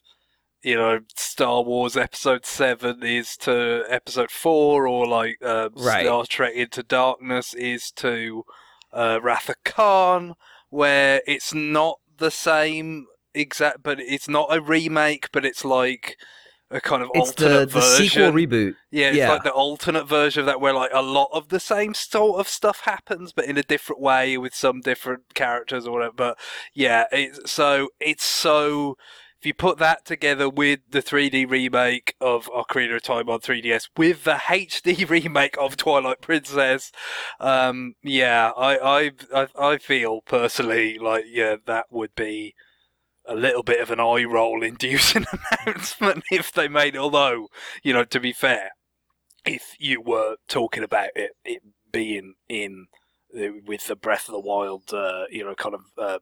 you 0.63 0.75
know, 0.75 0.99
Star 1.15 1.61
Wars 1.63 1.95
Episode 1.95 2.45
Seven 2.45 3.03
is 3.03 3.37
to 3.37 3.83
Episode 3.89 4.31
Four, 4.31 4.87
or 4.87 5.07
like 5.07 5.37
uh, 5.43 5.69
Right. 5.75 6.05
Star 6.05 6.25
Trek 6.25 6.53
Into 6.55 6.83
Darkness 6.83 7.53
is 7.53 7.91
to 7.91 8.43
uh, 8.91 9.19
Wrath 9.21 9.49
of 9.49 9.63
Khan, 9.63 10.35
where 10.69 11.21
it's 11.27 11.53
not 11.53 11.99
the 12.17 12.31
same 12.31 13.05
exact, 13.33 13.83
but 13.83 13.99
it's 13.99 14.27
not 14.27 14.47
a 14.55 14.59
remake, 14.61 15.29
but 15.31 15.45
it's 15.45 15.63
like 15.63 16.17
a 16.69 16.81
kind 16.81 17.01
of 17.01 17.09
It's 17.13 17.29
alternate 17.29 17.59
the, 17.59 17.65
the 17.67 17.79
version. 17.79 18.05
sequel 18.07 18.31
reboot. 18.31 18.75
Yeah, 18.91 19.07
it's 19.09 19.17
Yeah. 19.17 19.29
like 19.31 19.43
the 19.43 19.51
alternate 19.51 20.05
version 20.05 20.41
of 20.41 20.45
that 20.47 20.59
where 20.59 20.73
like 20.73 20.91
a 20.93 21.01
lot 21.01 21.29
of 21.31 21.47
the 21.49 21.59
same 21.61 21.93
sort 21.93 22.39
of 22.41 22.47
stuff 22.49 22.81
happens, 22.81 23.31
but 23.31 23.45
in 23.45 23.57
a 23.57 23.63
different 23.63 24.01
way 24.01 24.37
with 24.37 24.53
some 24.53 24.81
different 24.81 25.33
characters 25.33 25.87
or 25.87 25.93
whatever. 25.93 26.13
But 26.17 26.39
yeah, 26.73 27.05
it's 27.11 27.49
so 27.51 27.89
it's 28.01 28.25
so 28.25 28.97
if 29.39 29.45
you 29.45 29.53
put 29.53 29.77
that 29.77 30.03
together 30.03 30.49
with 30.49 30.79
the 30.89 31.01
3D 31.01 31.49
remake 31.49 32.15
of 32.19 32.47
Ocarina 32.47 32.95
of 32.95 33.03
Time 33.03 33.29
on 33.29 33.39
3DS 33.39 33.89
with 33.95 34.23
the 34.23 34.33
HD 34.33 35.07
remake 35.09 35.55
of 35.59 35.77
Twilight 35.77 36.21
Princess, 36.21 36.91
um, 37.39 37.93
yeah, 38.01 38.51
I, 38.57 39.11
I 39.33 39.47
I 39.59 39.77
feel 39.77 40.21
personally 40.21 40.97
like 40.97 41.25
yeah 41.27 41.57
that 41.65 41.85
would 41.91 42.15
be 42.15 42.55
a 43.27 43.35
little 43.35 43.63
bit 43.63 43.81
of 43.81 43.91
an 43.91 43.99
eye 43.99 44.23
roll 44.23 44.63
inducing 44.63 45.25
announcement 45.65 46.23
if 46.31 46.51
they 46.51 46.67
made 46.67 46.95
it. 46.95 46.99
Although, 46.99 47.49
you 47.83 47.93
know, 47.93 48.05
to 48.05 48.19
be 48.19 48.33
fair, 48.33 48.71
if 49.45 49.75
you 49.77 50.01
were 50.01 50.37
talking 50.47 50.83
about 50.83 51.09
it, 51.15 51.31
it 51.43 51.61
being 51.91 52.35
in 52.49 52.87
with 53.33 53.87
the 53.87 53.95
Breath 53.95 54.27
of 54.27 54.33
the 54.33 54.39
Wild, 54.39 54.93
uh, 54.93 55.25
you 55.29 55.43
know, 55.43 55.53
kind 55.53 55.75
of 55.75 55.81
uh, 55.97 56.19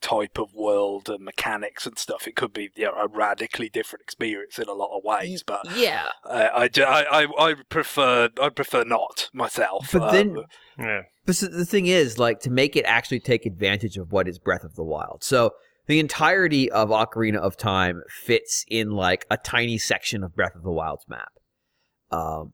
type 0.00 0.38
of 0.38 0.52
world 0.54 1.08
and 1.08 1.24
mechanics 1.24 1.86
and 1.86 1.98
stuff, 1.98 2.26
it 2.28 2.36
could 2.36 2.52
be 2.52 2.70
you 2.76 2.84
know, 2.84 2.92
a 2.92 3.08
radically 3.08 3.68
different 3.68 4.02
experience 4.02 4.58
in 4.58 4.68
a 4.68 4.72
lot 4.72 4.96
of 4.96 5.02
ways. 5.04 5.42
But 5.42 5.62
Yeah. 5.76 6.08
uh, 6.24 6.48
I, 6.54 6.68
I, 6.76 7.04
I, 7.24 7.26
I 7.50 7.54
prefer 7.68 8.28
I 8.40 8.48
prefer 8.50 8.84
not 8.84 9.28
myself. 9.32 9.90
But 9.92 10.12
then- 10.12 10.36
Um, 10.38 10.44
Yeah. 10.78 11.02
But 11.24 11.34
so 11.36 11.48
the 11.48 11.64
thing 11.64 11.86
is, 11.86 12.18
like, 12.18 12.38
to 12.40 12.50
make 12.50 12.76
it 12.76 12.84
actually 12.84 13.18
take 13.20 13.46
advantage 13.46 13.96
of 13.96 14.12
what 14.12 14.28
is 14.28 14.38
Breath 14.38 14.62
of 14.62 14.76
the 14.76 14.84
Wild. 14.84 15.24
So 15.24 15.54
the 15.86 15.98
entirety 15.98 16.70
of 16.70 16.90
Ocarina 16.90 17.38
of 17.38 17.56
Time 17.56 18.02
fits 18.08 18.64
in 18.68 18.90
like 18.90 19.26
a 19.30 19.36
tiny 19.36 19.78
section 19.78 20.22
of 20.22 20.36
Breath 20.36 20.54
of 20.54 20.62
the 20.62 20.70
Wild's 20.70 21.04
map. 21.08 21.32
Um, 22.12 22.52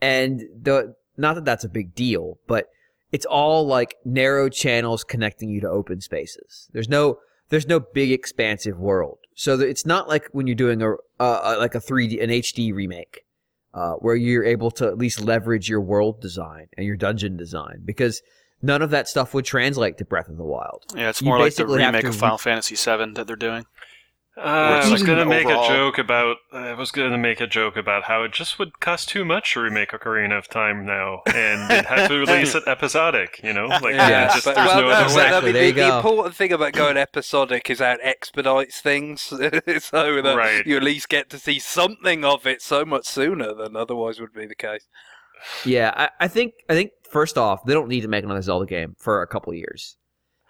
and 0.00 0.40
the 0.58 0.94
not 1.16 1.34
that 1.34 1.44
that's 1.44 1.64
a 1.64 1.68
big 1.68 1.94
deal, 1.94 2.38
but 2.46 2.68
it's 3.12 3.26
all 3.26 3.66
like 3.66 3.96
narrow 4.04 4.48
channels 4.48 5.04
connecting 5.04 5.48
you 5.48 5.60
to 5.60 5.68
open 5.68 6.00
spaces. 6.00 6.68
There's 6.72 6.88
no 6.88 7.18
there's 7.50 7.66
no 7.66 7.80
big 7.80 8.12
expansive 8.12 8.78
world. 8.78 9.18
So 9.34 9.58
it's 9.60 9.86
not 9.86 10.08
like 10.08 10.28
when 10.32 10.46
you're 10.46 10.56
doing 10.56 10.82
a, 10.82 10.94
uh, 11.18 11.56
like 11.58 11.74
a 11.74 11.80
3D 11.80 12.22
an 12.22 12.30
HD 12.30 12.74
remake 12.74 13.24
uh, 13.72 13.92
where 13.94 14.16
you're 14.16 14.44
able 14.44 14.70
to 14.72 14.86
at 14.86 14.98
least 14.98 15.20
leverage 15.20 15.68
your 15.68 15.80
world 15.80 16.20
design 16.20 16.66
and 16.76 16.86
your 16.86 16.96
dungeon 16.96 17.36
design 17.36 17.82
because 17.84 18.22
none 18.60 18.82
of 18.82 18.90
that 18.90 19.08
stuff 19.08 19.34
would 19.34 19.44
translate 19.44 19.98
to 19.98 20.04
Breath 20.04 20.28
of 20.28 20.36
the 20.36 20.44
Wild. 20.44 20.84
Yeah, 20.94 21.10
it's 21.10 21.22
You 21.22 21.28
more 21.28 21.38
like 21.38 21.54
the 21.54 21.66
remake 21.66 22.04
of 22.04 22.16
Final 22.16 22.38
Fantasy 22.38 22.74
VII 22.74 23.12
that 23.12 23.26
they're 23.26 23.36
doing. 23.36 23.64
Uh, 24.38 24.82
I 24.84 24.90
was 24.90 25.02
gonna 25.02 25.24
make 25.24 25.46
overall- 25.46 25.64
a 25.64 25.68
joke 25.68 25.98
about. 25.98 26.36
I 26.52 26.72
was 26.74 26.92
gonna 26.92 27.18
make 27.18 27.40
a 27.40 27.46
joke 27.48 27.76
about 27.76 28.04
how 28.04 28.22
it 28.22 28.32
just 28.32 28.58
would 28.58 28.78
cost 28.78 29.08
too 29.08 29.24
much 29.24 29.52
to 29.54 29.60
remake 29.60 29.90
Ocarina 29.90 30.38
of 30.38 30.48
Time 30.48 30.86
now, 30.86 31.22
and 31.26 31.70
it 31.72 31.86
had 31.86 32.06
to 32.06 32.18
release 32.18 32.54
it 32.54 32.62
episodic. 32.68 33.40
You 33.42 33.52
know, 33.52 33.66
like 33.66 33.94
Yeah, 33.96 34.26
it 34.30 34.34
just, 34.34 34.44
but- 34.44 34.54
there's 34.54 34.68
well, 34.68 34.80
no 34.82 34.88
no, 34.88 34.94
other 34.94 35.06
well, 35.06 35.16
way. 35.16 35.22
I 35.22 35.26
Exactly, 35.26 35.52
mean, 35.52 35.52
there 35.54 35.72
the, 35.72 35.90
the 35.90 35.96
important 35.96 36.36
thing 36.36 36.52
about 36.52 36.72
going 36.72 36.96
episodic 36.96 37.68
is 37.68 37.78
that 37.78 37.98
it 38.00 38.06
expedites 38.06 38.80
things, 38.80 39.20
so 39.22 39.36
that 39.38 40.34
Right. 40.36 40.64
you 40.64 40.76
at 40.76 40.82
least 40.84 41.08
get 41.08 41.28
to 41.30 41.38
see 41.38 41.58
something 41.58 42.24
of 42.24 42.46
it 42.46 42.62
so 42.62 42.84
much 42.84 43.06
sooner 43.06 43.52
than 43.54 43.74
otherwise 43.76 44.20
would 44.20 44.32
be 44.32 44.46
the 44.46 44.54
case. 44.54 44.86
Yeah, 45.64 45.92
I, 45.96 46.10
I 46.24 46.28
think 46.28 46.54
I 46.68 46.74
think 46.74 46.92
first 47.10 47.36
off, 47.36 47.64
they 47.64 47.74
don't 47.74 47.88
need 47.88 48.00
to 48.00 48.08
make 48.08 48.24
another 48.24 48.42
Zelda 48.42 48.66
game 48.66 48.94
for 48.98 49.20
a 49.22 49.26
couple 49.26 49.52
years. 49.52 49.96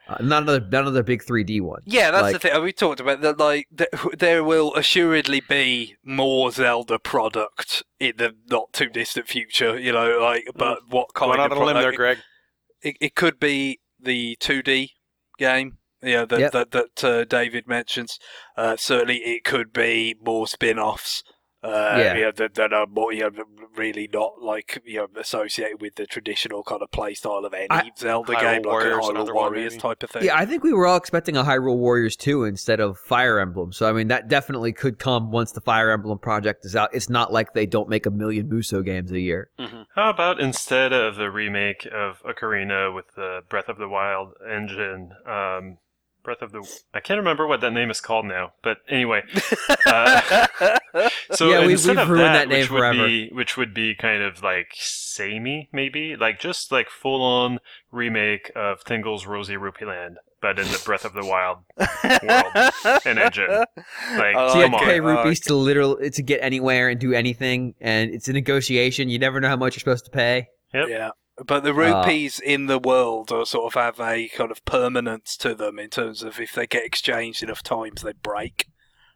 Uh, 0.09 0.16
not 0.22 0.43
another 0.44 0.60
not 0.60 0.82
another 0.82 1.02
big 1.02 1.22
3D 1.22 1.60
one. 1.60 1.82
Yeah, 1.85 2.10
that's 2.10 2.32
the 2.32 2.39
thing. 2.39 2.62
We 2.62 2.72
talked 2.72 2.98
about 3.01 3.20
that. 3.20 3.39
Like, 3.39 3.68
th- 3.76 3.90
there 4.16 4.43
will 4.43 4.74
assuredly 4.74 5.40
be 5.40 5.97
more 6.02 6.51
Zelda 6.51 6.98
product 6.98 7.82
in 8.01 8.14
the 8.16 8.35
not 8.48 8.72
too 8.72 8.89
distant 8.89 9.28
future. 9.28 9.78
You 9.78 9.93
know, 9.93 10.18
like, 10.18 10.48
but 10.55 10.89
what 10.89 11.12
kind 11.14 11.32
Going 11.32 11.40
out 11.40 11.52
of 11.52 11.59
on 11.59 11.64
a 11.64 11.66
limb 11.66 11.76
there. 11.76 11.93
Greg. 11.93 12.18
it, 12.82 12.97
it 13.01 13.14
could 13.14 13.39
be 13.39 13.80
the 14.01 14.36
2D 14.40 14.90
game, 15.39 15.78
yeah, 16.02 16.24
that 16.24 16.40
Yep. 16.40 16.52
that, 16.52 16.70
that 16.70 17.05
uh, 17.05 17.24
David 17.24 17.66
mentions. 17.68 18.18
Uh, 18.56 18.76
certainly, 18.76 19.16
it 19.18 19.44
could 19.44 19.72
be 19.72 20.16
more 20.24 20.47
spin-offs 20.47 21.22
Uh, 21.62 21.94
Yeah. 21.98 22.14
you 22.14 22.22
know, 22.22 22.32
that, 22.36 22.55
that 22.55 22.72
are 22.72 22.86
more, 22.86 23.12
you 23.12 23.22
know, 23.22 23.30
really 23.76 24.09
not 24.12 24.40
like 24.40 24.80
you 24.85 24.98
know 24.98 25.06
associated 25.20 25.80
with 25.80 25.94
the 25.94 26.06
traditional 26.06 26.62
kind 26.64 26.82
of 26.82 26.90
play 26.90 27.14
style 27.14 27.44
of 27.44 27.55
any 27.55 27.66
I- 27.70 27.90
Zelda 27.97 28.32
Hyrule 28.32 28.40
game, 28.40 28.62
like 28.62 28.66
Warriors, 28.66 28.97
a 28.97 29.01
Hyrule 29.01 29.10
another 29.10 29.35
one, 29.35 29.52
Warriors 29.52 29.76
type 29.76 30.02
of 30.02 30.10
thing. 30.10 30.24
Yeah, 30.24 30.36
I 30.36 30.47
think 30.47 30.62
we 30.64 30.72
were 30.72 30.86
all 30.86 30.97
expecting 30.97 31.36
a 31.36 31.43
Hyrule 31.44 31.76
Warriors 31.76 32.16
2 32.16 32.44
instead 32.44 32.80
of 32.80 32.98
Fire 32.98 33.39
Emblem. 33.39 33.72
So, 33.72 33.89
I 33.89 33.93
mean, 33.93 34.09
that 34.09 34.28
definitely 34.28 34.72
could 34.72 34.98
come 34.98 35.30
once 35.30 35.52
the 35.52 35.60
Fire 35.60 35.90
Emblem 35.90 36.18
project 36.18 36.64
is 36.64 36.74
out. 36.76 36.90
It's 36.93 37.09
not 37.09 37.32
like 37.32 37.55
they 37.55 37.66
don't 37.66 37.89
make 37.89 38.06
a 38.06 38.10
million 38.10 38.48
Musou 38.48 38.85
games 38.85 39.10
a 39.12 39.20
year. 39.20 39.51
hmm 39.59 39.82
How 39.94 40.10
about 40.10 40.40
instead 40.40 40.93
of 40.93 41.16
the 41.16 41.30
remake 41.30 41.86
of 41.93 42.22
Ocarina 42.22 42.94
with 42.94 43.06
the 43.16 43.40
Breath 43.48 43.68
of 43.68 43.78
the 43.78 43.89
Wild 43.89 44.32
engine, 44.48 45.10
um, 45.26 45.78
Breath 46.28 46.42
of 46.42 46.52
the 46.52 46.60
I 46.92 47.00
can't 47.00 47.16
remember 47.16 47.46
what 47.46 47.62
that 47.62 47.72
name 47.72 47.88
is 47.90 48.02
called 48.02 48.26
now, 48.26 48.52
but 48.62 48.78
anyway. 48.88 49.22
Uh, 49.86 50.46
so 51.32 51.48
Yeah, 51.50 51.64
we- 51.64 51.72
instead 51.72 51.96
we've 51.96 52.10
of 52.10 52.18
that, 52.18 52.32
that 52.32 52.48
name 52.48 52.60
which 52.60 52.70
would 52.70 52.78
forever. 52.78 53.06
be 53.06 53.28
which 53.32 53.56
would 53.56 53.72
be 53.72 53.94
kind 53.94 54.22
of 54.22 54.42
like 54.42 54.72
samey, 54.74 55.68
maybe 55.72 56.16
like 56.16 56.38
just 56.40 56.70
like 56.70 56.90
full 56.90 57.22
on 57.22 57.59
remake 57.90 58.50
of 58.55 58.84
Tingle's 58.84 59.24
Rosy 59.26 59.56
Rupee 59.56 59.86
Land, 59.86 60.18
but 60.42 60.59
in 60.59 60.66
the 60.66 60.82
Breath 60.84 61.05
of 61.06 61.14
the 61.14 61.24
Wild 61.24 61.59
world 61.78 63.02
and 63.06 63.18
engine. 63.18 63.48
Like, 63.48 64.36
I 64.36 64.48
So 64.52 64.56
you 64.56 64.62
have 64.68 64.72
to 64.72 64.78
pay 64.84 64.96
it, 64.96 65.02
I 65.02 65.22
rupees 65.22 65.40
to 65.40 65.55
literally 65.55 66.10
to 66.10 66.22
get 66.22 66.40
anywhere 66.42 66.88
and 66.90 67.00
do 67.00 67.14
anything, 67.14 67.74
and 67.80 68.10
it's 68.12 68.28
a 68.28 68.32
negotiation. 68.34 69.09
You 69.09 69.18
never 69.18 69.40
know 69.40 69.48
how 69.48 69.56
much 69.56 69.74
you're 69.76 69.80
supposed 69.80 70.05
to 70.06 70.10
pay. 70.10 70.48
Yep. 70.74 70.88
Yeah. 70.90 71.10
But 71.47 71.62
the 71.62 71.73
ah. 71.73 72.02
rupees 72.02 72.40
in 72.40 72.66
the 72.66 72.78
world 72.78 73.31
are 73.32 73.47
sort 73.47 73.74
of 73.74 73.81
have 73.81 74.01
a 74.01 74.28
kind 74.28 74.51
of 74.51 74.65
permanence 74.65 75.36
to 75.39 75.55
them 75.55 75.78
in 75.78 75.90
terms 75.90 76.23
of 76.23 76.40
if 76.40 76.52
they 76.52 76.66
get 76.66 76.85
exchanged 76.85 77.43
enough 77.43 77.62
times, 77.62 78.02
they 78.02 78.12
break. 78.12 78.69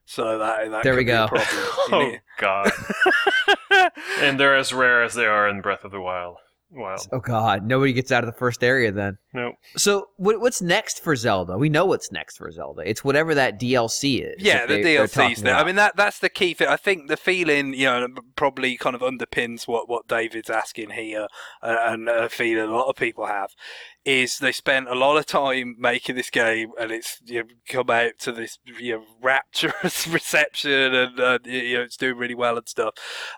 So 0.04 0.38
that, 0.38 0.70
that 0.70 0.84
There 0.84 0.96
we 0.96 1.04
go. 1.04 1.28
problem. 1.28 1.48
Oh 1.92 2.14
god. 2.38 2.70
and 4.20 4.38
they're 4.38 4.56
as 4.56 4.72
rare 4.72 5.02
as 5.02 5.14
they 5.14 5.26
are 5.26 5.48
in 5.48 5.60
Breath 5.60 5.84
of 5.84 5.90
the 5.90 6.00
Wild. 6.00 6.36
Wild. 6.74 7.06
Oh 7.12 7.20
God, 7.20 7.66
nobody 7.66 7.92
gets 7.92 8.10
out 8.10 8.24
of 8.24 8.26
the 8.32 8.38
first 8.38 8.64
area 8.64 8.90
then. 8.92 9.18
No. 9.34 9.52
So 9.76 10.06
what, 10.16 10.40
what's 10.40 10.62
next 10.62 11.02
for 11.02 11.14
Zelda? 11.16 11.58
We 11.58 11.68
know 11.68 11.84
what's 11.84 12.10
next 12.10 12.38
for 12.38 12.50
Zelda. 12.50 12.82
It's 12.88 13.04
whatever 13.04 13.34
that 13.34 13.60
DLC 13.60 14.26
is. 14.26 14.42
Yeah, 14.42 14.64
the 14.64 14.82
they- 14.82 14.96
DLC's. 14.96 15.44
I 15.44 15.64
mean, 15.64 15.76
that 15.76 15.96
that's 15.96 16.18
the 16.20 16.30
key 16.30 16.54
thing. 16.54 16.68
I 16.68 16.76
think 16.76 17.08
the 17.08 17.18
feeling, 17.18 17.74
you 17.74 17.84
know, 17.84 18.08
probably 18.36 18.76
kind 18.78 18.96
of 18.96 19.02
underpins 19.02 19.68
what, 19.68 19.88
what 19.88 20.08
David's 20.08 20.48
asking 20.48 20.90
here, 20.90 21.26
uh, 21.62 21.76
and 21.88 22.08
a 22.08 22.30
feeling 22.30 22.70
a 22.70 22.72
lot 22.74 22.88
of 22.88 22.96
people 22.96 23.26
have, 23.26 23.50
is 24.04 24.38
they 24.38 24.52
spent 24.52 24.88
a 24.88 24.94
lot 24.94 25.16
of 25.16 25.26
time 25.26 25.76
making 25.78 26.16
this 26.16 26.30
game, 26.30 26.70
and 26.78 26.90
it's 26.90 27.20
you 27.24 27.42
know, 27.42 27.48
come 27.68 27.90
out 27.90 28.18
to 28.20 28.32
this 28.32 28.58
you 28.78 28.96
know, 28.96 29.04
rapturous 29.20 30.06
reception, 30.08 30.94
and 30.94 31.20
uh, 31.20 31.38
you 31.44 31.74
know, 31.74 31.82
it's 31.82 31.96
doing 31.96 32.16
really 32.16 32.34
well 32.34 32.56
and 32.56 32.68
stuff. 32.68 32.94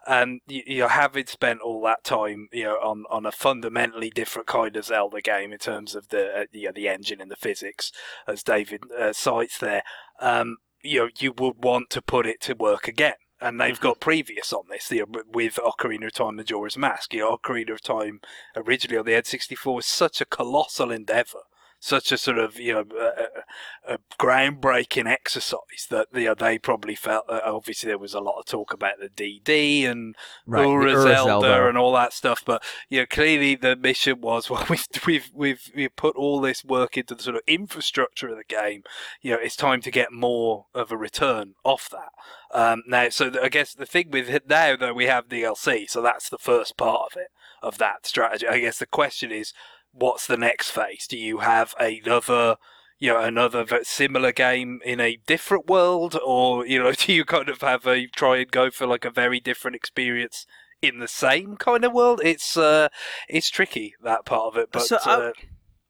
And 0.07 0.41
you, 0.47 0.79
know, 0.79 0.89
having 0.89 1.27
spent 1.27 1.61
all 1.61 1.83
that 1.83 2.05
time, 2.05 2.49
you 2.53 2.65
know, 2.65 2.77
on, 2.77 3.05
on 3.11 3.27
a 3.27 3.33
fundamentally 3.33 4.11
different 4.11 4.49
kind 4.49 4.77
of 4.77 4.87
Zelda 4.87 5.21
game 5.21 5.53
in 5.53 5.59
terms 5.59 5.95
of 5.95 6.09
the 6.09 6.41
uh, 6.41 6.45
you 6.53 6.67
know, 6.67 6.73
the 6.75 6.89
engine 6.89 7.21
and 7.21 7.31
the 7.31 7.37
physics, 7.37 7.93
as 8.27 8.43
David 8.43 8.83
uh, 8.99 9.13
cites 9.13 9.59
there 9.59 9.83
um, 10.21 10.59
you 10.83 11.01
know, 11.01 11.09
you 11.19 11.33
would 11.39 11.65
want 11.65 11.91
to 11.91 12.03
put 12.03 12.27
it 12.27 12.41
to 12.43 12.55
work 12.55 12.87
again. 12.87 13.15
And 13.41 13.61
they've 13.61 13.81
got 13.81 14.01
previous 14.01 14.53
on 14.53 14.65
this 14.71 14.91
know, 14.91 15.07
with 15.33 15.57
Ocarina 15.57 16.07
of 16.07 16.13
Time, 16.13 16.37
Majora's 16.37 16.79
Mask. 16.79 17.13
You 17.13 17.25
Ocarina 17.25 17.73
of 17.73 17.83
Time 17.83 18.21
originally 18.57 18.99
on 18.99 19.05
the 19.05 19.13
N64 19.13 19.75
was 19.75 19.87
such 19.87 20.21
a 20.21 20.27
colossal 20.27 20.91
endeavor, 20.91 21.41
such 21.85 22.11
a 22.11 22.17
sort 22.17 22.39
of 22.39 22.59
you 22.59 22.73
know 22.73 22.85
a, 22.99 23.95
a 23.95 23.99
groundbreaking 24.19 25.07
exercise 25.07 25.87
that 25.91 26.09
you 26.15 26.25
know 26.25 26.35
they 26.35 26.59
probably 26.59 26.95
felt. 26.95 27.29
that 27.29 27.45
obviously, 27.45 27.89
there 27.89 27.99
was 27.99 28.15
a 28.15 28.21
lot 28.21 28.39
of 28.39 28.47
talk 28.47 28.73
about 28.73 28.95
the 28.99 29.11
DD 29.11 29.85
and 29.85 30.17
right, 30.47 30.67
Ura 30.67 30.93
Zelda, 31.03 31.69
and 31.69 31.77
all 31.77 31.93
that 31.93 32.15
stuff. 32.15 32.43
But 32.43 32.63
you 32.89 33.01
know, 33.01 33.07
clearly 33.07 33.55
the 33.55 33.77
mission 33.77 34.23
was 34.23 34.49
well, 34.51 34.65
we've 34.71 34.87
we've 35.07 35.31
we've, 35.35 35.71
we've 35.77 35.97
put 35.97 36.17
all 36.17 36.41
this 36.41 36.65
work 36.65 36.97
into 36.97 37.15
the 37.15 37.23
sort 37.23 37.37
of 37.37 37.43
infrastructure 37.47 38.29
of 38.29 38.39
the 38.39 38.45
game. 38.45 38.83
You 39.21 39.33
know, 39.33 39.39
it's 39.43 39.57
time 39.57 39.83
to 39.83 39.91
get 39.91 40.11
more 40.11 40.67
of 40.75 40.91
a 40.91 40.97
return 40.97 41.55
off 41.65 41.91
that. 41.91 42.13
Um, 42.59 42.83
now, 42.87 43.11
so 43.11 43.31
I 43.43 43.51
guess 43.51 43.75
the 43.75 43.85
thing 43.85 44.11
with 44.11 44.31
it 44.31 44.49
now 44.49 44.77
though 44.77 44.95
we 44.95 45.05
have 45.05 45.29
DLC, 45.29 45.91
so 45.91 46.01
that's 46.01 46.31
the 46.31 46.39
first 46.39 46.79
part 46.79 47.13
of 47.13 47.19
it 47.19 47.29
of 47.63 47.79
that 47.79 48.07
strategy. 48.07 48.47
I 48.47 48.61
guess 48.61 48.79
the 48.79 48.87
question 48.87 49.33
is, 49.33 49.53
what's 49.95 50.27
the 50.27 50.37
next 50.37 50.71
phase? 50.71 51.07
Do 51.09 51.17
you 51.17 51.39
have 51.39 51.75
another? 51.79 52.57
You 53.01 53.13
know, 53.13 53.21
another 53.21 53.67
similar 53.83 54.33
game 54.33 54.81
in 54.85 55.01
a 55.01 55.19
different 55.27 55.67
world, 55.67 56.17
or 56.25 56.65
you 56.65 56.83
know, 56.83 56.93
do 56.97 57.13
you 57.13 57.25
kind 57.25 57.49
of 57.49 57.61
have 57.61 57.87
a 57.87 58.07
try 58.07 58.39
and 58.39 58.51
go 58.51 58.71
for 58.71 58.87
like 58.87 59.05
a 59.05 59.11
very 59.11 59.41
different 59.41 59.75
experience 59.75 60.47
in 60.89 60.99
the 60.99 61.09
same 61.09 61.57
kind 61.57 61.85
of 61.85 61.93
world. 61.93 62.21
It's 62.23 62.57
uh, 62.57 62.89
it's 63.29 63.51
tricky 63.51 63.95
that 64.03 64.25
part 64.25 64.55
of 64.55 64.57
it, 64.57 64.69
but 64.73 64.83
So, 64.83 64.97
uh, 64.97 65.33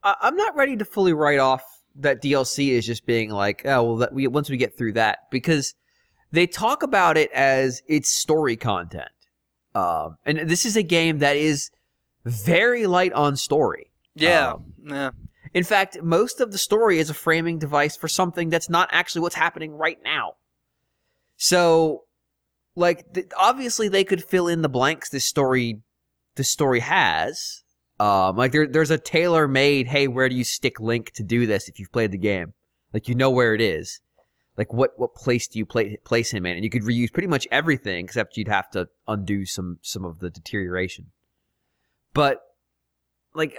I, 0.02 0.14
I'm 0.22 0.36
not 0.36 0.56
ready 0.56 0.76
to 0.76 0.84
fully 0.84 1.12
write 1.12 1.38
off 1.38 1.62
that 1.96 2.22
DLC 2.22 2.70
is 2.70 2.86
just 2.86 3.06
being 3.06 3.30
like, 3.30 3.62
oh 3.64 3.82
well, 3.82 3.96
that 3.96 4.12
we 4.12 4.26
once 4.26 4.48
we 4.50 4.56
get 4.56 4.76
through 4.76 4.92
that 4.92 5.18
because 5.30 5.74
they 6.32 6.46
talk 6.46 6.82
about 6.82 7.16
it 7.16 7.30
as 7.32 7.82
it's 7.86 8.08
story 8.08 8.56
content, 8.56 9.08
um, 9.74 10.16
and 10.24 10.48
this 10.48 10.64
is 10.64 10.76
a 10.76 10.82
game 10.82 11.18
that 11.18 11.36
is 11.36 11.70
very 12.24 12.86
light 12.86 13.12
on 13.12 13.36
story. 13.36 13.90
Yeah, 14.14 14.52
um, 14.52 14.64
yeah, 14.84 15.10
In 15.54 15.62
fact, 15.62 16.02
most 16.02 16.40
of 16.40 16.50
the 16.50 16.58
story 16.58 16.98
is 16.98 17.10
a 17.10 17.14
framing 17.14 17.58
device 17.58 17.96
for 17.96 18.08
something 18.08 18.48
that's 18.48 18.68
not 18.68 18.88
actually 18.90 19.22
what's 19.22 19.36
happening 19.36 19.72
right 19.72 19.98
now. 20.04 20.34
So, 21.36 22.04
like, 22.74 23.12
th- 23.14 23.28
obviously, 23.38 23.88
they 23.88 24.02
could 24.02 24.24
fill 24.24 24.48
in 24.48 24.62
the 24.62 24.68
blanks 24.68 25.10
this 25.10 25.24
story, 25.24 25.80
this 26.34 26.50
story 26.50 26.80
has. 26.80 27.62
Um, 28.00 28.36
like, 28.36 28.50
there, 28.50 28.66
there's 28.66 28.90
a 28.90 28.98
tailor-made, 28.98 29.86
hey, 29.86 30.08
where 30.08 30.28
do 30.28 30.34
you 30.34 30.42
stick 30.42 30.80
Link 30.80 31.12
to 31.12 31.22
do 31.22 31.46
this 31.46 31.68
if 31.68 31.78
you've 31.78 31.92
played 31.92 32.10
the 32.10 32.18
game? 32.18 32.52
Like, 32.92 33.08
you 33.08 33.14
know 33.14 33.30
where 33.30 33.54
it 33.54 33.60
is. 33.60 34.00
Like, 34.56 34.72
what 34.72 34.92
what 34.96 35.14
place 35.14 35.48
do 35.48 35.58
you 35.58 35.66
play, 35.66 35.96
place 36.04 36.32
him 36.32 36.46
in? 36.46 36.54
And 36.54 36.64
you 36.64 36.70
could 36.70 36.82
reuse 36.82 37.12
pretty 37.12 37.26
much 37.28 37.46
everything, 37.50 38.04
except 38.04 38.36
you'd 38.36 38.46
have 38.48 38.70
to 38.70 38.88
undo 39.06 39.44
some 39.46 39.78
some 39.82 40.04
of 40.04 40.20
the 40.20 40.30
deterioration. 40.30 41.10
But, 42.12 42.40
like, 43.34 43.56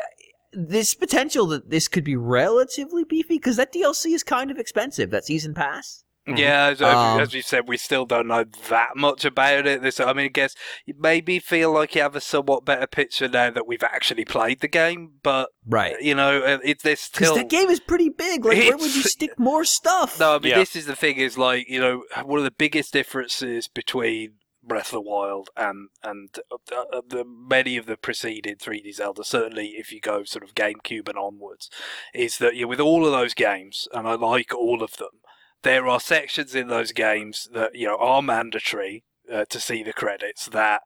this 0.55 0.93
potential 0.93 1.45
that 1.47 1.69
this 1.69 1.87
could 1.87 2.03
be 2.03 2.15
relatively 2.15 3.03
beefy 3.03 3.35
because 3.35 3.57
that 3.57 3.73
DLC 3.73 4.13
is 4.13 4.23
kind 4.23 4.49
of 4.51 4.57
expensive. 4.57 5.09
That 5.11 5.25
season 5.25 5.53
pass. 5.53 6.03
Mhm. 6.27 6.39
yeah. 6.39 6.65
As, 6.69 6.81
Um, 6.81 7.19
as 7.19 7.35
you 7.35 7.43
said, 7.43 7.67
we 7.67 7.77
still 7.77 8.05
don't 8.07 8.25
know 8.27 8.45
that 8.69 8.95
much 8.95 9.25
about 9.25 9.67
it. 9.67 9.83
This, 9.83 9.99
I 9.99 10.11
mean, 10.13 10.25
I 10.25 10.29
guess 10.29 10.55
you 10.87 10.95
maybe 10.97 11.37
feel 11.37 11.71
like 11.71 11.93
you 11.93 12.01
have 12.01 12.15
a 12.15 12.21
somewhat 12.21 12.65
better 12.65 12.87
picture 12.87 13.27
now 13.27 13.51
that 13.51 13.67
we've 13.67 13.83
actually 13.83 14.25
played 14.25 14.61
the 14.61 14.67
game, 14.67 15.11
but 15.21 15.49
Right. 15.67 15.95
you 16.01 16.15
know, 16.15 16.39
uh, 16.41 16.57
it, 16.63 16.81
there's 16.81 17.07
Because 17.09 17.27
still 17.27 17.35
that 17.35 17.49
game 17.49 17.69
is 17.69 17.79
pretty 17.79 18.09
big. 18.09 18.43
Like, 18.43 18.57
where 18.57 18.75
would 18.75 18.95
you 18.95 19.03
stick 19.03 19.37
more 19.37 19.63
stuff? 19.65 20.19
No, 20.19 20.35
I 20.37 20.39
mean 20.39 20.49
Yeah. 20.53 20.57
this 20.57 20.75
is 20.75 20.87
the 20.87 20.95
thing 20.95 21.17
is 21.17 21.37
like 21.37 21.69
you 21.69 21.79
know 21.79 22.03
one 22.23 22.39
of 22.39 22.43
the 22.45 22.49
biggest 22.49 22.91
differences 22.91 23.67
between 23.67 24.33
Breath 24.67 24.87
of 24.87 24.93
the 24.93 25.01
Wild 25.01 25.49
and 25.55 25.89
and 26.03 26.29
uh, 26.51 26.75
uh, 26.93 27.01
the 27.07 27.23
many 27.25 27.77
of 27.77 27.85
the 27.85 27.97
preceding 27.97 28.55
3D 28.55 28.95
Zelda, 28.95 29.23
certainly 29.23 29.75
if 29.77 29.91
you 29.91 29.99
go 29.99 30.23
sort 30.23 30.43
of 30.43 30.55
GameCube 30.55 31.07
and 31.07 31.17
onwards, 31.17 31.69
is 32.13 32.37
that 32.39 32.55
you 32.55 32.63
know, 32.63 32.67
with 32.67 32.79
all 32.79 33.05
of 33.05 33.11
those 33.11 33.33
games, 33.33 33.87
and 33.93 34.07
I 34.07 34.15
like 34.15 34.53
all 34.53 34.83
of 34.83 34.97
them, 34.97 35.21
there 35.63 35.87
are 35.87 35.99
sections 35.99 36.55
in 36.55 36.67
those 36.67 36.91
games 36.91 37.49
that 37.53 37.75
you 37.75 37.87
know 37.87 37.97
are 37.97 38.21
mandatory 38.21 39.03
uh, 39.31 39.45
to 39.45 39.59
see 39.59 39.83
the 39.83 39.93
credits 39.93 40.47
that 40.47 40.81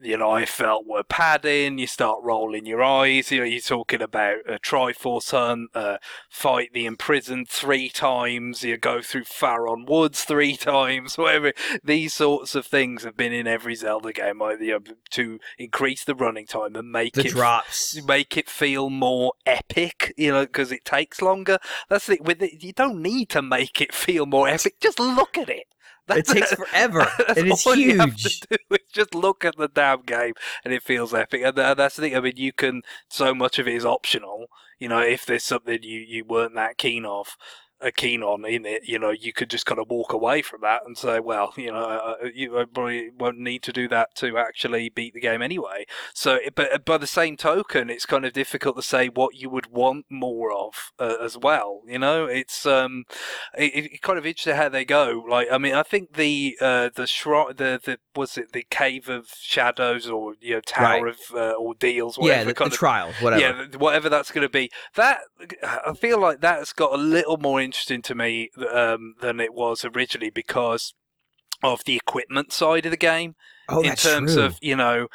you 0.00 0.16
know, 0.16 0.30
I 0.30 0.46
felt 0.46 0.86
we 0.86 0.92
were 0.92 1.02
padding. 1.02 1.78
You 1.78 1.86
start 1.86 2.20
rolling 2.22 2.66
your 2.66 2.82
eyes. 2.82 3.30
You 3.30 3.40
know, 3.40 3.44
you're 3.44 3.60
talking 3.60 4.00
about 4.00 4.38
a 4.48 4.58
Triforce 4.58 5.30
hunt, 5.30 5.70
uh, 5.74 5.98
fight 6.28 6.70
the 6.72 6.86
imprisoned 6.86 7.48
three 7.48 7.88
times. 7.88 8.62
You 8.62 8.76
go 8.76 9.02
through 9.02 9.24
Faron 9.24 9.88
Woods 9.88 10.24
three 10.24 10.56
times. 10.56 11.18
Whatever. 11.18 11.52
These 11.84 12.14
sorts 12.14 12.54
of 12.54 12.66
things 12.66 13.04
have 13.04 13.16
been 13.16 13.32
in 13.32 13.46
every 13.46 13.74
Zelda 13.74 14.12
game 14.12 14.38
like, 14.40 14.60
you 14.60 14.72
know, 14.72 14.94
to 15.10 15.38
increase 15.58 16.04
the 16.04 16.14
running 16.14 16.46
time 16.46 16.76
and 16.76 16.90
make 16.90 17.14
the 17.14 17.26
it 17.26 17.30
drops. 17.30 18.02
make 18.04 18.36
it 18.36 18.48
feel 18.48 18.90
more 18.90 19.34
epic, 19.44 20.14
you 20.16 20.32
know, 20.32 20.46
because 20.46 20.72
it 20.72 20.84
takes 20.84 21.20
longer. 21.20 21.58
That's 21.88 22.08
it. 22.08 22.24
with 22.24 22.42
it. 22.42 22.62
You 22.62 22.72
don't 22.72 23.02
need 23.02 23.28
to 23.30 23.42
make 23.42 23.80
it 23.80 23.94
feel 23.94 24.26
more 24.26 24.48
epic. 24.48 24.80
Just 24.80 24.98
look 24.98 25.36
at 25.36 25.50
it. 25.50 25.66
It 26.10 26.26
takes 26.26 26.52
forever, 26.52 27.06
and 27.36 27.48
it's 27.48 27.66
all 27.66 27.76
you 27.76 27.98
have 27.98 28.14
huge. 28.14 28.40
to 28.40 28.48
do 28.50 28.56
is 28.74 28.78
just 28.92 29.14
look 29.14 29.44
at 29.44 29.56
the 29.56 29.68
damn 29.68 30.02
game, 30.02 30.34
and 30.64 30.72
it 30.74 30.82
feels 30.82 31.14
epic. 31.14 31.42
And 31.44 31.56
that's 31.56 31.96
the 31.96 32.02
thing. 32.02 32.16
I 32.16 32.20
mean, 32.20 32.34
you 32.36 32.52
can 32.52 32.82
so 33.08 33.34
much 33.34 33.58
of 33.58 33.68
it 33.68 33.74
is 33.74 33.84
optional. 33.84 34.46
You 34.78 34.88
know, 34.88 35.00
if 35.00 35.26
there's 35.26 35.44
something 35.44 35.82
you 35.82 36.00
you 36.00 36.24
weren't 36.24 36.54
that 36.54 36.78
keen 36.78 37.04
of. 37.04 37.36
Are 37.82 37.90
keen 37.90 38.22
on 38.22 38.44
in 38.44 38.66
it, 38.66 38.86
you 38.86 38.98
know, 38.98 39.10
you 39.10 39.32
could 39.32 39.50
just 39.50 39.66
kind 39.66 39.80
of 39.80 39.88
walk 39.88 40.12
away 40.12 40.42
from 40.42 40.60
that 40.62 40.82
and 40.86 40.96
say, 40.96 41.20
well, 41.20 41.52
you 41.56 41.72
know, 41.72 41.78
uh, 41.78 42.14
uh 42.22 42.28
you 42.34 42.50
probably 42.72 43.10
won't 43.10 43.38
need 43.38 43.62
to 43.62 43.72
do 43.72 43.88
that 43.88 44.14
to 44.16 44.38
actually 44.38 44.88
beat 44.88 45.14
the 45.14 45.20
game 45.20 45.42
anyway. 45.42 45.86
So, 46.14 46.38
but 46.54 46.84
by 46.84 46.98
the 46.98 47.06
same 47.06 47.36
token, 47.36 47.90
it's 47.90 48.06
kind 48.06 48.24
of 48.24 48.32
difficult 48.32 48.76
to 48.76 48.82
say 48.82 49.08
what 49.08 49.34
you 49.34 49.50
would 49.50 49.68
want 49.68 50.06
more 50.10 50.52
of 50.52 50.92
uh, 50.98 51.16
as 51.20 51.36
well. 51.38 51.82
You 51.86 51.98
know, 51.98 52.26
it's 52.26 52.66
um, 52.66 53.04
it, 53.56 53.92
it 53.92 54.02
kind 54.02 54.18
of 54.18 54.26
interesting 54.26 54.56
how 54.56 54.68
they 54.68 54.84
go. 54.84 55.24
Like, 55.28 55.48
I 55.50 55.58
mean, 55.58 55.74
I 55.74 55.82
think 55.82 56.14
the 56.14 56.56
uh, 56.60 56.90
the 56.94 57.06
shrine, 57.06 57.56
the 57.56 57.80
the 57.82 57.98
was 58.14 58.36
it 58.36 58.52
the 58.52 58.66
cave 58.70 59.08
of 59.08 59.28
shadows 59.38 60.08
or 60.08 60.34
you 60.40 60.54
know 60.54 60.60
tower 60.60 61.04
right. 61.04 61.14
of 61.14 61.36
uh, 61.36 61.54
ordeals, 61.56 62.18
whatever. 62.18 62.48
Yeah, 62.48 62.52
the, 62.52 62.64
the 62.64 62.76
trials, 62.76 63.14
whatever. 63.20 63.40
Yeah, 63.40 63.78
whatever 63.78 64.08
that's 64.08 64.30
going 64.30 64.46
to 64.46 64.50
be. 64.50 64.70
That 64.94 65.20
I 65.62 65.94
feel 65.94 66.20
like 66.20 66.40
that's 66.40 66.72
got 66.72 66.92
a 66.92 66.96
little 66.96 67.36
more 67.38 67.60
interesting 67.70 68.02
to 68.02 68.14
me 68.14 68.50
um, 68.72 69.14
than 69.20 69.38
it 69.38 69.54
was 69.54 69.84
originally 69.84 70.30
because 70.30 70.92
of 71.62 71.84
the 71.84 71.96
equipment 71.96 72.52
side 72.52 72.84
of 72.84 72.90
the 72.90 72.96
game. 72.96 73.36
Oh, 73.68 73.82
in 73.82 73.94
terms 73.94 74.34
true. 74.34 74.42
of 74.42 74.58
you 74.60 74.74
know 74.74 75.06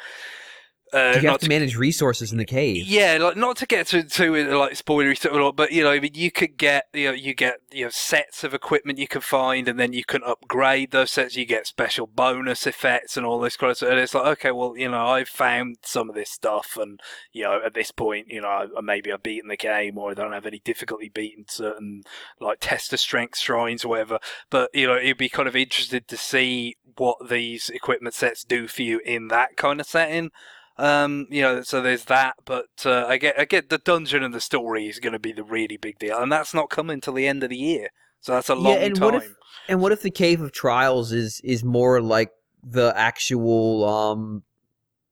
uh, 0.92 1.18
you 1.20 1.28
have 1.28 1.40
to, 1.40 1.46
to, 1.46 1.48
manage 1.48 1.76
resources 1.76 2.30
in 2.30 2.38
the 2.38 2.44
cave. 2.44 2.86
Yeah, 2.86 3.18
like 3.20 3.36
not 3.36 3.56
to 3.56 3.66
get 3.66 3.88
to 3.88 4.04
to 4.04 4.56
like 4.56 4.74
spoilery 4.74 5.16
stuff, 5.16 5.32
a 5.32 5.36
lot, 5.36 5.56
but 5.56 5.72
you 5.72 5.82
know, 5.82 5.90
I 5.90 5.98
mean, 5.98 6.12
you 6.14 6.30
could 6.30 6.56
get 6.56 6.86
you 6.92 7.06
know 7.06 7.12
you 7.12 7.34
get 7.34 7.58
you 7.72 7.84
know 7.84 7.90
sets 7.90 8.44
of 8.44 8.54
equipment 8.54 8.98
you 8.98 9.08
can 9.08 9.20
find, 9.20 9.66
and 9.66 9.80
then 9.80 9.92
you 9.92 10.04
can 10.04 10.22
upgrade 10.22 10.92
those 10.92 11.10
sets. 11.10 11.36
You 11.36 11.44
get 11.44 11.66
special 11.66 12.06
bonus 12.06 12.66
effects 12.66 13.16
and 13.16 13.26
all 13.26 13.40
this 13.40 13.56
kind 13.56 13.72
of 13.72 13.78
stuff. 13.78 13.90
And 13.90 13.98
it's 13.98 14.14
like, 14.14 14.26
okay, 14.38 14.52
well, 14.52 14.76
you 14.76 14.88
know, 14.88 15.06
I've 15.06 15.28
found 15.28 15.78
some 15.82 16.08
of 16.08 16.14
this 16.14 16.30
stuff, 16.30 16.78
and 16.80 17.00
you 17.32 17.42
know, 17.42 17.60
at 17.64 17.74
this 17.74 17.90
point, 17.90 18.28
you 18.28 18.40
know, 18.40 18.68
maybe 18.82 19.12
I've 19.12 19.24
beaten 19.24 19.48
the 19.48 19.56
game, 19.56 19.98
or 19.98 20.12
I 20.12 20.14
don't 20.14 20.32
have 20.32 20.46
any 20.46 20.60
difficulty 20.60 21.08
beating 21.08 21.46
certain 21.48 22.02
like 22.40 22.58
tester 22.60 22.96
strength 22.96 23.38
shrines 23.38 23.84
or 23.84 23.88
whatever. 23.88 24.20
But 24.50 24.70
you 24.72 24.86
know, 24.86 24.96
it'd 24.96 25.18
be 25.18 25.28
kind 25.28 25.48
of 25.48 25.56
interested 25.56 26.06
to 26.06 26.16
see 26.16 26.76
what 26.96 27.28
these 27.28 27.70
equipment 27.70 28.14
sets 28.14 28.44
do 28.44 28.68
for 28.68 28.82
you 28.82 29.00
in 29.04 29.28
that 29.28 29.56
kind 29.56 29.80
of 29.80 29.86
setting. 29.86 30.30
Um, 30.78 31.26
you 31.30 31.40
know, 31.40 31.62
so 31.62 31.80
there's 31.80 32.04
that, 32.04 32.34
but 32.44 32.68
uh, 32.84 33.06
I 33.06 33.16
get 33.16 33.38
I 33.38 33.46
get 33.46 33.70
the 33.70 33.78
dungeon 33.78 34.22
and 34.22 34.34
the 34.34 34.40
story 34.40 34.86
is 34.86 34.98
going 34.98 35.14
to 35.14 35.18
be 35.18 35.32
the 35.32 35.42
really 35.42 35.78
big 35.78 35.98
deal, 35.98 36.18
and 36.18 36.30
that's 36.30 36.52
not 36.52 36.68
coming 36.68 36.94
until 36.94 37.14
the 37.14 37.26
end 37.26 37.42
of 37.42 37.50
the 37.50 37.56
year, 37.56 37.88
so 38.20 38.32
that's 38.32 38.50
a 38.50 38.54
long 38.54 38.74
yeah, 38.74 38.86
and 38.86 38.96
time. 38.96 39.04
What 39.04 39.14
if, 39.14 39.34
and 39.68 39.80
what 39.80 39.92
if 39.92 40.02
the 40.02 40.10
Cave 40.10 40.42
of 40.42 40.52
Trials 40.52 41.12
is 41.12 41.40
is 41.42 41.64
more 41.64 42.02
like 42.02 42.30
the 42.62 42.92
actual 42.94 43.88
um, 43.88 44.42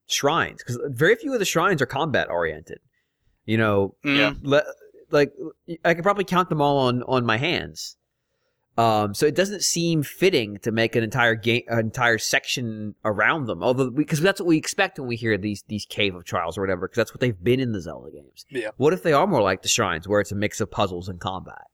shrines? 0.07 0.59
Because 0.59 0.79
very 0.89 1.17
few 1.17 1.33
of 1.33 1.39
the 1.39 1.47
shrines 1.47 1.81
are 1.81 1.87
combat 1.87 2.29
oriented. 2.29 2.81
You 3.47 3.57
know, 3.57 3.95
yeah. 4.05 4.35
Le- 4.43 4.65
like 5.11 5.33
I 5.85 5.95
could 5.95 6.05
probably 6.05 6.25
count 6.25 6.51
them 6.51 6.61
all 6.61 6.77
on 6.79 7.03
on 7.05 7.25
my 7.25 7.39
hands. 7.39 7.97
Um, 8.77 9.15
so 9.15 9.27
it 9.27 9.37
doesn't 9.37 9.63
seem 9.63 10.03
fitting 10.03 10.59
to 10.63 10.73
make 10.73 10.97
an 10.97 11.05
entire 11.05 11.37
game, 11.37 11.63
an 11.69 11.79
entire 11.79 12.19
section 12.19 12.97
around 13.05 13.47
them. 13.47 13.63
Although, 13.63 13.91
because 13.91 14.21
that's 14.21 14.41
what 14.41 14.49
we 14.49 14.57
expect 14.57 14.99
when 14.99 15.07
we 15.07 15.17
hear 15.17 15.39
these 15.39 15.63
these 15.69 15.87
cave 15.87 16.15
of 16.15 16.25
trials 16.25 16.59
or 16.59 16.63
whatever, 16.63 16.89
because 16.89 16.97
that's 16.97 17.13
what 17.13 17.21
they've 17.21 17.43
been 17.43 17.61
in 17.61 17.73
the 17.73 17.81
Zelda 17.81 18.11
games. 18.11 18.45
Yeah. 18.51 18.71
What 18.77 18.93
if 18.93 19.05
they 19.05 19.13
are 19.13 19.27
more 19.27 19.43
like 19.43 19.63
the 19.63 19.69
shrines, 19.69 20.09
where 20.09 20.21
it's 20.21 20.33
a 20.33 20.37
mix 20.37 20.61
of 20.61 20.71
puzzles 20.71 21.09
and 21.09 21.21
combat? 21.21 21.67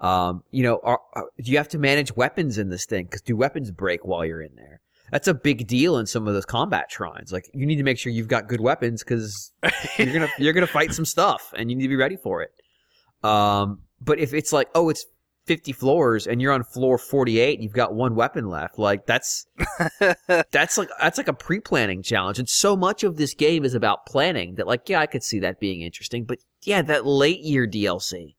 Um, 0.00 0.42
you 0.50 0.62
know, 0.62 0.80
are, 0.82 1.00
are, 1.14 1.30
do 1.40 1.50
you 1.50 1.56
have 1.56 1.68
to 1.68 1.78
manage 1.78 2.14
weapons 2.14 2.58
in 2.58 2.68
this 2.68 2.84
thing? 2.84 3.06
Because 3.06 3.22
do 3.22 3.36
weapons 3.36 3.70
break 3.70 4.04
while 4.04 4.24
you're 4.24 4.42
in 4.42 4.54
there? 4.54 4.80
That's 5.10 5.28
a 5.28 5.34
big 5.34 5.66
deal 5.66 5.96
in 5.96 6.04
some 6.04 6.28
of 6.28 6.34
those 6.34 6.44
combat 6.44 6.90
shrines. 6.90 7.32
Like 7.32 7.48
you 7.54 7.64
need 7.64 7.76
to 7.76 7.84
make 7.84 7.98
sure 7.98 8.12
you've 8.12 8.28
got 8.28 8.48
good 8.48 8.60
weapons 8.60 9.02
because 9.02 9.52
you're 9.98 10.12
gonna 10.12 10.28
you're 10.38 10.52
gonna 10.52 10.66
fight 10.66 10.92
some 10.92 11.06
stuff 11.06 11.54
and 11.56 11.70
you 11.70 11.76
need 11.76 11.84
to 11.84 11.88
be 11.88 11.96
ready 11.96 12.16
for 12.16 12.42
it. 12.42 12.52
Um, 13.22 13.80
but 14.00 14.18
if 14.18 14.34
it's 14.34 14.52
like, 14.52 14.68
oh, 14.74 14.90
it's 14.90 15.06
50 15.46 15.72
floors 15.72 16.26
and 16.26 16.40
you're 16.40 16.52
on 16.52 16.64
floor 16.64 16.98
48 16.98 17.54
and 17.54 17.62
you've 17.62 17.72
got 17.72 17.94
one 17.94 18.14
weapon 18.14 18.48
left 18.48 18.78
like 18.78 19.06
that's 19.06 19.46
that's 20.50 20.78
like 20.78 20.88
that's 21.00 21.18
like 21.18 21.28
a 21.28 21.34
pre-planning 21.34 22.02
challenge 22.02 22.38
and 22.38 22.48
so 22.48 22.76
much 22.76 23.04
of 23.04 23.16
this 23.16 23.34
game 23.34 23.64
is 23.64 23.74
about 23.74 24.06
planning 24.06 24.54
that 24.54 24.66
like 24.66 24.88
yeah 24.88 25.00
i 25.00 25.06
could 25.06 25.22
see 25.22 25.38
that 25.38 25.60
being 25.60 25.82
interesting 25.82 26.24
but 26.24 26.38
yeah 26.62 26.80
that 26.80 27.06
late 27.06 27.40
year 27.40 27.66
dlc 27.66 28.34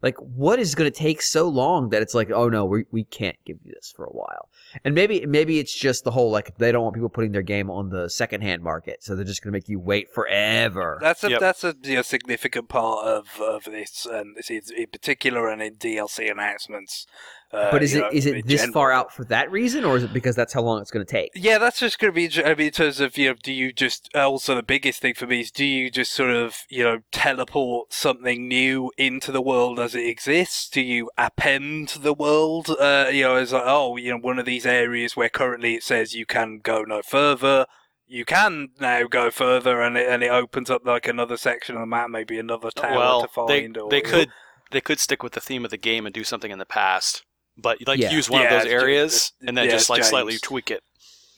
like, 0.00 0.16
what 0.18 0.60
is 0.60 0.74
going 0.74 0.90
to 0.90 0.96
take 0.96 1.20
so 1.22 1.48
long 1.48 1.88
that 1.88 2.02
it's 2.02 2.14
like, 2.14 2.30
oh 2.30 2.48
no, 2.48 2.64
we 2.64 2.84
we 2.90 3.04
can't 3.04 3.36
give 3.44 3.58
you 3.64 3.72
this 3.74 3.92
for 3.94 4.04
a 4.04 4.12
while? 4.12 4.48
And 4.84 4.94
maybe 4.94 5.24
maybe 5.26 5.58
it's 5.58 5.74
just 5.74 6.04
the 6.04 6.10
whole 6.10 6.30
like 6.30 6.56
they 6.58 6.72
don't 6.72 6.82
want 6.82 6.94
people 6.94 7.08
putting 7.08 7.32
their 7.32 7.42
game 7.42 7.70
on 7.70 7.88
the 7.88 8.08
secondhand 8.08 8.62
market, 8.62 9.02
so 9.02 9.16
they're 9.16 9.24
just 9.24 9.42
going 9.42 9.52
to 9.52 9.56
make 9.56 9.68
you 9.68 9.78
wait 9.78 10.10
forever. 10.12 10.98
That's 11.00 11.24
a 11.24 11.30
yep. 11.30 11.40
that's 11.40 11.64
a 11.64 11.74
you 11.82 11.96
know, 11.96 12.02
significant 12.02 12.68
part 12.68 13.06
of 13.06 13.40
of 13.40 13.64
this, 13.64 14.06
and 14.06 14.36
this 14.36 14.50
is 14.50 14.70
in 14.70 14.86
particular, 14.88 15.48
and 15.48 15.62
in 15.62 15.76
DLC 15.76 16.30
announcements. 16.30 17.06
Uh, 17.50 17.70
but 17.70 17.82
is 17.82 17.94
it 17.94 18.00
know, 18.00 18.10
is 18.12 18.26
it 18.26 18.46
this 18.46 18.60
general. 18.60 18.74
far 18.74 18.92
out 18.92 19.10
for 19.10 19.24
that 19.24 19.50
reason, 19.50 19.82
or 19.82 19.96
is 19.96 20.02
it 20.02 20.12
because 20.12 20.36
that's 20.36 20.52
how 20.52 20.60
long 20.60 20.82
it's 20.82 20.90
going 20.90 21.04
to 21.04 21.10
take? 21.10 21.30
Yeah, 21.34 21.56
that's 21.56 21.78
just 21.78 21.98
going 21.98 22.12
to 22.12 22.14
be. 22.14 22.44
I 22.44 22.54
mean, 22.54 22.66
in 22.66 22.72
terms 22.72 23.00
of 23.00 23.16
you 23.16 23.28
know, 23.28 23.36
do 23.42 23.52
you 23.52 23.72
just 23.72 24.14
also 24.14 24.54
the 24.54 24.62
biggest 24.62 25.00
thing 25.00 25.14
for 25.14 25.26
me 25.26 25.40
is 25.40 25.50
do 25.50 25.64
you 25.64 25.90
just 25.90 26.12
sort 26.12 26.30
of 26.30 26.58
you 26.68 26.84
know 26.84 26.98
teleport 27.10 27.94
something 27.94 28.48
new 28.48 28.92
into 28.98 29.32
the 29.32 29.40
world 29.40 29.80
as 29.80 29.94
it 29.94 30.04
exists? 30.04 30.68
Do 30.68 30.82
you 30.82 31.10
append 31.16 31.88
the 32.00 32.12
world? 32.12 32.68
Uh, 32.68 33.08
you 33.10 33.22
know, 33.22 33.36
as 33.36 33.54
like 33.54 33.62
oh, 33.64 33.96
you 33.96 34.10
know, 34.10 34.18
one 34.18 34.38
of 34.38 34.44
these 34.44 34.66
areas 34.66 35.16
where 35.16 35.30
currently 35.30 35.74
it 35.74 35.82
says 35.82 36.14
you 36.14 36.26
can 36.26 36.58
go 36.58 36.82
no 36.82 37.00
further. 37.00 37.64
You 38.06 38.26
can 38.26 38.70
now 38.78 39.06
go 39.06 39.30
further, 39.30 39.80
and 39.80 39.96
it 39.96 40.06
and 40.06 40.22
it 40.22 40.30
opens 40.30 40.68
up 40.68 40.84
like 40.84 41.08
another 41.08 41.38
section 41.38 41.76
of 41.76 41.80
the 41.80 41.86
map, 41.86 42.10
maybe 42.10 42.38
another 42.38 42.70
tower 42.70 42.96
well, 42.96 43.22
to 43.22 43.28
find. 43.28 43.74
They, 43.74 43.80
or, 43.80 43.88
they 43.88 44.02
could 44.02 44.28
they 44.70 44.82
could 44.82 45.00
stick 45.00 45.22
with 45.22 45.32
the 45.32 45.40
theme 45.40 45.64
of 45.64 45.70
the 45.70 45.78
game 45.78 46.04
and 46.04 46.14
do 46.14 46.24
something 46.24 46.50
in 46.50 46.58
the 46.58 46.66
past 46.66 47.24
but 47.58 47.86
like 47.86 47.98
yeah. 47.98 48.10
use 48.10 48.30
one 48.30 48.42
yeah, 48.42 48.54
of 48.54 48.62
those 48.62 48.72
areas 48.72 49.32
and 49.46 49.56
then 49.58 49.66
yeah, 49.66 49.72
just 49.72 49.90
like 49.90 49.98
James. 49.98 50.08
slightly 50.08 50.38
tweak 50.38 50.70
it. 50.70 50.82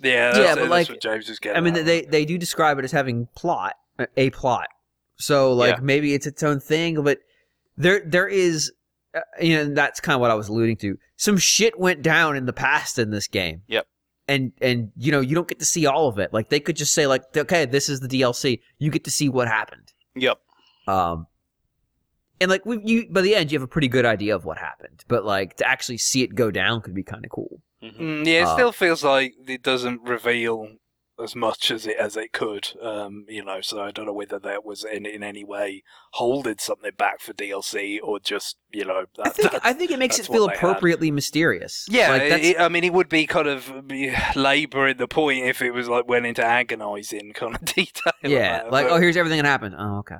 Yeah, 0.02 0.38
yeah, 0.38 0.54
but 0.54 0.68
like 0.68 1.00
James 1.00 1.28
is 1.28 1.38
getting. 1.38 1.56
I 1.56 1.60
mean, 1.60 1.84
they 1.84 2.02
they 2.02 2.24
do 2.24 2.38
describe 2.38 2.78
it 2.78 2.84
as 2.84 2.92
having 2.92 3.28
plot, 3.34 3.74
a 4.16 4.30
plot. 4.30 4.68
So 5.16 5.52
like 5.52 5.82
maybe 5.82 6.14
it's 6.14 6.26
its 6.26 6.42
own 6.42 6.60
thing, 6.60 7.02
but 7.02 7.18
there 7.76 8.02
there 8.06 8.26
is, 8.28 8.72
uh, 9.14 9.20
you 9.40 9.56
know, 9.56 9.74
that's 9.74 10.00
kind 10.00 10.14
of 10.14 10.20
what 10.20 10.30
I 10.30 10.34
was 10.34 10.48
alluding 10.48 10.76
to. 10.78 10.98
Some 11.16 11.36
shit 11.36 11.78
went 11.78 12.02
down 12.02 12.36
in 12.36 12.46
the 12.46 12.52
past 12.52 12.98
in 12.98 13.10
this 13.10 13.28
game. 13.28 13.62
Yep. 13.68 13.86
And 14.28 14.52
and 14.62 14.92
you 14.96 15.12
know 15.12 15.20
you 15.20 15.34
don't 15.34 15.48
get 15.48 15.58
to 15.58 15.64
see 15.64 15.86
all 15.86 16.08
of 16.08 16.18
it. 16.18 16.32
Like 16.32 16.48
they 16.48 16.60
could 16.60 16.76
just 16.76 16.94
say 16.94 17.06
like, 17.06 17.36
okay, 17.36 17.66
this 17.66 17.88
is 17.88 18.00
the 18.00 18.08
DLC. 18.08 18.60
You 18.78 18.90
get 18.90 19.04
to 19.04 19.10
see 19.10 19.28
what 19.28 19.48
happened. 19.48 19.92
Yep. 20.14 20.38
Um, 20.86 21.26
and 22.40 22.50
like 22.50 22.64
we, 22.64 22.80
you 22.82 23.08
by 23.08 23.20
the 23.20 23.34
end 23.34 23.52
you 23.52 23.58
have 23.58 23.64
a 23.64 23.70
pretty 23.70 23.88
good 23.88 24.06
idea 24.06 24.34
of 24.34 24.44
what 24.44 24.58
happened 24.58 25.04
but 25.08 25.24
like 25.24 25.56
to 25.56 25.68
actually 25.68 25.98
see 25.98 26.22
it 26.22 26.34
go 26.34 26.50
down 26.50 26.80
could 26.80 26.94
be 26.94 27.02
kind 27.02 27.24
of 27.24 27.30
cool 27.30 27.60
mm-hmm. 27.82 28.02
mm, 28.02 28.26
yeah 28.26 28.40
it 28.40 28.46
uh, 28.46 28.54
still 28.54 28.72
feels 28.72 29.04
like 29.04 29.34
it 29.46 29.62
doesn't 29.62 30.02
reveal 30.02 30.68
as 31.22 31.36
much 31.36 31.70
as 31.70 31.86
it 31.86 31.96
as 31.96 32.16
it 32.16 32.32
could 32.32 32.68
um, 32.82 33.26
you 33.28 33.44
know 33.44 33.60
so 33.60 33.80
i 33.80 33.90
don't 33.90 34.06
know 34.06 34.12
whether 34.12 34.38
that 34.38 34.64
was 34.64 34.84
in, 34.84 35.04
in 35.04 35.22
any 35.22 35.44
way 35.44 35.82
holding 36.12 36.56
something 36.58 36.92
back 36.96 37.20
for 37.20 37.32
dlc 37.34 37.98
or 38.02 38.18
just 38.18 38.56
you 38.70 38.84
know 38.84 39.04
that, 39.16 39.26
I, 39.26 39.30
think, 39.30 39.54
I 39.62 39.72
think 39.72 39.90
it 39.90 39.98
makes 39.98 40.18
it 40.18 40.26
feel 40.26 40.46
appropriately 40.46 41.08
had. 41.08 41.14
mysterious 41.14 41.86
yeah 41.90 42.10
like 42.10 42.22
it, 42.22 42.58
i 42.58 42.68
mean 42.68 42.84
it 42.84 42.92
would 42.92 43.08
be 43.08 43.26
kind 43.26 43.48
of 43.48 43.70
laboring 44.36 44.96
the 44.96 45.08
point 45.08 45.44
if 45.44 45.60
it 45.60 45.72
was 45.72 45.88
like 45.88 46.08
went 46.08 46.26
into 46.26 46.44
agonizing 46.44 47.32
kind 47.34 47.54
of 47.54 47.64
detail 47.74 48.12
yeah 48.22 48.62
like 48.70 48.86
but, 48.86 48.94
oh 48.94 48.96
here's 48.96 49.16
everything 49.16 49.42
that 49.42 49.48
happened 49.48 49.74
oh 49.78 49.98
okay 49.98 50.16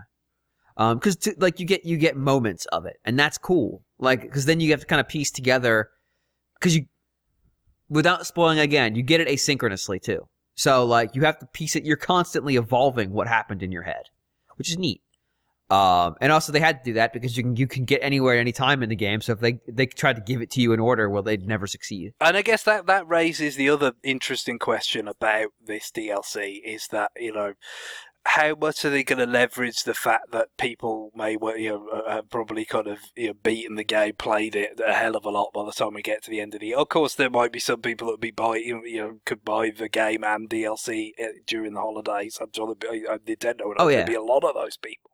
um 0.80 0.98
because 0.98 1.16
like 1.38 1.60
you 1.60 1.66
get 1.66 1.84
you 1.84 1.96
get 1.96 2.16
moments 2.16 2.66
of 2.66 2.86
it 2.86 2.96
and 3.04 3.16
that's 3.16 3.38
cool 3.38 3.84
like 3.98 4.22
because 4.22 4.46
then 4.46 4.58
you 4.58 4.70
have 4.72 4.80
to 4.80 4.86
kind 4.86 4.98
of 4.98 5.06
piece 5.06 5.30
together 5.30 5.90
because 6.54 6.74
you 6.74 6.86
without 7.88 8.26
spoiling 8.26 8.58
again 8.58 8.96
you 8.96 9.02
get 9.02 9.20
it 9.20 9.28
asynchronously 9.28 10.02
too 10.02 10.26
so 10.54 10.84
like 10.84 11.14
you 11.14 11.22
have 11.22 11.38
to 11.38 11.46
piece 11.46 11.76
it 11.76 11.84
you're 11.84 11.96
constantly 11.96 12.56
evolving 12.56 13.12
what 13.12 13.28
happened 13.28 13.62
in 13.62 13.70
your 13.70 13.82
head 13.82 14.04
which 14.56 14.70
is 14.70 14.78
neat 14.78 15.02
um, 15.70 16.16
and 16.20 16.32
also 16.32 16.50
they 16.50 16.58
had 16.58 16.82
to 16.82 16.90
do 16.90 16.94
that 16.94 17.12
because 17.12 17.36
you 17.36 17.44
can 17.44 17.54
you 17.54 17.68
can 17.68 17.84
get 17.84 18.00
anywhere 18.02 18.34
at 18.34 18.40
any 18.40 18.50
time 18.50 18.82
in 18.82 18.88
the 18.88 18.96
game. 18.96 19.20
So 19.20 19.32
if 19.32 19.38
they 19.38 19.60
they 19.68 19.86
tried 19.86 20.16
to 20.16 20.22
give 20.22 20.42
it 20.42 20.50
to 20.52 20.60
you 20.60 20.72
in 20.72 20.80
order, 20.80 21.08
well, 21.08 21.22
they'd 21.22 21.46
never 21.46 21.68
succeed. 21.68 22.12
And 22.20 22.36
I 22.36 22.42
guess 22.42 22.64
that 22.64 22.86
that 22.86 23.06
raises 23.06 23.54
the 23.54 23.70
other 23.70 23.92
interesting 24.02 24.58
question 24.58 25.06
about 25.06 25.52
this 25.64 25.92
DLC 25.92 26.60
is 26.64 26.88
that 26.90 27.12
you 27.16 27.32
know 27.32 27.54
how 28.26 28.54
much 28.54 28.84
are 28.84 28.90
they 28.90 29.02
going 29.02 29.18
to 29.18 29.26
leverage 29.26 29.84
the 29.84 29.94
fact 29.94 30.30
that 30.32 30.56
people 30.58 31.10
may 31.14 31.36
well, 31.36 31.56
you 31.56 31.70
know 31.70 32.02
have 32.06 32.30
probably 32.30 32.64
kind 32.64 32.86
of 32.86 32.98
you 33.16 33.28
know, 33.28 33.34
beaten 33.42 33.76
the 33.76 33.84
game, 33.84 34.14
played 34.16 34.54
it 34.54 34.78
a 34.86 34.92
hell 34.92 35.16
of 35.16 35.24
a 35.24 35.30
lot 35.30 35.52
by 35.54 35.64
the 35.64 35.72
time 35.72 35.94
we 35.94 36.02
get 36.02 36.22
to 36.24 36.30
the 36.30 36.40
end 36.40 36.54
of 36.54 36.60
the 36.60 36.68
year. 36.68 36.76
Of 36.76 36.90
course, 36.90 37.14
there 37.14 37.30
might 37.30 37.52
be 37.52 37.58
some 37.58 37.80
people 37.80 38.10
that 38.10 38.20
be 38.20 38.30
buy 38.30 38.56
you 38.56 38.98
know 38.98 39.18
could 39.24 39.44
buy 39.44 39.70
the 39.70 39.88
game 39.88 40.22
and 40.22 40.50
DLC 40.50 41.12
eh, 41.18 41.28
during 41.46 41.74
the 41.74 41.80
holidays. 41.80 42.38
I'm 42.40 42.52
sure 42.54 42.70
uh, 42.70 43.18
Nintendo 43.26 43.66
would 43.66 43.76
oh, 43.78 43.88
yeah. 43.88 44.04
be 44.04 44.14
a 44.14 44.22
lot 44.22 44.44
of 44.44 44.54
those 44.54 44.76
people. 44.76 45.10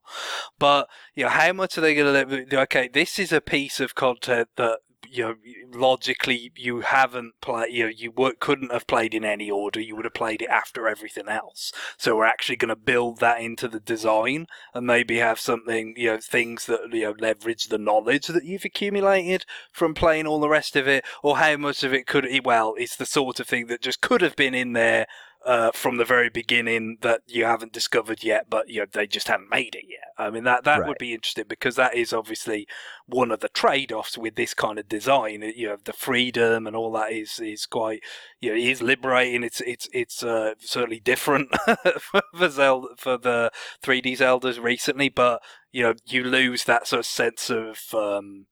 But 0.58 0.88
you 1.14 1.24
know, 1.24 1.30
how 1.30 1.52
much 1.52 1.78
are 1.78 1.82
they 1.82 1.94
going 1.94 2.46
to? 2.48 2.60
Okay, 2.62 2.88
this 2.92 3.18
is 3.18 3.32
a 3.32 3.40
piece 3.40 3.78
of 3.80 3.94
content 3.94 4.48
that 4.56 4.80
you 5.10 5.24
know 5.24 5.34
logically 5.72 6.52
you 6.56 6.80
haven't 6.80 7.34
played 7.40 7.72
you 7.72 7.84
know 7.84 7.92
you 7.94 8.12
couldn't 8.40 8.72
have 8.72 8.86
played 8.86 9.14
in 9.14 9.24
any 9.24 9.50
order 9.50 9.80
you 9.80 9.96
would 9.96 10.04
have 10.04 10.14
played 10.14 10.42
it 10.42 10.48
after 10.48 10.88
everything 10.88 11.28
else. 11.28 11.72
So 11.96 12.16
we're 12.16 12.24
actually 12.26 12.56
going 12.56 12.68
to 12.68 12.76
build 12.76 13.20
that 13.20 13.40
into 13.40 13.68
the 13.68 13.80
design 13.80 14.46
and 14.74 14.86
maybe 14.86 15.16
have 15.18 15.40
something 15.40 15.94
you 15.96 16.12
know 16.12 16.18
things 16.18 16.66
that 16.66 16.92
you 16.92 17.02
know 17.02 17.14
leverage 17.18 17.66
the 17.66 17.78
knowledge 17.78 18.26
that 18.26 18.44
you've 18.44 18.64
accumulated 18.64 19.44
from 19.72 19.94
playing 19.94 20.26
all 20.26 20.40
the 20.40 20.48
rest 20.48 20.76
of 20.76 20.88
it 20.88 21.04
or 21.22 21.38
how 21.38 21.56
much 21.56 21.82
of 21.82 21.92
it 21.92 22.06
could 22.06 22.26
well 22.44 22.74
it's 22.76 22.96
the 22.96 23.06
sort 23.06 23.40
of 23.40 23.46
thing 23.46 23.66
that 23.66 23.80
just 23.80 24.00
could 24.00 24.20
have 24.20 24.36
been 24.36 24.54
in 24.54 24.72
there 24.72 25.06
uh, 25.46 25.70
from 25.72 25.96
the 25.96 26.04
very 26.04 26.28
beginning 26.28 26.98
that 27.02 27.20
you 27.26 27.44
haven't 27.44 27.72
discovered 27.72 28.24
yet, 28.24 28.50
but 28.50 28.68
you 28.68 28.80
know 28.80 28.86
they 28.92 29.06
just 29.06 29.28
haven't 29.28 29.48
made 29.50 29.74
it 29.76 29.84
yet. 29.88 30.00
I 30.18 30.30
mean 30.30 30.44
that 30.44 30.64
that 30.64 30.80
Right. 30.80 30.88
would 30.88 30.98
be 30.98 31.14
interesting 31.14 31.44
because 31.48 31.76
that 31.76 31.94
is 31.94 32.12
obviously 32.12 32.66
one 33.06 33.30
of 33.30 33.40
the 33.40 33.48
trade-offs 33.48 34.18
with 34.18 34.34
this 34.34 34.54
kind 34.54 34.78
of 34.78 34.88
design. 34.88 35.42
You 35.54 35.68
know, 35.68 35.76
the 35.84 35.92
freedom 35.92 36.66
and 36.66 36.74
all 36.74 36.90
that 36.92 37.12
is 37.12 37.38
is 37.38 37.64
quite 37.66 38.00
you 38.40 38.50
know 38.50 38.56
it 38.56 38.64
is 38.64 38.82
liberating. 38.82 39.44
It's 39.44 39.60
it's 39.60 39.88
it's 39.92 40.22
uh, 40.22 40.54
certainly 40.58 41.00
different 41.00 41.50
for 42.34 42.48
Zelda 42.50 42.88
for 42.96 43.16
the 43.16 43.52
3D 43.82 44.18
Zeldas 44.18 44.60
recently, 44.62 45.08
but 45.08 45.40
you 45.72 45.82
know 45.82 45.94
you 46.06 46.24
lose 46.24 46.64
that 46.64 46.86
sort 46.86 47.00
of 47.00 47.06
sense 47.06 47.50
of 47.50 47.78
um, 47.94 48.46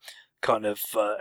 kind 0.44 0.66
of 0.66 0.82
uh, 0.94 1.14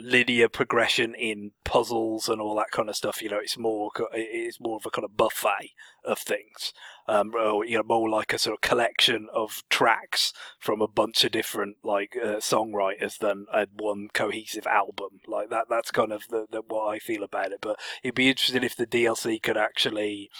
linear 0.00 0.48
progression 0.48 1.12
in 1.16 1.50
puzzles 1.64 2.28
and 2.28 2.40
all 2.40 2.54
that 2.54 2.70
kind 2.70 2.88
of 2.88 2.94
stuff. 2.94 3.20
You 3.20 3.28
know, 3.28 3.40
it's 3.40 3.58
more 3.58 3.90
it's 4.12 4.60
more 4.60 4.76
of 4.76 4.86
a 4.86 4.90
kind 4.90 5.04
of 5.04 5.16
buffet 5.16 5.72
of 6.04 6.20
things, 6.20 6.72
um, 7.08 7.32
or 7.34 7.66
you 7.66 7.76
know, 7.76 7.82
more 7.82 8.08
like 8.08 8.32
a 8.32 8.38
sort 8.38 8.54
of 8.54 8.60
collection 8.60 9.26
of 9.34 9.64
tracks 9.68 10.32
from 10.58 10.80
a 10.80 10.86
bunch 10.88 11.24
of 11.24 11.32
different 11.32 11.78
like 11.82 12.16
uh, 12.16 12.36
songwriters 12.36 13.18
than 13.18 13.46
a 13.52 13.66
one 13.76 14.08
cohesive 14.14 14.68
album. 14.68 15.20
Like 15.26 15.50
that. 15.50 15.66
That's 15.68 15.90
kind 15.90 16.12
of 16.12 16.28
the, 16.28 16.46
the 16.48 16.62
what 16.66 16.86
I 16.86 17.00
feel 17.00 17.24
about 17.24 17.50
it. 17.50 17.58
But 17.60 17.78
it'd 18.04 18.14
be 18.14 18.28
interesting 18.28 18.62
if 18.62 18.76
the 18.76 18.86
DLC 18.86 19.42
could 19.42 19.56
actually 19.56 20.30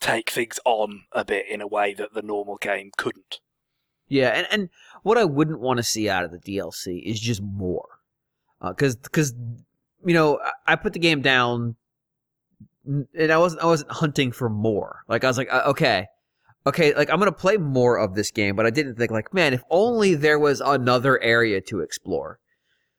take 0.00 0.30
things 0.30 0.60
on 0.64 1.04
a 1.10 1.24
bit 1.24 1.46
in 1.48 1.60
a 1.60 1.66
way 1.66 1.94
that 1.94 2.14
the 2.14 2.22
normal 2.22 2.58
game 2.58 2.92
couldn't. 2.96 3.40
Yeah, 4.12 4.28
and, 4.28 4.46
and 4.50 4.68
what 5.04 5.16
I 5.16 5.24
wouldn't 5.24 5.60
want 5.60 5.78
to 5.78 5.82
see 5.82 6.06
out 6.06 6.22
of 6.22 6.32
the 6.32 6.38
DLC 6.38 7.02
is 7.02 7.18
just 7.18 7.40
more, 7.40 7.88
because 8.60 8.94
because 8.94 9.32
you 10.04 10.12
know 10.12 10.38
I, 10.38 10.74
I 10.74 10.76
put 10.76 10.92
the 10.92 10.98
game 10.98 11.22
down, 11.22 11.76
and 12.84 13.32
I 13.32 13.38
wasn't 13.38 13.62
I 13.62 13.66
wasn't 13.66 13.90
hunting 13.90 14.30
for 14.30 14.50
more. 14.50 15.02
Like 15.08 15.24
I 15.24 15.28
was 15.28 15.38
like, 15.38 15.50
uh, 15.50 15.62
okay, 15.68 16.08
okay, 16.66 16.94
like 16.94 17.08
I'm 17.08 17.20
gonna 17.20 17.32
play 17.32 17.56
more 17.56 17.96
of 17.96 18.14
this 18.14 18.30
game, 18.30 18.54
but 18.54 18.66
I 18.66 18.70
didn't 18.70 18.96
think 18.96 19.10
like, 19.10 19.32
man, 19.32 19.54
if 19.54 19.62
only 19.70 20.14
there 20.14 20.38
was 20.38 20.60
another 20.60 21.18
area 21.22 21.62
to 21.62 21.80
explore. 21.80 22.38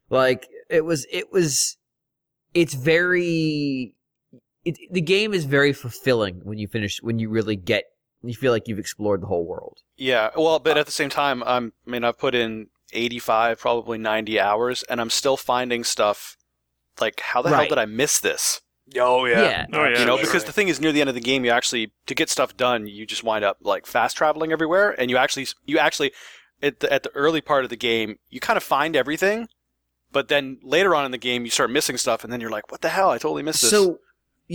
Like 0.09 0.47
it 0.67 0.83
was, 0.83 1.05
it 1.11 1.31
was, 1.31 1.77
it's 2.55 2.73
very. 2.73 3.93
It, 4.65 4.79
the 4.89 5.01
game 5.01 5.31
is 5.31 5.45
very 5.45 5.73
fulfilling 5.73 6.41
when 6.43 6.57
you 6.57 6.67
finish 6.67 7.03
when 7.03 7.19
you 7.19 7.29
really 7.29 7.55
get 7.55 7.83
you 8.23 8.35
feel 8.35 8.51
like 8.51 8.67
you've 8.67 8.79
explored 8.79 9.21
the 9.21 9.27
whole 9.27 9.45
world. 9.45 9.79
Yeah, 9.97 10.29
well, 10.35 10.59
but 10.59 10.77
uh, 10.77 10.81
at 10.81 10.85
the 10.85 10.91
same 10.91 11.09
time, 11.09 11.43
I'm. 11.43 11.73
I 11.85 11.89
mean, 11.89 12.03
I've 12.03 12.17
put 12.17 12.35
in 12.35 12.67
85, 12.93 13.59
probably 13.59 13.97
90 13.97 14.39
hours, 14.39 14.83
and 14.89 15.01
I'm 15.01 15.09
still 15.09 15.37
finding 15.37 15.83
stuff. 15.83 16.37
Like, 16.99 17.19
how 17.19 17.41
the 17.41 17.49
hell 17.49 17.67
did 17.67 17.77
I 17.77 17.85
miss 17.85 18.19
this? 18.19 18.61
Oh 18.97 19.25
yeah, 19.25 19.41
Yeah. 19.41 19.65
Oh, 19.73 19.83
yeah, 19.85 19.99
you 19.99 20.05
know, 20.05 20.17
sure. 20.17 20.25
because 20.25 20.43
the 20.43 20.51
thing 20.51 20.67
is, 20.67 20.79
near 20.79 20.91
the 20.91 21.01
end 21.01 21.09
of 21.09 21.15
the 21.15 21.21
game, 21.21 21.45
you 21.45 21.51
actually 21.51 21.93
to 22.05 22.13
get 22.13 22.29
stuff 22.29 22.55
done, 22.57 22.85
you 22.85 23.05
just 23.05 23.23
wind 23.23 23.43
up 23.43 23.57
like 23.61 23.85
fast 23.85 24.17
traveling 24.17 24.51
everywhere, 24.51 24.91
and 24.99 25.09
you 25.09 25.17
actually, 25.17 25.47
you 25.65 25.77
actually, 25.77 26.11
at 26.61 26.81
the, 26.81 26.91
at 26.91 27.03
the 27.03 27.09
early 27.15 27.41
part 27.41 27.63
of 27.63 27.69
the 27.69 27.77
game, 27.77 28.19
you 28.29 28.39
kind 28.39 28.57
of 28.57 28.63
find 28.63 28.95
everything, 28.95 29.47
but 30.11 30.27
then 30.27 30.59
later 30.61 30.93
on 30.93 31.05
in 31.05 31.11
the 31.11 31.17
game, 31.17 31.45
you 31.45 31.51
start 31.51 31.71
missing 31.71 31.97
stuff, 31.97 32.23
and 32.23 32.31
then 32.31 32.41
you're 32.41 32.49
like, 32.51 32.71
what 32.71 32.81
the 32.81 32.89
hell? 32.89 33.09
I 33.09 33.17
totally 33.17 33.41
missed 33.41 33.61
this. 33.61 33.71
So 33.71 33.99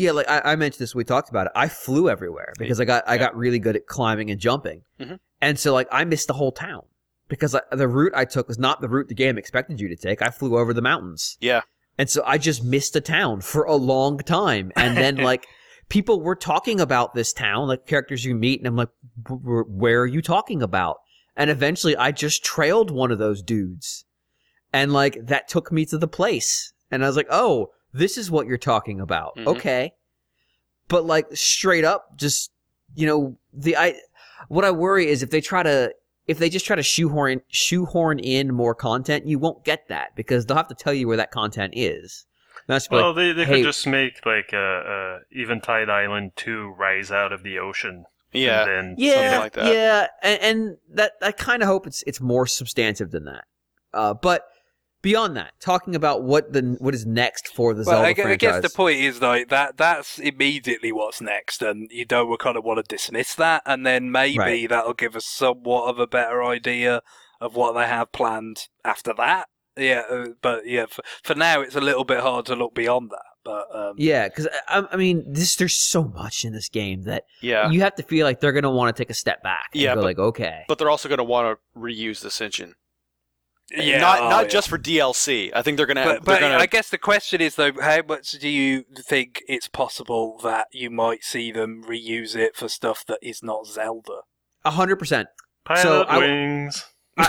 yeah, 0.02 0.12
like 0.12 0.28
I, 0.28 0.52
I 0.52 0.56
mentioned 0.56 0.80
this, 0.80 0.94
we 0.94 1.04
talked 1.04 1.28
about 1.28 1.46
it. 1.46 1.52
I 1.54 1.68
flew 1.68 2.08
everywhere 2.08 2.52
because 2.58 2.80
I 2.80 2.84
got 2.84 3.02
I 3.08 3.16
got 3.18 3.36
really 3.36 3.58
good 3.58 3.76
at 3.76 3.86
climbing 3.86 4.30
and 4.30 4.40
jumping, 4.40 4.82
Mhm. 5.00 5.18
and 5.40 5.58
so 5.58 5.72
like 5.74 5.88
I 5.90 6.04
missed 6.04 6.28
the 6.28 6.34
whole 6.34 6.52
town 6.52 6.82
because 7.28 7.54
I, 7.54 7.60
the 7.72 7.88
route 7.88 8.12
I 8.14 8.24
took 8.24 8.46
was 8.48 8.58
not 8.58 8.80
the 8.80 8.88
route 8.88 9.08
the 9.08 9.14
game 9.14 9.36
expected 9.38 9.80
you 9.80 9.88
to 9.88 9.96
take. 9.96 10.22
I 10.22 10.30
flew 10.30 10.56
over 10.58 10.72
the 10.72 10.82
mountains, 10.82 11.36
yeah, 11.40 11.62
and 11.98 12.08
so 12.08 12.22
I 12.24 12.38
just 12.38 12.62
missed 12.64 12.92
the 12.92 13.00
town 13.00 13.40
for 13.40 13.64
a 13.64 13.74
long 13.76 14.18
time, 14.18 14.72
and 14.76 14.96
then 14.96 15.16
like. 15.30 15.46
People 15.90 16.20
were 16.20 16.36
talking 16.36 16.80
about 16.82 17.14
this 17.14 17.32
town, 17.32 17.66
like 17.66 17.86
characters 17.86 18.22
you 18.22 18.34
meet, 18.34 18.60
and 18.60 18.66
I'm 18.68 18.76
like, 18.76 18.90
"Wh- 19.26 19.40
wh- 19.42 19.70
"Where 19.70 20.02
are 20.02 20.06
you 20.06 20.20
talking 20.20 20.60
about?" 20.62 20.98
And 21.34 21.48
eventually, 21.48 21.96
I 21.96 22.12
just 22.12 22.44
trailed 22.44 22.90
one 22.90 23.10
of 23.10 23.18
those 23.18 23.40
dudes, 23.40 24.04
and 24.70 24.92
like 24.92 25.16
that 25.28 25.48
took 25.48 25.72
me 25.72 25.86
to 25.86 25.96
the 25.96 26.06
place, 26.06 26.74
and 26.90 27.02
I 27.02 27.06
was 27.06 27.16
like, 27.16 27.28
"Oh, 27.30 27.70
this 27.92 28.18
is 28.18 28.30
what 28.30 28.46
you're 28.46 28.58
talking 28.58 29.00
about." 29.00 29.36
Mhm. 29.36 29.46
Okay, 29.46 29.92
but 30.88 31.04
like 31.04 31.26
straight 31.34 31.84
up, 31.84 32.16
just 32.16 32.50
you 32.94 33.06
know, 33.06 33.36
the 33.52 33.76
I 33.76 33.94
what 34.48 34.64
I 34.64 34.70
worry 34.70 35.08
is 35.08 35.22
if 35.22 35.30
they 35.30 35.40
try 35.40 35.62
to 35.62 35.92
if 36.26 36.38
they 36.38 36.48
just 36.50 36.66
try 36.66 36.76
to 36.76 36.82
shoehorn 36.82 37.40
shoehorn 37.48 38.18
in 38.18 38.52
more 38.54 38.74
content, 38.74 39.26
you 39.26 39.38
won't 39.38 39.64
get 39.64 39.88
that 39.88 40.14
because 40.14 40.46
they'll 40.46 40.56
have 40.56 40.68
to 40.68 40.74
tell 40.74 40.92
you 40.92 41.08
where 41.08 41.16
that 41.16 41.30
content 41.30 41.72
is. 41.76 42.26
And 42.66 42.74
that's 42.74 42.90
Well, 42.90 43.08
like, 43.08 43.16
they, 43.16 43.32
they 43.32 43.44
hey- 43.46 43.56
could 43.62 43.64
just 43.64 43.86
make 43.86 44.24
like 44.26 44.52
a, 44.52 45.20
a 45.32 45.40
Eventide 45.40 45.88
Island 45.88 46.32
2 46.36 46.74
rise 46.76 47.10
out 47.10 47.32
of 47.32 47.42
the 47.42 47.58
ocean. 47.58 48.04
yeah, 48.32 48.60
And 48.68 48.70
then 48.70 48.94
yeah, 48.98 49.38
like 49.38 49.52
that. 49.54 49.72
yeah, 49.72 50.06
and, 50.22 50.42
and 50.42 50.76
that 50.90 51.12
I 51.22 51.32
kind 51.32 51.62
of 51.62 51.68
hope 51.68 51.86
it's 51.86 52.02
it's 52.06 52.20
more 52.20 52.46
substantive 52.46 53.10
than 53.10 53.24
that. 53.24 53.44
Uh, 53.94 54.12
but 54.12 54.46
beyond 55.02 55.36
that, 55.36 55.52
talking 55.60 55.94
about 55.94 56.22
what 56.22 56.52
the 56.52 56.76
what 56.78 56.94
is 56.94 57.06
next 57.06 57.48
for 57.48 57.74
the 57.74 57.84
Well, 57.84 57.96
Zelda 57.96 58.08
I, 58.08 58.12
gue- 58.12 58.24
I 58.24 58.36
guess 58.36 58.62
the 58.62 58.70
point 58.70 58.98
is 59.00 59.20
like 59.20 59.48
that. 59.48 59.76
That's 59.76 60.18
immediately 60.18 60.92
what's 60.92 61.20
next, 61.20 61.62
and 61.62 61.88
you 61.92 62.04
don't 62.04 62.38
kind 62.40 62.56
of 62.56 62.64
want 62.64 62.78
to 62.78 62.96
dismiss 62.96 63.34
that, 63.36 63.62
and 63.66 63.86
then 63.86 64.10
maybe 64.10 64.38
Right. 64.38 64.68
that'll 64.68 64.94
give 64.94 65.16
us 65.16 65.26
somewhat 65.26 65.88
of 65.88 65.98
a 65.98 66.06
better 66.06 66.42
idea 66.44 67.02
of 67.40 67.54
what 67.54 67.72
they 67.74 67.86
have 67.86 68.12
planned 68.12 68.68
after 68.84 69.12
that. 69.16 69.48
Yeah, 69.76 70.02
uh, 70.10 70.26
but 70.42 70.66
yeah, 70.66 70.86
for, 70.86 71.02
for 71.22 71.34
now 71.36 71.60
it's 71.60 71.76
a 71.76 71.80
little 71.80 72.02
bit 72.04 72.18
hard 72.20 72.46
to 72.46 72.56
look 72.56 72.74
beyond 72.74 73.10
that. 73.10 73.22
But 73.44 73.66
um, 73.74 73.94
yeah, 73.96 74.26
because 74.28 74.48
I, 74.66 74.84
I 74.90 74.96
mean, 74.96 75.24
this 75.32 75.54
there's 75.54 75.76
so 75.78 76.02
much 76.04 76.44
in 76.44 76.52
this 76.52 76.68
game 76.68 77.02
that 77.04 77.22
yeah. 77.40 77.70
you 77.70 77.80
have 77.82 77.94
to 77.94 78.02
feel 78.02 78.26
like 78.26 78.40
they're 78.40 78.52
gonna 78.52 78.72
want 78.72 78.94
to 78.94 79.00
take 79.00 79.08
a 79.08 79.14
step 79.14 79.40
back. 79.44 79.68
And 79.72 79.80
Yeah, 79.82 79.94
go 79.94 80.00
but- 80.00 80.04
like, 80.04 80.18
okay, 80.18 80.64
But 80.66 80.78
they're 80.78 80.90
also 80.90 81.08
going 81.08 81.18
to 81.18 81.24
want 81.24 81.56
to 81.56 81.78
reuse 81.80 82.20
this 82.20 82.40
engine. 82.40 82.74
Yeah, 83.70 84.00
not 84.00 84.20
oh, 84.20 84.28
not 84.30 84.42
yeah. 84.44 84.48
just 84.48 84.68
for 84.68 84.78
DLC. 84.78 85.50
I 85.54 85.60
think 85.62 85.76
they're 85.76 85.86
going 85.86 85.96
to. 85.98 86.04
But, 86.04 86.24
they're 86.24 86.36
but 86.36 86.40
gonna, 86.40 86.56
I 86.56 86.66
guess 86.66 86.88
the 86.88 86.96
question 86.98 87.40
is 87.40 87.56
though, 87.56 87.72
how 87.80 88.00
much 88.08 88.30
do 88.32 88.48
you 88.48 88.84
think 88.96 89.42
it's 89.46 89.68
possible 89.68 90.40
that 90.42 90.68
you 90.72 90.90
might 90.90 91.22
see 91.22 91.52
them 91.52 91.84
reuse 91.86 92.34
it 92.34 92.56
for 92.56 92.68
stuff 92.68 93.04
that 93.06 93.18
is 93.22 93.42
not 93.42 93.66
Zelda? 93.66 94.20
a 94.64 94.70
hundred 94.70 94.96
percent. 94.96 95.28
Pilot 95.64 95.82
So 96.08 96.18
wings. 96.18 96.84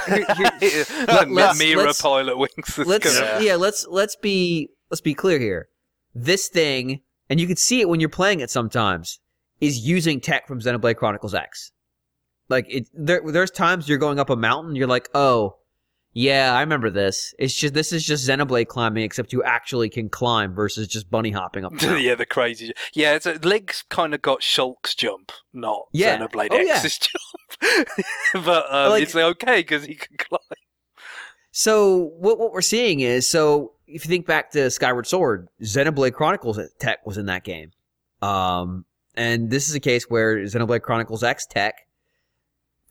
Here- 0.07 0.26
here- 0.60 0.86
Let- 1.07 1.30
let's- 1.32 1.60
Mirror 1.60 1.84
let's- 1.88 2.02
Pilotwings. 2.02 2.86
let's 2.86 3.20
gonna- 3.20 3.44
yeah. 3.44 3.56
let's 3.56 3.86
let's 3.90 4.16
be 4.16 4.70
let's 4.90 5.02
be 5.02 5.14
clear 5.14 5.40
here. 5.40 5.68
This 6.16 6.48
thing, 6.48 7.02
and 7.30 7.40
you 7.40 7.48
can 7.48 7.56
see 7.57 7.82
it 7.82 7.90
when 7.90 7.99
you're 7.99 8.07
playing 8.10 8.40
it 8.40 8.49
sometimes, 8.49 9.20
is 9.60 9.80
using 9.80 10.22
tech 10.22 10.48
from 10.48 10.61
Xenoblade 10.61 10.95
Chronicles 10.95 11.34
X. 11.34 11.72
Like 12.48 12.66
it, 12.70 12.88
there, 12.94 13.22
there's 13.26 13.52
times 13.52 13.88
you're 13.90 13.98
going 13.98 14.20
up 14.20 14.30
a 14.30 14.36
mountain, 14.36 14.76
you're 14.76 14.88
like, 14.88 15.10
oh, 15.14 15.57
yeah, 16.14 16.53
I 16.56 16.61
remember 16.61 16.90
this. 16.90 17.34
It's 17.38 17.53
just 17.53 17.73
this 17.73 17.91
is 17.91 18.03
just 18.06 18.27
Xenoblade 18.27 18.68
climbing, 18.68 19.03
except 19.03 19.31
you 19.34 19.44
actually 19.44 19.90
can 19.90 20.10
climb 20.10 20.53
versus 20.53 20.88
just 20.88 21.10
bunny 21.11 21.31
hopping 21.31 21.65
up. 21.65 21.73
the 21.80 22.02
yeah, 22.02 22.15
the 22.15 22.26
crazy. 22.26 22.73
Yeah, 22.94 23.15
it's 23.15 23.26
a, 23.26 23.34
Link's 23.34 23.84
kind 23.84 24.14
of 24.14 24.22
got 24.22 24.41
Shulk's 24.41 24.95
jump, 24.95 25.31
not 25.53 25.88
Yeah. 25.91 26.18
Xenoblade 26.18 26.49
Oh, 26.52 26.57
yeah. 26.60 26.73
X's 26.76 26.98
jump. 26.98 27.88
but 28.45 28.65
um, 28.73 28.90
Like- 28.91 29.03
it's 29.03 29.15
okay 29.15 29.57
because 29.57 29.86
he 29.86 29.95
can 29.95 30.18
climb. 30.18 30.40
So 31.52 32.11
what 32.19 32.38
what 32.40 32.52
we're 32.53 32.61
seeing 32.61 32.99
is 32.99 33.27
so 33.27 33.73
if 33.88 34.06
you 34.06 34.10
think 34.10 34.26
back 34.27 34.52
to 34.52 34.69
Skyward 34.69 35.07
Sword, 35.07 35.48
Xenoblade 35.61 36.14
Chronicles 36.14 36.60
tech 36.80 37.06
was 37.06 37.18
in 37.18 37.26
that 37.26 37.44
game, 37.44 37.72
um, 38.22 38.86
and 39.15 39.49
this 39.49 39.68
is 39.68 39.73
a 39.76 39.80
case 39.80 40.06
where 40.10 40.38
Xenoblade 40.38 40.84
Chronicles 40.84 41.23
X 41.23 41.48
tech 41.48 41.88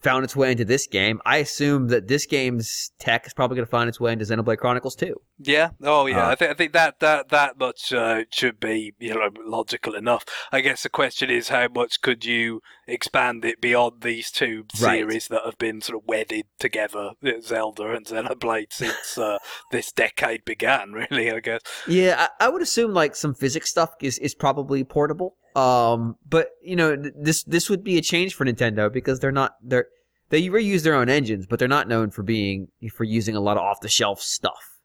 found 0.01 0.25
its 0.25 0.37
way 0.37 0.53
into 0.53 0.65
this 0.65 0.87
game. 0.87 1.21
I 1.27 1.39
assume 1.39 1.89
that 1.89 2.09
this 2.09 2.25
game's 2.27 2.93
tech 2.99 3.27
is 3.27 3.35
probably 3.35 3.57
going 3.57 3.67
to 3.67 3.71
find 3.71 3.89
its 3.89 3.99
way 3.99 4.13
into 4.13 4.25
Xenoblade 4.25 4.59
Chronicles 4.59 4.95
2. 4.97 5.15
Yeah. 5.41 5.71
Oh, 5.83 6.07
yeah. 6.07 6.27
Uh, 6.27 6.31
I 6.31 6.35
think 6.35 6.51
I 6.51 6.55
think 6.55 6.73
that 6.73 7.01
that 7.01 7.29
that 7.31 7.59
much 7.59 7.93
uh, 7.93 8.25
should 8.31 8.59
be 8.61 8.95
you 8.99 9.15
know 9.15 9.29
logical 9.45 9.95
enough. 9.95 10.25
I 10.53 10.61
guess 10.61 10.83
the 10.83 10.89
question 10.89 11.31
is 11.31 11.49
how 11.49 11.69
much 11.69 12.01
could 12.01 12.25
you 12.25 12.61
expand 12.87 13.45
it 13.45 13.61
beyond 13.61 14.03
these 14.03 14.31
two 14.31 14.65
Right. 14.81 14.99
series 15.01 15.29
that 15.29 15.43
have 15.45 15.59
been 15.59 15.81
sort 15.81 16.03
of 16.03 16.09
wedded 16.09 16.47
together, 16.59 17.11
uh, 17.25 17.31
Zelda 17.41 17.93
and 17.93 18.07
Xenoblade, 18.07 18.73
since 18.73 19.19
uh, 19.19 19.39
this 19.73 19.93
decade 19.93 20.45
began. 20.45 20.93
Really, 20.99 21.31
I 21.31 21.41
guess. 21.41 21.61
Yeah, 21.87 22.27
I, 22.41 22.47
I 22.47 22.49
would 22.49 22.63
assume 22.63 22.93
like 22.93 23.15
some 23.15 23.33
physics 23.35 23.71
stuff 23.71 23.91
is, 24.01 24.19
is 24.19 24.35
probably 24.35 24.83
portable. 24.85 25.37
Um, 25.57 26.17
but 26.29 26.51
you 26.63 26.77
know 26.77 26.97
th- 26.97 27.15
this 27.17 27.45
this 27.45 27.71
would 27.71 27.83
be 27.83 27.99
a 27.99 28.03
change 28.03 28.35
for 28.35 28.45
Nintendo 28.45 28.93
because 28.93 29.21
they're 29.21 29.33
not 29.33 29.53
they're 29.63 29.87
they 30.31 30.43
reuse 30.49 30.83
their 30.83 30.95
own 30.95 31.09
engines, 31.09 31.47
but 31.47 31.59
they're 31.59 31.69
not 31.69 31.89
known 31.89 32.11
for 32.11 32.23
being 32.23 32.69
for 32.93 33.05
using 33.05 33.35
a 33.35 33.41
lot 33.41 33.57
of 33.57 33.63
off 33.63 33.81
the 33.81 33.89
shelf 33.89 34.21
stuff. 34.21 34.79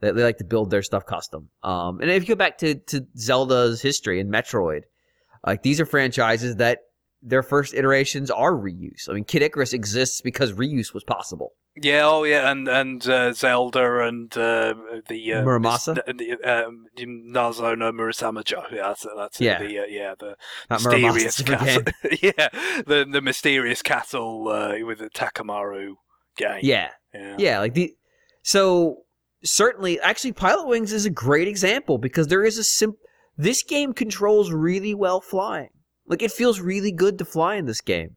They, 0.00 0.10
they 0.10 0.22
like 0.22 0.38
to 0.38 0.44
build 0.44 0.70
their 0.70 0.82
stuff 0.82 1.06
custom. 1.06 1.50
Um, 1.62 2.00
and 2.00 2.10
if 2.10 2.22
you 2.22 2.34
go 2.34 2.38
back 2.38 2.58
to 2.58 2.74
to 2.74 3.06
Zelda's 3.16 3.82
history 3.82 4.20
and 4.20 4.32
Metroid, 4.32 4.82
like 5.46 5.62
these 5.62 5.80
are 5.80 5.86
franchises 5.86 6.56
that 6.56 6.80
their 7.22 7.42
first 7.42 7.74
iterations 7.74 8.30
are 8.30 8.52
reuse. 8.52 9.08
I 9.08 9.12
mean, 9.12 9.24
Kid 9.24 9.42
Icarus 9.42 9.72
exists 9.72 10.20
because 10.20 10.52
reuse 10.52 10.94
was 10.94 11.04
possible. 11.04 11.52
Yeah, 11.82 12.06
oh 12.06 12.24
yeah, 12.24 12.50
and 12.50 12.66
and 12.68 13.06
uh, 13.08 13.32
Zelda 13.32 14.00
and 14.06 14.34
uh, 14.36 14.74
the 15.08 15.34
uh, 15.34 15.42
Muramasa? 15.42 15.96
the, 16.06 16.32
um, 16.42 16.86
Nazo 16.98 17.76
no 17.76 17.92
Murasamajo. 17.92 18.70
Yeah, 18.72 18.82
that's, 18.88 19.06
that's 19.16 19.40
Yeah. 19.40 19.58
the 19.58 19.78
uh, 19.80 19.84
yeah 19.86 20.14
the 20.18 20.36
Muramasa, 20.70 21.02
mysterious 21.02 21.42
castle. 21.42 21.82
yeah, 22.22 22.48
the 22.86 23.06
the 23.10 23.20
mysterious 23.20 23.82
castle 23.82 24.48
uh, 24.48 24.84
with 24.86 24.98
the 25.00 25.10
Takamaru 25.10 25.94
game. 26.36 26.60
Yeah, 26.62 26.90
yeah. 27.12 27.36
yeah. 27.38 27.58
Like 27.58 27.74
the 27.74 27.94
so 28.42 29.02
certainly, 29.44 30.00
actually, 30.00 30.32
Pilotwings 30.32 30.92
is 30.92 31.04
a 31.04 31.10
great 31.10 31.48
example 31.48 31.98
because 31.98 32.28
there 32.28 32.44
is 32.44 32.58
a 32.58 32.64
sim. 32.64 32.94
This 33.36 33.62
game 33.62 33.92
controls 33.92 34.50
really 34.50 34.94
well 34.94 35.20
flying. 35.20 35.70
Like 36.06 36.22
it 36.22 36.32
feels 36.32 36.60
really 36.60 36.92
good 36.92 37.18
to 37.18 37.24
fly 37.24 37.56
in 37.56 37.66
this 37.66 37.80
game, 37.80 38.15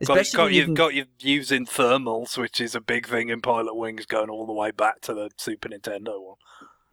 especially 0.00 0.36
got 0.36 0.44
when 0.44 0.52
you 0.54 0.58
you 0.60 0.64
can- 0.66 0.74
got 0.74 0.94
you 0.94 1.04
using 1.18 1.66
thermals, 1.66 2.36
which 2.38 2.60
is 2.60 2.74
a 2.74 2.80
big 2.80 3.06
thing 3.06 3.28
in 3.28 3.40
Pilotwings, 3.40 4.06
going 4.06 4.30
all 4.30 4.46
the 4.46 4.52
way 4.52 4.70
back 4.70 5.00
to 5.02 5.14
the 5.14 5.30
Super 5.36 5.68
Nintendo 5.68 6.20
one. 6.20 6.36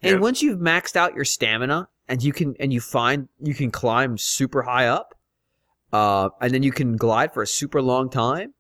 And 0.01 0.15
Yeah. 0.15 0.19
once 0.19 0.41
you've 0.41 0.59
maxed 0.59 0.95
out 0.95 1.15
your 1.15 1.25
stamina 1.25 1.89
and 2.07 2.23
you 2.23 2.31
can 2.33 2.55
and 2.59 2.71
you 2.71 2.81
find 2.81 3.29
you 3.39 3.53
can 3.55 3.71
climb 3.71 4.17
super 4.17 4.63
high 4.63 4.87
up, 4.87 5.15
uh, 5.93 6.29
and 6.41 6.53
then 6.53 6.63
you 6.63 6.71
can 6.71 6.97
glide 6.97 7.33
for 7.33 7.41
a 7.41 7.47
super 7.47 7.81
long 7.81 8.09
time, 8.09 8.53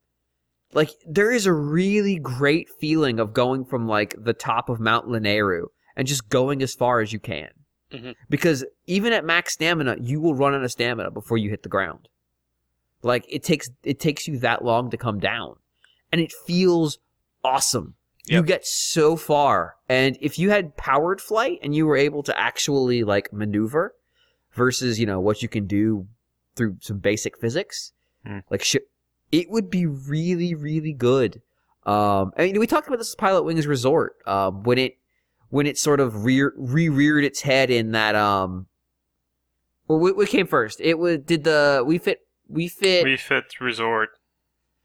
like 0.73 0.89
there 1.07 1.31
is 1.31 1.45
a 1.45 1.53
really 1.53 2.17
great 2.17 2.67
feeling 2.79 3.19
of 3.19 3.33
going 3.33 3.65
from 3.65 3.87
like 3.87 4.15
the 4.17 4.33
top 4.33 4.69
of 4.69 4.79
Mount 4.79 5.07
Lanayru 5.07 5.67
and 5.95 6.07
just 6.07 6.29
going 6.29 6.61
as 6.61 6.73
far 6.73 6.99
as 7.01 7.11
you 7.13 7.19
can. 7.19 7.49
Mhm. 7.91 8.15
Because 8.29 8.65
even 8.85 9.13
at 9.13 9.23
max 9.23 9.53
stamina, 9.53 9.95
you 10.01 10.19
will 10.19 10.35
run 10.35 10.53
out 10.53 10.63
of 10.63 10.71
stamina 10.71 11.09
before 11.11 11.37
you 11.37 11.49
hit 11.49 11.63
the 11.63 11.69
ground. 11.69 12.09
Like 13.03 13.25
it 13.29 13.43
takes 13.43 13.69
it 13.83 13.99
takes 13.99 14.27
you 14.27 14.39
that 14.39 14.63
long 14.63 14.89
to 14.91 14.97
come 14.97 15.19
down. 15.19 15.55
And 16.11 16.21
it 16.21 16.33
feels 16.45 16.99
awesome. 17.43 17.95
You 18.29 18.43
get 18.43 18.65
so 18.65 19.15
far. 19.15 19.75
And 19.87 20.17
if 20.19 20.37
you 20.37 20.49
had 20.49 20.75
powered 20.75 21.21
flight 21.21 21.59
and 21.63 21.73
you 21.73 21.85
were 21.85 21.95
able 21.95 22.23
to 22.23 22.37
actually 22.37 23.05
like 23.05 23.31
maneuver 23.31 23.95
versus, 24.53 24.99
you 24.99 25.05
know, 25.05 25.21
what 25.21 25.41
you 25.41 25.47
can 25.47 25.65
do 25.65 26.07
through 26.57 26.77
some 26.81 26.97
basic 26.97 27.37
physics, 27.37 27.93
Hmm. 28.25 28.39
like 28.49 28.61
shit, 28.61 28.89
it 29.31 29.49
would 29.49 29.69
be 29.69 29.85
really, 29.85 30.53
really 30.53 30.91
good. 30.91 31.41
Um, 31.85 32.33
I 32.37 32.43
mean, 32.43 32.59
we 32.59 32.67
talked 32.67 32.87
about 32.87 32.97
this 32.97 33.15
Pilotwings 33.15 33.65
Resort 33.65 34.17
um, 34.25 34.63
when 34.63 34.77
it 34.77 34.97
when 35.49 35.65
it 35.65 35.77
sort 35.77 36.01
of 36.01 36.25
rear 36.25 36.53
re-reared 36.57 37.23
its 37.23 37.41
head 37.41 37.69
in 37.69 37.91
that 37.91 38.15
um. 38.15 38.67
Well, 39.87 39.99
what 39.99 40.27
came 40.27 40.47
first? 40.47 40.81
It 40.81 40.95
was 40.99 41.19
did 41.19 41.45
the 41.45 41.81
Wii 41.87 42.01
Fit 42.01 42.26
Wii 42.51 42.71
Fit 42.71 43.05
Wii 43.05 43.19
Fit 43.19 43.59
Resort. 43.59 44.09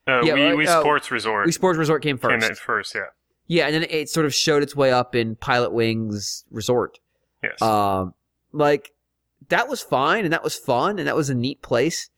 Uh, 0.06 0.22
Yeah, 0.24 0.34
we, 0.34 0.42
uh, 0.46 0.56
Wii 0.56 0.80
Sports 0.80 1.10
Resort 1.10 1.46
Wii 1.48 1.52
Sports 1.54 1.78
Resort 1.78 2.02
came 2.02 2.18
first. 2.18 2.40
came 2.40 2.50
in 2.50 2.56
first, 2.56 2.94
yeah. 2.94 3.02
Yeah, 3.46 3.66
and 3.66 3.74
then 3.74 3.86
it 3.90 4.08
sort 4.08 4.26
of 4.26 4.34
showed 4.34 4.62
its 4.62 4.74
way 4.74 4.92
up 4.92 5.14
in 5.14 5.36
Pilotwings 5.36 6.44
Resort. 6.50 6.98
Yes. 7.42 7.60
Um, 7.60 8.14
like 8.52 8.92
that 9.48 9.68
was 9.68 9.82
fine 9.82 10.24
and 10.24 10.32
that 10.32 10.44
was 10.44 10.54
fun 10.56 10.98
and 10.98 11.06
that 11.08 11.16
was 11.16 11.28
a 11.30 11.34
neat 11.34 11.60
place. 11.62 12.08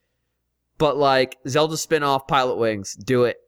But 0.79 0.97
like 0.97 1.37
Zelda 1.49 1.77
spin-off 1.77 2.27
Pilotwings, 2.27 2.97
do 3.03 3.25
it. 3.25 3.39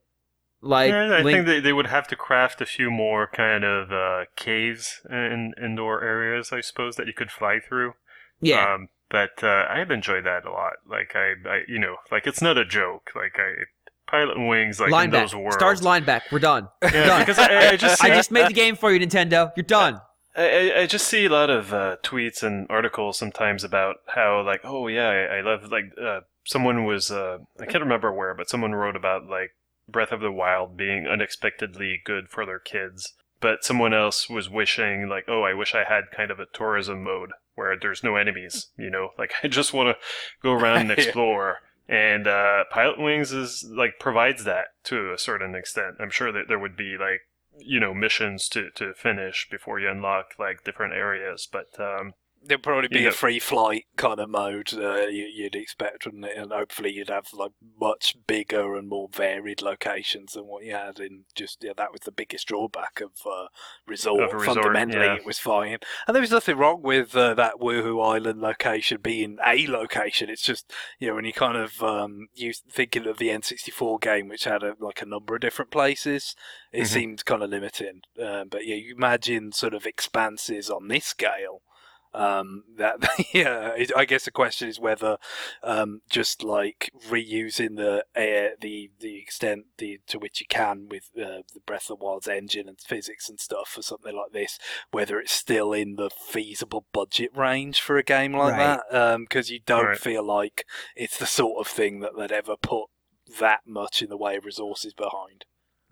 Like 0.62 0.90
yeah, 0.90 1.02
I 1.12 1.22
Link- 1.22 1.36
think 1.36 1.46
they, 1.46 1.60
they 1.60 1.72
would 1.72 1.86
have 1.86 2.08
to 2.08 2.16
craft 2.16 2.60
a 2.60 2.66
few 2.66 2.90
more 2.90 3.28
kind 3.28 3.62
of 3.64 3.92
uh, 3.92 4.24
caves 4.36 5.00
in 5.08 5.52
indoor 5.62 6.02
areas, 6.02 6.50
I 6.52 6.60
suppose, 6.60 6.96
that 6.96 7.06
you 7.06 7.12
could 7.12 7.30
fly 7.30 7.58
through. 7.60 7.92
yeah, 8.40 8.74
Um, 8.74 8.88
but 9.10 9.42
uh, 9.42 9.66
I've 9.68 9.90
enjoyed 9.90 10.24
that 10.24 10.44
a 10.44 10.50
lot. 10.50 10.74
Like 10.88 11.12
I, 11.14 11.34
I, 11.48 11.60
you 11.68 11.78
know, 11.78 11.96
like 12.10 12.26
it's 12.26 12.42
not 12.42 12.58
a 12.58 12.64
joke. 12.64 13.10
Like 13.14 13.36
I, 13.38 13.64
Pilot 14.10 14.36
and 14.36 14.48
Wings, 14.48 14.78
like 14.78 14.88
in 14.88 14.92
line 14.92 15.10
back. 15.10 15.24
those 15.24 15.34
worlds. 15.34 15.56
Stars 15.56 15.82
line 15.82 16.04
back. 16.04 16.24
We're 16.30 16.38
done. 16.38 16.68
Yeah, 16.82 17.06
done. 17.06 17.20
because 17.22 17.38
I, 17.38 17.70
I 17.70 17.76
just 17.76 18.04
I 18.04 18.08
just 18.10 18.30
made 18.30 18.48
the 18.48 18.54
game 18.54 18.76
for 18.76 18.92
you, 18.92 19.00
Nintendo. 19.04 19.52
You're 19.56 19.64
done. 19.64 20.00
I, 20.36 20.42
I- 20.76 20.80
I 20.82 20.86
just 20.86 21.08
see 21.08 21.24
a 21.26 21.30
lot 21.30 21.50
of 21.50 21.72
uh, 21.72 21.96
tweets 22.02 22.42
and 22.42 22.66
articles 22.70 23.16
sometimes 23.18 23.64
about 23.64 23.96
how 24.06 24.42
like 24.44 24.60
oh 24.64 24.86
yeah 24.88 25.08
I, 25.08 25.38
I 25.38 25.40
love 25.40 25.70
like 25.72 25.84
uh, 26.00 26.20
someone 26.44 26.84
was 26.84 27.10
uh, 27.10 27.38
I 27.60 27.66
can't 27.66 27.82
remember 27.82 28.12
where 28.12 28.34
but 28.34 28.48
someone 28.50 28.72
wrote 28.74 28.96
about 28.96 29.26
like 29.26 29.52
Breath 29.88 30.12
of 30.12 30.20
the 30.20 30.30
Wild 30.32 30.76
being 30.76 31.06
unexpectedly 31.06 32.00
good 32.04 32.28
for 32.28 32.44
their 32.44 32.58
kids 32.58 33.14
but 33.40 33.64
someone 33.64 33.94
else 33.94 34.28
was 34.28 34.50
wishing 34.50 35.08
like 35.08 35.24
oh 35.26 35.42
I 35.42 35.54
wish 35.54 35.74
I 35.74 35.84
had 35.84 36.10
kind 36.14 36.30
of 36.30 36.38
a 36.38 36.46
tourism 36.52 37.02
mode 37.02 37.30
where 37.56 37.76
there's 37.78 38.04
no 38.04 38.16
enemies 38.16 38.68
you 38.78 38.90
know? 38.90 39.10
Like 39.18 39.32
I 39.42 39.48
just 39.48 39.72
want 39.74 39.88
to 39.88 40.04
go 40.42 40.52
around 40.58 40.78
and 40.78 40.90
explore. 40.92 41.58
And 41.88 42.26
uh, 42.26 42.64
Pilotwings 42.72 43.32
is 43.32 43.64
like 43.68 44.00
provides 44.00 44.42
that 44.44 44.66
to 44.84 45.12
a 45.12 45.18
certain 45.18 45.54
extent. 45.54 45.96
I'm 46.00 46.10
sure 46.10 46.32
that 46.32 46.48
there 46.48 46.58
would 46.58 46.76
be 46.76 46.96
like 46.98 47.22
you 47.58 47.80
know 47.80 47.94
missions 47.94 48.48
to 48.50 48.70
to 48.74 48.92
finish 48.94 49.48
before 49.50 49.80
you 49.80 49.88
unlock 49.88 50.34
like 50.38 50.64
different 50.64 50.94
areas. 50.94 51.48
But 51.50 51.80
um 51.80 52.14
There'd 52.48 52.62
probably 52.62 52.88
be 52.88 53.00
Yeah. 53.00 53.08
a 53.08 53.12
free 53.12 53.38
flight 53.38 53.86
kind 53.96 54.20
of 54.20 54.28
mode 54.30 54.72
uh, 54.74 55.06
you, 55.06 55.24
you'd 55.32 55.54
expect, 55.56 56.04
wouldn't 56.06 56.24
it? 56.24 56.36
And 56.36 56.52
hopefully 56.52 56.92
you'd 56.92 57.08
have 57.10 57.26
like 57.32 57.52
much 57.80 58.16
bigger 58.26 58.76
and 58.76 58.88
more 58.88 59.08
varied 59.12 59.62
locations 59.62 60.32
than 60.32 60.44
what 60.46 60.64
you 60.64 60.72
had 60.72 60.98
in 61.00 61.24
just 61.34 61.62
yeah. 61.62 61.72
That 61.76 61.92
was 61.92 62.02
the 62.02 62.12
biggest 62.12 62.48
drawback 62.48 63.00
of 63.00 63.10
uh, 63.26 63.46
Resort. 63.86 64.22
Of 64.24 64.32
Resort, 64.34 64.56
Fundamentally, 64.56 65.06
yeah. 65.06 65.14
it 65.16 65.26
was 65.26 65.38
fine, 65.38 65.78
and 66.06 66.14
there 66.14 66.20
was 66.20 66.30
nothing 66.30 66.56
wrong 66.56 66.82
with 66.82 67.14
uh, 67.16 67.34
that 67.34 67.54
Wuhu 67.60 68.04
Island 68.04 68.40
location 68.40 68.98
being 69.02 69.38
a 69.46 69.66
location. 69.66 70.30
It's 70.30 70.42
just 70.42 70.72
you 70.98 71.08
know 71.08 71.14
when 71.14 71.24
you 71.24 71.32
kind 71.32 71.56
of 71.56 71.82
um, 71.82 72.28
you 72.34 72.52
thinking 72.70 73.06
of 73.06 73.18
the 73.18 73.28
N64 73.28 74.00
game, 74.00 74.28
which 74.28 74.44
had 74.44 74.62
a, 74.62 74.74
like 74.78 75.02
a 75.02 75.06
number 75.06 75.34
of 75.34 75.40
different 75.40 75.70
places, 75.70 76.34
it 76.72 76.82
Mhm. 76.82 76.86
seemed 76.86 77.24
kind 77.24 77.42
of 77.42 77.50
limiting. 77.50 78.02
Um, 78.22 78.48
but 78.48 78.66
yeah, 78.66 78.76
you 78.76 78.94
imagine 78.94 79.52
sort 79.52 79.74
of 79.74 79.86
expanses 79.86 80.70
on 80.70 80.88
this 80.88 81.04
scale 81.06 81.62
um 82.16 82.64
that 82.76 82.96
yeah 83.34 83.76
i 83.94 84.04
guess 84.06 84.24
the 84.24 84.30
question 84.30 84.68
is 84.68 84.80
whether 84.80 85.18
um 85.62 86.00
just 86.08 86.42
like 86.42 86.90
reusing 87.08 87.76
the 87.76 88.02
air 88.14 88.52
the 88.60 88.90
the 89.00 89.18
extent 89.18 89.66
the 89.78 90.00
to 90.06 90.18
which 90.18 90.40
you 90.40 90.46
can 90.48 90.88
with 90.88 91.10
uh, 91.18 91.42
the 91.52 91.60
breath 91.66 91.90
of 91.90 91.98
the 91.98 92.04
wild's 92.04 92.26
engine 92.26 92.68
and 92.68 92.80
physics 92.80 93.28
and 93.28 93.38
stuff 93.38 93.68
for 93.68 93.82
something 93.82 94.16
like 94.16 94.32
this 94.32 94.58
whether 94.90 95.20
it's 95.20 95.32
still 95.32 95.72
in 95.74 95.96
the 95.96 96.08
feasible 96.10 96.86
budget 96.92 97.30
range 97.36 97.80
for 97.80 97.96
a 97.98 98.02
game 98.02 98.32
like 98.32 98.52
Right. 98.56 98.80
that 98.90 99.12
um 99.12 99.22
because 99.24 99.50
you 99.50 99.60
don't 99.66 99.84
Right. 99.86 99.98
feel 99.98 100.24
like 100.24 100.64
it's 100.96 101.18
the 101.18 101.26
sort 101.26 101.60
of 101.66 101.70
thing 101.70 102.00
that 102.00 102.12
they'd 102.16 102.32
ever 102.32 102.56
put 102.56 102.86
that 103.38 103.60
much 103.66 104.00
in 104.02 104.08
the 104.08 104.16
way 104.16 104.36
of 104.36 104.44
resources 104.46 104.94
behind 104.94 105.44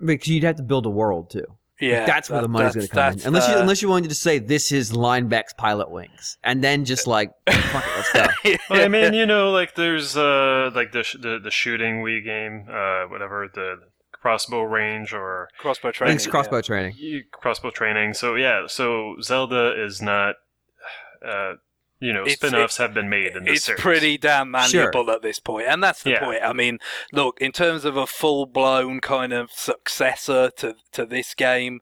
Because 0.03 0.29
you'd 0.29 0.45
have 0.45 0.57
to 0.57 0.63
build 0.63 0.87
a 0.87 0.91
world 0.91 1.29
too. 1.31 1.59
Yeah 1.81 2.07
that's 2.07 2.31
where 2.31 2.41
the 2.41 2.49
money's 2.49 2.75
going 2.75 2.87
to 2.87 2.93
come 2.93 3.05
in. 3.05 3.13
that's, 3.15 3.27
Unless 3.27 3.49
you 3.49 3.55
uh, 3.55 3.61
unless 3.61 3.83
you 3.83 3.89
wanted 3.89 4.09
to 4.11 4.15
say 4.15 4.39
this 4.39 4.71
is 4.73 4.93
Lineback's 4.93 5.55
Pilotwings, 5.55 6.37
and 6.45 6.63
then 6.63 6.85
just 6.85 7.07
like 7.07 7.31
fuck 7.51 7.85
it, 7.85 7.91
let's 7.97 8.13
go. 8.13 8.53
well, 8.71 8.85
I 8.85 8.89
mean 8.89 9.13
you 9.15 9.27
know 9.27 9.51
like 9.51 9.75
there's 9.75 10.17
uh 10.17 10.71
like 10.75 10.93
the 10.93 11.03
sh- 11.03 11.17
the, 11.21 11.39
the 11.43 11.51
shooting 11.51 12.03
Wii 12.03 12.25
game 12.25 12.67
uh 12.69 13.09
whatever 13.11 13.49
the 13.53 13.77
crossbow 14.13 14.63
range 14.63 15.13
or 15.13 15.49
crossbow 15.59 15.91
training 15.91 16.13
Thanks, 16.19 16.27
crossbow 16.27 16.57
yeah. 16.57 16.63
training. 16.63 17.23
crossbow 17.33 17.71
training 17.71 18.15
so 18.15 18.37
yeah 18.37 18.67
so 18.67 19.17
Zelda 19.21 19.75
is 19.85 20.01
not 20.01 20.37
uh 21.27 21.55
you 22.05 22.13
know 22.13 22.23
It's- 22.23 22.37
spin-offs 22.37 22.77
have 22.77 22.93
been 22.95 23.09
made 23.09 23.35
in 23.37 23.45
this 23.45 23.57
it's 23.57 23.65
series. 23.67 23.81
pretty 23.81 24.19
damn 24.19 24.55
Sure. 24.69 25.11
at 25.11 25.23
this 25.23 25.39
point, 25.39 25.67
and 25.69 25.83
that's 25.83 26.03
the 26.03 26.11
Yeah. 26.11 26.25
point. 26.25 26.43
I 26.43 26.53
mean, 26.53 26.79
look, 27.13 27.41
in 27.41 27.53
terms 27.53 27.85
of 27.85 27.97
a 27.97 28.07
full 28.07 28.47
blown 28.47 29.01
kind 29.01 29.33
of 29.33 29.51
successor 29.51 30.51
to 30.59 30.77
to 30.93 31.07
this 31.07 31.35
game, 31.35 31.81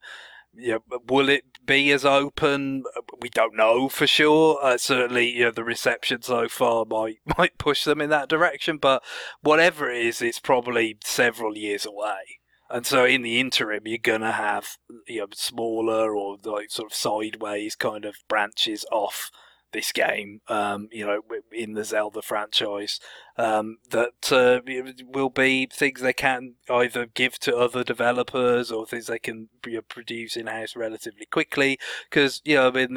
you 0.55 0.73
know, 0.91 0.99
will 1.09 1.29
it 1.29 1.45
be 1.65 1.91
as 1.93 2.05
open? 2.05 2.85
We 3.21 3.29
don't 3.31 3.57
know 3.57 3.89
for 3.89 4.07
sure. 4.07 4.59
Uh, 4.63 4.77
certainly, 4.79 5.31
you 5.31 5.45
know, 5.45 5.51
the 5.51 5.65
reception 5.65 6.23
so 6.23 6.49
far 6.49 6.85
might 6.85 7.19
might 7.39 7.59
push 7.59 7.85
them 7.85 8.01
in 8.01 8.11
that 8.11 8.29
direction, 8.29 8.77
but 8.79 9.03
whatever 9.41 9.91
it 9.91 10.05
is, 10.07 10.21
it's 10.23 10.41
probably 10.41 10.99
several 11.05 11.57
years 11.57 11.85
away. 11.87 12.39
And 12.71 12.87
so, 12.87 13.05
in 13.05 13.21
the 13.23 13.39
interim, 13.39 13.83
you're 13.87 13.99
gonna 13.99 14.33
have 14.33 14.77
you 15.07 15.21
know 15.21 15.27
smaller 15.35 16.17
or 16.17 16.37
like 16.45 16.71
sort 16.71 16.91
of 16.93 16.97
sideways 16.97 17.75
kind 17.77 18.05
of 18.05 18.17
branches 18.29 18.85
off 18.91 19.31
this 19.73 19.93
game, 19.93 20.41
um, 20.49 20.89
you 20.93 21.05
know, 21.05 21.23
in 21.51 21.75
the 21.75 21.85
Zelda 21.85 22.23
franchise, 22.23 23.01
um, 23.37 23.79
that 23.91 24.33
uh, 24.33 24.61
will 25.07 25.31
be 25.31 25.67
things 25.67 26.01
they 26.01 26.13
can 26.13 26.55
either 26.71 27.07
give 27.07 27.39
to 27.41 27.57
other 27.57 27.83
developers 27.83 28.71
or 28.71 28.87
things 28.87 29.07
they 29.07 29.19
can 29.19 29.49
produce 29.89 30.37
in 30.37 30.47
house 30.47 30.77
relatively 30.77 31.27
quickly. 31.27 31.79
Because 32.09 32.41
you 32.45 32.57
know, 32.57 32.69
I 32.69 32.71
mean, 32.71 32.97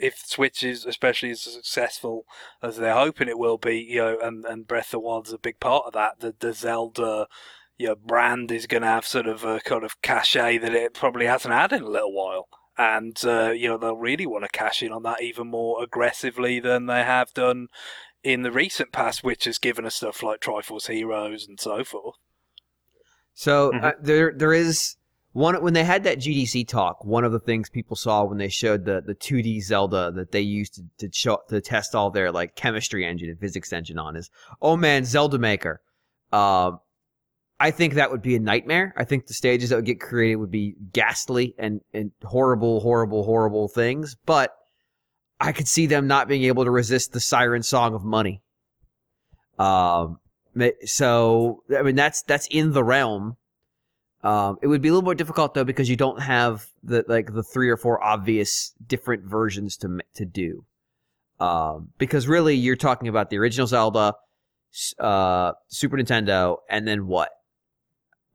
if 0.00 0.18
Switch 0.18 0.62
is 0.62 0.84
especially 0.84 1.30
as 1.30 1.42
successful 1.42 2.24
as 2.62 2.76
they're 2.76 2.94
hoping 2.94 3.28
it 3.28 3.38
will 3.38 3.58
be, 3.58 3.78
you 3.80 3.98
know, 3.98 4.18
and, 4.22 4.44
and 4.44 4.66
Breath 4.66 4.88
of 4.88 4.90
the 4.92 5.00
Wild's 5.00 5.32
a 5.32 5.38
big 5.38 5.60
part 5.60 5.84
of 5.86 5.92
that. 5.94 6.20
The, 6.20 6.34
the 6.38 6.52
Zelda. 6.52 7.26
You 7.78 7.86
know, 7.86 7.94
brand 7.94 8.52
is 8.52 8.66
going 8.66 8.82
to 8.82 8.88
have 8.88 9.06
sort 9.06 9.26
of 9.26 9.42
a 9.42 9.58
kind 9.60 9.84
of 9.84 10.02
cachet 10.02 10.58
that 10.58 10.74
it 10.74 10.92
probably 10.92 11.24
hasn't 11.24 11.54
had 11.54 11.72
in 11.72 11.82
a 11.82 11.88
little 11.88 12.12
while 12.12 12.46
and 12.80 13.22
uh, 13.26 13.50
you 13.50 13.68
know 13.68 13.76
they'll 13.76 13.94
really 13.94 14.24
want 14.24 14.42
to 14.42 14.48
cash 14.48 14.82
in 14.82 14.90
on 14.90 15.02
that 15.02 15.22
even 15.22 15.46
more 15.48 15.82
aggressively 15.82 16.58
than 16.60 16.86
they 16.86 17.02
have 17.02 17.32
done 17.34 17.68
in 18.24 18.42
the 18.42 18.50
recent 18.50 18.90
past, 18.90 19.22
which 19.22 19.44
has 19.44 19.58
given 19.58 19.84
us 19.84 19.96
stuff 19.96 20.22
like 20.22 20.40
Triforce 20.40 20.90
Heroes 20.90 21.46
and 21.46 21.60
so 21.60 21.84
forth. 21.84 22.16
So 23.34 23.70
Mhm. 23.72 23.84
uh, 23.84 23.92
there 24.00 24.32
there 24.34 24.54
is 24.54 24.96
one 25.32 25.62
when 25.62 25.74
they 25.74 25.84
had 25.84 26.04
that 26.04 26.18
GDC 26.18 26.64
talk. 26.66 27.04
One 27.04 27.22
of 27.24 27.32
the 27.32 27.38
things 27.38 27.68
people 27.68 27.96
saw 27.96 28.24
when 28.24 28.38
they 28.38 28.48
showed 28.48 28.86
the 28.86 29.02
the 29.02 29.14
2D 29.14 29.60
Zelda 29.60 30.10
that 30.12 30.32
they 30.32 30.40
used 30.40 30.74
to 30.76 30.82
to, 31.06 31.12
show, 31.12 31.38
to 31.50 31.60
test 31.60 31.94
all 31.94 32.10
their 32.10 32.32
like 32.32 32.56
chemistry 32.56 33.04
engine 33.04 33.28
and 33.28 33.38
physics 33.38 33.74
engine 33.74 33.98
on 33.98 34.16
is 34.16 34.30
oh 34.62 34.76
man 34.78 35.04
Zelda 35.04 35.38
Maker. 35.38 35.82
Um, 36.32 36.80
I 37.62 37.70
think 37.70 37.94
that 37.94 38.10
would 38.10 38.22
be 38.22 38.36
a 38.36 38.40
nightmare. 38.40 38.94
I 38.96 39.04
think 39.04 39.26
the 39.26 39.34
stages 39.34 39.68
that 39.68 39.76
would 39.76 39.84
get 39.84 40.00
created 40.00 40.36
would 40.36 40.50
be 40.50 40.74
ghastly 40.94 41.54
and 41.58 41.82
and 41.92 42.10
horrible, 42.24 42.80
horrible, 42.80 43.22
horrible 43.22 43.68
things. 43.68 44.16
But 44.24 44.56
I 45.38 45.52
could 45.52 45.68
see 45.68 45.84
them 45.84 46.06
not 46.06 46.26
being 46.26 46.44
able 46.44 46.64
to 46.64 46.70
resist 46.70 47.12
the 47.12 47.20
siren 47.20 47.62
song 47.62 47.94
of 47.94 48.02
money. 48.02 48.40
Um, 49.58 50.20
So 50.84 51.62
I 51.76 51.82
mean 51.82 51.96
that's 51.96 52.22
that's 52.22 52.46
in 52.50 52.72
the 52.72 52.82
realm. 52.82 53.36
Um, 54.22 54.56
it 54.62 54.66
would 54.66 54.82
be 54.82 54.88
a 54.88 54.92
little 54.92 55.04
more 55.04 55.14
difficult 55.14 55.52
though 55.52 55.64
because 55.64 55.88
you 55.88 55.96
don't 55.96 56.20
have 56.20 56.66
the 56.82 57.04
like 57.08 57.32
the 57.32 57.42
three 57.42 57.68
or 57.68 57.76
four 57.76 58.02
obvious 58.02 58.72
different 58.86 59.24
versions 59.24 59.76
to 59.78 60.00
to 60.14 60.24
do. 60.24 60.64
Um, 61.38 61.90
because 61.98 62.26
really 62.26 62.54
you're 62.54 62.76
talking 62.76 63.08
about 63.08 63.28
the 63.28 63.38
original 63.38 63.66
Zelda, 63.66 64.14
uh, 64.98 65.52
Super 65.68 65.98
Nintendo, 65.98 66.56
and 66.68 66.86
then 66.88 67.06
what? 67.06 67.30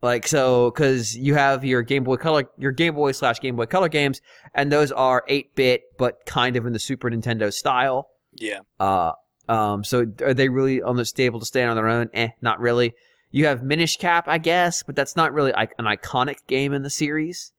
Like 0.02 0.28
so, 0.28 0.72
because 0.72 1.16
you 1.16 1.34
have 1.36 1.66
your 1.66 1.82
Game 1.82 2.04
Boy 2.04 2.18
Color, 2.18 2.46
your 2.58 2.72
Game 2.72 2.96
Boy 2.96 3.12
slash 3.12 3.40
Game 3.40 3.56
Boy 3.56 3.66
Color 3.66 3.90
games, 3.90 4.22
and 4.54 4.72
those 4.72 4.92
are 4.92 5.24
eight 5.28 5.56
bit, 5.56 5.82
but 5.98 6.26
kind 6.26 6.56
of 6.58 6.66
in 6.66 6.74
the 6.74 6.80
Super 6.80 7.10
Nintendo 7.10 7.52
style. 7.52 8.10
Yeah. 8.34 8.60
Uh, 8.80 9.14
um, 9.48 9.84
so 9.84 10.06
are 10.22 10.34
they 10.34 10.50
really 10.50 10.82
on 10.82 10.96
the 10.96 11.06
stable 11.06 11.40
to 11.40 11.46
stand 11.46 11.70
on 11.70 11.76
their 11.76 11.88
own? 11.88 12.10
Eh, 12.14 12.30
not 12.42 12.60
really. 12.60 12.94
You 13.32 13.48
have 13.48 13.64
Minish 13.64 13.98
Cap, 13.98 14.28
I 14.28 14.38
guess, 14.38 14.84
but 14.84 14.96
that's 14.96 15.16
not 15.16 15.34
really 15.34 15.52
like 15.52 15.74
an 15.78 15.86
iconic 15.86 16.38
game 16.48 16.74
in 16.74 16.84
the 16.84 16.90
series. 16.90 17.52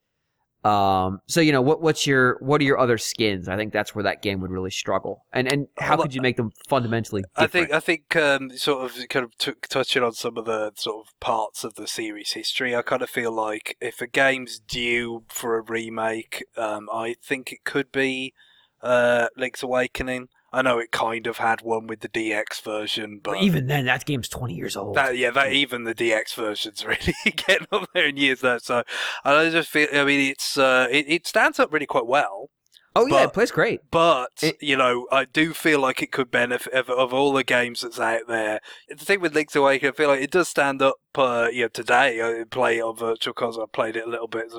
Um, 0.66 1.20
so 1.28 1.40
you 1.40 1.52
know 1.52 1.62
what? 1.62 1.80
What's 1.80 2.06
your 2.06 2.38
what 2.40 2.60
are 2.60 2.64
your 2.64 2.78
other 2.78 2.98
skins? 2.98 3.48
I 3.48 3.56
think 3.56 3.72
that's 3.72 3.94
where 3.94 4.02
that 4.04 4.20
game 4.20 4.40
would 4.40 4.50
really 4.50 4.70
struggle. 4.70 5.24
And 5.32 5.50
and 5.50 5.68
how 5.78 5.96
could 5.96 6.14
you 6.14 6.20
make 6.20 6.36
them 6.36 6.50
fundamentally 6.68 7.22
I 7.36 7.42
different? 7.42 7.68
think 7.68 7.76
I 7.76 7.80
think 7.80 8.16
um, 8.16 8.50
sort 8.56 8.84
of 8.84 9.08
kind 9.08 9.24
of 9.24 9.36
t- 9.38 9.52
touching 9.68 10.02
on 10.02 10.12
some 10.12 10.36
of 10.36 10.44
the 10.44 10.72
sort 10.74 11.06
of 11.06 11.20
parts 11.20 11.62
of 11.62 11.74
the 11.74 11.86
series 11.86 12.32
history. 12.32 12.74
I 12.74 12.82
kind 12.82 13.02
of 13.02 13.10
feel 13.10 13.32
like 13.32 13.76
if 13.80 14.00
a 14.00 14.08
game's 14.08 14.58
due 14.58 15.24
for 15.28 15.56
a 15.56 15.62
remake, 15.62 16.44
um, 16.56 16.88
I 16.92 17.14
think 17.22 17.52
it 17.52 17.62
could 17.64 17.92
be 17.92 18.34
uh, 18.82 19.28
Link's 19.36 19.62
Awakening. 19.62 20.28
I 20.56 20.62
know 20.62 20.78
it 20.78 20.90
kind 20.90 21.26
of 21.26 21.36
had 21.36 21.60
one 21.60 21.86
with 21.86 22.00
the 22.00 22.08
DX 22.08 22.62
version, 22.62 23.20
but 23.22 23.32
But 23.32 23.42
even 23.42 23.66
then, 23.66 23.84
that 23.84 24.06
game's 24.06 24.28
twenty 24.28 24.54
years 24.54 24.74
old. 24.74 24.96
that, 24.96 25.18
yeah, 25.18 25.30
that 25.32 25.52
even 25.52 25.84
the 25.84 25.94
DX 25.94 26.34
version's 26.34 26.84
really 26.86 27.14
getting 27.36 27.66
up 27.70 27.90
there 27.92 28.06
in 28.06 28.16
years 28.16 28.42
now. 28.42 28.56
So 28.56 28.82
I 29.22 29.50
just 29.50 29.68
feel, 29.68 29.88
I 29.92 30.04
mean, 30.04 30.30
it's 30.30 30.56
uh, 30.56 30.88
it, 30.90 31.04
it 31.08 31.26
stands 31.26 31.60
up 31.60 31.72
really 31.72 31.84
quite 31.84 32.06
well. 32.06 32.48
Oh 32.96 33.06
yeah, 33.06 33.12
but- 33.12 33.24
it 33.24 33.32
plays 33.32 33.50
great. 33.50 33.80
But 33.90 34.30
It- 34.42 34.62
you 34.62 34.76
know, 34.76 35.06
I 35.12 35.24
do 35.24 35.52
feel 35.54 35.80
like 35.80 36.02
it 36.02 36.12
could 36.12 36.30
benefit 36.30 36.72
of, 36.72 36.90
of 36.90 37.12
all 37.12 37.32
the 37.32 37.44
games 37.44 37.82
that's 37.82 38.00
out 38.00 38.22
there. 38.28 38.60
The 38.88 39.04
thing 39.04 39.20
with 39.20 39.34
Link's 39.34 39.54
Awakening, 39.56 39.92
I 39.92 39.96
feel 39.96 40.08
like 40.08 40.20
it 40.20 40.30
does 40.30 40.48
stand 40.48 40.82
up. 40.82 40.96
Uh, 41.14 41.48
you 41.50 41.62
know, 41.62 41.68
today 41.68 42.20
I 42.20 42.44
play 42.44 42.78
it 42.78 42.82
on 42.82 42.94
Virtual 42.96 43.32
Console. 43.32 43.62
I 43.62 43.66
played 43.72 43.96
it 43.96 44.04
a 44.06 44.10
little 44.10 44.28
bit 44.28 44.52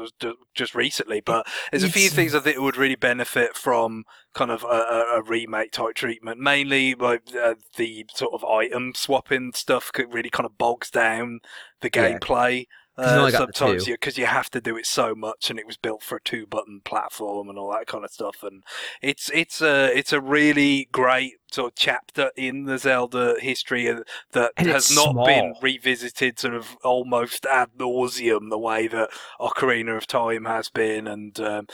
just- 0.56 0.74
recently, 0.76 1.22
but 1.22 1.48
there's 1.72 1.84
a 1.84 1.90
few 1.90 2.10
things 2.10 2.34
I 2.34 2.40
think 2.40 2.60
would 2.60 2.78
really 2.78 2.96
benefit 2.96 3.56
from 3.56 4.04
kind 4.34 4.50
of 4.52 4.64
a, 4.64 5.06
a, 5.18 5.22
remake 5.24 5.72
type 5.72 5.96
treatment. 5.96 6.40
Mainly, 6.40 6.96
like 6.96 7.22
uh, 7.36 7.56
the 7.76 8.06
sort 8.16 8.34
of 8.34 8.44
item 8.44 8.94
swapping 8.96 9.52
stuff 9.54 9.92
could 9.94 10.14
really 10.14 10.30
kind 10.30 10.46
of 10.46 10.58
bogs 10.58 10.90
down 10.90 11.40
the 11.82 11.90
Yeah. 11.94 12.18
gameplay. 12.18 12.58
you 12.60 12.66
Uh, 12.98 13.18
only 13.20 13.32
got 13.32 13.48
the 13.48 13.54
sometimes 13.54 13.86
because 13.86 14.18
you, 14.18 14.26
have 14.26 14.50
to 14.50 14.60
do 14.60 14.76
it 14.76 14.86
so 14.86 15.14
much, 15.14 15.50
and 15.50 15.60
it 15.60 15.68
was 15.68 15.78
built 15.78 16.02
for 16.02 16.16
a 16.16 16.22
two-button 16.22 16.82
platform 16.84 17.48
and 17.48 17.58
all 17.58 17.72
that 17.72 17.86
kind 17.86 18.04
of 18.04 18.12
stuff. 18.12 18.42
And 18.42 18.64
it's 19.02 19.30
it's 19.34 19.62
a 19.62 19.96
it's 19.96 20.12
a 20.12 20.20
really 20.20 20.90
great 20.92 21.34
sort 21.52 21.74
of 21.74 21.76
chapter 21.76 22.32
in 22.36 22.66
the 22.66 22.80
Zelda 22.80 23.36
history 23.40 23.88
uh, 23.88 24.02
that 24.32 24.52
And 24.58 24.68
has 24.68 24.94
not 24.94 25.26
been 25.26 25.54
revisited 25.62 26.40
sort 26.40 26.56
of 26.56 26.76
almost 26.84 27.46
ad 27.46 27.70
nauseum 27.78 28.50
the 28.50 28.58
way 28.58 28.88
that 28.88 29.10
Ocarina 29.40 29.96
of 29.96 30.08
Time 30.08 30.46
has 30.46 30.70
been, 30.70 31.08
and 31.08 31.40
um, 31.40 31.68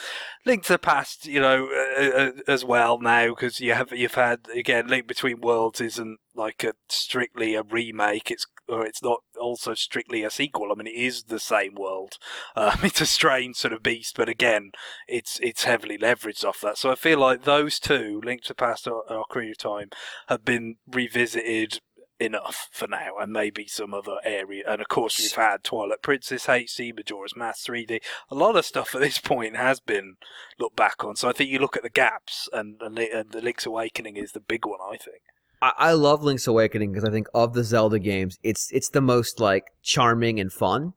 Link 0.45 0.63
to 0.63 0.73
the 0.73 0.79
Past, 0.79 1.25
you 1.25 1.39
know, 1.39 1.69
uh, 1.97 2.03
uh, 2.03 2.31
as 2.49 2.65
well 2.65 2.99
now 2.99 3.29
because 3.29 3.61
you 3.61 3.73
have 3.73 3.93
you've 3.93 4.15
had 4.15 4.41
again 4.53 4.87
Link 4.87 5.07
Between 5.07 5.39
Worlds 5.39 5.79
isn't 5.79 6.19
like 6.35 6.63
a 6.63 6.73
strictly 6.89 7.55
a 7.55 7.63
remake. 7.63 8.31
It's 8.31 8.45
or 8.67 8.85
it's 8.85 9.03
not 9.03 9.19
also 9.39 9.73
strictly 9.73 10.23
a 10.23 10.29
sequel. 10.29 10.71
I 10.71 10.75
mean, 10.75 10.87
it 10.87 10.91
is 10.91 11.23
the 11.23 11.39
same 11.39 11.75
world. 11.75 12.17
Um, 12.55 12.79
it's 12.83 13.01
a 13.01 13.05
strange 13.05 13.55
sort 13.55 13.73
of 13.73 13.81
beast, 13.81 14.15
but 14.15 14.29
again, 14.29 14.71
it's 15.07 15.39
it's 15.41 15.63
heavily 15.63 15.97
leveraged 15.97 16.45
off 16.45 16.61
that. 16.61 16.77
So 16.77 16.91
I 16.91 16.95
feel 16.95 17.17
like 17.17 17.43
those 17.43 17.79
two, 17.79 18.21
Link 18.23 18.43
to 18.43 18.49
the 18.49 18.55
Past 18.55 18.87
or 18.87 19.03
Ocarina 19.09 19.51
of 19.51 19.57
Time, 19.57 19.89
have 20.27 20.45
been 20.45 20.75
revisited 20.87 21.81
enough 22.19 22.69
for 22.71 22.87
now, 22.87 23.17
and 23.19 23.31
maybe 23.31 23.67
some 23.67 23.93
other 23.93 24.17
area. 24.23 24.63
And 24.67 24.81
of 24.81 24.87
course, 24.87 25.19
we've 25.19 25.31
had 25.31 25.63
Twilight 25.63 26.01
Princess 26.01 26.45
HD, 26.45 26.95
Majora's 26.95 27.35
Mask 27.35 27.67
3D. 27.67 28.01
A 28.29 28.35
lot 28.35 28.55
of 28.55 28.65
stuff 28.65 28.95
at 28.95 29.01
this 29.01 29.19
point 29.19 29.55
has 29.55 29.79
been 29.79 30.15
looked 30.59 30.75
back 30.75 31.03
on. 31.03 31.15
So 31.15 31.29
I 31.29 31.33
think 31.33 31.49
you 31.49 31.59
look 31.59 31.75
at 31.75 31.83
the 31.83 31.89
gaps, 31.89 32.47
and, 32.53 32.79
and, 32.81 32.97
and 32.97 33.31
the 33.31 33.41
Link's 33.41 33.65
Awakening 33.65 34.17
is 34.17 34.31
the 34.31 34.39
big 34.39 34.65
one. 34.65 34.79
I 34.81 34.97
think. 34.97 35.21
I, 35.61 35.71
I 35.77 35.91
love 35.93 36.23
Link's 36.23 36.47
Awakening 36.47 36.91
because 36.91 37.07
I 37.07 37.11
think 37.11 37.27
of 37.33 37.53
the 37.53 37.63
Zelda 37.63 37.99
games, 37.99 38.37
it's 38.43 38.71
it's 38.71 38.89
the 38.89 39.01
most 39.01 39.39
like 39.39 39.65
charming 39.81 40.39
and 40.39 40.51
fun, 40.51 40.93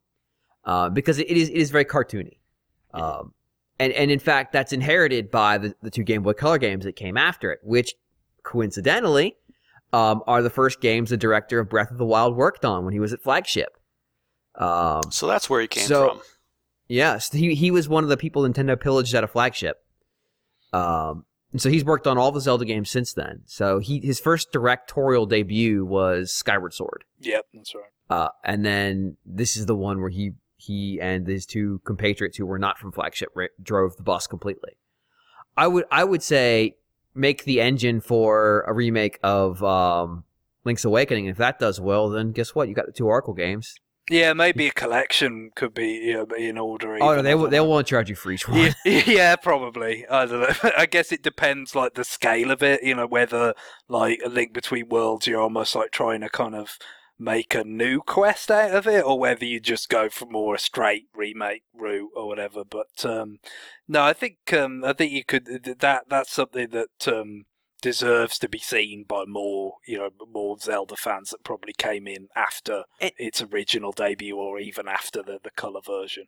uh, 0.65 0.89
because 0.91 1.19
it 1.19 1.29
is 1.31 1.49
it 1.49 1.57
is 1.57 1.71
very 1.71 1.85
cartoony, 1.85 2.39
um, 2.93 3.33
and 3.79 3.93
and 3.93 4.11
in 4.11 4.19
fact 4.19 4.53
that's 4.53 4.73
inherited 4.73 5.31
by 5.31 5.59
the, 5.59 5.75
the 5.83 5.91
two 5.91 6.03
Game 6.03 6.23
Boy 6.23 6.33
Color 6.33 6.59
games 6.59 6.85
that 6.85 6.97
came 6.97 7.17
after 7.17 7.53
it, 7.53 7.61
which 7.63 7.95
coincidentally 8.43 9.37
um, 9.93 10.23
are 10.27 10.43
the 10.43 10.51
first 10.51 10.81
games 10.81 11.11
the 11.11 11.17
director 11.17 11.59
of 11.61 11.69
Breath 11.69 11.91
of 11.91 11.99
the 11.99 12.05
Wild 12.07 12.37
worked 12.37 12.65
on 12.65 12.85
when 12.85 12.93
he 12.93 13.01
was 13.01 13.13
at 13.13 13.21
Flagship. 13.23 13.77
Um, 14.55 15.03
So 15.11 15.27
that's 15.27 15.51
where 15.51 15.61
he 15.61 15.69
came 15.69 15.87
So- 15.87 16.09
from. 16.09 16.21
Yes, 16.89 17.33
he 17.33 17.57
he 17.57 17.73
was 17.73 17.89
one 17.89 18.05
of 18.05 18.11
the 18.11 18.17
people 18.17 18.43
Nintendo 18.43 18.81
pillaged 18.81 19.13
at 19.15 19.25
a 19.25 19.27
flagship. 19.27 19.83
Um, 20.73 21.25
and 21.57 21.63
so 21.63 21.71
he's 21.71 21.87
worked 21.87 22.07
on 22.07 22.19
all 22.19 22.33
the 22.33 22.41
Zelda 22.43 22.67
games 22.67 22.91
since 22.91 23.15
then. 23.15 23.41
So 23.47 23.79
he 23.79 23.99
his 24.01 24.21
first 24.21 24.53
directorial 24.53 25.25
debut 25.25 25.87
was 25.87 26.31
Skyward 26.31 26.75
Sword, 26.75 27.05
Yep, 27.21 27.47
that's 27.55 27.75
right. 27.75 28.15
uh, 28.15 28.29
and 28.45 28.63
then 28.63 29.17
this 29.25 29.57
is 29.57 29.65
the 29.65 29.75
one 29.75 30.03
where 30.03 30.11
he 30.11 30.33
he 30.59 31.01
and 31.01 31.27
his 31.27 31.47
two 31.47 31.81
compatriots 31.87 32.37
who 32.37 32.45
were 32.45 32.59
not 32.59 32.77
from 32.79 32.93
flagship 32.93 33.31
ra- 33.35 33.47
drove 33.63 33.97
the 33.97 34.03
bus 34.03 34.27
completely. 34.27 34.73
I 35.57 35.67
would 35.67 35.87
I 35.91 36.05
would 36.05 36.23
say 36.23 36.77
make 37.15 37.45
the 37.45 37.63
engine 37.63 38.03
for 38.03 38.63
a 38.69 38.75
remake 38.75 39.19
of 39.23 39.65
um, 39.65 40.25
Link's 40.67 40.85
Awakening. 40.85 41.25
If 41.25 41.39
that 41.39 41.59
does 41.59 41.81
well, 41.81 42.11
then 42.11 42.33
guess 42.33 42.55
what? 42.55 42.69
You 42.69 42.75
got 42.75 42.85
the 42.85 42.93
two 42.93 43.07
Oracle 43.07 43.33
games. 43.33 43.75
Yeah, 44.09 44.35
maybe 44.35 44.69
a 44.69 44.73
collection 44.73 45.51
could 45.57 45.75
be 45.75 45.95
you 45.95 46.15
know, 46.15 46.27
in 46.37 46.59
order. 46.59 46.97
Oh, 47.01 47.17
no, 47.17 47.23
they 47.23 47.35
will 47.35 47.45
don't 47.45 47.51
they 47.51 47.57
know. 47.57 47.65
won't 47.65 47.87
charge 47.89 48.09
you 48.09 48.15
for 48.15 48.31
each 48.31 48.49
one. 48.49 48.59
Yeah, 48.59 48.73
yeah, 49.07 49.37
probably. 49.37 50.07
I 50.07 50.27
don't 50.27 50.41
know. 50.41 50.71
I 50.79 50.87
guess 50.87 51.11
it 51.11 51.23
depends, 51.23 51.75
like 51.75 51.95
the 51.95 52.05
scale 52.05 52.51
of 52.51 52.63
it. 52.63 52.83
You 52.83 52.95
know, 52.95 53.07
whether 53.07 53.55
like 53.89 54.21
a 54.25 54.29
link 54.29 54.53
between 54.53 54.89
worlds, 54.89 55.27
you're 55.27 55.41
almost 55.41 55.75
like 55.75 55.91
trying 55.91 56.21
to 56.21 56.29
kind 56.29 56.55
of 56.55 56.79
make 57.19 57.55
a 57.55 57.65
new 57.65 58.01
quest 58.01 58.51
out 58.51 58.73
of 58.73 58.87
it, 58.87 59.05
or 59.05 59.19
whether 59.19 59.45
you 59.45 59.59
just 59.59 59.89
go 59.89 60.09
for 60.09 60.27
more 60.27 60.55
a 60.55 60.59
straight 60.59 61.09
remake 61.15 61.65
route 61.75 62.11
or 62.15 62.29
whatever. 62.29 62.63
But 62.65 63.05
um, 63.05 63.39
no, 63.89 64.03
I 64.03 64.13
think 64.13 64.53
um, 64.53 64.85
I 64.85 64.93
think 64.93 65.13
you 65.13 65.25
could 65.25 65.47
that 65.81 66.05
that's 66.09 66.33
something 66.33 66.69
that 66.71 67.09
um, 67.09 67.47
deserves 67.91 68.39
to 68.41 68.49
be 68.49 68.59
seen 68.59 69.05
by 69.15 69.23
more 69.27 69.75
you 69.87 69.97
know 69.99 70.11
more 70.39 70.57
Zelda 70.59 70.97
fans 70.97 71.31
that 71.31 71.45
probably 71.45 71.73
came 71.87 72.07
in 72.07 72.29
after 72.35 72.77
It- 73.01 73.15
its 73.29 73.41
original 73.43 73.93
debut 73.93 74.37
or 74.37 74.59
even 74.59 74.89
after 74.89 75.23
the 75.23 75.39
the 75.47 75.51
color 75.63 75.81
version. 75.97 76.25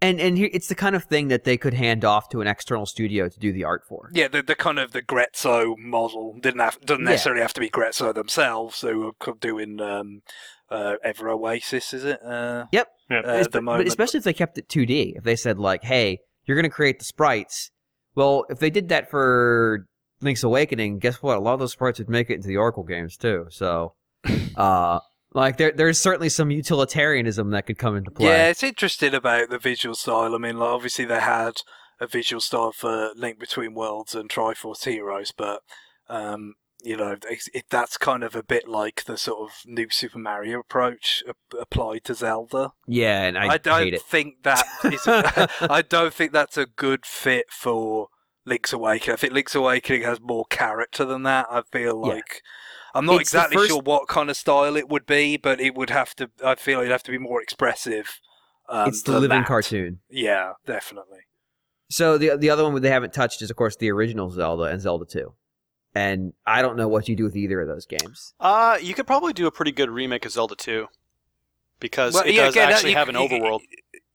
And 0.00 0.20
and 0.20 0.38
here, 0.38 0.50
it's 0.52 0.68
the 0.68 0.74
kind 0.84 0.94
of 0.94 1.04
thing 1.04 1.26
that 1.28 1.42
they 1.44 1.56
could 1.56 1.74
hand 1.74 2.04
off 2.04 2.28
to 2.30 2.40
an 2.40 2.46
external 2.46 2.86
studio 2.86 3.28
to 3.28 3.38
do 3.46 3.52
the 3.52 3.64
art 3.64 3.82
for. 3.88 4.10
Yeah, 4.12 4.28
the, 4.28 4.42
the 4.42 4.54
kind 4.54 4.78
of 4.78 4.92
the 4.92 5.02
Grezzo 5.02 5.74
model 5.78 6.36
didn't 6.40 6.60
have 6.60 6.80
doesn't 6.80 7.04
Yeah. 7.04 7.10
necessarily 7.10 7.42
have 7.42 7.52
to 7.54 7.60
be 7.60 7.68
Grezzo 7.68 8.12
themselves. 8.14 8.80
They 8.80 8.94
were 8.94 9.12
co- 9.18 9.34
doing 9.34 9.80
um, 9.80 10.22
uh, 10.70 10.94
Ever 11.02 11.28
Oasis, 11.30 11.92
is 11.92 12.04
it? 12.04 12.20
Uh, 12.22 12.66
Yep. 12.72 12.88
Yeah. 13.10 13.20
uh, 13.24 13.32
Es- 13.40 13.46
at 13.46 13.52
the 13.52 13.58
but 13.58 13.64
moment. 13.64 13.88
especially 13.88 14.18
if 14.18 14.24
they 14.24 14.32
kept 14.42 14.56
it 14.58 14.68
2D. 14.68 15.14
If 15.16 15.24
they 15.24 15.34
said 15.36 15.58
like, 15.58 15.82
"Hey, 15.82 16.18
you're 16.44 16.56
going 16.56 16.70
to 16.72 16.78
create 16.80 16.98
the 17.00 17.04
sprites," 17.04 17.70
well, 18.14 18.44
if 18.50 18.58
they 18.60 18.70
did 18.70 18.88
that 18.90 19.10
for 19.10 19.86
Link's 20.20 20.42
Awakening, 20.42 20.98
guess 20.98 21.22
what? 21.22 21.36
A 21.36 21.40
lot 21.40 21.54
of 21.54 21.60
those 21.60 21.72
sprites 21.72 21.98
would 21.98 22.08
make 22.08 22.30
it 22.30 22.34
into 22.34 22.48
the 22.48 22.56
Oracle 22.56 22.82
games 22.82 23.16
too. 23.16 23.46
So, 23.50 23.94
uh, 24.56 25.00
like 25.34 25.56
there, 25.56 25.72
there's 25.72 25.98
certainly 25.98 26.28
some 26.28 26.50
utilitarianism 26.50 27.50
that 27.50 27.66
could 27.66 27.78
come 27.78 27.96
into 27.96 28.10
play. 28.10 28.26
Yeah, 28.26 28.48
it's 28.48 28.62
interesting 28.62 29.14
about 29.14 29.50
the 29.50 29.58
visual 29.58 29.94
style. 29.94 30.34
I 30.34 30.38
mean, 30.38 30.58
like, 30.58 30.68
obviously 30.68 31.04
they 31.04 31.20
had 31.20 31.62
a 32.00 32.06
visual 32.06 32.40
style 32.40 32.72
for 32.72 33.12
Link 33.14 33.38
Between 33.38 33.74
Worlds 33.74 34.14
and 34.14 34.28
Triforce 34.28 34.84
Heroes, 34.84 35.32
but 35.36 35.62
um, 36.08 36.54
you 36.82 36.96
know, 36.96 37.16
it, 37.28 37.64
that's 37.70 37.96
kind 37.96 38.22
of 38.22 38.36
a 38.36 38.42
bit 38.42 38.68
like 38.68 39.04
the 39.04 39.16
sort 39.16 39.50
of 39.50 39.56
new 39.66 39.88
Super 39.90 40.18
Mario 40.18 40.60
approach 40.60 41.22
applied 41.58 42.04
to 42.04 42.14
Zelda. 42.14 42.72
Yeah, 42.86 43.24
and 43.24 43.36
I, 43.36 43.54
I 43.54 43.58
don't 43.58 44.00
think 44.00 44.42
that 44.44 44.64
is. 44.84 45.02
I 45.06 45.82
don't 45.82 46.14
think 46.14 46.32
that's 46.32 46.56
a 46.56 46.66
good 46.66 47.04
fit 47.04 47.46
for 47.50 48.08
Link's 48.48 48.72
Awakening. 48.72 49.14
I 49.14 49.16
think 49.16 49.32
Link's 49.32 49.54
Awakening 49.54 50.02
has 50.02 50.20
more 50.20 50.44
character 50.46 51.04
than 51.04 51.22
that. 51.24 51.46
I 51.50 51.62
feel 51.70 52.02
Yeah. 52.04 52.14
like 52.14 52.42
I'm 52.94 53.04
not 53.06 53.20
It's 53.20 53.30
exactly 53.30 53.56
first- 53.58 53.68
sure 53.70 53.82
what 53.82 54.08
kind 54.08 54.30
of 54.30 54.36
style 54.36 54.74
it 54.76 54.88
would 54.88 55.06
be, 55.06 55.36
but 55.36 55.60
it 55.60 55.74
would 55.74 55.90
have 55.90 56.14
to. 56.16 56.30
I 56.44 56.54
feel 56.54 56.80
it'd 56.80 56.90
have 56.90 57.02
to 57.04 57.10
be 57.10 57.18
more 57.18 57.40
expressive. 57.42 58.18
Um, 58.68 58.88
it's 58.88 59.02
the 59.02 59.12
living 59.12 59.28
that. 59.40 59.46
cartoon. 59.46 60.00
Yeah, 60.10 60.54
definitely. 60.66 61.20
So 61.90 62.18
the 62.18 62.36
the 62.36 62.50
other 62.50 62.64
one 62.64 62.80
they 62.82 62.90
haven't 62.90 63.12
touched 63.12 63.40
is 63.42 63.50
of 63.50 63.56
course 63.56 63.76
the 63.76 63.90
original 63.90 64.30
Zelda 64.30 64.64
and 64.64 64.80
Zelda 64.80 65.04
2. 65.04 65.34
And 65.94 66.32
I 66.46 66.60
don't 66.62 66.76
know 66.76 66.88
what 66.88 67.08
you 67.08 67.16
do 67.16 67.24
with 67.24 67.36
either 67.36 67.60
of 67.60 67.68
those 67.68 67.86
games. 67.86 68.34
Uh, 68.40 68.78
you 68.80 68.94
could 68.94 69.06
probably 69.06 69.32
do 69.32 69.46
a 69.46 69.50
pretty 69.50 69.72
good 69.72 69.90
remake 69.90 70.24
of 70.26 70.32
Zelda 70.32 70.54
2 70.54 70.86
because 71.80 72.14
Well, 72.14 72.24
it 72.24 72.34
yeah, 72.34 72.44
does 72.46 72.54
again, 72.54 72.68
that- 72.68 72.74
actually 72.76 72.90
you- 72.90 72.96
have 72.96 73.08
an 73.08 73.14
you- 73.14 73.20
overworld. 73.28 73.60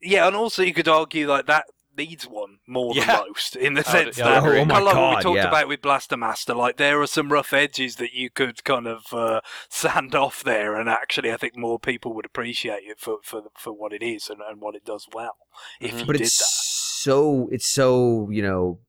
Yeah, 0.01 0.27
and 0.27 0.35
also 0.35 0.61
you 0.63 0.73
could 0.73 0.87
argue 0.87 1.27
like 1.27 1.45
that 1.47 1.65
needs 1.97 2.25
one 2.25 2.57
more 2.67 2.93
than 2.93 3.07
most 3.07 3.55
in 3.55 3.73
the 3.75 3.87
I 3.87 3.91
sense 3.91 4.17
yeah, 4.17 4.25
that 4.25 4.43
agree. 4.43 4.59
Oh 4.59 4.65
my 4.65 4.75
kind 4.75 4.87
of 4.87 4.93
like 4.93 4.95
what 4.95 5.17
we 5.17 5.23
talked 5.23 5.37
yeah. 5.37 5.47
about 5.47 5.67
with 5.67 5.81
Blaster 5.81 6.17
Master. 6.17 6.53
Like 6.53 6.77
there 6.77 7.01
are 7.01 7.07
some 7.07 7.31
rough 7.31 7.53
edges 7.53 7.95
that 7.97 8.13
you 8.13 8.29
could 8.29 8.63
kind 8.63 8.87
of 8.87 9.13
uh, 9.13 9.41
sand 9.69 10.15
off 10.15 10.43
there, 10.43 10.75
and 10.75 10.89
actually, 10.89 11.31
I 11.31 11.37
think 11.37 11.55
more 11.57 11.79
people 11.79 12.13
would 12.13 12.25
appreciate 12.25 12.83
it 12.83 12.99
for 12.99 13.17
for 13.23 13.43
for 13.57 13.71
what 13.73 13.93
it 13.93 14.03
is 14.03 14.29
and, 14.29 14.39
and 14.41 14.59
what 14.61 14.75
it 14.75 14.85
does 14.85 15.07
well 15.13 15.35
if 15.79 15.93
Mhm. 15.95 15.99
you 15.99 16.05
But 16.05 16.13
did 16.13 16.21
it's 16.23 16.37
that. 16.37 16.45
so 16.45 17.49
it's 17.51 17.67
so, 17.67 18.29
you 18.31 18.41
know, 18.41 18.79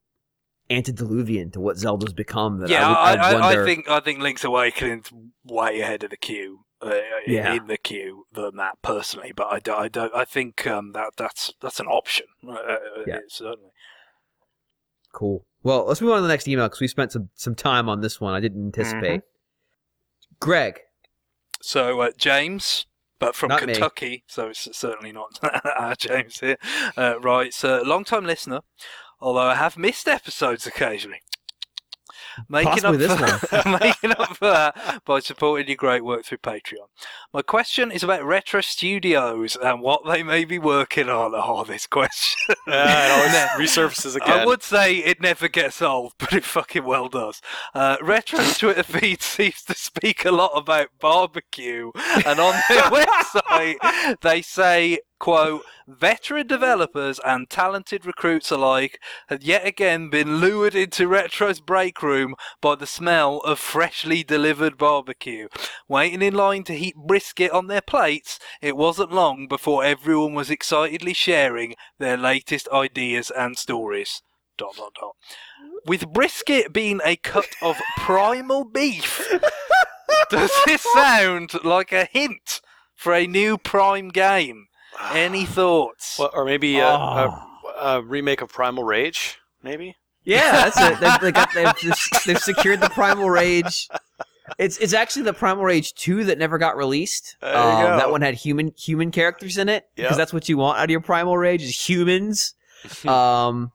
antediluvian 0.71 1.51
to 1.53 1.61
what 1.61 1.77
Zelda's 1.77 2.13
become 2.13 2.59
that 2.61 2.71
Yeah, 2.71 2.89
I, 2.89 3.11
would- 3.13 3.21
I, 3.21 3.23
I, 3.23 3.31
I, 3.31 3.41
wonder 3.41 3.63
I 3.63 3.67
think 3.67 3.89
I 3.89 4.01
think 4.01 4.21
Link's 4.21 4.45
Awakening's 4.45 5.13
way 5.45 5.81
ahead 5.81 6.05
of 6.05 6.11
the 6.11 6.17
queue. 6.17 6.61
Uh, 6.85 7.01
Yeah. 7.27 7.55
in 7.55 7.67
the 7.67 7.77
queue 7.79 8.27
than 8.33 8.57
that 8.57 8.81
personally, 8.83 9.33
but 9.35 9.47
I, 9.51 9.59
don't- 9.59 9.81
I 9.81 9.89
don't. 9.89 10.15
I 10.15 10.25
think 10.25 10.67
um, 10.67 10.93
that 10.93 11.11
that's 11.17 11.53
that's 11.61 11.81
an 11.81 11.87
option. 11.87 12.27
Uh, 12.47 12.53
uh, 12.53 12.77
Yeah. 13.07 13.19
certainly. 13.29 13.71
Cool. 15.13 15.47
Well, 15.63 15.87
let's 15.87 16.01
move 16.01 16.11
on 16.11 16.17
to 16.19 16.23
the 16.23 16.29
next 16.29 16.49
email 16.49 16.67
because 16.67 16.81
we 16.81 16.89
spent 16.89 17.13
some 17.13 17.31
some 17.35 17.55
time 17.55 17.89
on 17.89 18.01
this 18.01 18.21
one. 18.21 18.35
I 18.35 18.41
didn't 18.41 18.65
anticipate. 18.65 19.21
Mm-hmm. 19.21 20.37
Greg, 20.41 20.81
So 21.63 22.01
uh, 22.01 22.11
James, 22.19 22.87
but 23.19 23.35
from 23.35 23.49
Not 23.49 23.65
me. 23.65 23.73
Kentucky, 23.73 24.25
so 24.27 24.49
it's 24.49 24.69
certainly 24.77 25.13
not 25.13 25.39
our 25.79 25.95
James 25.95 26.41
here. 26.41 26.57
Uh, 26.97 27.19
right, 27.21 27.55
so 27.55 27.81
long 27.83 28.05
time 28.05 28.25
listener, 28.27 28.61
although 29.21 29.41
I 29.41 29.55
have 29.55 29.79
missed 29.79 30.07
episodes 30.09 30.67
occasionally. 30.67 31.21
Making 32.49 32.83
Possibly 32.83 33.07
up 33.07 33.19
this 33.19 33.51
for, 33.51 33.69
making 33.81 34.13
up 34.13 34.37
for 34.37 34.51
that 34.51 35.03
by 35.05 35.21
supporting 35.21 35.69
your 35.69 35.77
great 35.77 36.05
work 36.05 36.25
through 36.25 36.39
Patreon. 36.39 36.89
My 37.33 37.43
question 37.43 37.91
is 37.91 38.03
about 38.03 38.25
Retro 38.25 38.61
Studios 38.61 39.57
and 39.57 39.81
what 39.81 40.03
they 40.07 40.23
may 40.23 40.45
be 40.45 40.59
working 40.59 41.09
on. 41.09 41.33
Oh, 41.35 41.65
this 41.65 41.87
question. 41.87 42.55
Uh, 42.67 43.25
it 43.27 43.49
resurfaces 43.61 44.17
again. 44.17 44.41
I 44.41 44.47
would 44.47 44.63
say 44.63 44.97
it 44.97 45.21
never 45.21 45.49
gets 45.49 45.81
old, 45.81 46.13
but 46.19 46.33
it 46.33 46.45
fucking 46.45 46.85
well 46.85 47.09
does. 47.09 47.41
Uh, 47.75 47.97
Retro's 48.03 48.59
Twitter 48.59 48.83
feed 48.83 49.23
seems 49.23 49.63
to 49.65 49.75
speak 49.75 50.25
a 50.25 50.31
lot 50.31 50.53
about 50.55 50.89
barbecue, 51.01 51.91
and 52.27 52.39
on 52.39 52.55
their 52.69 52.83
website 52.85 54.21
they 54.21 54.43
say, 54.43 54.99
quote, 55.19 55.63
veteran 55.87 56.47
developers 56.47 57.21
and 57.25 57.49
talented 57.49 58.05
recruits 58.05 58.51
alike 58.51 59.01
had 59.29 59.43
yet 59.43 59.67
again 59.67 60.11
been 60.11 60.37
lured 60.37 60.75
into 60.75 61.09
Retro's 61.09 61.61
break 61.61 62.03
room 62.03 62.35
by 62.61 62.75
the 62.75 62.87
smell 62.87 63.39
of 63.39 63.59
freshly 63.59 64.23
delivered 64.23 64.77
barbecue. 64.77 65.49
Waiting 65.89 66.23
in 66.23 66.35
line 66.35 66.65
to 66.65 66.75
heat 66.75 66.97
brisket 66.97 67.51
on 67.53 67.67
their 67.67 67.81
plates, 67.81 68.39
it 68.61 68.77
wasn't 68.77 69.13
long 69.13 69.47
before 69.49 69.85
everyone 69.85 70.35
was 70.35 70.51
excitedly 70.51 71.15
sharing 71.15 71.75
their 71.99 72.17
latest 72.17 72.69
ideas 72.73 73.31
and 73.31 73.57
stories. 73.57 74.23
Dot 74.57 74.77
dot 74.77 74.93
dot. 75.01 75.17
With 75.87 76.13
brisket 76.13 76.73
being 76.73 77.01
a 77.05 77.17
cut 77.17 77.57
of 77.61 77.77
primal 77.97 78.65
beef, 78.65 79.27
does 80.31 80.53
this 80.65 80.87
sound 80.95 81.53
like 81.65 81.93
a 81.93 82.05
hint 82.05 82.61
for 82.95 83.13
a 83.13 83.27
new 83.27 83.59
Prime 83.59 84.11
game? 84.11 84.67
Any 85.13 85.45
thoughts? 85.45 86.19
Well, 86.19 86.31
or 86.33 86.45
maybe 86.45 86.79
a, 86.79 86.87
Oh. 86.89 86.91
a, 87.81 87.87
a 87.97 88.03
remake 88.03 88.41
of 88.41 88.49
Primal 88.49 88.85
Rage, 88.85 89.39
maybe. 89.63 89.97
Yeah, 90.25 90.53
that's 90.53 90.81
it. 90.81 91.01
They've, 91.01 91.21
they 91.21 91.33
got, 91.33 91.53
they've, 91.55 91.73
they've 92.27 92.39
secured 92.39 92.81
the 92.81 92.89
Primal 92.91 93.29
Rage. 93.29 93.89
It's 94.59 94.77
it's 94.79 94.93
actually 94.93 95.23
the 95.23 95.33
Primal 95.33 95.65
Rage 95.65 95.95
two 95.95 96.25
that 96.25 96.39
never 96.39 96.59
got 96.59 96.77
released. 96.77 97.37
There 97.41 97.53
you 97.53 97.59
Um, 97.59 97.83
go. 97.83 97.97
That 97.97 98.11
one 98.11 98.21
had 98.23 98.35
human 98.35 98.73
human 98.77 99.11
characters 99.11 99.57
in 99.59 99.69
it 99.69 99.89
because 99.95 100.13
Yep. 100.13 100.19
that's 100.19 100.33
what 100.33 100.49
you 100.49 100.57
want 100.59 100.79
out 100.79 100.85
of 100.85 100.91
your 100.91 101.01
Primal 101.01 101.37
Rage 101.37 101.63
is 101.63 101.89
humans. 101.89 102.55
um, 103.07 103.73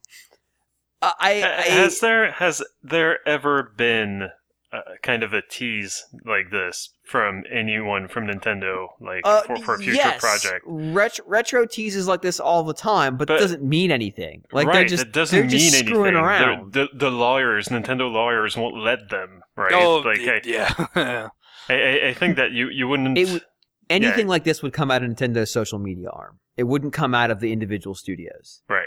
I, 1.01 1.13
I, 1.19 1.29
I 1.31 1.61
has 1.69 1.99
there 2.01 2.31
has 2.33 2.61
there 2.83 3.27
ever 3.27 3.63
been 3.77 4.29
uh, 4.71 4.81
kind 5.01 5.23
of 5.23 5.33
a 5.33 5.41
tease 5.41 6.05
like 6.25 6.51
this 6.51 6.89
from 7.03 7.43
anyone 7.51 8.07
from 8.07 8.27
Nintendo, 8.27 8.87
like 9.01 9.21
uh, 9.23 9.41
for, 9.41 9.57
for 9.57 9.73
a 9.75 9.77
future 9.79 9.93
yes, 9.95 10.19
project? 10.19 10.63
Retro, 10.67 11.25
retro 11.27 11.65
teases 11.65 12.07
like 12.07 12.21
this 12.21 12.39
all 12.39 12.63
the 12.63 12.73
time, 12.73 13.17
but, 13.17 13.27
But- 13.27 13.37
it 13.37 13.39
doesn't 13.41 13.63
mean 13.63 13.91
anything. 13.91 14.43
Like 14.51 14.67
right, 14.67 14.73
they're 14.75 14.85
just 14.85 15.05
it 15.07 15.11
doesn't 15.11 15.35
they're 15.35 15.43
mean 15.43 15.49
just 15.49 15.73
anything. 15.75 15.93
screwing 15.93 16.15
around. 16.15 16.73
The, 16.73 16.87
the 16.93 17.09
lawyers, 17.09 17.69
Nintendo 17.69 18.11
lawyers, 18.11 18.55
won't 18.55 18.77
let 18.77 19.09
them. 19.09 19.41
Right? 19.57 19.73
oh, 19.73 19.97
like, 20.05 20.19
y- 20.19 20.33
I, 20.33 20.41
yeah. 20.45 21.29
I, 21.69 21.73
I, 21.73 22.07
I 22.09 22.13
think 22.13 22.35
that 22.37 22.51
you 22.51 22.69
you 22.69 22.87
wouldn't. 22.87 23.17
It 23.17 23.29
would- 23.29 23.43
Anything 23.89 24.27
like 24.27 24.43
this 24.43 24.61
would 24.61 24.71
come 24.71 24.91
out 24.91 25.01
of 25.01 25.09
Nintendo's 25.09 25.49
social 25.51 25.79
media 25.79 26.09
arm. 26.11 26.37
It 26.57 26.65
wouldn't 26.65 26.93
come 26.93 27.15
out 27.15 27.31
of 27.31 27.39
the 27.39 27.51
individual 27.51 27.95
studios. 27.95 28.61
right. 28.69 28.85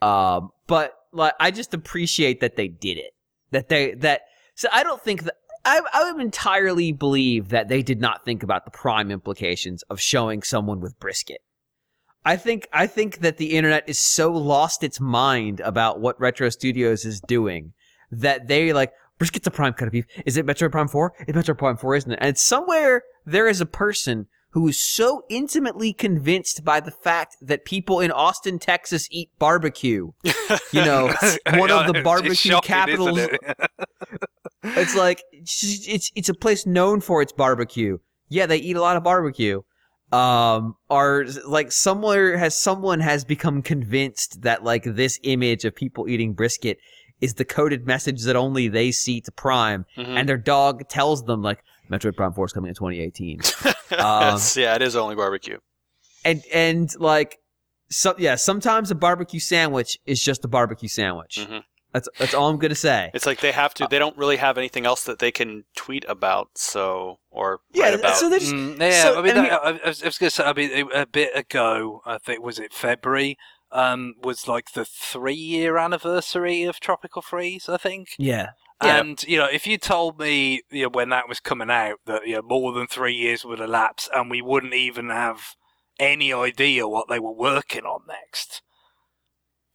Um, 0.00 0.50
but 0.66 0.94
like, 1.12 1.34
I 1.38 1.50
just 1.50 1.74
appreciate 1.74 2.40
that 2.40 2.56
they 2.56 2.68
did 2.68 2.96
it. 2.96 3.10
That 3.50 3.68
they 3.68 3.92
that. 3.96 4.22
So 4.58 4.68
I 4.72 4.82
don't 4.82 5.00
think 5.00 5.22
that 5.22 5.36
I 5.64 5.80
I 5.92 6.10
would 6.10 6.20
entirely 6.20 6.90
believe 6.90 7.50
that 7.50 7.68
they 7.68 7.80
did 7.80 8.00
not 8.00 8.24
think 8.24 8.42
about 8.42 8.64
the 8.64 8.72
prime 8.72 9.12
implications 9.12 9.84
of 9.84 10.00
showing 10.00 10.42
someone 10.42 10.80
with 10.80 10.98
brisket. 10.98 11.42
I 12.24 12.36
think 12.36 12.66
I 12.72 12.88
think 12.88 13.18
that 13.20 13.36
the 13.36 13.52
internet 13.52 13.88
is 13.88 14.00
so 14.00 14.32
lost 14.32 14.82
its 14.82 14.98
mind 14.98 15.60
about 15.60 16.00
what 16.00 16.20
Retro 16.20 16.48
Studios 16.48 17.04
is 17.04 17.20
doing 17.20 17.72
that 18.10 18.48
they 18.48 18.72
like 18.72 18.90
brisket's 19.20 19.46
a 19.46 19.52
prime 19.52 19.74
cut 19.74 19.86
of 19.86 19.92
beef. 19.92 20.06
Is 20.26 20.36
it 20.36 20.44
Metroid 20.44 20.72
Prime 20.72 20.88
Four? 20.88 21.12
It's 21.20 21.38
Metroid 21.38 21.58
Prime 21.58 21.76
Four, 21.76 21.94
isn't 21.94 22.10
it? 22.10 22.18
And 22.20 22.36
somewhere 22.36 23.04
there 23.24 23.46
is 23.46 23.60
a 23.60 23.66
person 23.66 24.26
who 24.50 24.66
is 24.66 24.80
so 24.80 25.22
intimately 25.28 25.92
convinced 25.92 26.64
by 26.64 26.80
the 26.80 26.90
fact 26.90 27.36
that 27.40 27.64
people 27.64 28.00
in 28.00 28.10
Austin, 28.10 28.58
Texas 28.58 29.06
eat 29.12 29.30
barbecue. 29.38 30.10
You 30.72 30.84
know, 30.84 31.14
one 31.54 31.70
of 31.70 31.86
the 31.86 32.00
barbecue 32.02 32.58
capitals. 32.60 33.20
It's 34.62 34.94
like 34.96 35.22
it's, 35.32 36.10
it's 36.14 36.28
a 36.28 36.34
place 36.34 36.66
known 36.66 37.00
for 37.00 37.22
its 37.22 37.32
barbecue. 37.32 37.98
Yeah, 38.28 38.46
they 38.46 38.56
eat 38.58 38.76
a 38.76 38.80
lot 38.80 38.96
of 38.96 39.04
barbecue. 39.04 39.62
Um, 40.10 40.74
or 40.88 41.26
like 41.46 41.70
somewhere 41.70 42.38
has 42.38 42.56
someone 42.58 43.00
has 43.00 43.24
become 43.24 43.60
convinced 43.62 44.40
that 44.42 44.64
like 44.64 44.84
this 44.84 45.18
image 45.22 45.64
of 45.66 45.74
people 45.74 46.08
eating 46.08 46.32
brisket 46.32 46.78
is 47.20 47.34
the 47.34 47.44
coded 47.44 47.86
message 47.86 48.22
that 48.22 48.34
only 48.36 48.68
they 48.68 48.90
see 48.90 49.20
to 49.20 49.32
Prime, 49.32 49.84
Mhm. 49.98 50.06
and 50.18 50.28
their 50.28 50.38
dog 50.38 50.88
tells 50.88 51.24
them 51.24 51.42
like 51.42 51.58
Metroid 51.90 52.16
Prime 52.16 52.32
Four 52.32 52.46
is 52.46 52.52
coming 52.52 52.68
in 52.70 52.74
2018. 52.74 53.40
um, 53.98 54.40
yeah, 54.56 54.74
it 54.76 54.82
is 54.82 54.96
only 54.96 55.14
barbecue. 55.14 55.58
and 56.24 56.42
and 56.52 56.90
like 56.98 57.36
so 57.90 58.14
yeah 58.18 58.34
sometimes 58.34 58.90
a 58.90 58.94
barbecue 58.94 59.40
sandwich 59.40 59.98
is 60.06 60.22
just 60.22 60.44
a 60.44 60.48
barbecue 60.48 60.88
sandwich 60.88 61.38
Mhm. 61.48 61.62
That's 61.92 62.08
that's 62.18 62.34
all 62.34 62.48
i'm 62.50 62.58
gonna 62.58 62.74
say 62.74 63.10
It's 63.14 63.26
like 63.26 63.40
they 63.40 63.52
have 63.52 63.72
to. 63.74 63.86
They 63.90 63.98
don't 63.98 64.16
really 64.16 64.36
have 64.36 64.58
anything 64.58 64.84
else 64.86 65.04
that 65.04 65.18
they 65.18 65.30
can 65.32 65.64
tweet 65.76 66.04
about. 66.08 66.48
So 66.56 67.18
or 67.30 67.60
write 67.76 67.94
about. 67.94 68.16
so 68.16 68.28
there's 68.28 68.52
Mm, 68.52 68.78
yeah, 68.80 69.02
so- 69.02 69.18
I 69.18 69.22
mean, 69.22 69.36
and 69.36 69.46
that- 69.46 69.52
I, 69.64 69.70
I 69.84 69.88
was, 69.88 70.02
I 70.02 70.06
was 70.06 70.18
going 70.18 70.30
to 70.30 70.34
say, 70.36 70.44
I 70.44 70.52
mean, 70.52 70.90
a 70.94 71.06
bit 71.06 71.36
ago, 71.36 72.02
I 72.04 72.18
think 72.18 72.42
was 72.42 72.58
it 72.58 72.72
February, 72.72 73.36
um, 73.72 74.14
was 74.22 74.46
like 74.48 74.72
the 74.72 74.84
three-year 74.84 75.76
anniversary 75.78 76.62
of 76.64 76.80
Tropical 76.80 77.22
Freeze, 77.22 77.68
I 77.68 77.76
think. 77.76 78.08
yeah 78.18 78.50
Yeah. 78.82 78.98
And 79.00 79.22
you 79.24 79.38
know, 79.38 79.48
if 79.50 79.66
you 79.66 79.78
told 79.78 80.18
me 80.18 80.62
you 80.70 80.84
know, 80.84 80.90
when 80.90 81.08
that 81.10 81.28
was 81.28 81.40
coming 81.40 81.70
out 81.70 81.98
that 82.06 82.26
you 82.26 82.36
know, 82.36 82.42
more 82.42 82.72
than 82.72 82.86
three 82.86 83.14
years 83.14 83.44
would 83.44 83.60
elapse 83.60 84.08
and 84.14 84.30
we 84.30 84.40
wouldn't 84.42 84.74
even 84.74 85.08
have 85.10 85.54
any 85.98 86.32
idea 86.32 86.86
what 86.86 87.08
they 87.08 87.18
were 87.18 87.32
working 87.32 87.84
on 87.84 88.02
next, 88.06 88.62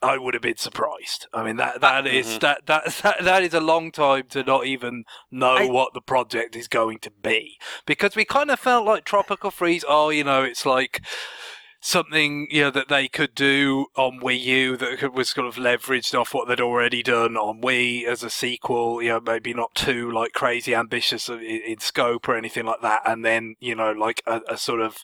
I 0.04 0.18
would 0.18 0.34
have 0.34 0.44
been 0.44 0.58
surprised. 0.58 1.28
I 1.34 1.44
mean, 1.44 1.56
that 1.58 1.82
that 1.82 2.06
is- 2.06 2.28
Mhm. 2.38 2.40
that, 2.42 2.66
that 2.66 2.86
that 3.04 3.24
that 3.24 3.44
is 3.44 3.54
a 3.54 3.60
long 3.62 3.92
time 3.92 4.24
to 4.30 4.44
not 4.44 4.66
even 4.66 5.06
know 5.32 5.56
I- 5.56 5.66
what 5.68 5.94
the 5.94 6.02
project 6.02 6.56
is 6.56 6.68
going 6.68 7.00
to 7.00 7.12
be 7.12 7.58
because 7.86 8.16
we 8.16 8.26
kind 8.26 8.52
of 8.52 8.60
felt 8.60 8.86
like 8.86 9.06
Tropical 9.06 9.52
Freeze. 9.52 9.86
Oh, 9.88 10.10
you 10.10 10.24
know, 10.24 10.44
it's 10.44 10.66
like 10.66 11.02
something 11.86 12.48
you 12.50 12.62
know 12.62 12.72
that 12.72 12.88
they 12.88 13.08
could 13.10 13.36
do 13.36 13.88
on 13.98 14.20
Wii 14.22 14.40
U 14.42 14.78
that 14.78 15.00
could, 15.00 15.14
was 15.14 15.30
sort 15.30 15.48
of 15.48 15.56
leveraged 15.56 16.18
off 16.18 16.34
what 16.34 16.48
they'd 16.48 16.62
already 16.62 17.04
done 17.04 17.36
on 17.36 17.62
Wii 17.62 18.06
as 18.06 18.24
a 18.24 18.30
sequel. 18.30 19.02
You 19.02 19.10
know, 19.10 19.20
maybe 19.20 19.54
not 19.54 19.76
too 19.76 20.10
like 20.12 20.32
crazy 20.34 20.74
ambitious 20.74 21.28
in, 21.30 21.42
in 21.42 21.80
scope 21.80 22.28
or 22.30 22.36
anything 22.38 22.66
like 22.66 22.82
that, 22.82 23.02
and 23.06 23.24
then 23.26 23.56
you 23.60 23.76
know 23.76 23.92
like 23.92 24.22
a, 24.26 24.42
a 24.50 24.58
sort 24.58 24.82
of 24.82 25.04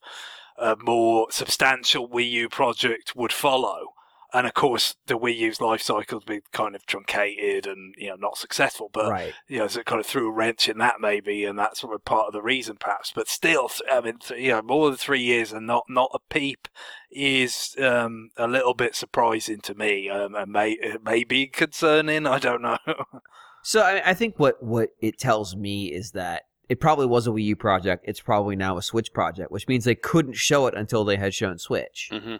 a 0.57 0.75
more 0.77 1.27
substantial 1.31 2.07
Wii 2.09 2.29
U 2.31 2.49
project 2.49 3.13
would 3.15 3.33
follow 3.33 3.93
and 4.33 4.45
of 4.45 4.53
course 4.53 4.95
the 5.07 5.17
Wii 5.17 5.35
U's 5.37 5.61
life 5.61 5.81
cycle 5.81 6.19
has 6.19 6.23
been 6.23 6.41
kind 6.51 6.75
of 6.75 6.85
truncated 6.85 7.65
and 7.65 7.95
you 7.97 8.09
know 8.09 8.15
not 8.15 8.37
successful. 8.37 8.89
But 8.91 9.09
right. 9.09 9.33
you 9.47 9.59
know, 9.59 9.67
so 9.67 9.79
it 9.79 9.85
kind 9.85 9.99
of 9.99 10.05
threw 10.05 10.29
a 10.29 10.31
wrench 10.31 10.69
in 10.69 10.77
that 10.79 10.95
maybe, 10.99 11.45
and 11.45 11.57
that's 11.57 11.81
sort 11.81 11.95
of 11.95 12.05
part 12.05 12.27
of 12.27 12.33
the 12.33 12.41
reason 12.41 12.77
perhaps. 12.79 13.11
But 13.13 13.27
still, 13.27 13.69
I 13.91 14.01
mean, 14.01 14.19
you 14.37 14.49
know, 14.49 14.61
more 14.61 14.89
than 14.89 14.97
three 14.97 15.21
years 15.21 15.51
and 15.51 15.65
not 15.65 15.85
not 15.89 16.11
a 16.13 16.19
peep 16.33 16.67
is 17.11 17.75
um, 17.79 18.29
a 18.37 18.47
little 18.47 18.73
bit 18.73 18.95
surprising 18.95 19.61
to 19.61 19.73
me, 19.73 20.09
um, 20.09 20.35
and 20.35 20.51
may 20.51 20.77
maybe 21.03 21.47
concerning. 21.47 22.27
I 22.27 22.39
don't 22.39 22.61
know. 22.61 22.77
so 23.63 23.81
I, 23.81 24.09
I 24.11 24.13
think 24.13 24.37
what 24.37 24.61
what 24.61 24.89
it 24.99 25.17
tells 25.17 25.55
me 25.55 25.85
is 25.85 26.11
that 26.11 26.43
it 26.69 26.79
probably 26.79 27.07
was 27.07 27.25
a 27.25 27.31
Wii 27.31 27.45
U 27.45 27.55
project. 27.55 28.05
It's 28.07 28.21
probably 28.21 28.55
now 28.55 28.77
a 28.77 28.81
Switch 28.83 29.11
project, 29.11 29.51
which 29.51 29.67
means 29.67 29.85
they 29.85 29.95
couldn't 29.95 30.35
show 30.35 30.67
it 30.67 30.75
until 30.75 31.03
they 31.03 31.17
had 31.17 31.33
shown 31.33 31.57
Switch. 31.57 32.09
Mm-hmm. 32.13 32.35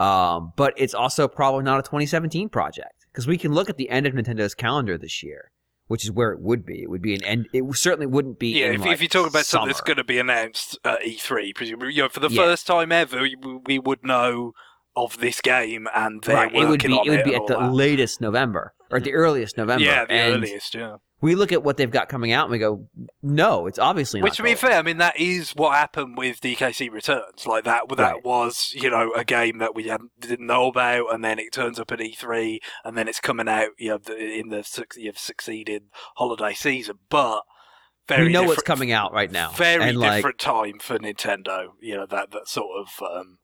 Um, 0.00 0.52
but 0.56 0.74
it's 0.76 0.94
also 0.94 1.28
probably 1.28 1.62
not 1.64 1.78
a 1.78 1.82
2017 1.82 2.48
project 2.48 3.06
because 3.12 3.26
we 3.26 3.38
can 3.38 3.52
look 3.52 3.70
at 3.70 3.76
the 3.76 3.88
end 3.90 4.06
of 4.06 4.14
Nintendo's 4.14 4.54
calendar 4.54 4.98
this 4.98 5.22
year, 5.22 5.50
which 5.86 6.04
is 6.04 6.10
where 6.10 6.32
it 6.32 6.40
would 6.40 6.66
be. 6.66 6.82
It 6.82 6.90
would 6.90 7.02
be 7.02 7.14
an 7.14 7.22
end. 7.24 7.46
It 7.52 7.62
certainly 7.76 8.06
wouldn't 8.06 8.38
be. 8.38 8.58
Yeah, 8.58 8.66
in, 8.68 8.74
if, 8.74 8.80
like, 8.80 8.92
if 8.92 9.02
you 9.02 9.08
talk 9.08 9.28
about 9.28 9.46
summer. 9.46 9.60
something 9.62 9.68
that's 9.68 9.80
going 9.80 9.96
to 9.98 10.04
be 10.04 10.18
announced 10.18 10.78
at 10.84 11.02
E3, 11.02 11.54
presumably, 11.54 11.92
you 11.94 12.02
know, 12.02 12.08
for 12.08 12.20
the 12.20 12.28
Yeah. 12.28 12.42
first 12.42 12.66
time 12.66 12.90
ever, 12.90 13.22
we, 13.22 13.36
we 13.66 13.78
would 13.78 14.02
know 14.04 14.52
of 14.96 15.18
this 15.18 15.40
game 15.40 15.88
and 15.94 16.22
they're 16.22 16.36
right, 16.36 16.54
it 16.54 16.68
would 16.68 16.82
be 16.82 16.94
it 16.94 17.08
would 17.10 17.24
be 17.24 17.34
at 17.34 17.46
the 17.48 17.56
that. 17.56 17.72
latest 17.72 18.20
November 18.20 18.74
or 18.90 18.98
at 18.98 19.04
the 19.04 19.12
earliest 19.12 19.56
November. 19.56 19.84
Yeah, 19.84 20.04
the 20.04 20.12
and 20.12 20.34
earliest, 20.36 20.74
yeah. 20.74 20.96
We 21.24 21.34
look 21.36 21.52
at 21.52 21.62
what 21.62 21.78
they've 21.78 21.90
got 21.90 22.10
coming 22.10 22.32
out 22.32 22.44
and 22.44 22.52
we 22.52 22.58
go, 22.58 22.86
no, 23.22 23.66
it's 23.66 23.78
obviously 23.78 24.20
not. 24.20 24.24
Which, 24.24 24.36
to 24.36 24.42
be 24.42 24.54
fair, 24.54 24.78
I 24.78 24.82
mean 24.82 24.98
that 24.98 25.18
is 25.18 25.52
what 25.52 25.74
happened 25.74 26.18
with 26.18 26.40
DKC 26.42 26.90
Returns. 26.92 27.46
Like 27.46 27.64
that, 27.64 27.88
that 27.96 27.98
Right. 27.98 28.24
was 28.24 28.72
you 28.76 28.90
know 28.90 29.10
a 29.14 29.24
game 29.24 29.56
that 29.58 29.74
we 29.74 29.84
didn't 30.20 30.46
know 30.46 30.66
about, 30.66 31.14
and 31.14 31.24
then 31.24 31.38
it 31.38 31.50
turns 31.52 31.80
up 31.80 31.90
at 31.92 31.98
E3, 32.00 32.58
and 32.84 32.96
then 32.98 33.08
it's 33.08 33.20
coming 33.20 33.48
out 33.48 33.68
you 33.78 33.88
know 33.88 34.14
in 34.16 34.50
the 34.50 34.62
suc- 34.62 34.96
you've 34.98 35.18
succeeded 35.18 35.84
holiday 36.16 36.52
season. 36.52 36.98
But 37.08 37.42
very 38.06 38.26
we 38.26 38.32
know 38.32 38.42
what's 38.42 38.56
different- 38.56 38.66
coming 38.66 38.92
out 38.92 39.14
right 39.14 39.32
now. 39.32 39.50
Very 39.52 39.82
and 39.84 39.98
like, 39.98 40.16
different 40.16 40.38
time 40.38 40.78
for 40.78 40.98
Nintendo. 40.98 41.68
You 41.80 41.96
know 41.96 42.06
that 42.06 42.32
that 42.32 42.48
sort 42.48 42.68
of 42.78 43.02
um, 43.02 43.38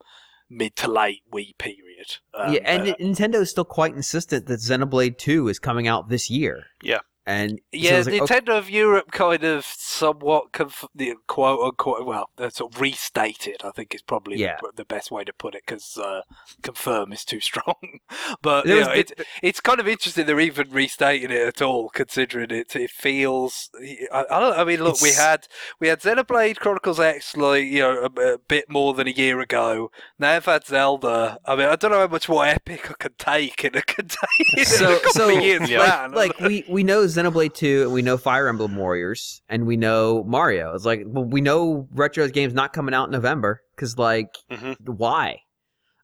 mid 0.51 0.77
to 0.77 0.89
late 0.91 1.23
Wii 1.33 1.57
period. 1.57 2.19
Um, 2.35 2.53
yeah, 2.53 2.61
and 2.65 2.89
uh, 2.91 2.95
Nintendo 3.01 3.37
is 3.37 3.51
still 3.51 3.65
quite 3.65 3.95
insistent 3.95 4.47
that 4.47 4.61
Xenoblade 4.61 5.17
2 5.17 5.49
is 5.49 5.59
coming 5.59 5.87
out 5.89 6.09
this 6.11 6.29
year. 6.29 6.65
Yeah. 6.83 7.01
And 7.31 7.61
Yeah, 7.73 7.99
it's 7.99 8.09
like, 8.09 8.23
okay, 8.23 8.41
Nintendo 8.41 8.59
of 8.59 8.69
Europe 8.69 9.13
kind 9.13 9.45
of 9.45 9.65
somewhat 9.65 10.53
conf- 10.53 10.85
the 10.95 11.15
quote 11.27 11.61
unquote 11.61 12.05
well, 12.07 12.29
sort 12.51 12.75
of 12.75 12.81
restated. 12.81 13.63
I 13.65 13.71
think 13.71 13.95
is 13.95 14.03
probably 14.03 14.39
Yeah. 14.39 14.57
the, 14.63 14.73
the 14.77 14.85
best 14.85 15.11
way 15.11 15.23
to 15.25 15.33
put 15.33 15.55
it 15.55 15.63
because 15.67 15.97
uh, 15.97 16.23
confirm 16.63 17.13
is 17.13 17.25
too 17.25 17.41
strong. 17.41 17.75
but 18.43 18.67
you 18.67 18.81
know, 18.81 18.85
the- 18.87 18.99
it's 18.99 19.13
it's 19.43 19.61
kind 19.61 19.81
of 19.81 19.87
interesting 19.89 20.27
they're 20.27 20.41
even 20.41 20.71
restating 20.71 21.31
it 21.31 21.47
at 21.47 21.63
all, 21.63 21.89
considering 21.91 22.51
it 22.51 22.75
it 22.75 22.91
feels. 22.91 23.71
I, 24.13 24.25
I 24.31 24.41
don't. 24.41 24.59
I 24.59 24.65
mean, 24.65 24.83
look, 24.83 25.01
we 25.01 25.13
had 25.13 25.47
we 25.79 25.89
had 25.89 26.01
Xenoblade 26.01 26.57
Chronicles 26.57 26.99
X 27.01 27.37
like 27.37 27.65
you 27.65 27.81
know 27.81 28.09
a, 28.17 28.33
a 28.35 28.39
bit 28.39 28.71
more 28.71 28.95
than 28.95 29.07
a 29.07 29.11
year 29.13 29.41
ago. 29.41 29.91
Now 30.19 30.33
I've 30.33 30.47
had 30.47 30.67
Zelda. 30.67 31.39
I 31.45 31.55
mean, 31.57 31.67
I 31.69 31.77
don't 31.77 31.91
know 31.93 32.01
how 32.01 32.09
much 32.09 32.29
more 32.29 32.45
epic 32.45 32.91
I 32.91 32.95
can 32.99 33.13
take 33.19 33.65
in 33.65 33.77
a 33.77 33.83
container. 33.97 34.65
So- 34.65 34.91
a 34.91 34.95
couple 34.97 35.11
so, 35.13 35.37
of 35.37 35.43
years 35.45 35.71
Yeah. 35.71 35.85
span. 35.87 36.13
like 36.13 36.39
we 36.41 36.65
we 36.69 36.83
know 36.83 37.07
Xenoblade 37.25 37.55
2 37.55 37.83
and 37.85 37.93
we 37.93 38.03
know 38.03 38.17
Fire 38.17 38.49
Emblem 38.49 38.77
Warriors 38.77 39.43
and 39.49 39.67
we 39.67 39.77
know 39.77 40.25
Mario. 40.25 40.75
It's 40.75 40.85
like 40.85 41.03
well, 41.07 41.25
we 41.25 41.41
know 41.41 41.89
retro 41.93 42.29
games 42.29 42.55
not 42.55 42.73
coming 42.73 42.95
out 42.95 43.07
in 43.09 43.13
November 43.13 43.63
because 43.75 43.99
like 43.99 44.35
Mhm. 44.51 44.77
why? 44.87 45.41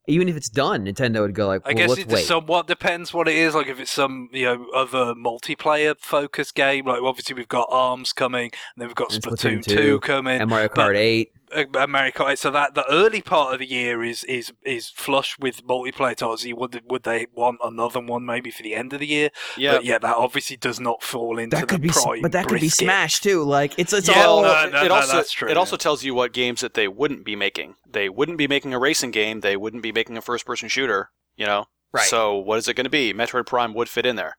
Even 0.09 0.29
if 0.29 0.37
it's 0.37 0.49
done, 0.49 0.85
Nintendo 0.87 1.23
would 1.23 1.35
go 1.35 1.49
like, 1.49 1.63
I 1.65 1.73
guess 1.73 1.99
it 1.99 2.09
somewhat 2.19 2.69
depends 2.69 3.13
what 3.13 3.27
it 3.27 3.35
is. 3.35 3.57
Like 3.57 3.67
if 3.67 3.81
it's 3.81 3.91
some 3.91 4.29
you 4.33 4.45
know 4.45 4.67
other 4.75 5.15
multiplayer 5.15 5.97
focused 5.99 6.55
game, 6.55 6.87
like 6.87 7.03
obviously 7.03 7.35
we've 7.35 7.49
got 7.49 7.67
Arms 7.73 8.13
coming, 8.13 8.45
and 8.45 8.53
then 8.77 8.87
we've 8.89 8.95
got 8.95 9.13
And 9.13 9.23
Splatoon, 9.23 9.59
Splatoon 9.59 9.65
2, 9.65 9.77
2, 9.77 10.01
coming, 10.01 10.41
and 10.41 10.49
Mario 10.51 10.69
but- 10.73 10.93
Kart 10.93 10.97
8. 10.97 11.31
Uh, 11.55 11.65
America. 11.79 12.37
So 12.37 12.51
that 12.51 12.75
the 12.75 12.85
early 12.91 13.21
part 13.23 13.53
of 13.53 13.59
the 13.61 13.67
year 13.67 14.03
is 14.03 14.25
is 14.25 14.53
is 14.65 14.89
flush 14.91 15.39
with 15.39 15.65
multiplayer 15.67 16.17
titles. 16.17 16.45
You 16.45 16.57
Would 16.57 16.83
would 16.89 17.03
they 17.03 17.27
want 17.35 17.59
another 17.63 18.01
one 18.01 18.25
maybe 18.25 18.51
for 18.51 18.63
the 18.63 18.75
end 18.75 18.93
of 18.93 19.01
the 19.01 19.07
year? 19.07 19.31
Yeah, 19.57 19.73
But 19.77 19.85
yeah, 19.85 19.99
that 19.99 20.17
obviously 20.17 20.57
does 20.57 20.81
not 20.81 21.03
fall 21.03 21.39
into 21.39 21.57
That 21.57 21.63
the 21.63 21.67
could 21.67 21.83
be, 21.83 21.89
prime. 21.89 22.23
but 22.23 22.33
that 22.33 22.47
could 22.47 22.55
be 22.57 22.61
brisket. 22.69 22.85
Smash 22.87 23.21
too. 23.21 23.43
Like 23.43 23.79
it's 23.79 23.93
it's 23.93 24.09
Yeah, 24.09 24.25
all. 24.25 24.43
no, 24.43 24.69
no, 24.71 24.83
it 24.85 24.89
no, 24.89 24.95
also 24.95 25.17
that's 25.17 25.33
true, 25.33 25.49
it 25.49 25.57
also 25.57 25.77
tells 25.77 26.05
you 26.05 26.15
what 26.15 26.33
games 26.33 26.61
that 26.61 26.75
they 26.75 26.89
wouldn't 26.89 27.25
be 27.25 27.37
making. 27.37 27.75
They 27.89 28.09
wouldn't 28.09 28.39
be 28.39 28.49
making 28.49 28.75
a 28.75 28.79
racing 28.79 29.11
game. 29.11 29.41
They 29.41 29.57
wouldn't 29.57 29.83
be 29.83 29.93
making 29.93 30.17
a 30.17 30.23
first-person 30.23 30.69
shooter. 30.69 31.11
You 31.37 31.47
know. 31.47 31.67
Right. 31.93 32.07
So 32.07 32.37
what 32.37 32.59
is 32.59 32.69
it 32.69 32.75
going 32.75 32.85
to 32.85 32.91
be? 32.91 33.15
Metroid 33.15 33.47
Prime 33.47 33.73
would 33.75 33.89
fit 33.89 34.05
in 34.07 34.17
there. 34.17 34.37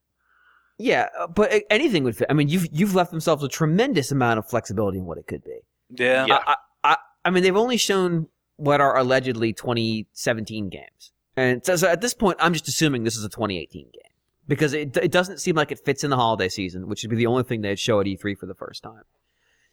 Yeah, 0.80 1.08
uh, 1.20 1.26
but 1.28 1.64
anything 1.72 2.04
would 2.04 2.16
fit. 2.16 2.28
I 2.30 2.34
mean, 2.34 2.50
you've 2.50 2.68
you've 2.72 2.94
left 2.94 3.10
themselves 3.10 3.44
a 3.44 3.48
tremendous 3.48 4.12
amount 4.12 4.38
of 4.38 4.48
flexibility 4.48 5.00
in 5.00 5.06
what 5.06 5.18
it 5.18 5.26
could 5.26 5.44
be. 5.44 5.60
Yeah. 5.90 6.26
Yeah. 6.28 6.40
I, 6.46 6.56
I, 7.26 7.30
mean, 7.30 7.44
they've 7.44 7.56
only 7.56 7.78
shown 7.78 8.28
what 8.56 8.82
are 8.82 8.98
allegedly 8.98 9.54
2017 9.54 10.70
games, 10.70 11.12
and 11.36 11.66
so, 11.66 11.76
so 11.76 11.88
at 11.88 12.02
this 12.02 12.14
point, 12.14 12.38
I'm 12.40 12.54
just 12.54 12.68
assuming 12.68 13.04
this 13.04 13.16
is 13.16 13.24
a 13.24 13.30
2018 13.30 13.86
game 13.94 14.02
because 14.48 14.74
it 14.74 14.96
it 14.98 15.12
doesn't 15.12 15.40
seem 15.40 15.56
like 15.56 15.72
it 15.72 15.80
fits 15.84 16.04
in 16.04 16.10
the 16.10 16.16
holiday 16.16 16.50
season, 16.50 16.88
which 16.88 17.04
would 17.04 17.10
be 17.10 17.16
the 17.16 17.28
only 17.28 17.44
thing 17.44 17.62
they'd 17.62 17.80
show 17.80 18.00
at 18.00 18.08
E3 18.08 18.38
for 18.38 18.46
the 18.46 18.56
first 18.56 18.82
time. 18.82 19.04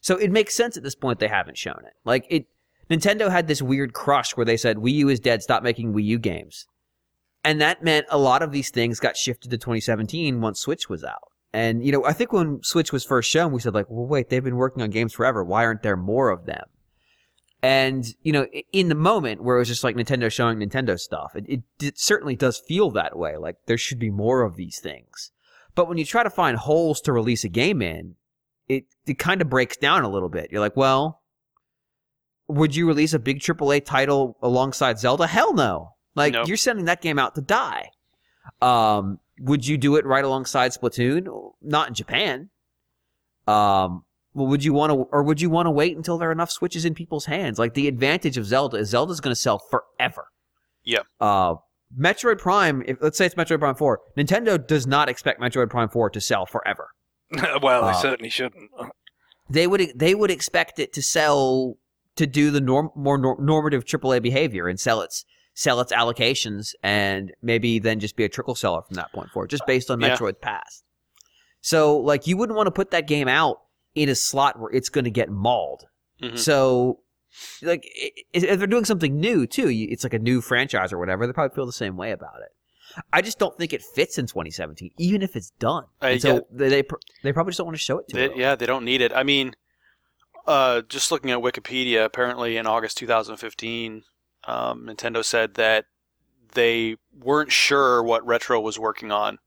So 0.01 0.17
it 0.17 0.31
makes 0.31 0.55
sense 0.55 0.77
at 0.77 0.83
this 0.83 0.95
point 0.95 1.19
they 1.19 1.29
haven't 1.29 1.57
shown 1.57 1.81
it. 1.87 1.95
Like 2.05 2.27
it, 2.29 2.47
Nintendo 2.91 3.31
had 3.31 3.47
this 3.47 3.63
weird 3.63 3.95
crush 3.95 4.37
where 4.37 4.45
they 4.45 4.57
said 4.57 4.77
Wii 4.77 4.93
U 4.93 5.09
is 5.09 5.21
dead, 5.21 5.43
stop 5.43 5.63
making 5.63 5.95
Wii 5.95 6.05
U 6.05 6.19
games, 6.19 6.67
and 7.43 7.61
that 7.61 7.83
meant 7.83 8.07
a 8.11 8.19
lot 8.19 8.43
of 8.43 8.53
these 8.53 8.71
things 8.71 9.01
got 9.01 9.17
shifted 9.17 9.51
to 9.51 9.57
2017 9.57 10.41
once 10.41 10.61
Switch 10.61 10.89
was 10.89 11.05
out. 11.05 11.31
And 11.53 11.85
you 11.85 11.93
know, 11.93 12.05
I 12.05 12.13
think 12.13 12.33
when 12.33 12.63
Switch 12.63 12.93
was 12.93 13.05
first 13.05 13.31
shown, 13.31 13.53
we 13.53 13.61
said 13.61 13.75
like, 13.75 13.87
"Well, 13.89 14.07
wait, 14.07 14.29
they've 14.29 14.45
been 14.45 14.57
working 14.57 14.83
on 14.83 14.91
games 14.91 15.13
forever. 15.13 15.45
Why 15.45 15.65
aren't 15.65 15.83
there 15.83 15.97
more 15.97 16.31
of 16.31 16.47
them?" 16.47 16.65
And 17.65 18.05
you 18.23 18.31
know, 18.31 18.47
in 18.73 18.91
the 18.91 18.95
moment 18.95 19.43
where 19.43 19.57
it 19.57 19.61
was 19.61 19.69
just 19.69 19.85
like 19.85 19.97
Nintendo 19.97 20.31
showing 20.31 20.59
Nintendo 20.59 20.99
stuff, 21.01 21.35
it, 21.35 21.47
it, 21.49 21.63
it 21.81 21.99
certainly 21.99 22.37
does 22.37 22.59
feel 22.59 22.91
that 22.91 23.17
way. 23.17 23.39
Like 23.39 23.57
there 23.65 23.79
should 23.79 23.99
be 23.99 24.11
more 24.11 24.43
of 24.43 24.57
these 24.57 24.79
things. 24.81 25.31
But 25.75 25.89
when 25.89 25.97
you 25.97 26.05
try 26.05 26.23
to 26.23 26.29
find 26.31 26.59
holes 26.59 27.01
to 27.01 27.13
release 27.13 27.43
a 27.43 27.49
game 27.49 27.81
in, 27.81 28.17
it 28.69 28.85
it 29.07 29.19
kind 29.19 29.41
of 29.41 29.49
breaks 29.49 29.79
down 29.79 30.05
a 30.05 30.11
little 30.11 30.29
bit. 30.29 30.53
You're 30.53 30.61
like, 30.61 30.77
well, 30.77 31.23
would 32.49 32.77
you 32.77 32.87
release 32.87 33.15
a 33.15 33.19
big 33.19 33.41
AAA 33.41 33.83
title 33.87 34.37
alongside 34.43 34.99
Zelda? 34.99 35.27
Hell 35.27 35.55
no. 35.55 35.95
Like 36.15 36.35
No. 36.35 36.45
you're 36.45 36.59
sending 36.59 36.85
that 36.85 37.01
game 37.01 37.19
out 37.19 37.35
to 37.37 37.41
die. 37.41 37.89
Um, 38.61 39.21
would 39.41 39.67
you 39.67 39.79
do 39.79 39.97
it 39.97 40.05
right 40.05 40.25
alongside 40.25 40.73
Splatoon? 40.73 41.53
Not 41.63 41.89
in 41.89 41.95
Japan. 41.95 42.51
Um, 43.47 44.05
well, 44.35 44.47
would 44.49 44.65
you 44.65 44.73
want 44.73 44.91
to, 44.91 44.97
or 45.13 45.23
would 45.23 45.41
you 45.41 45.49
want 45.49 45.67
to 45.67 45.71
wait 45.71 45.97
until 45.97 46.19
there 46.19 46.29
are 46.29 46.33
enough 46.33 46.51
switches 46.51 46.85
in 46.85 46.95
people's 46.95 47.25
hands? 47.27 47.59
Like 47.59 47.75
the 47.75 47.89
advantage 47.89 48.37
of 48.37 48.47
Zelda 48.47 48.77
is 48.79 48.91
Zelda's 48.91 49.21
going 49.21 49.35
to 49.35 49.41
sell 49.41 49.59
forever. 49.71 50.27
Yeah. 50.85 51.01
Uh, 51.21 51.55
Metroid 51.99 52.39
Prime, 52.39 52.83
if 52.87 52.99
let's 53.01 53.17
say 53.17 53.27
it's 53.27 53.35
Metroid 53.37 53.61
Prime 53.61 53.75
Four, 53.77 54.01
Nintendo 54.17 54.65
does 54.65 54.87
not 54.87 55.09
expect 55.09 55.41
Metroid 55.41 55.71
Prime 55.71 55.89
Four 55.89 56.11
to 56.11 56.21
sell 56.21 56.45
forever. 56.47 56.89
well, 57.63 57.83
they 57.83 57.89
Uh, 57.91 57.93
certainly 57.95 58.29
shouldn't. 58.31 58.71
They 59.49 59.67
would 59.67 59.93
they 59.95 60.15
would 60.15 60.31
expect 60.31 60.79
it 60.79 60.93
to 60.95 61.03
sell 61.03 61.77
to 62.17 62.27
do 62.27 62.51
the 62.51 62.61
norm, 62.61 62.91
more 62.97 63.19
nor- 63.19 63.41
normative 63.41 63.85
AAA 63.85 64.23
behavior 64.23 64.67
and 64.69 64.79
sell 64.81 65.01
its 65.01 65.25
sell 65.55 65.81
its 65.81 65.93
allocations 65.93 66.71
and 66.83 67.33
maybe 67.43 67.79
then 67.79 68.01
just 68.01 68.17
be 68.17 68.25
a 68.25 68.29
trickle 68.29 68.55
seller 68.57 68.83
from 68.83 68.95
that 68.97 69.13
point 69.13 69.31
forward, 69.31 69.51
just 69.51 69.65
based 69.67 69.91
on 69.91 70.01
Yeah. 70.01 70.17
Past. 70.41 70.83
So 71.61 71.97
like 71.99 72.27
you 72.27 72.37
wouldn't 72.37 72.57
want 72.57 72.67
to 72.67 72.73
put 72.73 72.91
that 72.91 73.07
game 73.07 73.29
out 73.29 73.59
in 73.95 74.09
a 74.09 74.15
slot 74.15 74.59
where 74.59 74.71
it's 74.73 74.89
going 74.89 75.05
to 75.05 75.11
get 75.11 75.29
mauled. 75.31 75.85
Mhm. 76.23 76.39
So 76.39 77.01
like 77.63 77.85
if 78.33 78.59
they're 78.59 78.67
doing 78.67 78.85
something 78.85 79.19
new 79.19 79.47
too, 79.47 79.69
it's 79.69 80.05
like 80.05 80.15
a 80.15 80.19
new 80.19 80.41
franchise 80.41 80.93
or 80.93 80.99
whatever, 80.99 81.27
they 81.27 81.33
probably 81.33 81.55
feel 81.55 81.67
the 81.67 81.73
same 81.73 81.97
way 81.97 82.13
about 82.13 82.41
it. 82.43 82.53
I 83.13 83.23
just 83.23 83.39
don't 83.41 83.57
think 83.59 83.73
it 83.73 83.83
fits 83.83 84.19
in 84.19 84.27
2017, 84.27 84.93
even 84.99 85.21
if 85.23 85.35
it's 85.35 85.51
done. 85.59 85.85
Uh, 86.01 86.17
so 86.19 86.47
they, 86.53 86.69
they 86.69 86.83
they 87.25 87.33
probably 87.33 87.51
just 87.51 87.59
don't 87.59 87.67
want 87.67 87.77
to 87.77 87.83
show 87.83 87.99
it 87.99 88.09
to 88.09 88.17
They- 88.17 88.35
yeah, 88.37 88.55
they 88.55 88.67
don't 88.67 88.85
need 88.85 89.01
it. 89.01 89.13
I 89.13 89.25
mean, 89.25 89.55
uh, 90.47 90.83
just 90.83 91.11
looking 91.11 91.31
at 91.33 91.39
Wikipedia, 91.39 92.05
apparently 92.05 92.57
in 92.57 92.67
August 92.67 92.99
2015, 92.99 94.05
um, 94.47 94.87
Nintendo 94.87 95.25
said 95.25 95.55
that 95.55 95.87
they 96.53 96.97
weren't 97.19 97.51
sure 97.51 98.01
what 98.03 98.25
Retro 98.25 98.61
was 98.61 98.79
working 98.79 99.11
on, 99.11 99.39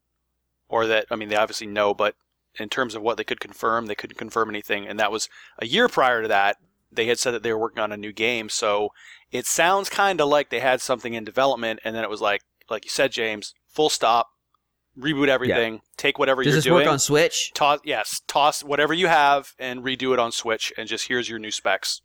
or 0.67 0.87
that 0.87 1.05
I 1.09 1.15
mean, 1.15 1.29
they 1.29 1.35
obviously 1.37 1.67
know, 1.67 1.93
but 1.93 2.15
in 2.59 2.69
terms 2.69 2.95
of 2.95 3.01
what 3.01 3.17
they 3.17 3.23
could 3.23 3.39
confirm, 3.39 3.85
they 3.85 3.95
couldn't 3.95 4.17
confirm 4.17 4.49
anything. 4.49 4.87
And 4.87 4.99
that 4.99 5.11
was 5.11 5.29
a 5.59 5.65
year 5.65 5.87
prior 5.87 6.21
to 6.21 6.27
that. 6.27 6.57
they 6.91 7.05
had 7.05 7.19
said 7.19 7.31
that 7.31 7.43
they 7.43 7.51
were 7.51 7.59
working 7.59 7.79
on 7.83 7.91
a 7.91 7.97
new 7.97 8.11
game. 8.13 8.49
So 8.49 8.89
it 9.31 9.45
sounds 9.45 9.89
kind 9.89 10.21
of 10.21 10.29
like 10.29 10.49
they 10.49 10.59
had 10.59 10.81
something 10.81 11.13
in 11.13 11.23
development, 11.23 11.79
and 11.83 11.95
then 11.95 12.03
it 12.03 12.09
was 12.09 12.21
like, 12.21 12.41
like 12.69 12.85
you 12.85 12.89
said, 12.89 13.11
James, 13.11 13.53
full 13.67 13.89
stop, 13.89 14.29
reboot 14.97 15.27
everything, 15.27 15.81
take 15.97 16.17
whatever 16.17 16.43
Does 16.43 16.51
you're 16.51 16.55
this 16.57 16.63
doing, 16.63 16.85
work 16.85 16.91
on 16.91 16.99
Switch? 16.99 17.51
toss 17.53 17.79
yes, 17.83 18.21
toss 18.27 18.63
whatever 18.63 18.93
you 18.93 19.07
have 19.07 19.53
and 19.59 19.83
redo 19.83 20.13
it 20.13 20.19
on 20.19 20.31
Switch, 20.31 20.73
and 20.77 20.87
just 20.87 21.07
here's 21.07 21.29
your 21.29 21.39
new 21.39 21.51
specs. 21.51 22.01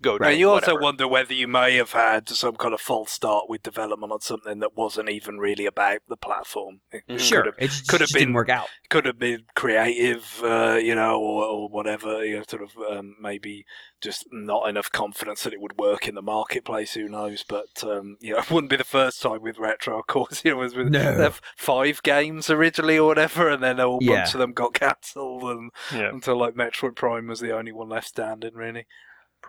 Go 0.00 0.16
do 0.16 0.24
Now, 0.24 0.30
it, 0.30 0.38
you 0.38 0.48
also 0.48 0.78
wonder 0.78 1.08
whether 1.08 1.34
you 1.34 1.48
may 1.48 1.74
have 1.74 1.90
had 1.92 2.28
some 2.28 2.54
kind 2.54 2.72
of 2.72 2.80
false 2.80 3.10
start 3.10 3.46
with 3.48 3.64
development 3.64 4.12
on 4.12 4.20
something 4.20 4.60
that 4.60 4.76
wasn't 4.76 5.08
even 5.08 5.38
really 5.38 5.66
about 5.66 5.98
the 6.08 6.16
platform. 6.16 6.80
It 6.92 7.02
Mhm. 7.08 7.18
Sure, 7.18 7.42
could 7.42 7.46
have, 7.46 7.54
it 7.58 7.70
just, 7.70 7.88
could 7.88 8.00
have 8.00 8.08
just 8.08 8.12
didn't 8.14 8.28
been- 8.28 8.34
work 8.34 8.48
out. 8.48 8.68
could 8.90 9.06
have 9.06 9.18
been 9.18 9.44
creative, 9.56 10.40
uh, 10.44 10.78
you 10.80 10.94
know, 10.94 11.18
or, 11.20 11.44
or 11.44 11.68
whatever. 11.68 12.24
You 12.24 12.38
know, 12.38 12.44
sort 12.48 12.62
of 12.62 12.76
um, 12.90 13.16
maybe 13.20 13.64
just 14.00 14.26
not 14.30 14.68
enough 14.68 14.92
confidence 14.92 15.42
that 15.42 15.52
it 15.52 15.60
would 15.60 15.76
work 15.78 16.06
in 16.06 16.14
the 16.14 16.22
marketplace. 16.22 16.94
Who 16.94 17.08
knows? 17.08 17.42
But 17.42 17.82
um, 17.82 18.18
you 18.20 18.34
know, 18.34 18.38
it 18.38 18.50
wouldn't 18.52 18.70
be 18.70 18.76
the 18.76 18.84
first 18.84 19.20
time 19.20 19.42
with 19.42 19.58
retro. 19.58 19.98
Of 19.98 20.06
course, 20.06 20.44
you 20.44 20.50
know, 20.54 20.60
it 20.60 20.62
was 20.62 20.74
with 20.76 20.90
No. 20.90 21.32
five 21.56 22.02
games 22.04 22.50
originally 22.50 22.98
or 22.98 23.08
whatever, 23.08 23.48
and 23.48 23.62
then 23.62 23.80
a 23.80 23.84
whole 23.84 23.98
Yeah. 24.00 24.20
bunch 24.22 24.34
of 24.34 24.38
them 24.40 24.52
got 24.52 24.74
cancelled, 24.74 25.42
and 25.42 25.72
Yeah, 25.92 26.10
until 26.10 26.36
like 26.36 26.54
Metroid 26.54 26.94
Prime 26.94 27.26
was 27.26 27.40
the 27.40 27.50
only 27.56 27.72
one 27.72 27.88
left 27.88 28.06
standing, 28.06 28.54
really. 28.54 28.86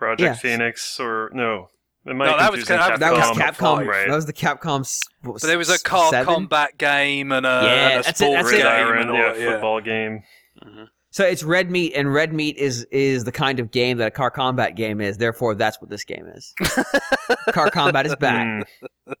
Project 0.00 0.20
Yeah. 0.22 0.34
Phoenix 0.34 0.98
or 0.98 1.30
no? 1.34 1.68
Am 2.08 2.20
I 2.22 2.24
No, 2.30 2.38
that 2.38 2.50
was 2.50 2.60
confusing 2.60 2.78
kind 2.78 2.94
of- 2.94 3.00
That 3.00 3.12
was 3.12 3.36
Capcom 3.36 3.80
Capcom. 3.82 3.86
right? 3.86 4.08
That 4.08 4.14
was 4.16 4.24
the 4.24 4.32
Capcom's. 4.32 4.98
what 5.20 5.34
was 5.34 5.42
But 5.42 5.48
there 5.48 5.58
was 5.58 5.68
a 5.68 5.78
car 5.78 6.10
seven? 6.10 6.32
combat 6.34 6.78
game 6.78 7.30
and 7.32 7.44
a, 7.44 7.48
Yeah, 7.50 7.88
and 7.88 8.00
a 8.00 8.02
that's 8.04 8.20
it, 8.22 8.32
that's 8.32 8.48
it. 8.48 8.52
game. 8.52 8.62
Gridiron, 8.62 8.98
and 9.02 9.10
all, 9.10 9.16
yeah, 9.18 9.34
yeah. 9.36 9.50
football 9.52 9.80
game. 9.82 10.22
Mhm. 10.64 10.88
So 11.10 11.24
it's 11.26 11.42
Red 11.42 11.70
Meat, 11.70 11.92
and 11.94 12.10
Red 12.14 12.32
Meat 12.32 12.56
is 12.56 12.84
is 12.90 13.24
the 13.24 13.32
kind 13.32 13.60
of 13.60 13.70
game 13.70 13.98
that 13.98 14.06
a 14.08 14.10
car 14.10 14.30
combat 14.30 14.76
game 14.76 15.00
is. 15.02 15.18
Therefore, 15.18 15.54
that's 15.54 15.78
what 15.80 15.90
this 15.90 16.04
game 16.04 16.24
is. 16.34 16.54
car 17.52 17.70
combat 17.70 18.06
is 18.06 18.16
back. 18.16 18.64
Hmm. 19.06 19.12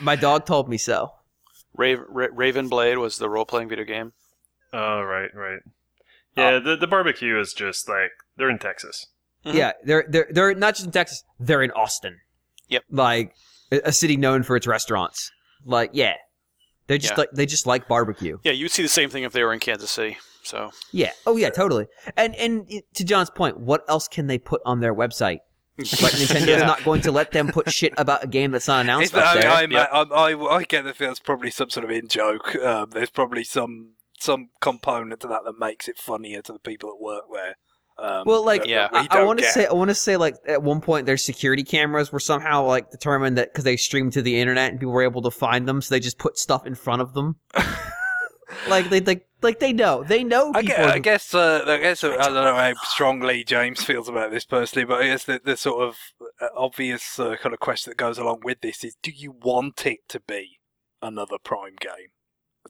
My 0.00 0.16
dog 0.16 0.46
told 0.46 0.68
me 0.70 0.78
so. 0.78 1.12
Raven, 1.76 2.04
Raven 2.08 2.68
Blade 2.68 2.96
was 2.98 3.18
the 3.18 3.28
role 3.28 3.44
playing 3.44 3.68
video 3.68 3.84
game. 3.84 4.12
Oh, 4.72 5.02
right, 5.02 5.30
right. 5.34 5.60
Yeah, 6.36 6.58
the 6.60 6.76
the 6.76 6.86
barbecue 6.86 7.38
is 7.38 7.52
just 7.52 7.88
like 7.88 8.10
they're 8.36 8.48
in 8.50 8.58
Texas. 8.58 9.06
Mhm. 9.44 9.54
Yeah, 9.54 9.72
they're 9.84 10.04
they're 10.08 10.28
they're 10.30 10.54
not 10.54 10.74
just 10.74 10.86
in 10.86 10.92
Texas. 10.92 11.22
They're 11.38 11.62
in 11.62 11.70
Austin. 11.72 12.18
Yep. 12.68 12.84
Like 12.90 13.34
a 13.72 13.80
a 13.86 13.92
city 13.92 14.16
known 14.16 14.42
for 14.42 14.56
its 14.56 14.66
restaurants. 14.66 15.30
Like 15.64 15.90
yeah, 15.92 16.14
they 16.86 16.98
just 16.98 17.12
Yeah. 17.12 17.18
like 17.18 17.30
they 17.32 17.46
just 17.46 17.66
like 17.66 17.88
barbecue. 17.88 18.38
Yeah, 18.42 18.52
you'd 18.52 18.70
see 18.70 18.82
the 18.82 18.88
same 18.88 19.10
thing 19.10 19.22
if 19.24 19.32
they 19.32 19.42
were 19.42 19.52
in 19.52 19.60
Kansas 19.60 19.90
City. 19.90 20.16
So 20.42 20.70
Yeah. 20.92 21.12
Oh 21.26 21.36
yeah, 21.36 21.50
totally. 21.50 21.86
And 22.16 22.34
and 22.36 22.70
to 22.94 23.04
John's 23.04 23.30
point, 23.30 23.58
what 23.58 23.84
else 23.88 24.08
can 24.08 24.26
they 24.26 24.38
put 24.38 24.60
on 24.64 24.80
their 24.80 24.94
website? 24.94 25.38
Like 25.78 26.12
Nintendo's 26.12 26.46
Yeah. 26.46 26.58
not 26.66 26.84
going 26.84 27.00
to 27.02 27.10
let 27.12 27.32
them 27.32 27.48
put 27.48 27.70
shit 27.72 27.92
about 27.96 28.22
a 28.22 28.28
game 28.28 28.52
that's 28.52 28.68
not 28.68 28.82
announced 28.82 29.12
It's- 29.12 29.26
up 29.26 29.36
I, 29.36 29.40
there. 29.40 29.50
I, 29.50 29.60
Yep. 29.62 29.88
I, 29.92 30.00
I, 30.32 30.56
I 30.58 30.62
get 30.62 30.84
the 30.84 30.94
feel 30.94 31.10
it's 31.10 31.18
probably 31.20 31.50
some 31.50 31.68
sort 31.68 31.84
of 31.84 31.90
in 31.90 32.06
joke. 32.08 32.54
Um, 32.56 32.90
there's 32.90 33.10
probably 33.10 33.42
some 33.44 33.94
some 34.20 34.50
component 34.60 35.20
to 35.20 35.26
that 35.28 35.40
that 35.44 35.58
makes 35.58 35.88
it 35.88 35.98
funnier 35.98 36.40
to 36.42 36.52
the 36.52 36.58
people 36.60 36.90
that 36.90 37.02
work 37.02 37.24
there. 37.32 37.56
Um, 38.04 38.24
Well, 38.26 38.44
like, 38.44 38.66
Yeah. 38.66 38.88
I, 38.92 39.06
I 39.10 39.24
want 39.24 39.38
to 39.38 39.46
say, 39.46 39.66
I 39.66 39.72
want 39.72 39.88
to 39.88 39.94
say, 39.94 40.16
like 40.16 40.36
at 40.46 40.62
one 40.62 40.80
point, 40.80 41.06
their 41.06 41.16
security 41.16 41.64
cameras 41.64 42.12
were 42.12 42.20
somehow 42.20 42.66
like 42.66 42.90
determined 42.90 43.38
that 43.38 43.52
because 43.52 43.64
they 43.64 43.76
streamed 43.76 44.12
to 44.14 44.22
the 44.22 44.38
internet 44.38 44.70
and 44.70 44.78
people 44.78 44.92
were 44.92 45.02
able 45.02 45.22
to 45.22 45.30
find 45.30 45.66
them, 45.66 45.80
so 45.80 45.94
they 45.94 46.00
just 46.00 46.18
put 46.18 46.38
stuff 46.38 46.66
in 46.66 46.74
front 46.74 47.00
of 47.00 47.14
them. 47.14 47.36
like 48.68 48.90
they 48.90 49.00
like 49.00 49.26
like 49.42 49.58
they 49.58 49.72
know 49.72 50.04
they 50.04 50.22
know 50.22 50.52
I 50.54 50.60
people. 50.60 50.76
guess, 50.76 50.92
I 50.92 50.98
guess, 50.98 51.34
uh, 51.34 51.64
I 51.66 51.78
guess 51.78 52.04
uh, 52.04 52.16
I 52.18 52.28
don't 52.28 52.34
know 52.34 52.54
how 52.54 52.74
strongly 52.84 53.44
James 53.44 53.82
feels 53.82 54.08
about 54.08 54.30
this 54.30 54.44
personally, 54.44 54.84
but 54.84 55.02
I 55.02 55.06
guess 55.06 55.24
the, 55.24 55.40
the 55.42 55.56
sort 55.56 55.82
of 55.82 55.96
uh, 56.40 56.48
obvious 56.56 57.18
uh, 57.18 57.36
kind 57.36 57.52
of 57.52 57.60
question 57.60 57.90
that 57.90 57.96
goes 57.96 58.18
along 58.18 58.40
with 58.44 58.60
this 58.60 58.84
is: 58.84 58.96
Do 59.02 59.10
you 59.10 59.32
want 59.32 59.86
it 59.86 60.00
to 60.08 60.20
be 60.20 60.58
another 61.00 61.36
Prime 61.42 61.76
game? 61.80 62.10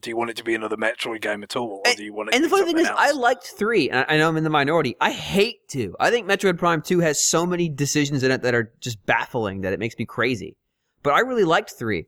Do 0.01 0.11
you 0.11 0.17
want 0.17 0.31
it 0.31 0.37
to 0.37 0.45
be 0.45 0.55
another 0.55 0.77
Metroid 0.77 1.21
game 1.23 1.43
at 1.43 1.57
all, 1.57 1.81
or 1.87 1.95
do 1.95 2.05
you 2.05 2.13
want 2.13 2.29
it? 2.29 2.35
and 2.35 2.45
the 2.45 2.49
funny 2.49 2.65
thing 2.67 2.79
is, 2.79 2.89
I 2.89 3.13
liked 3.13 3.45
three. 3.47 3.89
And 3.91 4.01
I 4.09 4.15
I 4.15 4.19
know 4.19 4.29
I'm 4.29 4.37
in 4.37 4.45
the 4.45 4.51
minority. 4.51 4.97
I 5.01 5.11
hate 5.13 5.67
two. 5.69 5.95
I 6.01 6.11
think 6.11 6.27
Metroid 6.29 6.59
Prime 6.59 6.83
Two 6.83 7.01
has 7.01 7.23
so 7.23 7.47
many 7.47 7.69
decisions 7.69 8.23
in 8.23 8.31
it 8.31 8.43
that 8.43 8.55
are 8.55 8.73
just 8.81 9.05
baffling 9.07 9.61
that 9.63 9.73
it 9.73 9.79
makes 9.79 9.97
me 9.99 10.05
crazy. 10.05 10.57
But 11.03 11.15
I 11.15 11.21
really 11.21 11.45
liked 11.45 11.71
three. 11.73 12.07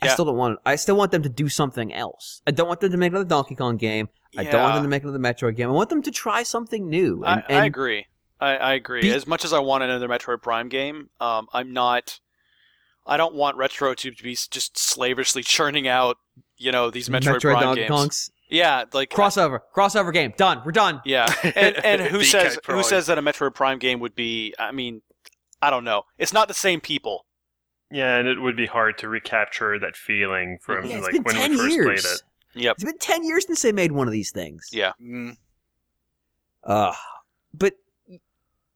I 0.00 0.06
Yeah. 0.06 0.12
still 0.14 0.24
don't 0.24 0.36
want. 0.36 0.58
I 0.66 0.74
still 0.76 0.96
want 0.96 1.12
them 1.12 1.22
to 1.22 1.28
do 1.28 1.48
something 1.48 1.92
else. 1.94 2.42
I 2.46 2.50
don't 2.50 2.66
want 2.66 2.80
them 2.80 2.90
to 2.90 2.96
make 2.96 3.12
another 3.12 3.24
Donkey 3.24 3.54
Kong 3.54 3.76
game. 3.76 4.08
I 4.36 4.44
don't 4.44 4.62
want 4.62 4.74
them 4.74 4.82
to 4.84 4.88
make 4.88 5.02
another 5.04 5.18
Metroid 5.18 5.54
game. 5.56 5.68
I 5.68 5.72
want 5.72 5.90
them 5.90 6.02
to 6.02 6.10
try 6.10 6.42
something 6.42 6.88
new. 6.88 7.22
I, 7.24 7.34
And, 7.48 7.58
I 7.58 7.66
agree. 7.66 8.06
I, 8.40 8.56
I 8.56 8.72
agree. 8.72 9.02
Be- 9.02 9.12
as 9.12 9.26
much 9.26 9.44
as 9.44 9.52
I 9.52 9.58
want 9.60 9.84
another 9.84 10.08
Metroid 10.08 10.42
Prime 10.42 10.68
game, 10.68 11.10
um, 11.20 11.46
I'm 11.52 11.72
not. 11.72 12.18
I 13.06 13.16
don't 13.16 13.34
want 13.34 13.56
Retro 13.56 13.94
to 13.94 14.12
be 14.12 14.34
just 14.50 14.78
slavishly 14.78 15.42
churning 15.44 15.86
out, 15.86 16.16
you 16.62 16.72
know, 16.72 16.90
these 16.90 17.08
Metroid, 17.08 17.40
Prime 17.40 17.60
Donkey 17.60 17.82
games. 17.82 17.90
Kongs. 17.90 18.30
Yeah, 18.48 18.84
like 18.92 19.10
Crossover. 19.10 19.60
Crossover 19.74 20.12
game. 20.12 20.32
Done. 20.36 20.62
We're 20.64 20.72
done. 20.72 21.00
Yeah, 21.04 21.32
and 21.56 21.84
and 21.84 22.02
who 22.02 22.22
says 22.22 22.58
Prime. 22.62 22.78
who 22.78 22.84
says 22.84 23.06
that 23.06 23.18
a 23.18 23.22
Metroid 23.22 23.54
Prime 23.54 23.78
game 23.78 23.98
would 24.00 24.14
be? 24.14 24.54
I 24.58 24.72
mean, 24.72 25.02
I 25.60 25.70
don't 25.70 25.84
know. 25.84 26.02
It's 26.18 26.32
not 26.32 26.48
the 26.48 26.54
same 26.54 26.80
people. 26.80 27.24
Yeah, 27.90 28.16
and 28.16 28.26
it 28.28 28.40
would 28.40 28.56
be 28.56 28.66
hard 28.66 28.96
to 28.98 29.08
recapture 29.08 29.78
that 29.78 29.96
feeling 29.96 30.58
from 30.62 30.86
Yeah, 30.86 31.00
like 31.00 31.12
when 31.24 31.34
10 31.34 31.50
we 31.50 31.56
first 31.58 31.70
years. 31.74 31.84
played 32.02 32.12
it. 32.14 32.22
Yep. 32.54 32.74
It's 32.76 32.84
been 32.84 32.98
10 32.98 33.24
years 33.24 33.46
since 33.46 33.62
they 33.62 33.72
made 33.72 33.92
one 33.92 34.06
of 34.06 34.12
these 34.12 34.30
things. 34.30 34.66
Yeah. 34.72 34.92
Mm. 35.02 35.36
Uh, 36.64 36.92
but 37.54 37.74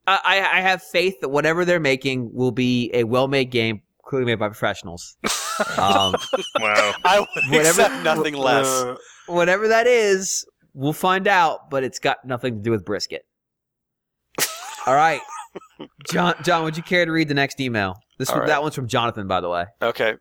I, 0.05 0.19
I 0.23 0.57
I 0.57 0.61
have 0.61 0.83
faith 0.83 1.19
that 1.21 1.29
whatever 1.29 1.65
they're 1.65 1.79
making 1.79 2.33
will 2.33 2.51
be 2.51 2.89
a 2.93 3.03
well 3.05 3.27
made 3.27 3.49
game, 3.51 3.81
clearly 4.07 4.25
made 4.25 4.39
by 4.39 4.47
professionals. 4.47 5.17
um, 5.77 6.15
Wow. 6.59 6.93
I 7.03 7.19
would 7.19 7.27
Whatever- 7.49 7.81
accept 7.81 8.03
nothing 8.03 8.33
less. 8.33 8.67
Uh, 8.67 8.95
whatever 9.27 9.67
that 9.67 9.87
is, 9.87 10.45
we'll 10.73 10.93
find 10.93 11.27
out, 11.27 11.69
but 11.69 11.83
it's 11.83 11.99
got 11.99 12.17
nothing 12.25 12.55
to 12.55 12.61
do 12.61 12.71
with 12.71 12.85
brisket. 12.85 13.23
All 14.87 14.95
right. 14.95 15.21
John, 16.09 16.35
John, 16.43 16.63
would 16.63 16.77
you 16.77 16.83
care 16.83 17.05
to 17.05 17.11
read 17.11 17.27
the 17.27 17.33
next 17.33 17.59
email? 17.59 17.99
This 18.17 18.29
one, 18.29 18.39
right. 18.39 18.47
that 18.47 18.61
one's 18.61 18.75
from 18.75 18.87
Jonathan, 18.87 19.27
by 19.27 19.41
the 19.41 19.49
way. 19.49 19.65
Okay. 19.81 20.15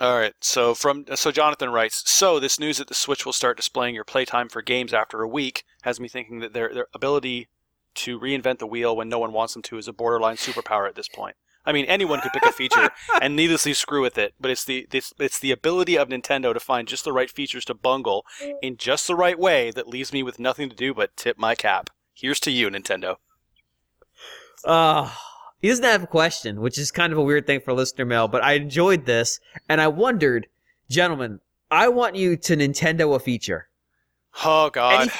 All 0.00 0.16
right. 0.16 0.32
So 0.40 0.74
from 0.74 1.04
so 1.14 1.30
Jonathan 1.30 1.70
writes, 1.70 2.02
so 2.10 2.40
this 2.40 2.58
news 2.58 2.78
that 2.78 2.88
the 2.88 2.94
Switch 2.94 3.24
will 3.24 3.32
start 3.32 3.56
displaying 3.56 3.94
your 3.94 4.04
playtime 4.04 4.48
for 4.48 4.60
games 4.60 4.92
after 4.92 5.22
a 5.22 5.28
week 5.28 5.64
has 5.82 6.00
me 6.00 6.08
thinking 6.08 6.40
that 6.40 6.52
their 6.52 6.72
their 6.74 6.86
ability 6.94 7.48
to 7.96 8.18
reinvent 8.18 8.58
the 8.58 8.66
wheel 8.66 8.96
when 8.96 9.08
no 9.08 9.20
one 9.20 9.32
wants 9.32 9.52
them 9.52 9.62
to 9.62 9.78
is 9.78 9.86
a 9.86 9.92
borderline 9.92 10.36
superpower 10.36 10.88
at 10.88 10.96
this 10.96 11.08
point. 11.08 11.36
I 11.66 11.72
mean, 11.72 11.86
anyone 11.86 12.20
could 12.20 12.32
pick 12.32 12.44
a 12.44 12.52
feature 12.52 12.90
and 13.22 13.34
needlessly 13.34 13.72
screw 13.74 14.02
with 14.02 14.18
it, 14.18 14.34
but 14.40 14.50
it's 14.50 14.64
the 14.64 14.86
this, 14.90 15.12
it's 15.18 15.38
the 15.38 15.50
ability 15.50 15.96
of 15.96 16.08
Nintendo 16.08 16.52
to 16.52 16.60
find 16.60 16.86
just 16.86 17.04
the 17.04 17.12
right 17.12 17.30
features 17.30 17.64
to 17.66 17.74
bungle 17.74 18.24
in 18.62 18.76
just 18.76 19.06
the 19.06 19.16
right 19.16 19.38
way 19.38 19.70
that 19.70 19.88
leaves 19.88 20.12
me 20.12 20.22
with 20.22 20.38
nothing 20.38 20.68
to 20.68 20.76
do 20.76 20.92
but 20.92 21.16
tip 21.16 21.38
my 21.38 21.54
cap. 21.54 21.90
Here's 22.12 22.40
to 22.40 22.50
you, 22.50 22.68
Nintendo. 22.68 23.16
Uh, 24.64 25.10
he 25.60 25.68
doesn't 25.68 25.84
have 25.84 26.02
a 26.02 26.06
question, 26.06 26.60
which 26.60 26.78
is 26.78 26.90
kind 26.90 27.12
of 27.12 27.18
a 27.18 27.22
weird 27.22 27.46
thing 27.46 27.60
for 27.60 27.72
listener 27.72 28.04
mail, 28.04 28.28
but 28.28 28.44
I 28.44 28.52
enjoyed 28.52 29.06
this, 29.06 29.40
and 29.68 29.80
I 29.80 29.88
wondered, 29.88 30.46
gentlemen, 30.88 31.40
I 31.70 31.88
want 31.88 32.16
you 32.16 32.36
to 32.36 32.56
Nintendo 32.56 33.14
a 33.14 33.18
feature. 33.18 33.68
Oh 34.44 34.70
God. 34.70 35.02
Any- 35.02 35.10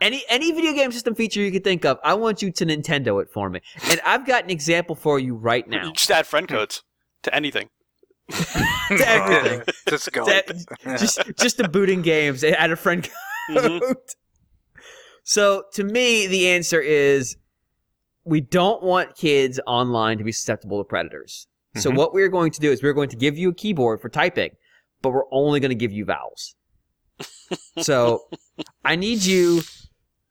Any 0.00 0.24
any 0.28 0.52
video 0.52 0.72
game 0.72 0.92
system 0.92 1.14
feature 1.14 1.40
you 1.40 1.50
could 1.50 1.64
think 1.64 1.84
of, 1.84 1.98
I 2.04 2.14
want 2.14 2.42
you 2.42 2.50
to 2.52 2.66
Nintendo 2.66 3.22
it 3.22 3.30
for 3.32 3.48
me. 3.48 3.60
And 3.90 4.00
I've 4.04 4.26
got 4.26 4.44
an 4.44 4.50
example 4.50 4.94
for 4.94 5.18
you 5.18 5.34
right 5.34 5.64
You 5.66 5.78
now. 5.78 5.92
just 5.92 6.10
add 6.10 6.26
friend 6.26 6.46
codes 6.46 6.82
to 7.22 7.34
anything. 7.34 7.70
to 8.30 9.04
everything. 9.08 9.60
to 9.86 9.94
Skype. 9.94 10.46
To- 10.82 10.98
just 10.98 11.20
just 11.38 11.56
to 11.58 11.68
booting 11.68 12.02
games 12.02 12.44
add 12.44 12.70
a 12.70 12.76
friend 12.76 13.08
Mhm. 13.50 13.80
code. 13.80 13.96
So 15.22 15.64
to 15.74 15.84
me, 15.84 16.26
the 16.26 16.48
answer 16.50 16.80
is 16.80 17.36
we 18.24 18.40
don't 18.40 18.82
want 18.82 19.16
kids 19.16 19.58
online 19.66 20.18
to 20.18 20.24
be 20.24 20.32
susceptible 20.32 20.78
to 20.78 20.84
predators. 20.84 21.46
So 21.76 21.90
Mhm. 21.90 21.96
what 21.96 22.12
we're 22.12 22.28
going 22.28 22.50
to 22.52 22.60
do 22.60 22.70
is 22.70 22.82
we're 22.82 22.92
going 22.92 23.08
to 23.10 23.16
give 23.16 23.38
you 23.38 23.50
a 23.50 23.54
keyboard 23.54 24.00
for 24.00 24.08
typing, 24.08 24.50
but 25.02 25.10
we're 25.10 25.30
only 25.32 25.60
going 25.60 25.70
to 25.70 25.74
give 25.76 25.92
you 25.92 26.04
vowels. 26.04 26.54
so 27.78 28.28
I 28.84 28.96
need 28.96 29.22
you 29.24 29.62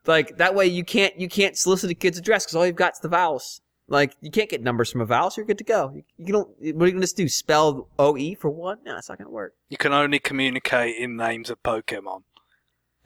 like 0.07 0.38
that 0.38 0.56
way 0.56 0.68
you 0.68 0.84
can't 0.84 1.19
you 1.19 1.27
can't 1.27 1.57
solicit 1.57 1.90
a 1.91 1.94
kid's 1.94 2.18
address 2.18 2.45
because 2.45 2.56
all 2.56 2.65
you've 2.65 2.76
got 2.76 2.94
is 2.94 2.99
the 2.99 3.10
vowels. 3.10 3.61
Like 3.88 4.15
you 4.22 4.32
can't 4.32 4.49
get 4.49 4.64
numbers 4.64 4.91
from 4.91 5.02
a 5.02 5.06
vowel, 5.06 5.30
so 5.30 5.41
you're 5.41 5.45
good 5.45 5.60
to 5.60 5.64
go. 5.64 5.91
You, 5.94 6.03
you 6.18 6.34
don't. 6.34 6.49
What 6.76 6.86
are 6.86 6.88
you 6.88 6.94
going 6.94 7.02
to 7.02 7.15
do? 7.15 7.30
Spell 7.30 7.88
O 7.99 8.18
E 8.18 8.34
for 8.34 8.49
one? 8.49 8.80
No, 8.84 8.98
it's 8.98 9.10
not 9.10 9.19
going 9.19 9.27
to 9.27 9.32
work. 9.32 9.53
You 9.69 9.77
can 9.77 9.94
only 9.94 10.18
communicate 10.18 10.95
in 10.98 11.15
names 11.15 11.52
of 11.52 11.61
Pokemon. 11.61 12.23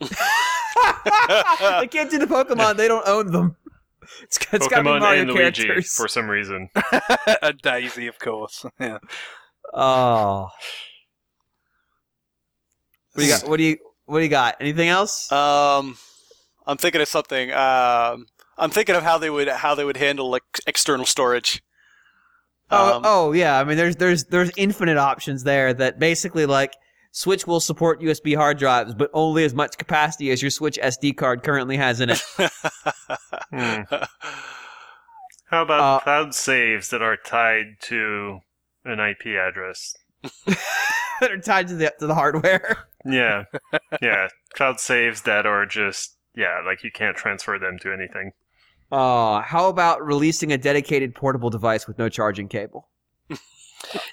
they 0.00 0.08
can't 1.88 2.10
do 2.10 2.18
the 2.18 2.26
Pokemon. 2.26 2.76
They 2.76 2.88
don't 2.88 3.06
own 3.06 3.30
them. 3.30 3.56
It's, 4.22 4.38
it's 4.52 4.68
got 4.68 4.76
to 4.76 4.82
be 4.82 4.88
Pokemon 4.88 5.00
Mario 5.00 5.22
and 5.22 5.30
Luigi 5.32 5.82
for 5.82 6.08
some 6.08 6.28
reason. 6.28 6.70
a 7.42 7.52
Daisy, 7.52 8.06
of 8.06 8.18
course. 8.18 8.64
Yeah. 8.80 8.98
Oh. 9.74 10.48
What 13.12 13.20
do 13.20 13.24
you 13.24 13.30
got? 13.32 13.48
What 13.48 13.56
do 13.58 13.64
you 13.64 13.76
What 14.06 14.18
do 14.18 14.24
you 14.24 14.30
got? 14.30 14.56
Anything 14.60 14.88
else? 14.88 15.30
Um, 15.30 15.96
I'm 16.70 16.76
thinking 16.76 17.00
of 17.00 17.08
something. 17.08 17.50
Um, 17.52 18.26
I'm 18.56 18.70
thinking 18.70 18.94
of 18.94 19.02
how 19.02 19.18
they 19.18 19.30
would 19.30 19.48
how 19.48 19.74
they 19.74 19.84
would 19.84 19.96
handle 19.96 20.30
like 20.30 20.42
external 20.66 21.06
storage. 21.06 21.62
Oh, 22.70 22.96
Um, 22.96 23.02
oh 23.04 23.32
yeah. 23.32 23.58
I 23.58 23.64
mean, 23.64 23.76
there's 23.76 23.96
there's 23.96 24.24
there's 24.26 24.50
infinite 24.56 24.96
options 24.98 25.42
there. 25.44 25.74
That 25.74 25.98
basically 25.98 26.46
like 26.46 26.74
Switch 27.12 27.46
will 27.46 27.58
support 27.60 28.00
USB 28.00 28.36
hard 28.36 28.58
drives, 28.58 28.94
but 28.94 29.10
only 29.12 29.42
as 29.44 29.52
much 29.54 29.76
capacity 29.78 30.30
as 30.30 30.40
your 30.42 30.50
Switch 30.52 30.78
SD 30.80 31.16
card 31.16 31.42
currently 31.42 31.76
has 31.76 32.00
in 32.00 32.10
it. 32.10 32.22
Hmm. 33.52 33.82
How 35.46 35.62
about 35.62 35.80
Uh, 35.80 36.00
cloud 36.04 36.34
saves 36.34 36.90
that 36.90 37.02
are 37.02 37.16
tied 37.16 37.80
to 37.82 38.38
an 38.84 39.00
IP 39.00 39.26
address? 39.36 39.94
that 40.46 41.30
are 41.32 41.38
tied 41.38 41.66
to 41.68 41.74
the 41.74 41.92
to 41.98 42.06
the 42.06 42.14
hardware. 42.14 42.86
Yeah, 43.04 43.44
yeah, 44.00 44.28
cloud 44.54 44.78
saves 44.78 45.22
that 45.22 45.46
are 45.46 45.66
just 45.66 46.16
yeah, 46.40 46.62
like 46.64 46.82
you 46.82 46.90
can't 46.90 47.16
transfer 47.16 47.58
them 47.58 47.78
to 47.80 47.92
anything. 47.92 48.32
Oh, 48.90 49.40
how 49.40 49.68
about 49.68 50.04
releasing 50.04 50.50
a 50.52 50.58
dedicated 50.58 51.14
portable 51.14 51.50
device 51.50 51.86
with 51.86 51.98
no 51.98 52.08
charging 52.08 52.48
cable? 52.48 52.88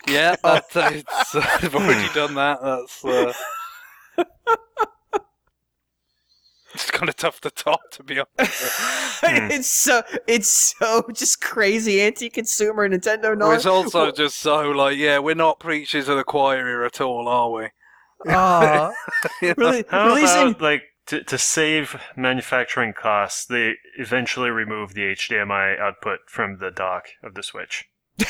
Yeah, 0.08 0.38
I'd 0.46 0.64
say 0.72 1.00
it's, 1.00 1.36
uh, 1.36 1.42
I've 1.62 1.76
already 1.76 2.08
done 2.14 2.36
that. 2.36 2.60
That's 2.64 3.04
uh, 3.04 3.34
it's 6.74 6.90
kind 6.90 7.10
of 7.10 7.18
tough 7.18 7.42
to 7.42 7.52
top, 7.52 7.82
to 7.92 8.04
be 8.04 8.20
honest. 8.20 8.64
it's 9.24 9.68
so 9.68 10.04
it's 10.26 10.74
so 10.80 11.04
just 11.14 11.42
crazy 11.42 12.00
anti-consumer 12.02 12.88
Nintendo 12.90 13.38
Well, 13.38 13.52
it's 13.52 13.66
also 13.66 14.10
just 14.12 14.38
so 14.38 14.72
like, 14.72 14.98
yeah, 14.98 15.20
we're 15.20 15.36
not 15.36 15.60
preachers 15.60 16.08
of 16.08 16.16
the 16.16 16.24
choir 16.24 16.66
here 16.66 16.84
at 16.84 17.02
all, 17.02 17.28
are 17.28 17.52
we? 17.52 17.68
Aw. 18.32 18.92
You 19.42 19.48
know? 19.50 19.54
Really- 19.58 19.86
How 19.90 20.08
releasing 20.08 20.48
about 20.50 20.62
like 20.62 20.84
to, 21.08 21.24
to 21.24 21.38
save 21.38 22.00
manufacturing 22.16 22.94
costs, 22.94 23.46
they 23.46 23.76
eventually 23.98 24.50
remove 24.50 24.94
the 24.94 25.02
HDMI 25.02 25.80
output 25.80 26.20
from 26.28 26.60
the 26.60 26.72
dock 26.72 27.08
of 27.24 27.34
the 27.34 27.44
Switch. 27.44 27.86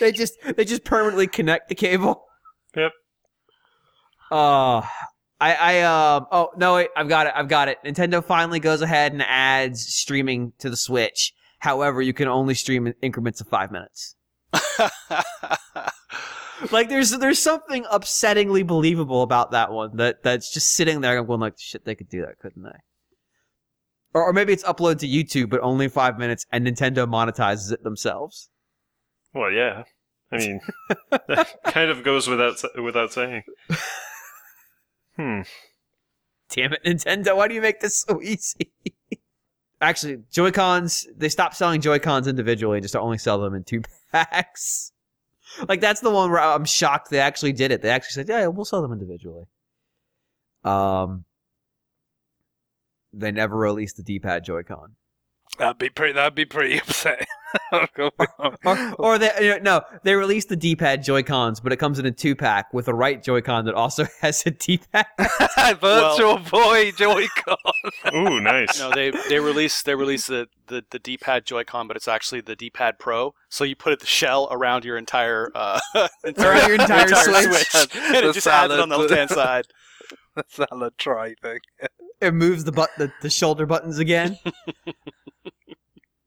they 0.00 0.10
just 0.12 0.34
they 0.56 0.64
just 0.64 0.84
permanently 0.84 1.26
connect 1.26 1.68
the 1.68 1.74
cable. 1.74 2.26
Yep. 2.76 2.92
Uh 4.30 4.82
I 5.40 5.54
I 5.54 5.80
um 5.82 6.26
oh 6.32 6.50
no 6.56 6.74
wait 6.74 6.88
I've 6.96 7.08
got 7.08 7.26
it 7.26 7.32
I've 7.36 7.48
got 7.48 7.68
it. 7.68 7.78
Nintendo 7.84 8.24
finally 8.24 8.60
goes 8.60 8.82
ahead 8.82 9.12
and 9.12 9.22
adds 9.22 9.86
streaming 9.86 10.52
to 10.58 10.68
the 10.68 10.76
Switch. 10.76 11.32
However, 11.60 12.02
you 12.02 12.12
can 12.12 12.26
only 12.26 12.54
stream 12.54 12.86
in 12.86 12.94
increments 13.02 13.40
of 13.40 13.48
five 13.48 13.70
minutes. 13.70 14.16
Like 16.70 16.88
there's 16.88 17.10
there's 17.10 17.38
something 17.38 17.84
upsettingly 17.84 18.66
believable 18.66 19.22
about 19.22 19.52
that 19.52 19.72
one 19.72 19.96
that 19.96 20.22
that's 20.22 20.52
just 20.52 20.72
sitting 20.72 21.00
there 21.00 21.22
going 21.22 21.40
like 21.40 21.54
shit 21.58 21.84
they 21.84 21.94
could 21.94 22.08
do 22.08 22.20
that 22.22 22.38
couldn't 22.38 22.62
they? 22.62 22.78
Or, 24.12 24.24
or 24.24 24.32
maybe 24.32 24.52
it's 24.52 24.64
upload 24.64 24.98
to 24.98 25.08
YouTube 25.08 25.50
but 25.50 25.60
only 25.60 25.88
five 25.88 26.18
minutes 26.18 26.46
and 26.52 26.66
Nintendo 26.66 27.08
monetizes 27.08 27.72
it 27.72 27.82
themselves. 27.82 28.50
Well, 29.32 29.50
yeah. 29.50 29.84
I 30.32 30.38
mean, 30.38 30.60
that 31.10 31.48
kind 31.64 31.90
of 31.90 32.04
goes 32.04 32.28
without 32.28 32.62
without 32.82 33.12
saying. 33.12 33.42
Hmm. 35.16 35.42
Damn 36.50 36.72
it, 36.72 36.84
Nintendo! 36.84 37.36
Why 37.36 37.48
do 37.48 37.54
you 37.54 37.60
make 37.60 37.80
this 37.80 38.00
so 38.00 38.20
easy? 38.22 38.72
Actually, 39.80 40.18
Joy 40.30 40.50
Cons 40.50 41.06
they 41.16 41.28
stopped 41.28 41.56
selling 41.56 41.80
Joy 41.80 41.98
Cons 41.98 42.26
individually 42.26 42.78
and 42.78 42.84
just 42.84 42.96
only 42.96 43.18
sell 43.18 43.40
them 43.40 43.54
in 43.54 43.64
two 43.64 43.82
packs. 44.12 44.92
Like 45.68 45.80
that's 45.80 46.00
the 46.00 46.10
one 46.10 46.30
where 46.30 46.40
I'm 46.40 46.64
shocked 46.64 47.10
they 47.10 47.18
actually 47.18 47.52
did 47.52 47.70
it. 47.72 47.82
They 47.82 47.90
actually 47.90 48.12
said, 48.12 48.28
"Yeah, 48.28 48.46
we'll 48.46 48.64
sell 48.64 48.82
them 48.82 48.92
individually." 48.92 49.44
Um, 50.64 51.24
they 53.12 53.32
never 53.32 53.56
released 53.56 53.96
the 53.96 54.02
D-pad 54.02 54.44
Joy-Con, 54.44 54.94
That'd 55.58 55.78
be 55.78 55.88
pretty. 55.90 56.12
That'd 56.14 56.34
be 56.34 56.44
pretty 56.44 56.78
upsetting. 56.86 57.26
or, 58.64 58.94
or 58.98 59.18
they 59.18 59.30
you 59.40 59.48
know, 59.60 59.80
no, 59.80 59.98
they 60.02 60.14
released 60.14 60.48
the 60.48 60.56
D-pad 60.56 61.02
Joy-Cons, 61.02 61.60
but 61.60 61.72
it 61.72 61.76
comes 61.76 61.98
in 61.98 62.06
a 62.06 62.10
two-pack 62.10 62.72
with 62.72 62.88
a 62.88 62.94
right 62.94 63.22
Joy-Con 63.22 63.64
that 63.66 63.74
also 63.74 64.06
has 64.20 64.42
a 64.46 64.50
D-pad. 64.50 65.06
Virtual 65.80 66.38
Boy 66.38 66.92
Joy-Con. 66.92 67.56
Ooh, 68.14 68.40
nice. 68.40 68.78
no, 68.78 68.90
they 68.92 69.12
they 69.28 69.40
released 69.40 69.84
they 69.84 69.94
released 69.94 70.28
the, 70.28 70.48
the, 70.68 70.84
the 70.90 70.98
D-pad 70.98 71.46
Joy-Con, 71.46 71.86
but 71.88 71.96
it's 71.96 72.08
actually 72.08 72.40
the 72.40 72.56
D-pad 72.56 72.98
Pro. 72.98 73.34
So 73.48 73.64
you 73.64 73.76
put 73.76 73.98
the 74.00 74.06
shell 74.06 74.48
around 74.50 74.84
your 74.84 74.96
entire 74.96 75.50
uh, 75.54 75.80
Around 75.94 76.68
your 76.68 76.80
entire 76.80 77.08
Switch. 77.08 77.74
and 77.96 78.16
it 78.16 78.24
The 78.26 78.32
just 78.32 78.46
adds 78.46 78.72
it 78.72 78.80
on 78.80 78.88
the 78.88 78.98
left 78.98 79.12
hand 79.12 79.30
side. 79.30 79.64
The 80.36 80.44
salad 80.48 80.94
tray 80.96 81.34
thing. 81.42 81.58
it 82.20 82.32
moves 82.32 82.62
the 82.64 82.70
but 82.72 82.90
the, 82.98 83.12
the 83.20 83.28
shoulder 83.30 83.66
buttons 83.66 83.98
again. 83.98 84.38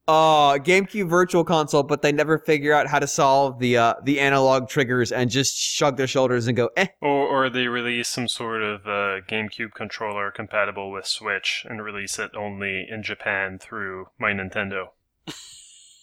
Uh 0.05 0.57
GameCube 0.57 1.07
Virtual 1.07 1.45
Console, 1.45 1.83
but 1.83 2.01
they 2.01 2.11
never 2.11 2.37
figure 2.37 2.73
out 2.73 2.87
how 2.87 2.99
to 2.99 3.07
solve 3.07 3.59
the 3.59 3.77
uh, 3.77 3.93
the 4.03 4.19
analog 4.19 4.67
triggers 4.67 5.13
and 5.13 5.29
just 5.29 5.57
shrug 5.57 5.95
their 5.95 6.07
shoulders 6.07 6.47
and 6.47 6.57
go, 6.57 6.69
eh. 6.75 6.87
Or, 7.01 7.45
or 7.45 7.49
they 7.49 7.67
release 7.67 8.09
some 8.09 8.27
sort 8.27 8.61
of 8.63 8.85
uh, 8.85 9.21
GameCube 9.29 9.73
controller 9.73 10.29
compatible 10.29 10.91
with 10.91 11.07
Switch 11.07 11.65
and 11.69 11.81
release 11.81 12.19
it 12.19 12.31
only 12.35 12.85
in 12.89 13.01
Japan 13.01 13.59
through 13.59 14.07
My 14.19 14.33
Nintendo. 14.33 14.87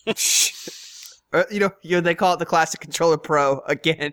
Uh, 1.32 1.44
you 1.50 1.60
know, 1.60 1.70
you 1.82 1.96
know, 1.96 2.00
they 2.00 2.14
call 2.14 2.34
it 2.34 2.38
the 2.38 2.46
Classic 2.46 2.80
Controller 2.80 3.16
Pro 3.16 3.60
again. 3.66 4.12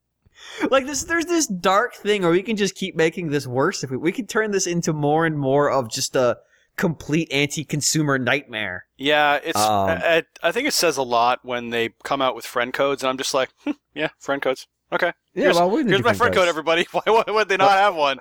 like 0.70 0.86
this, 0.86 1.04
there's 1.04 1.26
this 1.26 1.46
dark 1.46 1.94
thing, 1.94 2.24
or 2.24 2.30
we 2.30 2.42
can 2.42 2.56
just 2.56 2.74
keep 2.74 2.96
making 2.96 3.28
this 3.28 3.46
worse. 3.46 3.84
If 3.84 3.90
we 3.90 3.96
we 3.96 4.12
could 4.12 4.28
turn 4.28 4.50
this 4.50 4.66
into 4.66 4.92
more 4.92 5.26
and 5.26 5.38
more 5.38 5.70
of 5.70 5.90
just 5.90 6.16
a 6.16 6.38
complete 6.78 7.30
anti-consumer 7.30 8.18
nightmare. 8.18 8.86
Yeah, 8.96 9.38
it's. 9.44 9.58
Um, 9.58 9.90
I, 9.90 10.22
I 10.42 10.52
think 10.52 10.66
it 10.66 10.72
says 10.74 10.96
a 10.96 11.02
lot 11.02 11.40
when 11.42 11.68
they 11.70 11.90
come 12.04 12.22
out 12.22 12.34
with 12.34 12.46
friend 12.46 12.72
codes, 12.72 13.02
and 13.02 13.10
I'm 13.10 13.18
just 13.18 13.34
like, 13.34 13.50
hmm, 13.64 13.72
yeah, 13.94 14.08
friend 14.18 14.40
codes. 14.40 14.66
Okay, 14.90 15.12
Yeah, 15.34 15.42
Here's- 15.42 15.56
well, 15.56 15.68
we 15.70 15.84
here's 15.84 16.02
my 16.02 16.14
friend 16.14 16.34
code, 16.34 16.48
everybody. 16.48 16.86
Why, 16.92 17.02
why 17.04 17.24
would 17.26 17.48
they 17.50 17.58
not 17.58 17.72
have 17.72 17.94
one? 17.94 18.20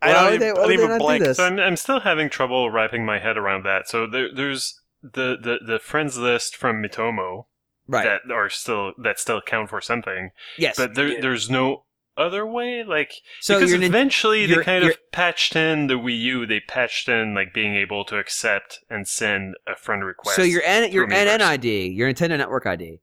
I 0.00 0.08
Why 0.08 0.12
don't 0.12 0.26
even, 0.34 0.40
they- 0.40 0.48
I 0.50 0.52
why 0.52 0.54
don't 0.54 0.62
would 0.62 0.68
they 0.70 0.74
even 0.74 0.88
not 0.90 0.98
do 0.98 1.04
blink. 1.04 1.24
this? 1.24 1.36
So 1.38 1.44
I'm, 1.44 1.58
I'm 1.58 1.74
still 1.76 1.98
having 2.00 2.30
trouble 2.30 2.70
wrapping 2.70 3.04
my 3.04 3.18
head 3.18 3.36
around 3.36 3.64
that. 3.64 3.88
So 3.88 4.06
there, 4.06 4.28
there's 4.32 4.80
the, 5.02 5.36
the, 5.42 5.58
the 5.66 5.78
friends 5.80 6.16
list 6.16 6.54
from 6.54 6.80
Miitomo 6.80 7.46
Right. 7.90 8.04
that 8.04 8.30
are 8.32 8.50
still 8.50 8.92
that 9.02 9.18
still 9.18 9.40
count 9.40 9.70
for 9.70 9.80
something, 9.80 10.30
yes. 10.58 10.76
but 10.76 10.94
there, 10.94 11.08
Yeah. 11.08 11.20
there's 11.22 11.48
no 11.48 11.84
other 12.18 12.44
way. 12.46 12.84
Like 12.84 13.12
so 13.40 13.54
because 13.58 13.72
eventually 13.72 14.46
they 14.46 14.62
kind 14.62 14.84
of 14.84 14.98
patched 15.12 15.56
in 15.56 15.86
the 15.86 15.94
Wii 15.94 16.18
U. 16.20 16.46
They 16.46 16.60
patched 16.60 17.08
in 17.08 17.34
like 17.34 17.54
being 17.54 17.74
able 17.76 18.04
to 18.06 18.18
accept 18.18 18.80
and 18.90 19.06
send 19.06 19.54
a 19.66 19.76
friend 19.76 20.04
request. 20.04 20.36
So 20.36 20.42
your 20.42 20.62
N, 20.64 20.90
your. 20.92 21.06
NNID, 21.06 21.96
your 21.96 22.12
Nintendo 22.12 22.36
Network 22.36 22.66
ID, 22.66 23.00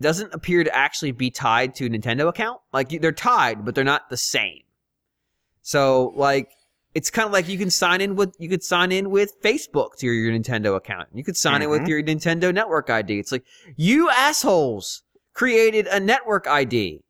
doesn't 0.00 0.34
appear 0.34 0.64
to 0.64 0.76
actually 0.76 1.12
be 1.12 1.30
tied 1.30 1.74
to 1.76 1.86
a 1.86 1.88
Nintendo 1.88 2.28
account. 2.28 2.60
Like 2.72 2.88
they're 3.00 3.12
tied, 3.12 3.64
but 3.64 3.74
they're 3.74 3.84
not 3.84 4.10
the 4.10 4.16
same. 4.16 4.62
So 5.62 6.12
like 6.16 6.50
it's 6.94 7.10
kind 7.10 7.26
of 7.26 7.32
like 7.32 7.48
you 7.48 7.58
can 7.58 7.70
sign 7.70 8.00
in 8.00 8.16
with 8.16 8.34
you 8.38 8.48
could 8.48 8.62
sign 8.62 8.90
in 8.92 9.10
with 9.10 9.40
Facebook 9.42 9.96
to 9.98 10.06
your, 10.06 10.14
your 10.14 10.32
Nintendo 10.32 10.74
account. 10.76 11.08
You 11.12 11.22
could 11.22 11.36
sign 11.36 11.62
in 11.62 11.70
with 11.70 11.82
Mhm. 11.82 11.88
your 11.88 12.02
Nintendo 12.02 12.52
Network 12.52 12.90
ID. 12.90 13.18
It's 13.18 13.30
like 13.32 13.44
you 13.76 14.10
assholes 14.10 15.02
created 15.34 15.86
a 15.86 16.00
network 16.00 16.46
ID 16.48 17.04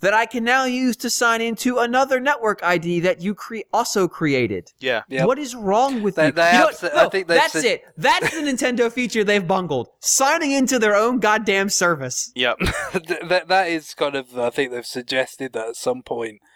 that 0.00 0.14
I 0.14 0.26
can 0.26 0.44
now 0.44 0.64
use 0.64 0.96
to 0.98 1.10
sign 1.10 1.40
into 1.40 1.78
another 1.78 2.20
network 2.20 2.62
ID 2.62 3.00
that 3.00 3.20
you 3.20 3.34
cre- 3.34 3.66
also 3.72 4.06
created. 4.08 4.72
Yeah, 4.78 5.02
Yep. 5.08 5.26
What 5.26 5.38
is 5.38 5.54
wrong 5.54 6.02
with 6.02 6.14
that? 6.16 6.26
you? 6.26 6.32
they 6.32 6.52
You 6.52 6.58
know 6.58 6.64
what? 6.66 6.82
No, 6.82 7.06
I 7.06 7.08
think 7.08 7.26
they've 7.28 7.36
that's 7.38 7.52
said- 7.52 7.64
it. 7.64 7.82
That's 7.96 8.30
the 8.34 8.42
Nintendo 8.42 8.92
feature 8.98 9.24
they've 9.24 9.46
bungled. 9.46 9.88
Signing 10.00 10.52
into 10.52 10.78
their 10.78 10.94
own 10.94 11.18
goddamn 11.18 11.68
service. 11.68 12.30
yep. 12.34 12.58
That 13.28 13.48
that 13.48 13.68
is 13.68 13.94
kind 13.94 14.14
of 14.14 14.38
I 14.38 14.50
think 14.50 14.70
they've 14.72 14.86
suggested 14.86 15.52
that 15.52 15.68
at 15.68 15.76
some 15.76 16.02
point 16.02 16.40
that 16.40 16.47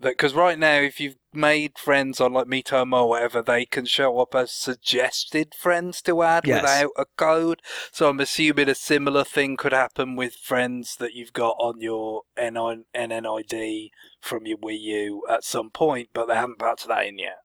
because 0.00 0.34
right 0.34 0.58
now 0.58 0.76
if 0.76 1.00
you've 1.00 1.16
made 1.32 1.78
friends 1.78 2.20
on 2.20 2.32
like 2.32 2.46
Miitomo 2.46 3.02
or 3.02 3.08
whatever 3.10 3.42
they 3.42 3.64
can 3.64 3.84
show 3.84 4.18
up 4.18 4.34
as 4.34 4.52
suggested 4.52 5.54
friends 5.56 6.02
to 6.02 6.22
add 6.22 6.46
Yes. 6.46 6.62
without 6.62 6.90
a 6.96 7.04
code 7.16 7.60
so 7.92 8.08
I'm 8.08 8.20
assuming 8.20 8.68
a 8.68 8.74
similar 8.74 9.24
thing 9.24 9.56
could 9.56 9.72
happen 9.72 10.16
with 10.16 10.34
friends 10.34 10.96
that 10.96 11.14
you've 11.14 11.32
got 11.32 11.56
on 11.58 11.80
your 11.80 12.22
NN 12.36 12.84
NNID 12.94 13.90
from 14.20 14.46
your 14.46 14.58
Wii 14.58 14.80
U 14.80 15.22
at 15.30 15.44
some 15.44 15.70
point 15.70 16.08
but 16.12 16.26
they 16.26 16.34
haven't 16.34 16.58
patched 16.58 16.88
that 16.88 17.06
in 17.06 17.18
yet 17.18 17.38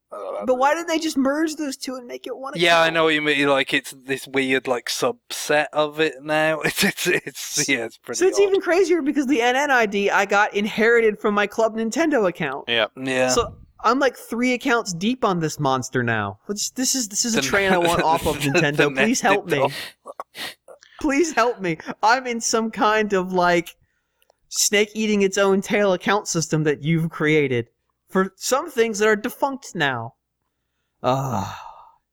But 0.45 0.55
why 0.55 0.73
didn't 0.73 0.87
they 0.87 0.99
just 0.99 1.17
merge 1.17 1.55
those 1.55 1.77
two 1.77 1.95
and 1.95 2.07
make 2.07 2.27
it 2.27 2.37
one? 2.37 2.53
yeah, 2.55 2.81
I 2.81 2.89
know 2.89 3.05
what 3.05 3.13
you 3.13 3.21
mean. 3.21 3.47
Like 3.47 3.73
it's 3.73 3.91
this 3.91 4.27
weird 4.27 4.67
like 4.67 4.87
subset 4.87 5.67
of 5.73 5.99
it 5.99 6.15
now. 6.21 6.61
It's 6.65 6.83
it's, 6.83 7.07
it's 7.07 7.69
yeah, 7.69 7.85
it's 7.85 7.97
pretty. 7.97 8.19
So 8.19 8.27
it's 8.27 8.39
odd. 8.39 8.43
even 8.43 8.61
crazier 8.61 9.01
because 9.01 9.27
the 9.27 9.39
NNID 9.39 10.11
I 10.11 10.25
got 10.25 10.53
inherited 10.53 11.19
from 11.19 11.33
my 11.33 11.47
Club 11.47 11.75
Nintendo 11.75 12.27
account. 12.27 12.65
Yeah. 12.67 12.87
yeah. 12.95 13.29
So 13.29 13.55
I'm 13.83 13.99
like 13.99 14.17
three 14.17 14.53
accounts 14.53 14.93
deep 14.93 15.23
on 15.23 15.39
this 15.39 15.59
monster 15.59 16.03
now. 16.03 16.39
Which 16.47 16.73
this 16.73 16.95
is 16.95 17.07
this 17.07 17.23
is 17.23 17.35
a 17.35 17.41
train 17.41 17.71
I 17.71 17.77
want 17.77 18.01
off 18.03 18.25
of 18.25 18.37
Nintendo. 18.37 18.93
Please 18.93 19.21
help 19.21 19.47
me. 19.47 19.67
Please 21.01 21.33
help 21.33 21.61
me. 21.61 21.77
I'm 22.01 22.25
in 22.25 22.41
some 22.41 22.71
kind 22.71 23.13
of 23.13 23.31
like 23.31 23.75
snake 24.49 24.89
eating 24.95 25.21
its 25.21 25.37
own 25.37 25.61
tail 25.61 25.93
account 25.93 26.27
system 26.27 26.63
that 26.63 26.83
you've 26.83 27.09
created 27.09 27.69
for 28.15 28.31
some 28.37 28.71
things 28.71 28.99
that 28.99 29.09
are 29.09 29.17
defunct 29.17 29.75
now. 29.75 30.13
Ah. 31.03 31.61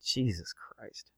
Jesus 0.04 0.52
Christ. 0.52 1.12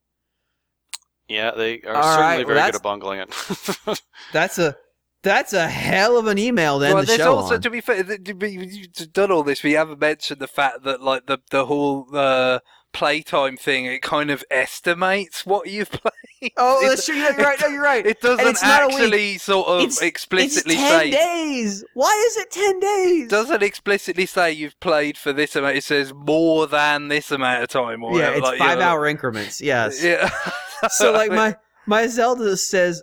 Yeah, 1.26 1.52
they 1.52 1.80
are 1.80 1.94
All 1.94 2.02
certainly 2.02 2.44
right, 2.44 2.46
well, 2.46 2.54
very 2.56 2.68
good 2.68 2.74
at 2.74 2.82
bungling 2.82 3.20
it. 3.20 4.00
That's 4.34 4.58
a 4.58 4.76
that's 5.22 5.54
a 5.54 5.66
hell 5.66 6.18
of 6.18 6.26
an 6.26 6.36
email 6.36 6.80
to 6.80 6.84
end 6.84 6.94
well, 6.96 7.02
the 7.02 7.06
there's 7.06 7.18
show 7.20 7.36
also, 7.36 7.54
on. 7.54 7.62
to 7.62 7.70
be 7.70 7.80
fair, 7.80 8.04
th- 8.04 8.24
th- 8.24 8.38
but 8.38 8.52
you- 8.52 8.60
you've 8.60 9.12
done 9.14 9.32
all 9.32 9.42
this, 9.42 9.62
but 9.62 9.70
you 9.70 9.78
haven't 9.78 9.98
mentioned 9.98 10.38
the 10.38 10.46
fact 10.46 10.82
that, 10.84 11.00
like, 11.00 11.24
the 11.24 11.38
the 11.50 11.64
whole 11.64 12.06
uh, 12.12 12.58
playtime 12.94 13.58
thing, 13.58 13.84
it 13.84 14.00
kind 14.00 14.30
of 14.30 14.42
estimates 14.50 15.44
what 15.44 15.68
you've 15.68 15.90
played. 15.90 16.52
Oh, 16.56 16.82
It- 16.84 16.88
that's 16.88 17.04
true. 17.06 17.14
You're 17.16 17.34
right. 17.34 17.60
No, 17.60 17.66
you're 17.68 17.82
right. 17.82 18.06
It 18.14 18.20
doesn't 18.22 18.46
it's 18.46 18.62
not 18.62 18.84
a 18.84 18.86
week. 18.86 18.96
actually 18.96 19.38
sort 19.38 19.68
of 19.68 19.80
It's- 19.80 20.00
explicitly 20.00 20.74
it's 20.74 20.82
ten 20.82 21.00
say. 21.00 21.10
days. 21.10 21.84
Why 21.94 22.24
is 22.28 22.36
it 22.38 22.50
ten 22.50 22.80
days? 22.80 23.28
Doesn't 23.28 23.62
explicitly 23.62 24.26
say 24.26 24.52
you've 24.52 24.78
played 24.80 25.18
for 25.18 25.32
this 25.32 25.54
amount. 25.56 25.76
It 25.76 25.84
says 25.84 26.12
more 26.14 26.66
than 26.66 27.08
this 27.08 27.30
amount 27.30 27.62
of 27.62 27.68
time. 27.68 28.02
Or 28.02 28.12
yeah, 28.12 28.30
whatever, 28.30 28.36
it's 28.36 28.44
like, 28.44 28.52
you 28.60 28.64
five 28.66 28.78
know. 28.78 28.84
hour 28.84 29.06
increments. 29.06 29.60
Yes. 29.60 30.02
Yeah. 30.02 30.30
so 30.88 31.12
like 31.20 31.30
my 31.30 31.56
my 31.86 32.06
Zelda 32.06 32.56
says 32.56 33.02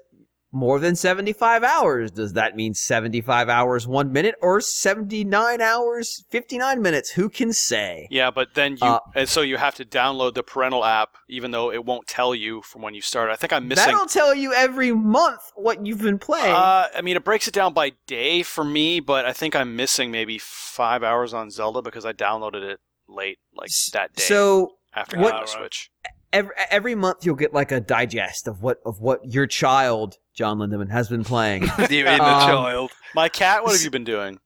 more 0.52 0.80
than 0.80 0.95
75 0.95 1.64
hours. 1.64 2.11
Does 2.11 2.34
that 2.34 2.56
mean 2.56 2.73
75 2.73 3.48
hours 3.49 3.88
1 3.88 4.11
minute 4.11 4.36
or 4.41 4.60
79 4.61 5.61
hours 5.61 6.26
59 6.30 6.82
minutes? 6.82 7.11
Who 7.11 7.30
can 7.30 7.53
say? 7.53 8.07
yeah, 8.11 8.32
but 8.32 8.53
then 8.53 8.73
you 8.73 8.88
Uh, 8.88 8.99
and 9.15 9.30
so 9.30 9.41
you 9.41 9.57
have 9.57 9.76
to 9.76 9.86
download 9.86 10.34
the 10.34 10.44
parental 10.44 10.84
app, 10.84 11.15
even 11.30 11.52
though 11.52 11.72
it 11.72 11.86
won't 11.86 12.07
tell 12.07 12.36
you 12.36 12.61
from 12.64 12.82
when 12.82 12.94
you 12.94 13.02
start. 13.02 13.30
I 13.30 13.36
think 13.36 13.53
I'm 13.53 13.68
missing. 13.68 13.86
That'll 13.91 14.07
tell 14.07 14.36
you 14.36 14.53
every 14.53 14.91
month 14.91 15.41
what 15.56 15.86
you've 15.86 16.02
been 16.02 16.19
playing. 16.19 16.53
Uh, 16.53 16.88
I 16.95 17.02
mean, 17.02 17.15
it 17.15 17.23
breaks 17.23 17.48
it 17.48 17.53
down 17.53 17.73
by 17.73 17.94
day 18.07 18.44
for 18.44 18.64
me, 18.64 18.99
but 18.99 19.26
I 19.26 19.34
think 19.34 19.56
I'm 19.56 19.76
missing 19.76 20.11
maybe 20.11 20.38
five 20.38 21.03
hours 21.03 21.34
on 21.34 21.49
Zelda 21.52 21.82
because 21.82 22.06
I 22.06 22.14
downloaded 22.14 22.64
it 22.64 22.80
late, 23.07 23.40
like 23.56 23.69
that 23.94 24.14
day 24.15 24.23
so 24.23 24.73
after 24.94 25.18
what- 25.19 25.48
Switch. 25.49 25.90
every 26.34 26.53
every 26.69 26.95
month 26.95 27.26
you'll 27.26 27.36
get 27.36 27.53
like 27.53 27.72
a 27.72 27.80
digest 27.82 28.48
of 28.48 28.61
what 28.61 28.80
of 28.86 28.99
what 29.02 29.19
your 29.26 29.45
child 29.48 30.18
John 30.34 30.60
Lindemann 30.60 30.90
has 30.91 31.10
been 31.10 31.24
playing. 31.24 31.64
you 31.90 32.08
Um, 32.08 32.18
child. 32.18 32.91
My 33.16 33.30
cat, 33.30 33.64
what 33.64 33.74
have 33.74 33.84
you 33.84 33.90
been 33.90 34.03
doing? 34.03 34.40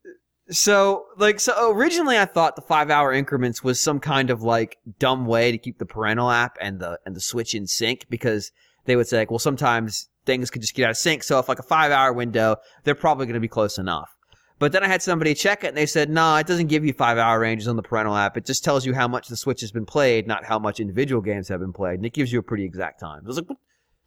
So, 0.50 1.06
like, 1.18 1.40
so 1.40 1.72
originally 1.72 2.20
I 2.20 2.26
thought 2.26 2.56
the 2.56 2.62
five 2.62 2.92
hour 2.92 3.12
increments 3.12 3.64
was 3.64 3.82
some 3.82 4.00
kind 4.00 4.30
of 4.30 4.44
like 4.44 4.78
dumb 5.00 5.26
way 5.26 5.52
to 5.52 5.58
keep 5.58 5.80
the 5.80 5.86
parental 5.86 6.30
app 6.30 6.58
and 6.62 6.80
the 6.80 7.00
and 7.06 7.16
the 7.16 7.22
Switch 7.22 7.56
in 7.56 7.66
sync 7.66 8.06
because 8.10 8.52
they 8.86 8.96
would 8.96 9.08
say, 9.08 9.18
like, 9.18 9.32
well, 9.32 9.40
sometimes 9.40 10.10
things 10.26 10.52
could 10.52 10.62
just 10.62 10.76
get 10.76 10.86
out 10.86 10.92
of 10.92 10.98
sync. 10.98 11.24
So 11.24 11.40
if 11.40 11.50
like 11.50 11.60
a 11.60 11.64
five 11.64 11.92
hour 11.92 12.14
window, 12.14 12.58
they're 12.84 12.96
probably 12.96 13.26
going 13.26 13.36
to 13.36 13.40
be 13.40 13.48
close 13.48 13.78
enough. 13.78 14.16
But 14.58 14.72
then 14.72 14.84
I 14.84 14.88
had 14.88 15.02
somebody 15.02 15.34
check 15.34 15.64
it 15.64 15.68
and 15.68 15.78
they 15.78 15.86
said, 15.86 16.10
no, 16.10 16.22
nah, 16.22 16.38
it 16.38 16.48
doesn't 16.48 16.68
give 16.68 16.86
you 16.86 16.94
five 16.94 17.18
hour 17.18 17.40
ranges 17.40 17.68
on 17.68 17.76
the 17.76 17.84
parental 17.84 18.16
app. 18.16 18.38
It 18.38 18.46
just 18.46 18.64
tells 18.64 18.86
you 18.86 18.94
how 18.94 19.08
much 19.08 19.28
the 19.28 19.36
Switch 19.36 19.62
has 19.62 19.72
been 19.72 19.86
played, 19.86 20.28
not 20.28 20.46
how 20.46 20.60
much 20.60 20.80
individual 20.80 21.22
games 21.22 21.50
have 21.50 21.60
been 21.60 21.74
played. 21.74 21.96
And 21.96 22.06
it 22.06 22.14
gives 22.14 22.32
you 22.32 22.40
a 22.40 22.44
pretty 22.44 22.64
exact 22.64 23.00
time. 23.00 23.22
I 23.26 23.28
was 23.28 23.38
like, 23.38 23.48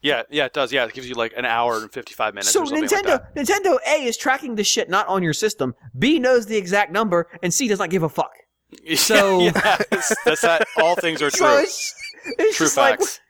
Yeah, 0.01 0.23
yeah, 0.31 0.45
it 0.45 0.53
does. 0.53 0.73
Yeah, 0.73 0.85
it 0.85 0.93
gives 0.93 1.09
you 1.09 1.15
like 1.17 1.33
an 1.37 1.45
hour 1.45 1.79
and 1.79 1.91
55 1.93 2.35
minutes 2.35 2.53
so 2.53 2.63
or 2.63 2.67
something 2.67 2.85
Nintendo, 2.85 3.21
like 3.21 3.35
that. 3.35 3.47
Nintendo 3.47 3.79
A 3.87 4.05
is 4.05 4.17
tracking 4.17 4.55
this 4.55 4.67
shit 4.67 4.89
not 4.89 5.09
on 5.09 5.23
your 5.23 5.33
system. 5.33 5.75
B 5.99 6.19
knows 6.21 6.47
the 6.47 6.57
exact 6.57 6.93
number, 6.93 7.27
and 7.43 7.53
C 7.53 7.67
does 7.69 7.79
not 7.81 7.91
give 7.91 8.03
a 8.03 8.09
fuck. 8.09 8.31
So- 8.97 9.41
yeah, 9.45 9.51
that's, 9.91 10.43
that. 10.43 10.67
All 10.77 10.95
things 10.95 11.21
are 11.23 11.31
So 11.31 11.39
true. 11.47 11.63
it's, 11.63 11.95
it's 12.39 12.57
True 12.57 12.67
just 12.67 12.77
like 12.77 13.01
facts. 13.01 13.21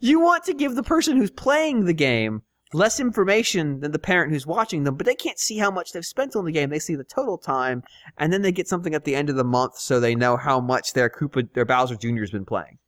you 0.00 0.18
want 0.18 0.44
to 0.44 0.54
give 0.54 0.74
the 0.74 0.82
person 0.82 1.16
who's 1.18 1.30
playing 1.30 1.84
the 1.84 1.92
game 1.92 2.42
less 2.74 2.98
information 2.98 3.80
than 3.80 3.92
the 3.92 3.98
parent 3.98 4.32
who's 4.32 4.46
watching 4.46 4.84
them, 4.84 4.96
but 4.96 5.04
they 5.04 5.14
can't 5.14 5.38
see 5.38 5.58
how 5.58 5.70
much 5.70 5.92
they've 5.92 6.06
spent 6.06 6.34
on 6.34 6.46
the 6.46 6.50
game. 6.52 6.70
They 6.70 6.78
see 6.78 6.94
the 6.94 7.04
total 7.04 7.36
time, 7.36 7.82
and 8.16 8.32
then 8.32 8.40
they 8.40 8.50
get 8.50 8.66
something 8.66 8.94
at 8.94 9.04
the 9.04 9.14
end 9.14 9.28
of 9.28 9.36
the 9.36 9.44
month 9.44 9.76
so 9.78 10.00
they 10.00 10.14
know 10.14 10.38
how 10.38 10.58
much 10.58 10.94
their 10.94 11.10
Koopa, 11.10 11.52
their 11.52 11.66
Bowser 11.66 11.96
Jr. 11.96 12.20
has 12.20 12.30
been 12.30 12.46
playing. 12.46 12.78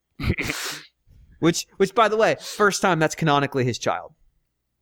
Which, 1.44 1.66
which, 1.76 1.94
by 1.94 2.08
the 2.08 2.16
way, 2.16 2.36
first 2.40 2.82
time 2.82 2.98
that's 2.98 3.14
canonically 3.14 3.64
his 3.64 3.78
child. 3.78 4.14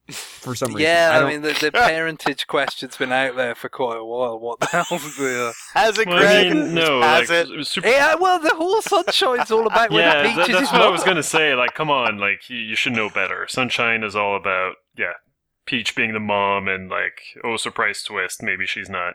For 0.09 0.57
some 0.57 0.71
reason, 0.75 0.81
Yeah, 0.83 1.11
I, 1.15 1.21
don't- 1.21 1.29
mean 1.29 1.43
the, 1.43 1.53
the 1.61 1.71
parentage 1.73 2.47
question's 2.49 2.97
been 2.97 3.13
out 3.13 3.37
there 3.37 3.55
for 3.55 3.69
quite 3.69 3.99
a 3.99 4.05
while. 4.05 4.39
What 4.39 4.59
the 4.61 4.67
hell's 4.67 5.17
the? 5.17 5.49
Uh, 5.49 5.53
Has 5.79 5.97
it, 5.99 6.09
Well, 6.09 6.19
Greg? 6.19 6.47
I 6.51 6.55
mean, 6.55 6.75
no, 6.75 7.01
Has 7.01 7.31
like, 7.31 7.49
it? 7.49 7.67
super 7.67 7.87
Yeah, 7.89 8.17
well, 8.17 8.39
the 8.41 8.51
whole 8.55 8.83
sunshine's 8.83 9.51
all 9.53 9.67
about 9.67 9.93
yeah, 9.93 10.23
the 10.23 10.29
tha- 10.47 10.53
that's 10.53 10.67
is 10.69 10.73
what 10.73 10.83
I 10.83 10.89
was 10.91 11.05
gonna 11.05 11.23
say. 11.23 11.55
Like, 11.55 11.75
come 11.75 11.89
on, 11.91 12.19
like 12.19 12.51
you, 12.51 12.59
you 12.59 12.75
should 12.77 12.95
know 12.95 13.11
better. 13.11 13.47
Sunshine 13.49 14.03
is 14.03 14.17
all 14.17 14.37
about 14.37 14.75
yeah, 14.99 15.13
Peach 15.67 15.95
being 15.95 16.13
the 16.13 16.21
mom, 16.21 16.67
and 16.67 16.91
like, 16.91 17.23
oh, 17.45 17.57
surprise 17.57 18.03
twist, 18.03 18.43
maybe 18.43 18.67
she's 18.67 18.91
not. 18.91 19.15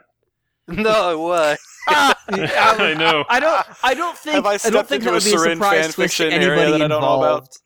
No 0.76 1.26
way. 1.26 1.56
I 1.88 2.94
know. 2.98 3.24
I 3.28 3.40
don't. 3.40 3.66
I 3.82 3.94
don't 3.94 4.16
think. 4.18 4.34
Have 4.34 4.44
I 4.44 4.50
I, 4.50 4.52
don't 4.52 4.58
stepped 4.58 4.88
think 4.90 5.02
into 5.02 5.12
that 5.12 5.12
would 5.14 5.22
a 5.22 5.24
be 5.24 5.32
a 5.32 5.38
Seren 5.38 5.52
surprise 5.54 5.94
twist 5.94 6.16
to 6.18 6.22
fanfiction 6.24 6.32
area 6.32 6.50
anybody 6.50 6.72
that 6.72 6.82
I 6.82 6.88
don't 6.88 7.00
know 7.00 7.18
about? 7.20 7.22
involved. 7.24 7.58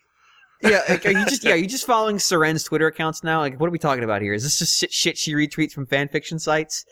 yeah, 0.63 0.83
like, 0.89 1.07
are 1.07 1.11
you 1.11 1.25
just 1.27 1.43
yeah? 1.45 1.53
Are 1.55 1.57
you 1.57 1.67
just 1.67 1.85
following 1.87 2.19
Seren's 2.19 2.63
Twitter 2.63 2.87
accounts 2.87 3.25
now? 3.25 3.41
Like, 3.41 3.59
what 3.59 3.67
are 3.67 3.71
we 3.71 3.81
talking 3.81 4.05
about 4.05 4.23
here? 4.23 4.33
Is 4.35 4.45
this 4.45 4.61
just 4.61 4.79
shit, 4.79 4.93
shit 4.93 5.19
she 5.19 5.35
retweets 5.35 5.73
from 5.73 5.87
fan 5.87 6.07
fiction 6.09 6.39
sites? 6.39 6.85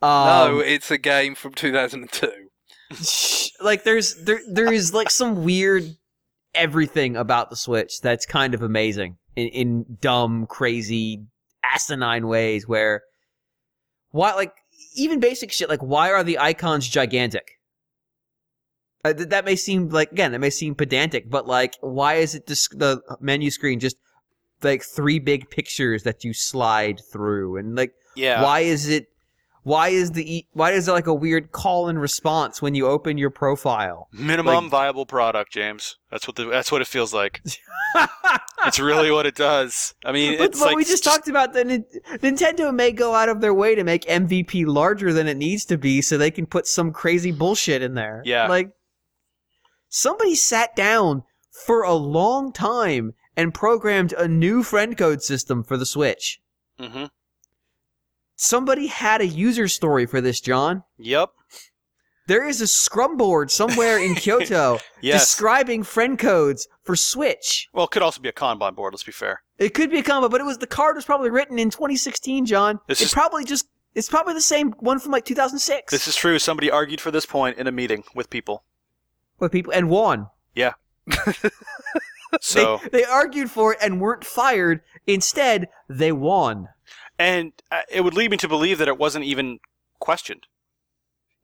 no, 0.00 0.08
Um, 0.08 0.62
it's 0.64 0.90
a 0.92 0.98
game 0.98 1.34
from 1.34 1.52
2002. 1.54 2.30
like 3.64 3.82
there's 3.82 4.14
there 4.22 4.40
there 4.48 4.72
is 4.72 4.94
like 4.94 5.10
some 5.10 5.42
weird 5.42 5.96
everything 6.54 7.16
about 7.16 7.50
the 7.50 7.56
Switch 7.56 8.00
that's 8.00 8.24
kind 8.24 8.54
of 8.54 8.62
amazing 8.62 9.16
in, 9.34 9.48
in 9.48 9.96
dumb, 10.00 10.46
crazy, 10.46 11.24
asinine 11.64 12.28
ways. 12.28 12.68
Where 12.68 13.02
why 14.12 14.34
like 14.34 14.52
even 14.94 15.20
basic 15.20 15.52
shit 15.52 15.68
like 15.68 15.82
why 15.82 16.10
are 16.10 16.24
the 16.24 16.38
icons 16.38 16.88
gigantic? 16.88 17.52
Uh, 19.04 19.12
th- 19.12 19.28
that 19.28 19.44
may 19.44 19.56
seem 19.56 19.88
like 19.90 20.10
again 20.12 20.32
that 20.32 20.40
may 20.40 20.50
seem 20.50 20.74
pedantic, 20.74 21.30
but 21.30 21.46
like 21.46 21.74
why 21.80 22.14
is 22.14 22.34
it 22.34 22.46
dis- 22.46 22.68
the 22.68 23.00
menu 23.20 23.50
screen 23.50 23.78
just 23.80 23.96
like 24.62 24.82
three 24.82 25.18
big 25.18 25.50
pictures 25.50 26.02
that 26.04 26.24
you 26.24 26.32
slide 26.32 27.00
through 27.12 27.56
and 27.58 27.76
like 27.76 27.92
Yeah. 28.14 28.42
why 28.42 28.60
is 28.60 28.88
it 28.88 29.06
why 29.66 29.88
is 29.88 30.12
the 30.12 30.46
why 30.52 30.70
is 30.70 30.86
there 30.86 30.94
like 30.94 31.08
a 31.08 31.14
weird 31.14 31.50
call 31.50 31.88
and 31.88 32.00
response 32.00 32.62
when 32.62 32.76
you 32.76 32.86
open 32.86 33.18
your 33.18 33.30
profile 33.30 34.06
Minimum 34.12 34.54
Like- 34.66 34.70
viable 34.70 35.06
product, 35.06 35.52
James. 35.52 35.96
That's 36.08 36.28
what 36.28 36.36
the, 36.36 36.44
that's 36.44 36.70
what 36.70 36.82
it 36.82 36.86
feels 36.86 37.12
like. 37.12 37.42
It's 38.64 38.80
really 38.80 39.12
what 39.12 39.26
it 39.26 39.36
does. 39.36 39.94
I 40.04 40.10
mean, 40.10 40.38
but, 40.38 40.46
it's 40.46 40.58
but 40.58 40.66
like 40.66 40.76
we 40.76 40.84
just 40.84 41.04
talked 41.04 41.28
about 41.28 41.52
that 41.52 41.68
Nintendo 41.68 42.74
may 42.74 42.90
go 42.90 43.14
out 43.14 43.28
of 43.28 43.40
their 43.40 43.54
way 43.54 43.76
to 43.76 43.84
make 43.84 44.04
MVP 44.06 44.66
larger 44.66 45.12
than 45.12 45.28
it 45.28 45.36
needs 45.36 45.64
to 45.66 45.78
be 45.78 46.02
so 46.02 46.18
they 46.18 46.32
can 46.32 46.46
put 46.46 46.66
some 46.66 46.90
crazy 46.90 47.30
bullshit 47.30 47.80
in 47.80 47.94
there. 47.94 48.22
Yeah. 48.24 48.48
Like 48.48 48.70
somebody 49.88 50.34
sat 50.34 50.74
down 50.74 51.22
for 51.64 51.82
a 51.82 51.94
long 51.94 52.52
time 52.52 53.12
and 53.36 53.54
programmed 53.54 54.12
a 54.14 54.26
new 54.26 54.64
friend 54.64 54.98
code 54.98 55.22
system 55.22 55.62
for 55.62 55.76
the 55.76 55.86
Switch. 55.86 56.40
Mm 56.80 56.90
hmm 56.90 57.04
Somebody 58.36 58.86
had 58.88 59.20
a 59.20 59.26
user 59.26 59.66
story 59.68 60.06
for 60.06 60.20
this, 60.20 60.40
John. 60.40 60.84
Yep. 60.98 61.30
There 62.28 62.46
is 62.46 62.60
a 62.60 62.66
scrum 62.66 63.16
board 63.16 63.50
somewhere 63.50 63.98
in 63.98 64.14
Kyoto 64.16 64.78
Yes. 65.00 65.20
describing 65.22 65.82
friend 65.84 66.18
codes 66.18 66.66
for 66.82 66.96
Switch. 66.96 67.68
well, 67.72 67.84
it 67.86 67.90
could 67.92 68.02
also 68.02 68.20
be 68.20 68.28
a 68.28 68.32
Kanban 68.32 68.74
board. 68.74 68.92
Let's 68.92 69.04
be 69.04 69.12
fair. 69.12 69.42
It 69.58 69.74
could 69.74 69.90
be 69.90 69.98
a 69.98 70.02
Kanban, 70.02 70.30
but 70.30 70.40
it 70.40 70.44
was 70.44 70.58
the 70.58 70.66
card 70.66 70.96
was 70.96 71.04
probably 71.04 71.30
written 71.30 71.58
in 71.58 71.70
2016, 71.70 72.44
John. 72.46 72.80
This 72.88 73.00
it 73.00 73.04
is- 73.06 73.12
probably 73.14 73.44
just 73.44 73.66
it's 73.94 74.08
probably 74.10 74.34
the 74.34 74.40
same 74.42 74.72
one 74.80 74.98
from 74.98 75.12
like 75.12 75.24
2006. 75.24 75.90
This 75.90 76.06
is 76.08 76.14
true. 76.16 76.38
Somebody 76.38 76.70
argued 76.70 77.00
for 77.00 77.10
this 77.10 77.24
point 77.24 77.56
in 77.58 77.66
a 77.66 77.72
meeting 77.72 78.04
with 78.14 78.28
people. 78.28 78.64
with 79.38 79.52
people 79.52 79.72
and 79.72 79.88
won. 79.88 80.26
Yeah. 80.54 80.72
so 82.40 82.80
They, 82.82 82.88
they 82.98 83.04
argued 83.04 83.50
for 83.50 83.72
it 83.72 83.78
and 83.80 84.00
weren't 84.00 84.24
fired. 84.24 84.82
Instead, 85.06 85.68
they 85.88 86.12
won. 86.12 86.68
And 87.18 87.52
uh, 87.70 87.82
it 87.90 88.02
would 88.02 88.14
lead 88.14 88.30
me 88.30 88.36
to 88.38 88.48
believe 88.48 88.78
that 88.78 88.88
it 88.88 88.98
wasn't 88.98 89.24
even 89.24 89.58
questioned. 89.98 90.46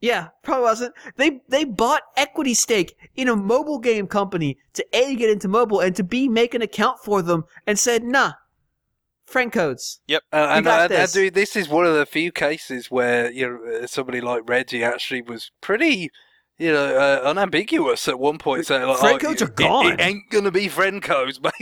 Yeah, 0.00 0.28
probably 0.42 0.64
wasn't. 0.64 0.94
They 1.16 1.42
they 1.48 1.64
bought 1.64 2.02
equity 2.16 2.54
stake 2.54 2.96
in 3.14 3.28
a 3.28 3.36
mobile 3.36 3.78
game 3.78 4.08
company 4.08 4.58
to 4.74 4.84
a 4.92 5.14
get 5.14 5.30
into 5.30 5.46
mobile 5.46 5.80
and 5.80 5.94
to 5.94 6.02
b 6.02 6.28
make 6.28 6.54
an 6.54 6.62
account 6.62 6.98
for 6.98 7.22
them 7.22 7.44
and 7.68 7.78
said 7.78 8.02
nah, 8.02 8.32
friend 9.24 9.52
codes. 9.52 10.00
Uh, 10.10 10.18
and, 10.32 10.64
got 10.64 10.82
and, 10.82 10.92
and 10.92 11.02
this. 11.02 11.12
dude, 11.12 11.34
this 11.34 11.56
is 11.56 11.68
one 11.68 11.86
of 11.86 11.94
the 11.94 12.06
few 12.06 12.32
cases 12.32 12.90
where 12.90 13.30
you 13.30 13.48
know 13.48 13.78
uh, 13.82 13.86
somebody 13.86 14.20
like 14.20 14.42
Reggie 14.48 14.84
actually 14.84 15.22
was 15.22 15.50
pretty, 15.60 16.10
you 16.62 16.72
know, 16.72 16.84
uh, 16.96 17.22
unambiguous 17.28 18.06
at 18.08 18.18
one 18.18 18.38
point, 18.38 18.66
saying 18.66 18.86
like, 18.86 18.98
Friend 18.98 19.16
oh, 19.16 19.26
codes 19.26 19.42
it- 19.42 19.48
are 19.48 19.52
gone. 19.52 19.92
It, 19.92 20.00
ain't 20.00 20.30
gonna 20.30 20.50
be 20.50 20.68
friend 20.68 21.02
codes, 21.02 21.40
mate. 21.42 21.52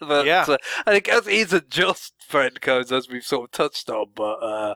but, 0.00 0.26
Yeah. 0.26 0.44
uh, 0.48 0.56
and 0.86 0.96
it 0.96 1.04
guess 1.04 1.26
it 1.26 1.32
isn't 1.32 1.70
just 1.70 2.12
friend 2.28 2.60
codes 2.60 2.92
as 2.92 3.08
we've 3.08 3.24
sort 3.24 3.44
of 3.48 3.52
touched 3.52 3.88
on, 3.88 4.06
but 4.14 4.42
uh, 4.42 4.74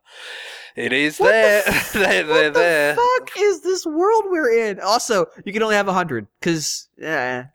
it 0.77 0.93
is 0.93 1.19
What 1.19 1.27
the 1.29 1.33
there. 1.33 1.63
f- 1.67 1.93
they're 1.93 2.27
what 2.27 2.33
they're 2.35 2.51
the 2.51 2.59
there. 2.59 2.95
fuck 2.97 3.31
is 3.39 3.63
this 3.63 3.85
world 3.87 4.25
we're 4.31 4.69
in? 4.71 4.81
Also, 4.81 5.27
you 5.45 5.53
can 5.53 5.63
only 5.63 5.77
have 5.77 5.89
a 5.89 5.93
hundred 5.93 6.27
because 6.41 6.89
yeah, 6.99 7.47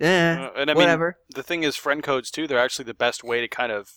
yeah, 0.00 0.50
Uh, 0.54 0.60
and 0.60 0.70
I 0.70 0.74
mean, 0.74 0.82
whatever. 0.82 1.16
the 1.34 1.42
thing 1.42 1.62
is, 1.62 1.76
friend 1.76 2.02
codes 2.02 2.30
too. 2.30 2.46
They're 2.46 2.58
actually 2.58 2.84
the 2.86 2.94
best 2.94 3.22
way 3.24 3.40
to 3.40 3.48
kind 3.48 3.70
of 3.72 3.90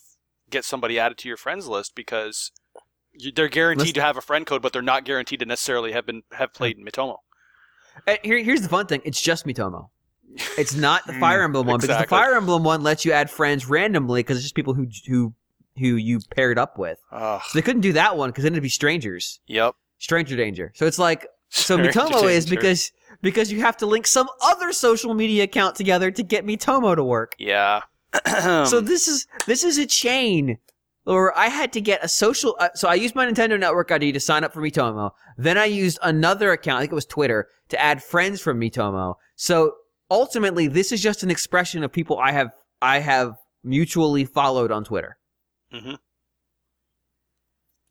get 0.49 0.65
somebody 0.65 0.97
added 0.99 1.17
to 1.19 1.27
your 1.27 1.37
friends 1.37 1.67
list 1.67 1.93
because 1.95 2.51
you, 3.13 3.31
they're 3.31 3.47
guaranteed 3.49 3.87
List- 3.87 3.95
to 3.95 4.01
have 4.01 4.17
a 4.17 4.21
friend 4.21 4.45
code, 4.45 4.61
but 4.61 4.71
they're 4.71 4.81
not 4.81 5.03
guaranteed 5.03 5.39
to 5.39 5.45
necessarily 5.45 5.91
have 5.93 6.05
been 6.05 6.21
have 6.33 6.53
played 6.53 6.77
Miitomo. 6.77 7.17
Here, 8.23 8.39
here's 8.39 8.61
the 8.61 8.69
fun 8.69 8.87
thing. 8.87 9.01
It's 9.05 9.21
just 9.21 9.45
Miitomo. 9.45 9.89
It's 10.57 10.75
not 10.75 11.05
the 11.05 11.13
mm, 11.13 11.19
Fire 11.19 11.43
Emblem 11.43 11.67
one 11.67 11.79
because 11.79 11.97
the. 11.97 12.07
Fire 12.07 12.35
Emblem 12.35 12.63
one 12.63 12.81
lets 12.83 13.05
you 13.05 13.11
add 13.11 13.29
friends 13.29 13.67
randomly 13.67 14.21
because 14.21 14.37
it's 14.37 14.45
just 14.45 14.55
people 14.55 14.73
who 14.73 14.87
who 15.07 15.33
who 15.77 15.95
you 15.95 16.19
paired 16.35 16.57
up 16.57 16.77
with. 16.77 16.99
Ugh. 17.11 17.41
So 17.47 17.57
they 17.57 17.61
couldn't 17.61 17.81
do 17.81 17.93
that 17.93 18.17
one 18.17 18.29
because 18.29 18.43
then 18.43 18.53
it'd 18.53 18.63
be 18.63 18.69
strangers, 18.69 19.39
Yep. 19.47 19.75
stranger 19.97 20.35
danger. 20.35 20.71
So 20.75 20.85
it's 20.85 20.99
like 20.99 21.27
so 21.49 21.75
Stranger 21.77 21.99
Miitomo 21.99 22.31
is 22.31 22.45
because 22.45 22.91
because 23.21 23.51
you 23.51 23.61
have 23.61 23.77
to 23.77 23.85
link 23.85 24.07
some 24.07 24.29
other 24.41 24.71
social 24.71 25.13
media 25.13 25.43
account 25.43 25.75
together 25.75 26.11
to 26.11 26.23
get 26.23 26.45
Miitomo 26.45 26.95
to 26.95 27.03
work. 27.03 27.35
Yeah. 27.39 27.81
so 28.65 28.81
this 28.81 29.07
is 29.07 29.27
this 29.45 29.63
is 29.63 29.77
a 29.77 29.85
chain 29.85 30.57
or 31.09 31.37
I 31.37 31.47
had 31.47 31.73
to 31.73 31.81
get 31.81 32.03
a 32.03 32.07
social. 32.07 32.55
Uh, 32.59 32.69
so 32.75 32.87
I 32.87 32.93
used 32.93 33.15
my 33.15 33.25
Nintendo 33.25 33.59
Network 33.59 33.91
ID 33.91 34.11
to 34.13 34.19
sign 34.19 34.43
up 34.43 34.53
for 34.53 34.61
Miitomo. 34.61 35.11
Then 35.37 35.57
I 35.57 35.65
used 35.65 35.97
another 36.03 36.51
account, 36.51 36.77
I 36.77 36.81
think 36.81 36.91
it 36.91 36.95
was 36.95 37.05
Twitter, 37.05 37.47
to 37.69 37.81
add 37.81 38.03
friends 38.03 38.39
from 38.39 38.59
Miitomo. 38.59 39.15
So 39.35 39.73
ultimately, 40.11 40.67
this 40.67 40.91
is 40.91 41.01
just 41.01 41.23
an 41.23 41.31
expression 41.31 41.83
of 41.83 41.91
people 41.91 42.17
I 42.19 42.31
have 42.31 42.51
I 42.81 42.99
have 42.99 43.35
mutually 43.63 44.23
followed 44.25 44.71
on 44.71 44.83
Twitter. 44.85 45.17
Mhm. 45.73 45.97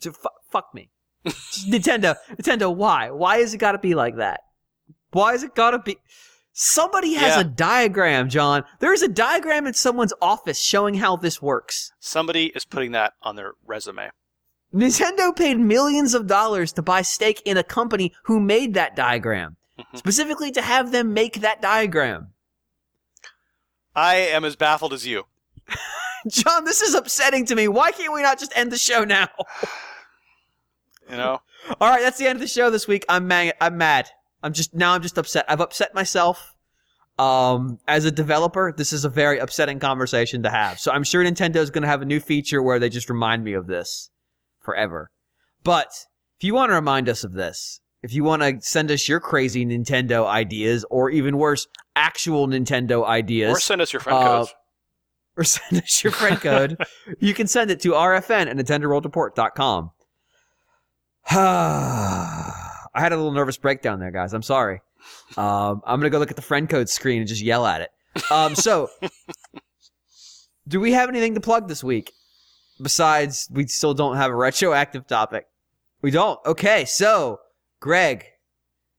So 0.00 0.12
fu- 0.12 0.28
fuck 0.50 0.72
me, 0.72 0.90
Nintendo. 1.26 2.16
Nintendo, 2.36 2.74
why? 2.74 3.10
Why 3.10 3.38
has 3.38 3.52
it 3.52 3.58
got 3.58 3.72
to 3.72 3.78
be 3.78 3.94
like 3.94 4.16
that? 4.16 4.40
Why 5.10 5.34
is 5.34 5.42
it 5.42 5.54
got 5.54 5.72
to 5.72 5.78
be? 5.80 5.98
Somebody 6.60 7.14
has 7.14 7.36
Yeah. 7.36 7.40
a 7.42 7.44
diagram, 7.44 8.28
John. 8.28 8.64
There's 8.80 9.00
a 9.00 9.06
diagram 9.06 9.68
in 9.68 9.74
someone's 9.74 10.12
office 10.20 10.60
showing 10.60 10.94
how 10.94 11.14
this 11.14 11.40
works. 11.40 11.92
Somebody 12.00 12.46
is 12.46 12.64
putting 12.64 12.90
that 12.92 13.12
on 13.22 13.36
their 13.36 13.52
resume. 13.64 14.10
Nintendo 14.74 15.34
paid 15.36 15.60
millions 15.60 16.14
of 16.14 16.26
dollars 16.26 16.72
to 16.72 16.82
buy 16.82 17.02
stake 17.02 17.40
in 17.44 17.56
a 17.56 17.62
company 17.62 18.12
who 18.24 18.40
made 18.40 18.74
that 18.74 18.96
diagram, 18.96 19.56
Mhm. 19.78 19.98
specifically 19.98 20.50
to 20.50 20.60
have 20.60 20.90
them 20.90 21.14
make 21.14 21.42
that 21.42 21.62
diagram. 21.62 22.32
I 23.94 24.16
am 24.16 24.44
as 24.44 24.56
baffled 24.56 24.92
as 24.92 25.06
you. 25.06 25.26
John, 26.26 26.64
this 26.64 26.82
is 26.82 26.92
upsetting 26.92 27.46
to 27.46 27.54
me. 27.54 27.68
Why 27.68 27.92
can't 27.92 28.12
we 28.12 28.20
not 28.20 28.40
just 28.40 28.52
end 28.56 28.72
the 28.72 28.78
show 28.78 29.04
now? 29.04 29.28
You 31.08 31.16
know. 31.16 31.40
All 31.80 31.88
right, 31.88 32.02
that's 32.02 32.18
the 32.18 32.26
end 32.26 32.36
of 32.36 32.40
the 32.42 32.46
show 32.48 32.68
this 32.68 32.86
week. 32.86 33.02
I'm. 33.08 33.32
I'm 33.32 33.78
mad. 33.78 34.10
I'm 34.42 34.52
just 34.52 34.74
now. 34.74 34.92
I'm 34.94 35.02
just 35.02 35.18
upset. 35.18 35.44
I've 35.48 35.60
upset 35.60 35.94
myself. 35.94 36.54
Um, 37.18 37.80
as 37.88 38.04
a 38.04 38.12
developer, 38.12 38.72
this 38.76 38.92
is 38.92 39.04
a 39.04 39.08
very 39.08 39.38
upsetting 39.40 39.80
conversation 39.80 40.44
to 40.44 40.50
have. 40.50 40.78
So 40.78 40.92
I'm 40.92 41.02
sure 41.02 41.24
Nintendo 41.24 41.56
is 41.56 41.70
going 41.70 41.82
to 41.82 41.88
have 41.88 42.00
a 42.02 42.04
new 42.04 42.20
feature 42.20 42.62
where 42.62 42.78
they 42.78 42.88
just 42.88 43.10
remind 43.10 43.42
me 43.42 43.54
of 43.54 43.66
this 43.66 44.10
forever. 44.60 45.10
But 45.64 45.88
if 46.38 46.44
you 46.44 46.54
want 46.54 46.70
to 46.70 46.74
remind 46.74 47.08
us 47.08 47.24
of 47.24 47.32
this, 47.32 47.80
if 48.04 48.14
you 48.14 48.22
want 48.22 48.42
to 48.42 48.60
send 48.60 48.92
us 48.92 49.08
your 49.08 49.18
crazy 49.18 49.66
Nintendo 49.66 50.26
ideas, 50.26 50.84
or 50.88 51.10
even 51.10 51.36
worse, 51.38 51.66
actual 51.96 52.46
Nintendo 52.46 53.04
ideas, 53.04 53.56
Or 53.56 53.58
send 53.60 53.80
us 53.80 53.92
your 53.92 53.98
friend 53.98 54.16
Uh, 54.16 54.22
codes. 54.38 54.54
or 55.36 55.42
send 55.42 55.82
us 55.82 56.04
your 56.04 56.12
friend 56.12 56.40
code, 56.40 56.76
you 57.18 57.34
can 57.34 57.48
send 57.48 57.72
it 57.72 57.80
to 57.80 57.88
rfn 57.90 58.46
at 58.46 58.56
nintendoworldreport.com. 58.56 59.90
I 62.98 63.00
had 63.00 63.12
a 63.12 63.16
little 63.16 63.30
nervous 63.30 63.56
breakdown 63.56 64.00
there, 64.00 64.10
guys. 64.10 64.34
I'm 64.34 64.42
sorry. 64.42 64.80
Um, 65.36 65.82
I'm 65.86 66.00
going 66.00 66.10
to 66.10 66.10
go 66.10 66.18
look 66.18 66.30
at 66.30 66.36
the 66.36 66.42
friend 66.42 66.68
code 66.68 66.88
screen 66.88 67.20
and 67.20 67.28
just 67.28 67.40
yell 67.40 67.64
at 67.64 67.80
it. 67.80 67.90
Um, 68.32 68.56
so, 68.56 68.90
do 70.66 70.80
we 70.80 70.90
have 70.90 71.08
anything 71.08 71.34
to 71.34 71.40
plug 71.40 71.68
this 71.68 71.84
week? 71.84 72.12
Besides, 72.82 73.48
we 73.52 73.68
still 73.68 73.94
don't 73.94 74.16
have 74.16 74.32
a 74.32 74.34
retroactive 74.34 75.06
topic. 75.06 75.46
We 76.02 76.10
don't. 76.10 76.40
Okay, 76.44 76.86
so, 76.86 77.38
Greg, 77.78 78.24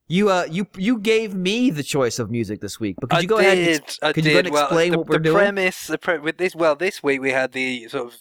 you 0.07 0.29
uh, 0.29 0.47
you 0.49 0.65
you 0.77 0.97
gave 0.97 1.35
me 1.35 1.69
the 1.69 1.83
choice 1.83 2.19
of 2.19 2.31
music 2.31 2.61
this 2.61 2.79
week, 2.79 2.95
but 3.01 3.09
could 3.09 3.17
I 3.17 3.21
you 3.21 3.27
go 3.27 3.41
did. 3.41 3.57
ahead? 3.57 3.81
And, 3.81 3.97
I 4.01 4.13
could 4.13 4.23
did. 4.23 4.29
you 4.29 4.35
go 4.35 4.39
and 4.39 4.49
well, 4.51 4.63
explain 4.63 4.91
the, 4.93 4.97
what 4.99 5.09
we're 5.09 5.17
the 5.17 5.23
doing? 5.23 5.35
premise, 5.35 5.87
the 5.87 5.97
pre- 5.97 6.19
with 6.19 6.37
this, 6.37 6.55
well, 6.55 6.77
this 6.77 7.03
week 7.03 7.19
we 7.19 7.31
had 7.31 7.51
the 7.51 7.89
sort 7.89 8.13
of 8.13 8.19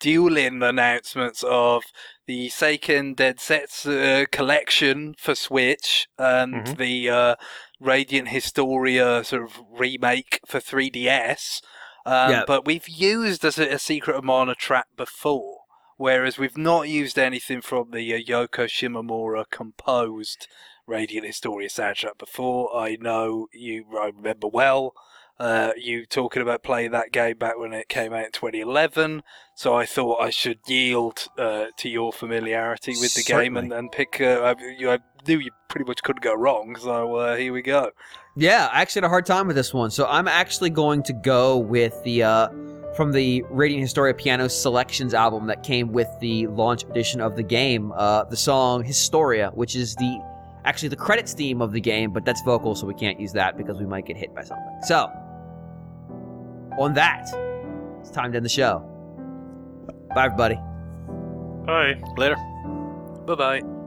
dueling 0.00 0.60
announcements 0.60 1.44
of 1.44 1.84
the 2.30 2.48
Seiken 2.48 3.16
Densetsu 3.16 4.22
uh, 4.22 4.26
collection 4.30 5.16
for 5.18 5.34
Switch 5.34 6.06
and 6.16 6.54
Mhm. 6.64 6.76
the 6.76 7.10
uh, 7.10 7.34
Radiant 7.80 8.28
Historia 8.28 9.24
sort 9.24 9.42
of 9.42 9.60
remake 9.68 10.38
for 10.46 10.60
3DS. 10.60 11.60
Um, 12.06 12.30
Yeah. 12.30 12.44
But 12.46 12.64
we've 12.64 12.88
used 12.88 13.44
as 13.44 13.58
a, 13.58 13.66
a 13.74 13.78
Secret 13.80 14.14
of 14.16 14.22
Mana 14.22 14.54
track 14.54 14.86
before. 14.96 15.62
Whereas 15.96 16.38
we've 16.38 16.56
not 16.56 16.88
used 16.88 17.18
anything 17.18 17.60
from 17.62 17.90
the 17.90 18.14
uh, 18.14 18.18
Yoko 18.18 18.66
Shimomura 18.68 19.44
composed 19.50 20.46
Radiant 20.86 21.26
Historia 21.26 21.68
soundtrack 21.68 22.16
before. 22.16 22.62
I 22.76 22.96
know 23.00 23.48
you, 23.52 23.86
I 24.00 24.06
remember 24.06 24.46
well 24.46 24.94
uh, 25.40 25.72
you 25.74 26.04
talking 26.04 26.42
about 26.42 26.62
playing 26.62 26.90
that 26.90 27.12
game 27.12 27.38
back 27.38 27.58
when 27.58 27.72
it 27.72 27.88
came 27.88 28.12
out 28.12 28.26
in 28.26 28.32
2011. 28.32 29.22
So 29.54 29.74
I 29.74 29.86
thought 29.86 30.20
I 30.20 30.28
should 30.28 30.58
yield 30.66 31.28
uh, 31.38 31.66
to 31.78 31.88
your 31.88 32.12
familiarity 32.12 32.92
with 33.00 33.14
the 33.14 33.22
game 33.22 33.56
and, 33.56 33.70
Certainly. 33.70 33.78
and 33.78 33.90
pick. 33.90 34.20
Uh, 34.20 34.54
I, 34.54 34.70
you, 34.78 34.90
I 34.90 34.98
knew 35.26 35.38
you 35.38 35.50
pretty 35.68 35.86
much 35.86 36.02
couldn't 36.02 36.22
go 36.22 36.34
wrong, 36.34 36.76
so 36.76 37.16
uh, 37.16 37.36
here 37.36 37.54
we 37.54 37.62
go. 37.62 37.90
Yeah, 38.36 38.68
I 38.70 38.82
actually 38.82 39.00
had 39.00 39.06
a 39.06 39.08
hard 39.08 39.24
time 39.24 39.46
with 39.46 39.56
this 39.56 39.72
one, 39.72 39.90
so 39.90 40.06
I'm 40.06 40.28
actually 40.28 40.70
going 40.70 41.02
to 41.04 41.14
go 41.14 41.56
with 41.56 42.02
the 42.04 42.22
uh, 42.22 42.48
from 42.94 43.12
the 43.12 43.42
Radiant 43.48 43.80
Historia 43.82 44.12
Piano 44.12 44.46
Selections 44.46 45.14
album 45.14 45.46
that 45.46 45.62
came 45.62 45.90
with 45.90 46.08
the 46.20 46.48
launch 46.48 46.84
edition 46.84 47.22
of 47.22 47.34
the 47.34 47.42
game. 47.42 47.92
Uh, 47.92 48.24
the 48.24 48.36
song 48.36 48.84
Historia, 48.84 49.50
which 49.54 49.74
is 49.74 49.94
the 49.96 50.20
actually 50.66 50.90
the 50.90 50.96
credits 50.96 51.32
theme 51.32 51.62
of 51.62 51.72
the 51.72 51.80
game, 51.80 52.12
but 52.12 52.26
that's 52.26 52.42
vocal, 52.42 52.74
so 52.74 52.86
we 52.86 52.94
can't 52.94 53.18
use 53.18 53.32
that 53.32 53.56
because 53.56 53.78
we 53.78 53.86
might 53.86 54.04
get 54.04 54.18
hit 54.18 54.34
by 54.34 54.42
something. 54.42 54.78
So, 54.82 55.10
on 56.78 56.94
that, 56.94 57.28
it's 58.00 58.10
time 58.10 58.32
to 58.32 58.36
end 58.36 58.44
the 58.44 58.48
show. 58.50 58.86
Bye, 60.14 60.26
everybody. 60.26 60.56
Bye. 61.66 62.00
Later. 62.16 62.36
Bye 63.26 63.34
bye. 63.34 63.79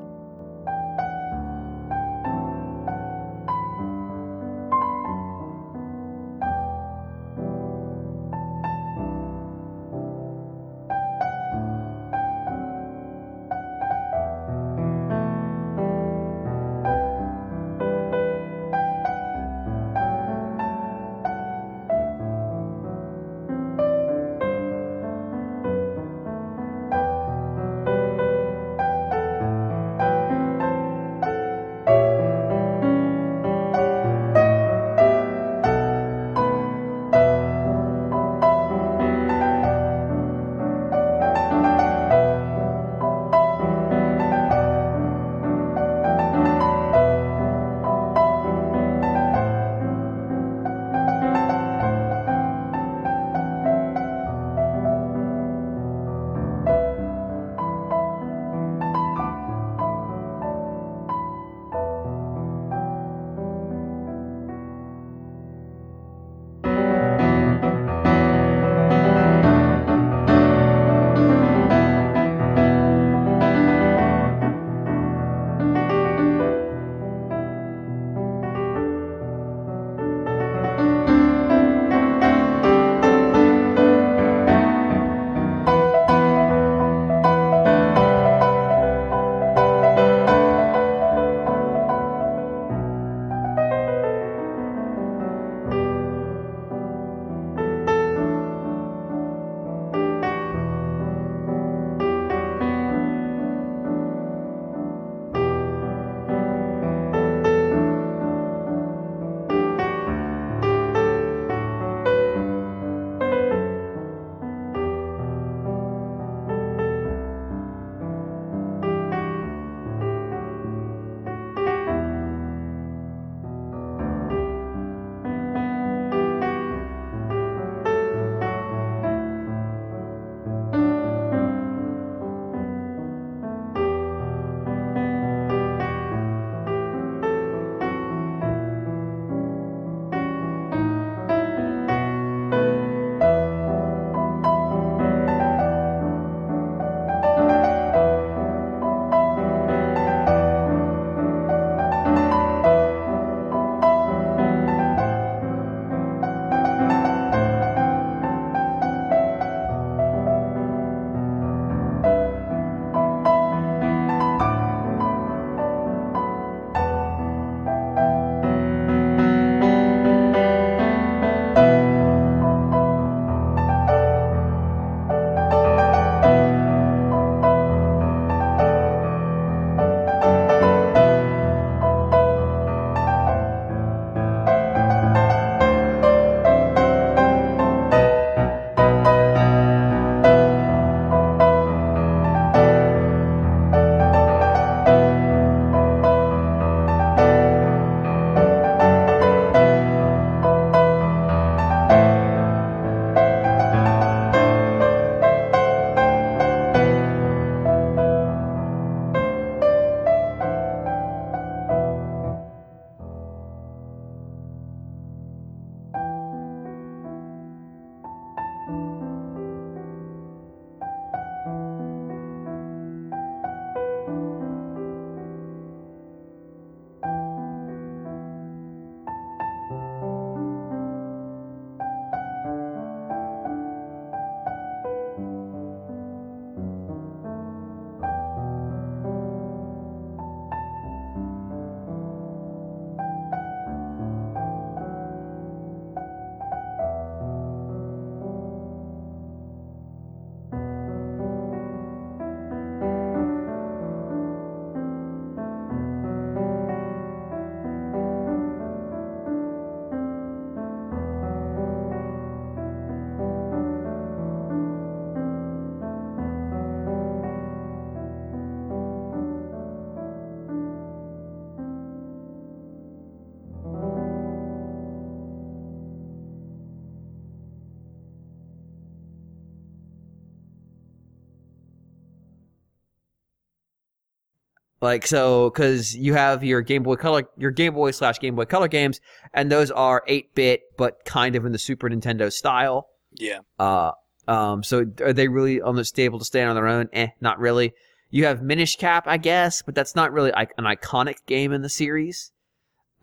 Like 284.83 285.07
so, 285.07 285.49
because 285.49 285.95
you 285.95 286.13
have 286.13 286.43
your 286.43 286.59
Game 286.61 286.83
Boy 286.83 286.97
Color, 286.97 287.23
your 287.37 287.51
Game 287.51 287.73
Boy 287.73 287.91
slash 287.91 288.19
Game 288.19 288.35
Boy 288.35 288.43
Color 288.43 288.67
games, 288.67 288.99
and 289.33 289.49
those 289.49 289.71
are 289.71 290.03
eight 290.09 290.35
bit, 290.35 290.63
but 290.77 291.05
kind 291.05 291.37
of 291.37 291.45
in 291.45 291.53
the 291.53 291.57
Super 291.57 291.89
Nintendo 291.89 292.29
style. 292.29 292.89
Yeah. 293.13 293.39
Uh, 293.57 293.91
um, 294.27 294.61
so 294.61 294.85
are 294.99 295.13
they 295.13 295.29
really 295.29 295.61
on 295.61 295.77
the 295.77 295.85
stable 295.85 296.19
to 296.19 296.25
stand 296.25 296.49
on 296.49 296.55
their 296.57 296.67
own? 296.67 296.89
Eh, 296.91 297.07
not 297.21 297.39
really. 297.39 297.71
You 298.09 298.25
have 298.25 298.41
Minish 298.41 298.75
Cap, 298.75 299.05
I 299.07 299.15
guess, 299.15 299.61
but 299.61 299.73
that's 299.73 299.95
not 299.95 300.11
really 300.11 300.31
like 300.31 300.51
an 300.57 300.65
iconic 300.65 301.25
game 301.27 301.53
in 301.53 301.61
the 301.61 301.69
series. 301.69 302.32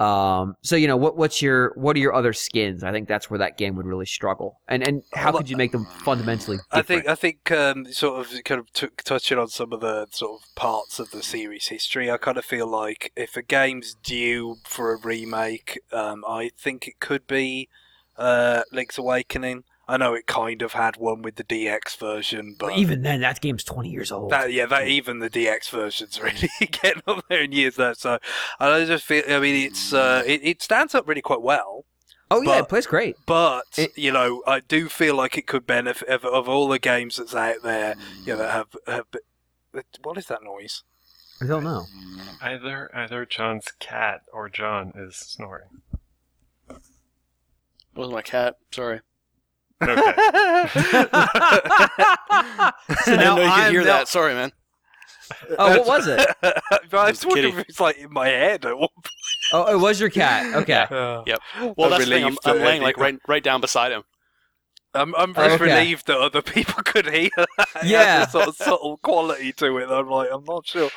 Um, 0.00 0.56
so 0.62 0.76
you 0.76 0.88
know 0.88 0.96
what? 0.96 1.18
What's 1.18 1.42
your 1.42 1.74
what 1.76 1.94
are 1.94 1.98
your 1.98 2.14
other 2.14 2.32
skins? 2.32 2.82
I 2.82 2.90
think 2.90 3.06
that's 3.06 3.28
where 3.28 3.38
that 3.38 3.58
game 3.58 3.76
would 3.76 3.84
really 3.84 4.06
struggle. 4.06 4.58
And 4.66 4.82
and 4.82 5.02
how 5.12 5.30
could 5.30 5.50
you 5.50 5.58
make 5.58 5.72
them 5.72 5.84
fundamentally 6.04 6.56
different? 6.56 6.72
I 6.72 6.82
think 6.82 7.08
I 7.08 7.14
think 7.14 7.50
um, 7.50 7.92
sort 7.92 8.20
of 8.20 8.44
kind 8.44 8.60
of 8.60 8.72
t- 8.72 8.88
touching 9.04 9.36
on 9.36 9.48
some 9.48 9.74
of 9.74 9.80
the 9.80 10.06
sort 10.10 10.40
of 10.40 10.54
parts 10.54 10.98
of 10.98 11.10
the 11.10 11.22
series 11.22 11.66
history. 11.66 12.10
I 12.10 12.16
kind 12.16 12.38
of 12.38 12.46
feel 12.46 12.66
like 12.66 13.12
if 13.14 13.36
a 13.36 13.42
game's 13.42 13.94
due 14.02 14.56
for 14.64 14.94
a 14.94 14.98
remake, 14.98 15.78
um, 15.92 16.24
I 16.26 16.50
think 16.58 16.88
it 16.88 16.98
could 16.98 17.26
be 17.26 17.68
uh, 18.16 18.62
Link's 18.72 18.96
Awakening. 18.96 19.64
I 19.92 19.96
know 19.96 20.14
it 20.14 20.26
kind 20.26 20.62
of 20.62 20.72
had 20.74 20.96
one 20.96 21.22
with 21.22 21.34
the 21.36 21.44
DX 21.44 21.96
version, 21.98 22.54
but 22.58 22.68
But 22.68 22.78
even 22.78 23.02
then, 23.02 23.20
that 23.22 23.40
game's 23.40 23.64
twenty 23.64 23.90
years 23.90 24.12
old. 24.12 24.30
that, 24.30 24.52
yeah, 24.52 24.66
that 24.66 24.86
even 24.88 25.18
the 25.18 25.28
DX 25.30 25.68
version's 25.70 26.20
really 26.22 26.48
getting 26.70 27.02
up 27.06 27.24
there 27.28 27.42
in 27.42 27.52
years 27.52 27.76
now. 27.76 27.92
So 27.94 28.18
I 28.58 28.84
just 28.84 29.04
feel. 29.04 29.24
I 29.28 29.38
mean, 29.40 29.66
it's 29.66 29.92
uh, 29.92 30.22
it, 30.26 30.40
it 30.44 30.62
stands 30.62 30.94
up 30.94 31.08
really 31.08 31.22
quite 31.22 31.42
well. 31.42 31.84
oh 32.30 32.40
yeah, 32.42 32.46
but- 32.58 32.60
it 32.60 32.68
plays 32.68 32.86
great. 32.86 33.16
But 33.26 33.64
It- 33.76 33.98
you 33.98 34.12
know, 34.12 34.42
I 34.46 34.60
do 34.60 34.88
feel 34.88 35.16
like 35.16 35.36
it 35.36 35.46
could 35.46 35.66
benefit 35.66 36.08
of, 36.08 36.24
of 36.24 36.48
all 36.48 36.68
the 36.68 36.78
games 36.78 37.16
that's 37.16 37.34
out 37.34 37.62
there. 37.62 37.96
You 38.24 38.34
know, 38.34 38.38
that 38.38 38.52
have, 38.52 38.68
have 38.86 39.06
what 40.02 40.16
is 40.18 40.26
that 40.26 40.42
noise? 40.44 40.84
I 41.42 41.46
don't 41.46 41.64
know. 41.64 41.86
Either 42.42 42.90
either 42.94 43.24
John's 43.26 43.72
cat 43.78 44.20
or 44.32 44.48
John 44.48 44.92
is 44.94 45.16
snoring. 45.16 45.82
It 46.68 46.78
was 47.98 48.10
my 48.10 48.22
cat. 48.22 48.56
Sorry. 48.70 49.00
Okay. 49.82 49.94
so 49.94 51.08
I 52.32 52.72
didn't 53.04 53.20
now 53.20 53.36
know 53.36 53.42
you 53.42 53.48
could 53.48 53.58
I'm 53.60 53.72
hear 53.72 53.80
the- 53.82 53.86
that. 53.86 54.08
Sorry, 54.08 54.34
man. 54.34 54.52
Oh, 55.58 55.78
what 55.78 55.86
was 55.86 56.06
it? 56.08 56.28
but 56.42 56.62
I 56.92 57.04
was 57.04 57.10
It's 57.10 57.24
wondering 57.26 57.58
if 57.58 57.68
it's 57.68 57.80
like 57.80 57.96
in 57.98 58.12
my 58.12 58.26
head. 58.26 58.64
At 58.66 58.76
one 58.76 58.88
Oh, 59.52 59.72
it 59.72 59.78
was 59.78 60.00
your 60.00 60.10
cat. 60.10 60.54
Okay. 60.62 60.84
point. 60.88 61.28
Yep. 61.28 61.38
I'm 61.56 61.74
Well, 61.76 61.90
that's 61.90 62.04
the 62.04 62.10
thing. 62.10 62.24
I'm, 62.24 62.36
I'm 62.44 62.58
laying 62.58 62.82
like 62.82 62.96
right, 62.98 63.16
right 63.28 63.42
down 63.42 63.60
beside 63.60 63.92
him. 63.92 64.02
I'm, 64.92 65.14
I'm 65.14 65.30
Oh, 65.36 65.44
just 65.48 65.54
okay. 65.62 65.72
relieved 65.72 66.08
that 66.08 66.18
other 66.18 66.42
people 66.42 66.82
could 66.82 67.06
hear 67.08 67.30
that. 67.36 67.48
It 67.58 67.68
has 67.82 67.90
Yeah. 67.90 68.22
a 68.24 68.28
sort 68.28 68.48
of 68.48 68.56
subtle 68.56 68.96
quality 68.98 69.52
to 69.52 69.76
it. 69.78 69.88
I'm 69.88 70.08
like, 70.10 70.28
I'm 70.32 70.44
not 70.44 70.66
sure. 70.66 70.90